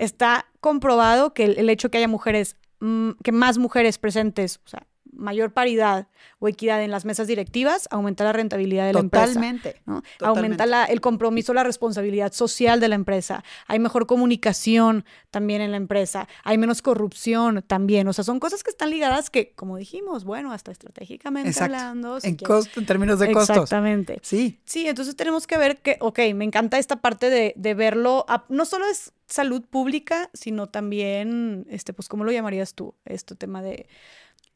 [0.01, 4.87] está comprobado que el, hecho que haya mujeres, mm, que más mujeres presentes, o sea,
[5.13, 6.07] mayor paridad
[6.39, 9.27] o equidad en las mesas directivas, aumenta la rentabilidad de la empresa.
[9.27, 9.81] Totalmente.
[9.87, 10.03] ¿no?
[10.19, 10.25] Totalmente.
[10.27, 13.45] Aumenta la- el compromiso, la responsabilidad social de la empresa.
[13.67, 16.29] Hay mejor comunicación también en la empresa.
[16.45, 18.07] Hay menos corrupción también.
[18.09, 21.75] O sea, son cosas que están ligadas que, como dijimos, bueno, hasta estratégicamente Exacto.
[21.77, 22.21] hablando.
[22.21, 23.57] si En, quieres- costo, en términos de costos.
[23.57, 24.19] Exactamente.
[24.23, 24.61] Sí.
[24.65, 28.45] Sí, entonces tenemos que ver que, ok, me encanta esta parte de, de verlo, a-
[28.49, 32.95] no solo es salud pública, sino también, este, pues, ¿cómo lo llamarías tú?
[33.05, 33.87] Este tema de,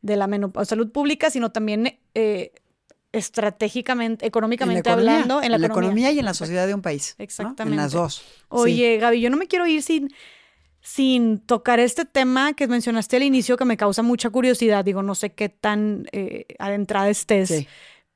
[0.04, 2.52] de la menopausia, salud pública, sino también eh,
[3.12, 6.12] estratégicamente, económicamente economía, hablando, en la, economía.
[6.12, 7.14] y en la sociedad de un país.
[7.16, 7.22] ¿no?
[7.22, 7.76] En Exactamente.
[7.82, 8.16] las dos.
[8.16, 8.22] Sí.
[8.48, 10.12] Oye, Gaby, yo no me quiero ir sin,
[10.80, 14.84] sin tocar este tema que mencionaste al inicio que me causa mucha curiosidad.
[14.84, 17.66] Digo, no sé qué tan eh, adentrada estés, Sí.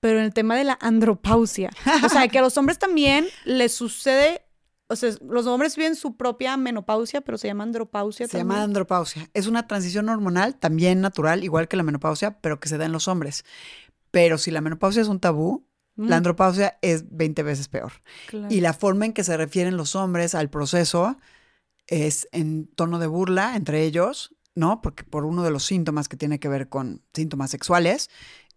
[0.01, 1.71] pero en el tema de la andropausia.
[2.05, 4.43] O sea, que a los hombres también les sucede,
[4.89, 8.49] o sea, los hombres viven su propia menopausia, pero se llama andropausia Se también.
[8.49, 9.29] llama andropausia.
[9.35, 12.93] Es una transición hormonal también natural, igual que la menopausia, pero que se da en
[12.93, 13.45] los hombres.
[14.11, 15.65] Pero si la menopausia es un tabú,
[15.99, 17.91] Mm, la andropausia es 20 veces peor.
[18.29, 18.47] claro.
[18.55, 21.17] Y la forma en que se refieren los hombres al proceso
[21.89, 24.81] es en tono de burla entre ellos, ¿no?
[24.81, 28.11] Porque por uno de los síntomas que tiene que ver con síntomas sexuales,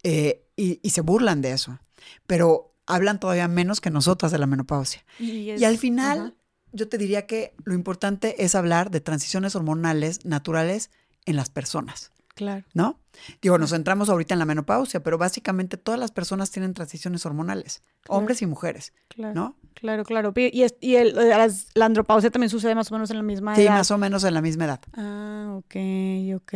[0.03, 1.79] eh, y, y se burlan de eso.
[2.27, 5.03] Pero hablan todavía menos que nosotras de la menopausia.
[5.19, 6.35] Y, Y al final,
[6.71, 10.89] yo te diría que lo importante es hablar de transiciones hormonales naturales
[11.25, 12.63] en las personas, Claro.
[12.73, 12.97] ¿no?
[13.41, 17.83] Digo, nos centramos ahorita en la menopausia, pero básicamente todas las personas tienen transiciones hormonales,
[18.03, 18.19] Claro.
[18.19, 19.33] hombres y mujeres, Claro.
[19.35, 19.55] ¿no?
[19.73, 20.33] Claro, claro.
[20.35, 23.55] Y, es- y el- las- la andropausia también sucede más o menos en la misma
[23.55, 23.71] Sí, edad.
[23.73, 24.81] más o menos en la misma edad.
[24.93, 25.75] Ah, ok,
[26.37, 26.53] ok.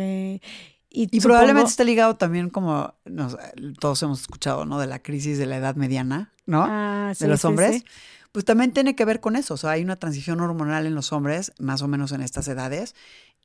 [0.98, 3.36] Y, Y supongo- probablemente esté ligado también como nos-
[3.78, 4.78] todos hemos escuchado, ¿no?
[4.78, 6.64] De la crisis de la edad mediana, ¿no?
[6.66, 7.76] Ah, sí, de los sí, hombres.
[7.76, 7.84] sí.
[8.32, 9.54] Pues también tiene que ver con eso.
[9.54, 12.94] O sea, hay una transición hormonal en los hombres, más o menos en estas edades,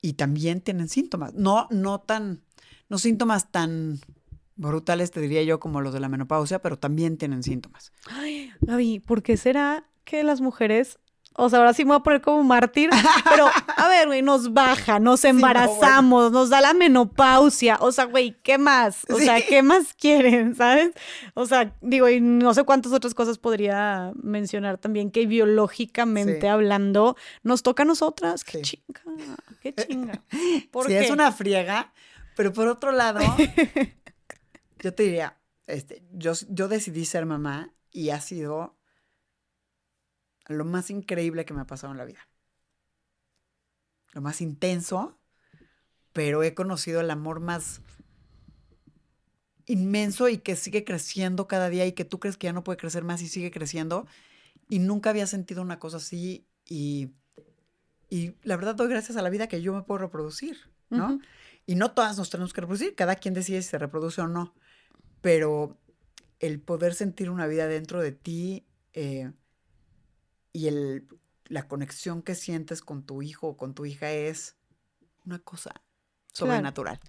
[0.01, 1.33] y también tienen síntomas.
[1.33, 2.41] No, no tan,
[2.87, 3.99] no síntomas tan
[4.55, 7.91] brutales, te diría yo, como los de la menopausia, pero también tienen síntomas.
[8.09, 10.99] Ay, Gaby, ¿por qué será que las mujeres,
[11.33, 12.89] o sea, ahora sí me voy a poner como mártir,
[13.29, 18.05] pero a ver, güey, nos baja, nos no, embarazamos, nos da la menopausia, o sea,
[18.05, 19.05] güey, ¿qué más?
[19.09, 19.39] O sea.
[19.41, 20.91] ¿qué más quieren, sabes?
[21.33, 26.47] O sea, digo, y no sé cuántas otras cosas podría mencionar también que biológicamente Sí.
[26.47, 28.43] hablando nos toca a nosotras.
[28.43, 29.01] Qué chinga,
[29.61, 30.21] qué chinga.
[30.71, 30.99] ¿Por qué?
[30.99, 31.93] es una friega,
[32.35, 33.19] pero por otro lado,
[34.79, 35.37] yo te diría,
[35.67, 38.75] este, yo, yo decidí ser mamá y ha sido
[40.51, 42.27] lo más increíble que me ha pasado en la vida.
[44.13, 45.17] Lo más intenso,
[46.13, 47.81] pero he conocido el amor más
[49.65, 52.77] inmenso y que sigue creciendo cada día y que tú crees que ya no puede
[52.77, 54.05] crecer más y sigue creciendo.
[54.69, 57.11] Y nunca había sentido una cosa así y,
[58.09, 60.57] y la verdad doy gracias a la vida que yo me puedo reproducir,
[60.89, 61.19] ¿no?
[61.65, 64.53] Y no todas nos tenemos que reproducir, cada quien decide si se reproduce o no,
[65.21, 65.77] pero
[66.39, 69.31] el poder sentir una vida dentro de ti eh,
[70.53, 71.07] y el,
[71.45, 74.55] la conexión que sientes con tu hijo o con tu hija es
[75.25, 75.81] una cosa
[76.33, 76.99] sobrenatural.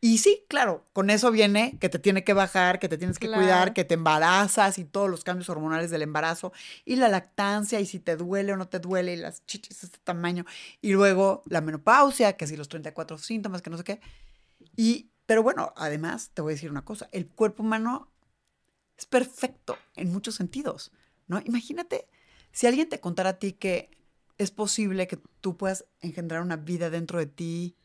[0.00, 3.28] Y sí, claro, con eso viene que te tiene que bajar, que te tienes que
[3.28, 3.42] Claro.
[3.42, 6.52] cuidar, que te embarazas y todos los cambios hormonales del embarazo
[6.84, 9.86] y la lactancia y si te duele o no te duele y las chichis de
[9.86, 10.44] este tamaño
[10.80, 14.00] y luego la menopausia, que si los 34 síntomas, que no sé qué.
[14.76, 18.10] Y, pero bueno, además te voy a decir una cosa, el cuerpo humano
[18.96, 20.90] es perfecto en muchos sentidos,
[21.28, 21.40] ¿no?
[21.44, 22.08] Imagínate
[22.52, 23.90] si alguien te contara a ti que
[24.38, 27.76] es posible que tú puedas engendrar una vida dentro de ti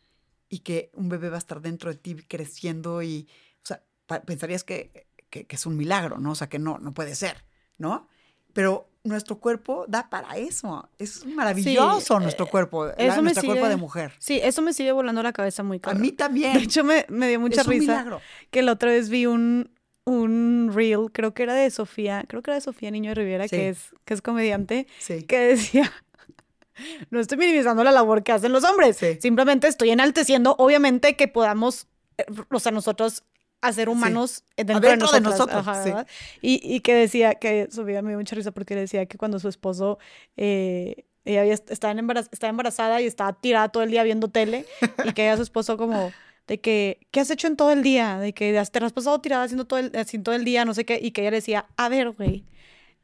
[0.50, 3.28] y que un bebé va a estar dentro de ti creciendo y,
[3.64, 3.84] o sea,
[4.26, 6.32] pensarías que, que- que es un milagro, ¿no?
[6.32, 7.44] O sea, que no, no puede ser,
[7.78, 8.08] ¿no?
[8.54, 10.90] Pero nuestro cuerpo da para eso.
[10.98, 14.14] Es maravilloso nuestro eh, cuerpo, eso nuestro cuerpo sigue- de mujer.
[14.20, 16.02] Sí, eso me sigue volando la cabeza muy A cabrón.
[16.02, 16.54] mí también.
[16.54, 18.22] De hecho, me, me dio mucha es un risa milagro.
[18.52, 19.70] que la otra vez vi un,
[20.08, 23.44] un reel, creo que era de Sofía, creo que era de Sofía Niño de Rivera,
[23.48, 23.56] Sí.
[23.58, 25.24] que es, que es comediante, Sí.
[25.24, 25.92] que decía,
[27.10, 29.18] no estoy minimizando la labor que hacen los hombres, Sí.
[29.22, 31.88] simplemente estoy enalteciendo, obviamente, que podamos,
[32.18, 33.24] eh, o sea, nosotros
[33.62, 35.24] hacer humanos dentro, de de nosotros.
[35.24, 35.90] nosotros, sí.
[35.90, 36.08] ¿verdad?
[36.42, 39.50] y, y que decía, que Sofía me dio mucha risa porque decía que cuando su
[39.50, 39.98] esposo...
[40.38, 44.66] eh, ella había, estaba, embaraz- estaba embarazada y estaba tirada todo el día viendo tele
[45.04, 46.14] y que ella su esposo como
[46.48, 48.18] de que, ¿qué has hecho en todo el día?
[48.20, 50.86] De que te has pasado tirada haciendo todo el, haciendo todo el día, no sé
[50.86, 52.46] qué, y que ella le decía, a ver, güey,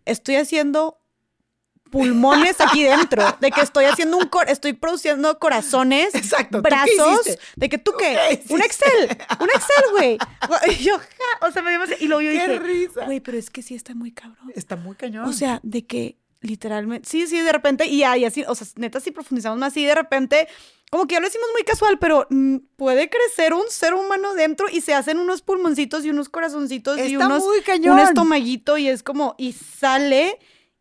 [0.05, 0.99] estoy haciendo
[1.91, 7.77] pulmones aquí dentro, de que estoy haciendo un, estoy produciendo corazones, Exacto, brazos, de que
[7.77, 10.17] tú qué, un Excel, un Excel, güey.
[10.72, 10.95] Y yo,
[11.41, 13.05] o sea, me dio y luego yo Qué dije, risa.
[13.05, 14.51] güey, pero es que sí está muy cabrón.
[14.55, 15.25] Está muy cañón.
[15.25, 18.99] O sea, de que literalmente, sí, sí, de repente, y, y así, o sea, neta,
[18.99, 20.47] si profundizamos más, sí, de repente,
[20.93, 24.67] como que ya lo decimos muy casual, pero mm, puede crecer un ser humano dentro
[24.72, 27.93] y se hacen unos pulmoncitos y unos corazoncitos y unos, muy cañón.
[27.95, 30.38] un estomaguito y es como, y sale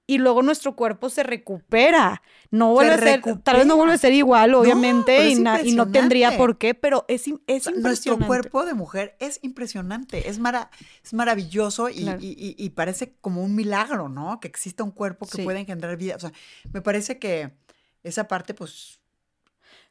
[0.07, 2.21] y luego nuestro cuerpo se recupera.
[2.51, 5.63] No vuelve a ser, tal vez no vuelve a ser igual, obviamente, y, es na-
[5.63, 7.81] y no tendría por qué, pero es, es O sea, impresionante.
[7.83, 10.71] Nuestro cuerpo de mujer es impresionante, es, mara-
[11.03, 12.19] es maravilloso y, Claro.
[12.21, 14.39] y- y- y parece como un milagro, ¿no?
[14.41, 15.43] Que exista un cuerpo que Sí.
[15.45, 16.17] pueda engendrar vida.
[16.17, 16.33] O sea,
[16.75, 17.55] me parece que
[18.03, 18.99] esa parte, pues,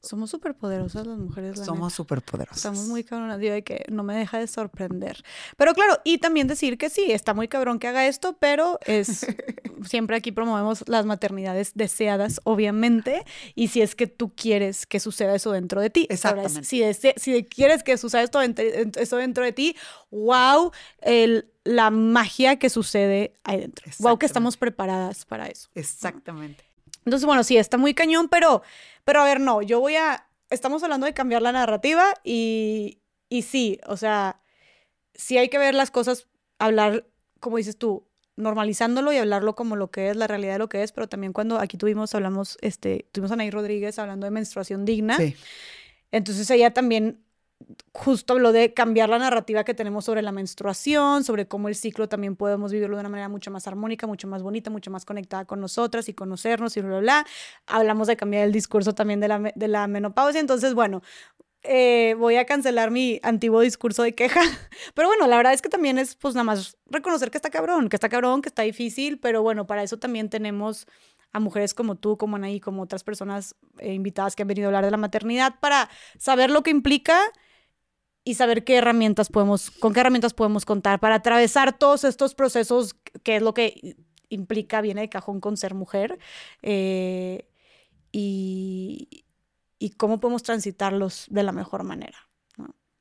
[0.03, 1.57] Somos súper poderosas las mujeres.
[1.59, 2.57] la somos súper poderosas.
[2.57, 5.23] Estamos muy cabronas, digo, de que no me deja de sorprender.
[5.57, 9.27] Pero claro, y también decir que sí, está muy cabrón que haga esto, pero es
[9.85, 13.23] siempre aquí promovemos las maternidades deseadas, obviamente,
[13.53, 16.07] y si es que tú quieres que suceda eso dentro de ti.
[16.23, 16.63] Ahora, Exactamente.
[16.63, 18.65] si, dese- si quieres que suceda esto dentro,
[18.99, 19.75] eso dentro de ti,
[20.09, 20.71] wow,
[21.01, 23.85] el, la magia que sucede ahí dentro.
[23.99, 25.69] Wow, que estamos preparadas para eso.
[25.75, 26.70] Exactamente.
[27.05, 28.61] Entonces, bueno, sí, está muy cañón, pero,
[29.03, 32.99] pero a ver, no, yo voy a, estamos hablando de cambiar la narrativa y,
[33.29, 34.41] y sí, o sea,
[35.13, 36.27] sí hay que ver las cosas,
[36.59, 37.07] hablar,
[37.39, 40.83] como dices tú, normalizándolo y hablarlo como lo que es, la realidad de lo que
[40.83, 44.85] es, pero también cuando aquí tuvimos, hablamos, este, tuvimos a Nay Rodríguez hablando de menstruación
[44.85, 45.35] digna, Sí.
[46.11, 47.23] entonces ella también
[47.93, 52.07] justo habló de cambiar la narrativa que tenemos sobre la menstruación, sobre cómo el ciclo
[52.07, 55.45] también podemos vivirlo de una manera mucho más armónica, mucho más bonita, mucho más conectada
[55.45, 57.27] con nosotras y conocernos y bla, bla, bla.
[57.67, 60.39] Hablamos de cambiar el discurso también de la, de la menopausia.
[60.39, 61.01] Entonces, bueno,
[61.63, 64.41] eh, voy a cancelar mi antiguo discurso de queja.
[64.93, 67.89] Pero bueno, la verdad es que también es pues nada más reconocer que está cabrón,
[67.89, 70.87] que está cabrón, que está difícil, pero bueno, para eso también tenemos
[71.31, 74.69] a mujeres como tú, como Anaí, como otras personas eh, invitadas que han venido a
[74.69, 77.19] hablar de la maternidad para saber lo que implica
[78.23, 82.95] y saber qué herramientas podemos, con qué herramientas podemos contar para atravesar todos estos procesos,
[83.23, 83.95] que es lo que
[84.29, 86.19] implica, viene de cajón con ser mujer,
[86.61, 87.47] eh,
[88.11, 89.25] y,
[89.97, 92.17] cómo podemos transitarlos de la mejor manera.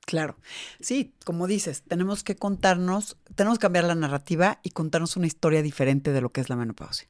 [0.07, 0.37] Claro.
[0.81, 5.63] Sí, como dices, tenemos que contarnos, tenemos que cambiar la narrativa y contarnos una historia
[5.63, 7.09] diferente de lo que es la menopausia.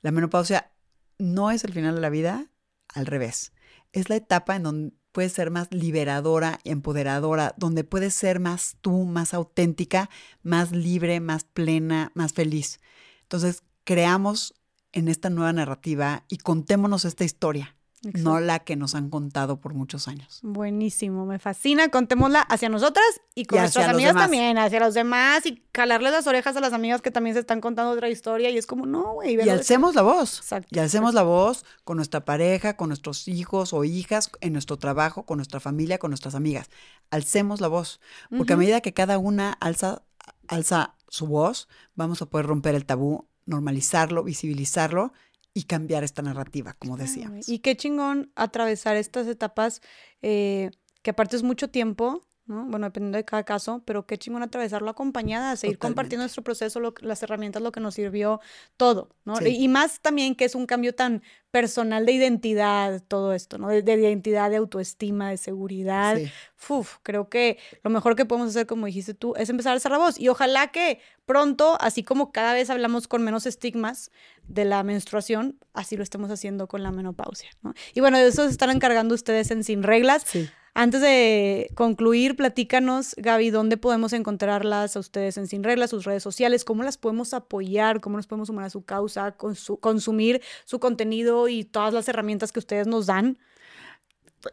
[0.00, 0.70] La menopausia
[1.18, 2.50] no es el final de la vida,
[2.94, 3.52] al revés.
[3.92, 8.76] Es la etapa en donde puedes ser más liberadora y empoderadora, donde puedes ser más
[8.82, 10.10] tú, más auténtica,
[10.42, 12.80] más libre, más plena, más feliz.
[13.22, 14.52] Entonces, creamos
[14.92, 17.75] en esta nueva narrativa y contémonos esta historia,
[18.14, 20.40] no la que nos han contado por muchos años.
[20.42, 21.88] Buenísimo, me fascina.
[21.88, 23.04] Contémosla hacia nosotras
[23.34, 26.72] y con Y nuestras amigas también, hacia los demás y calarles las orejas a las
[26.72, 29.34] amigas que también se están contando otra historia y es como, no, güey.
[29.34, 30.38] Y alcemos la voz.
[30.38, 34.78] Exacto, Y alcemos la voz con nuestra pareja, con nuestros hijos o hijas, en nuestro
[34.78, 36.70] trabajo, con nuestra familia, con nuestras amigas.
[37.10, 38.00] Alcemos la voz.
[38.36, 40.02] Porque a medida que cada una alza,
[40.48, 45.12] alza su voz, vamos a poder romper el tabú, normalizarlo, visibilizarlo
[45.56, 47.48] y cambiar esta narrativa, como decíamos.
[47.48, 49.80] Y qué chingón atravesar estas etapas,
[50.20, 50.70] eh,
[51.00, 52.64] que aparte es mucho tiempo, ¿no?
[52.66, 56.94] Bueno, dependiendo de cada caso, pero qué chingón atravesarlo acompañada, seguir compartiendo nuestro proceso, lo-
[57.00, 58.40] las herramientas, lo que nos sirvió,
[58.76, 59.36] todo, ¿no?
[59.36, 59.48] Sí.
[59.48, 63.68] Y, y más también que es un cambio tan personal de identidad, todo esto, ¿no?
[63.68, 66.16] De, de identidad, de autoestima, de seguridad.
[66.16, 66.30] Sí.
[66.68, 69.92] Uf, creo que lo mejor que podemos hacer, como dijiste tú, es empezar a alzar
[69.92, 70.18] la voz.
[70.20, 74.10] Y ojalá que pronto, así como cada vez hablamos con menos estigmas
[74.46, 77.50] de la menstruación, así lo estemos haciendo con la menopausia.
[77.62, 77.74] ¿no?
[77.94, 80.24] Y bueno, de eso se están encargando ustedes en Sin Reglas.
[80.26, 80.48] Sí.
[80.78, 86.22] Antes de concluir, platícanos, Gaby, dónde podemos encontrarlas a ustedes en Sin Reglas, sus redes
[86.22, 90.78] sociales, cómo las podemos apoyar, cómo nos podemos sumar a su causa, consu- consumir su
[90.78, 93.38] contenido y todas las herramientas que ustedes nos dan.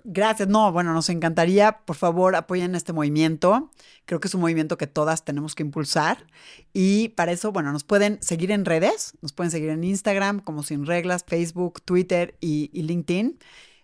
[0.06, 0.48] Gracias.
[0.48, 3.70] No, bueno, nos encantaría, por favor, apoyen este movimiento.
[4.06, 6.26] Creo que es un movimiento que todas tenemos que impulsar.
[6.72, 10.64] Y para eso, bueno, nos pueden seguir en redes, nos pueden seguir en Instagram como
[10.64, 13.40] Sin Reglas, Facebook, Twitter y, y LinkedIn.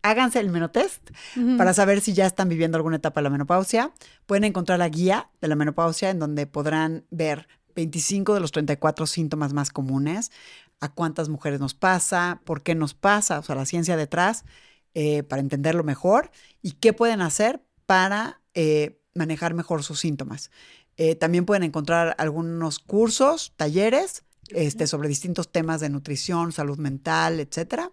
[0.00, 1.10] Háganse el menotest
[1.58, 3.92] para saber si ya están viviendo alguna etapa de la menopausia.
[4.24, 9.06] Pueden encontrar la guía de la menopausia en donde podrán ver 25 de los 34
[9.06, 10.32] síntomas más comunes,
[10.80, 14.46] a cuántas mujeres nos pasa, por qué nos pasa, o sea, la ciencia detrás,
[14.94, 16.30] eh, para entenderlo mejor
[16.62, 20.50] y qué pueden hacer para eh, manejar mejor sus síntomas.
[20.98, 27.38] Eh, también pueden encontrar algunos cursos, talleres este, sobre distintos temas de nutrición, salud mental,
[27.38, 27.92] etcétera.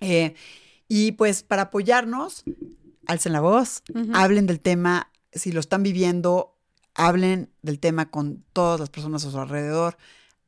[0.00, 0.34] Eh,
[0.86, 2.44] y pues para apoyarnos,
[3.06, 3.82] alcen la voz,
[4.14, 6.56] hablen del tema, si lo están viviendo,
[6.94, 9.96] hablen del tema con todas las personas a su alrededor,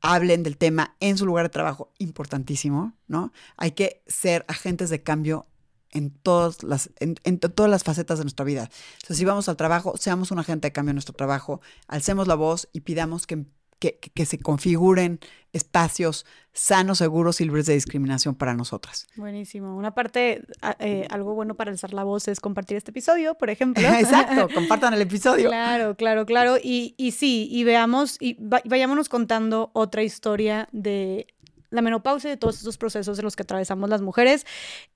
[0.00, 3.32] hablen del tema en su lugar de trabajo, importantísimo, ¿no?
[3.56, 5.46] Hay que ser agentes de cambio
[5.94, 8.70] en todas las, en, todas las facetas de nuestra vida.
[8.94, 12.34] Entonces, si vamos al trabajo, seamos un agente de cambio en nuestro trabajo, alcemos la
[12.34, 13.46] voz y pidamos que
[13.92, 15.20] que, se configuren
[15.52, 19.06] espacios sanos, seguros y libres de discriminación para nosotras.
[19.16, 19.76] Buenísimo.
[19.76, 20.44] Una parte,
[20.78, 23.86] eh, algo bueno para alzar la voz es compartir este episodio, por ejemplo.
[23.98, 25.48] Exacto, compartan el episodio.
[25.48, 26.56] Claro, claro, claro.
[26.62, 31.26] Y, y sí, y veamos, y vayámonos contando otra historia de
[31.74, 34.46] la menopausia y de todos estos procesos de los que atravesamos las mujeres.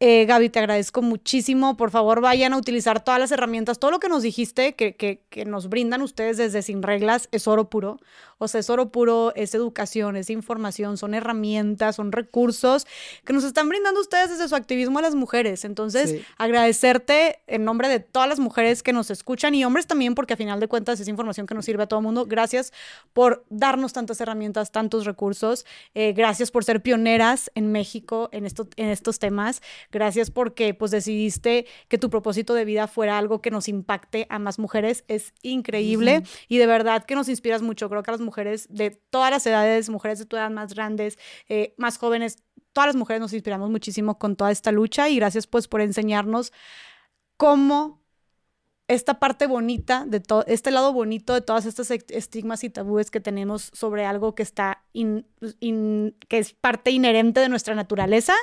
[0.01, 1.77] Eh, Gaby, te agradezco muchísimo.
[1.77, 5.23] Por favor, vayan a utilizar todas las herramientas, todo lo que nos dijiste que, que,
[5.29, 7.99] que nos brindan ustedes desde Sin Reglas es oro puro.
[8.39, 12.87] O sea, es oro puro, es educación, es información, son herramientas, son recursos
[13.25, 15.65] que nos están brindando ustedes desde su activismo a las mujeres.
[15.65, 20.35] Entonces, agradecerte en nombre de todas las mujeres que nos escuchan y hombres también, porque
[20.35, 22.27] a final de cuentas es información que nos sirve a todo el mundo.
[22.27, 22.73] Gracias
[23.13, 25.67] por darnos tantas herramientas, tantos recursos.
[25.95, 29.63] Eh, gracias por ser pioneras en México en, esto, en estos temas.
[29.91, 34.39] Gracias porque pues decidiste que tu propósito de vida fuera algo que nos impacte a
[34.39, 35.03] más mujeres.
[35.09, 37.89] Es increíble y de verdad que nos inspiras mucho.
[37.89, 41.19] Creo que a las mujeres de todas las edades, mujeres de tu edad más grandes,
[41.49, 45.47] eh, más jóvenes, todas las mujeres nos inspiramos muchísimo con toda esta lucha y gracias
[45.47, 46.53] pues por enseñarnos
[47.39, 47.98] cómo
[48.89, 53.21] esta parte bonita de todo, este lado bonito de todas estas estigmas y tabúes que
[53.21, 58.35] tenemos sobre algo que está, que es parte inherente de nuestra naturaleza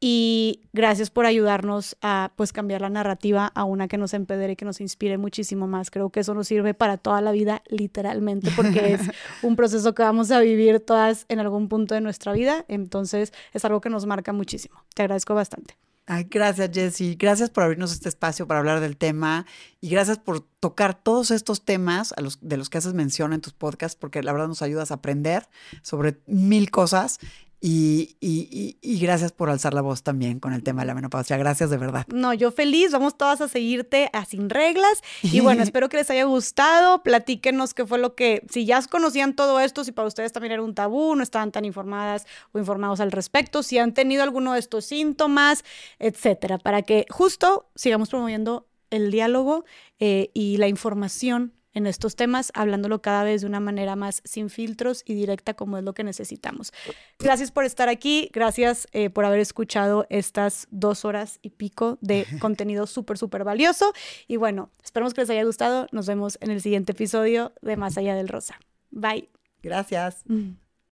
[0.00, 4.56] y gracias por ayudarnos a pues cambiar la narrativa a una que nos empedere y
[4.56, 5.90] que nos inspire muchísimo más.
[5.90, 9.00] Creo que eso nos sirve para toda la vida, literalmente, porque es
[9.42, 12.64] un proceso que vamos a vivir todas en algún punto de nuestra vida.
[12.68, 14.82] Entonces es algo que nos marca muchísimo.
[14.94, 15.76] Te agradezco bastante.
[16.10, 17.16] Ay, gracias, Jessy.
[17.16, 19.44] Gracias por abrirnos este espacio para hablar del tema
[19.78, 23.42] y gracias por tocar todos estos temas a los, de los que haces mención en
[23.42, 25.50] tus podcasts, porque la verdad nos ayudas a aprender
[25.82, 27.18] sobre mil cosas
[27.60, 31.36] y, y, y, gracias por alzar la voz también con el tema de la menopausia.
[31.36, 32.06] Gracias de verdad.
[32.06, 32.92] No, yo feliz.
[32.92, 35.02] Vamos todas a seguirte a Sin Reglas.
[35.22, 37.02] Y bueno, espero que les haya gustado.
[37.02, 40.62] Platíquenos qué fue lo que, si ya conocían todo esto, si para ustedes también era
[40.62, 44.60] un tabú, no estaban tan informadas o informados al respecto, si han tenido alguno de
[44.60, 45.64] estos síntomas,
[45.98, 49.64] etcétera, para que justo sigamos promoviendo el diálogo
[49.98, 54.50] eh, y la información en estos temas, hablándolo cada vez de una manera más sin
[54.50, 56.72] filtros y directa como es lo que necesitamos.
[57.18, 62.26] Gracias por estar aquí, gracias eh, por haber escuchado estas dos horas y pico de
[62.40, 63.92] contenido súper, súper valioso.
[64.26, 65.86] Y bueno, esperamos que les haya gustado.
[65.92, 68.58] Nos vemos en el siguiente episodio de Más allá del Rosa.
[68.90, 69.30] Bye.
[69.62, 70.22] Gracias.
[70.26, 70.67] Mm.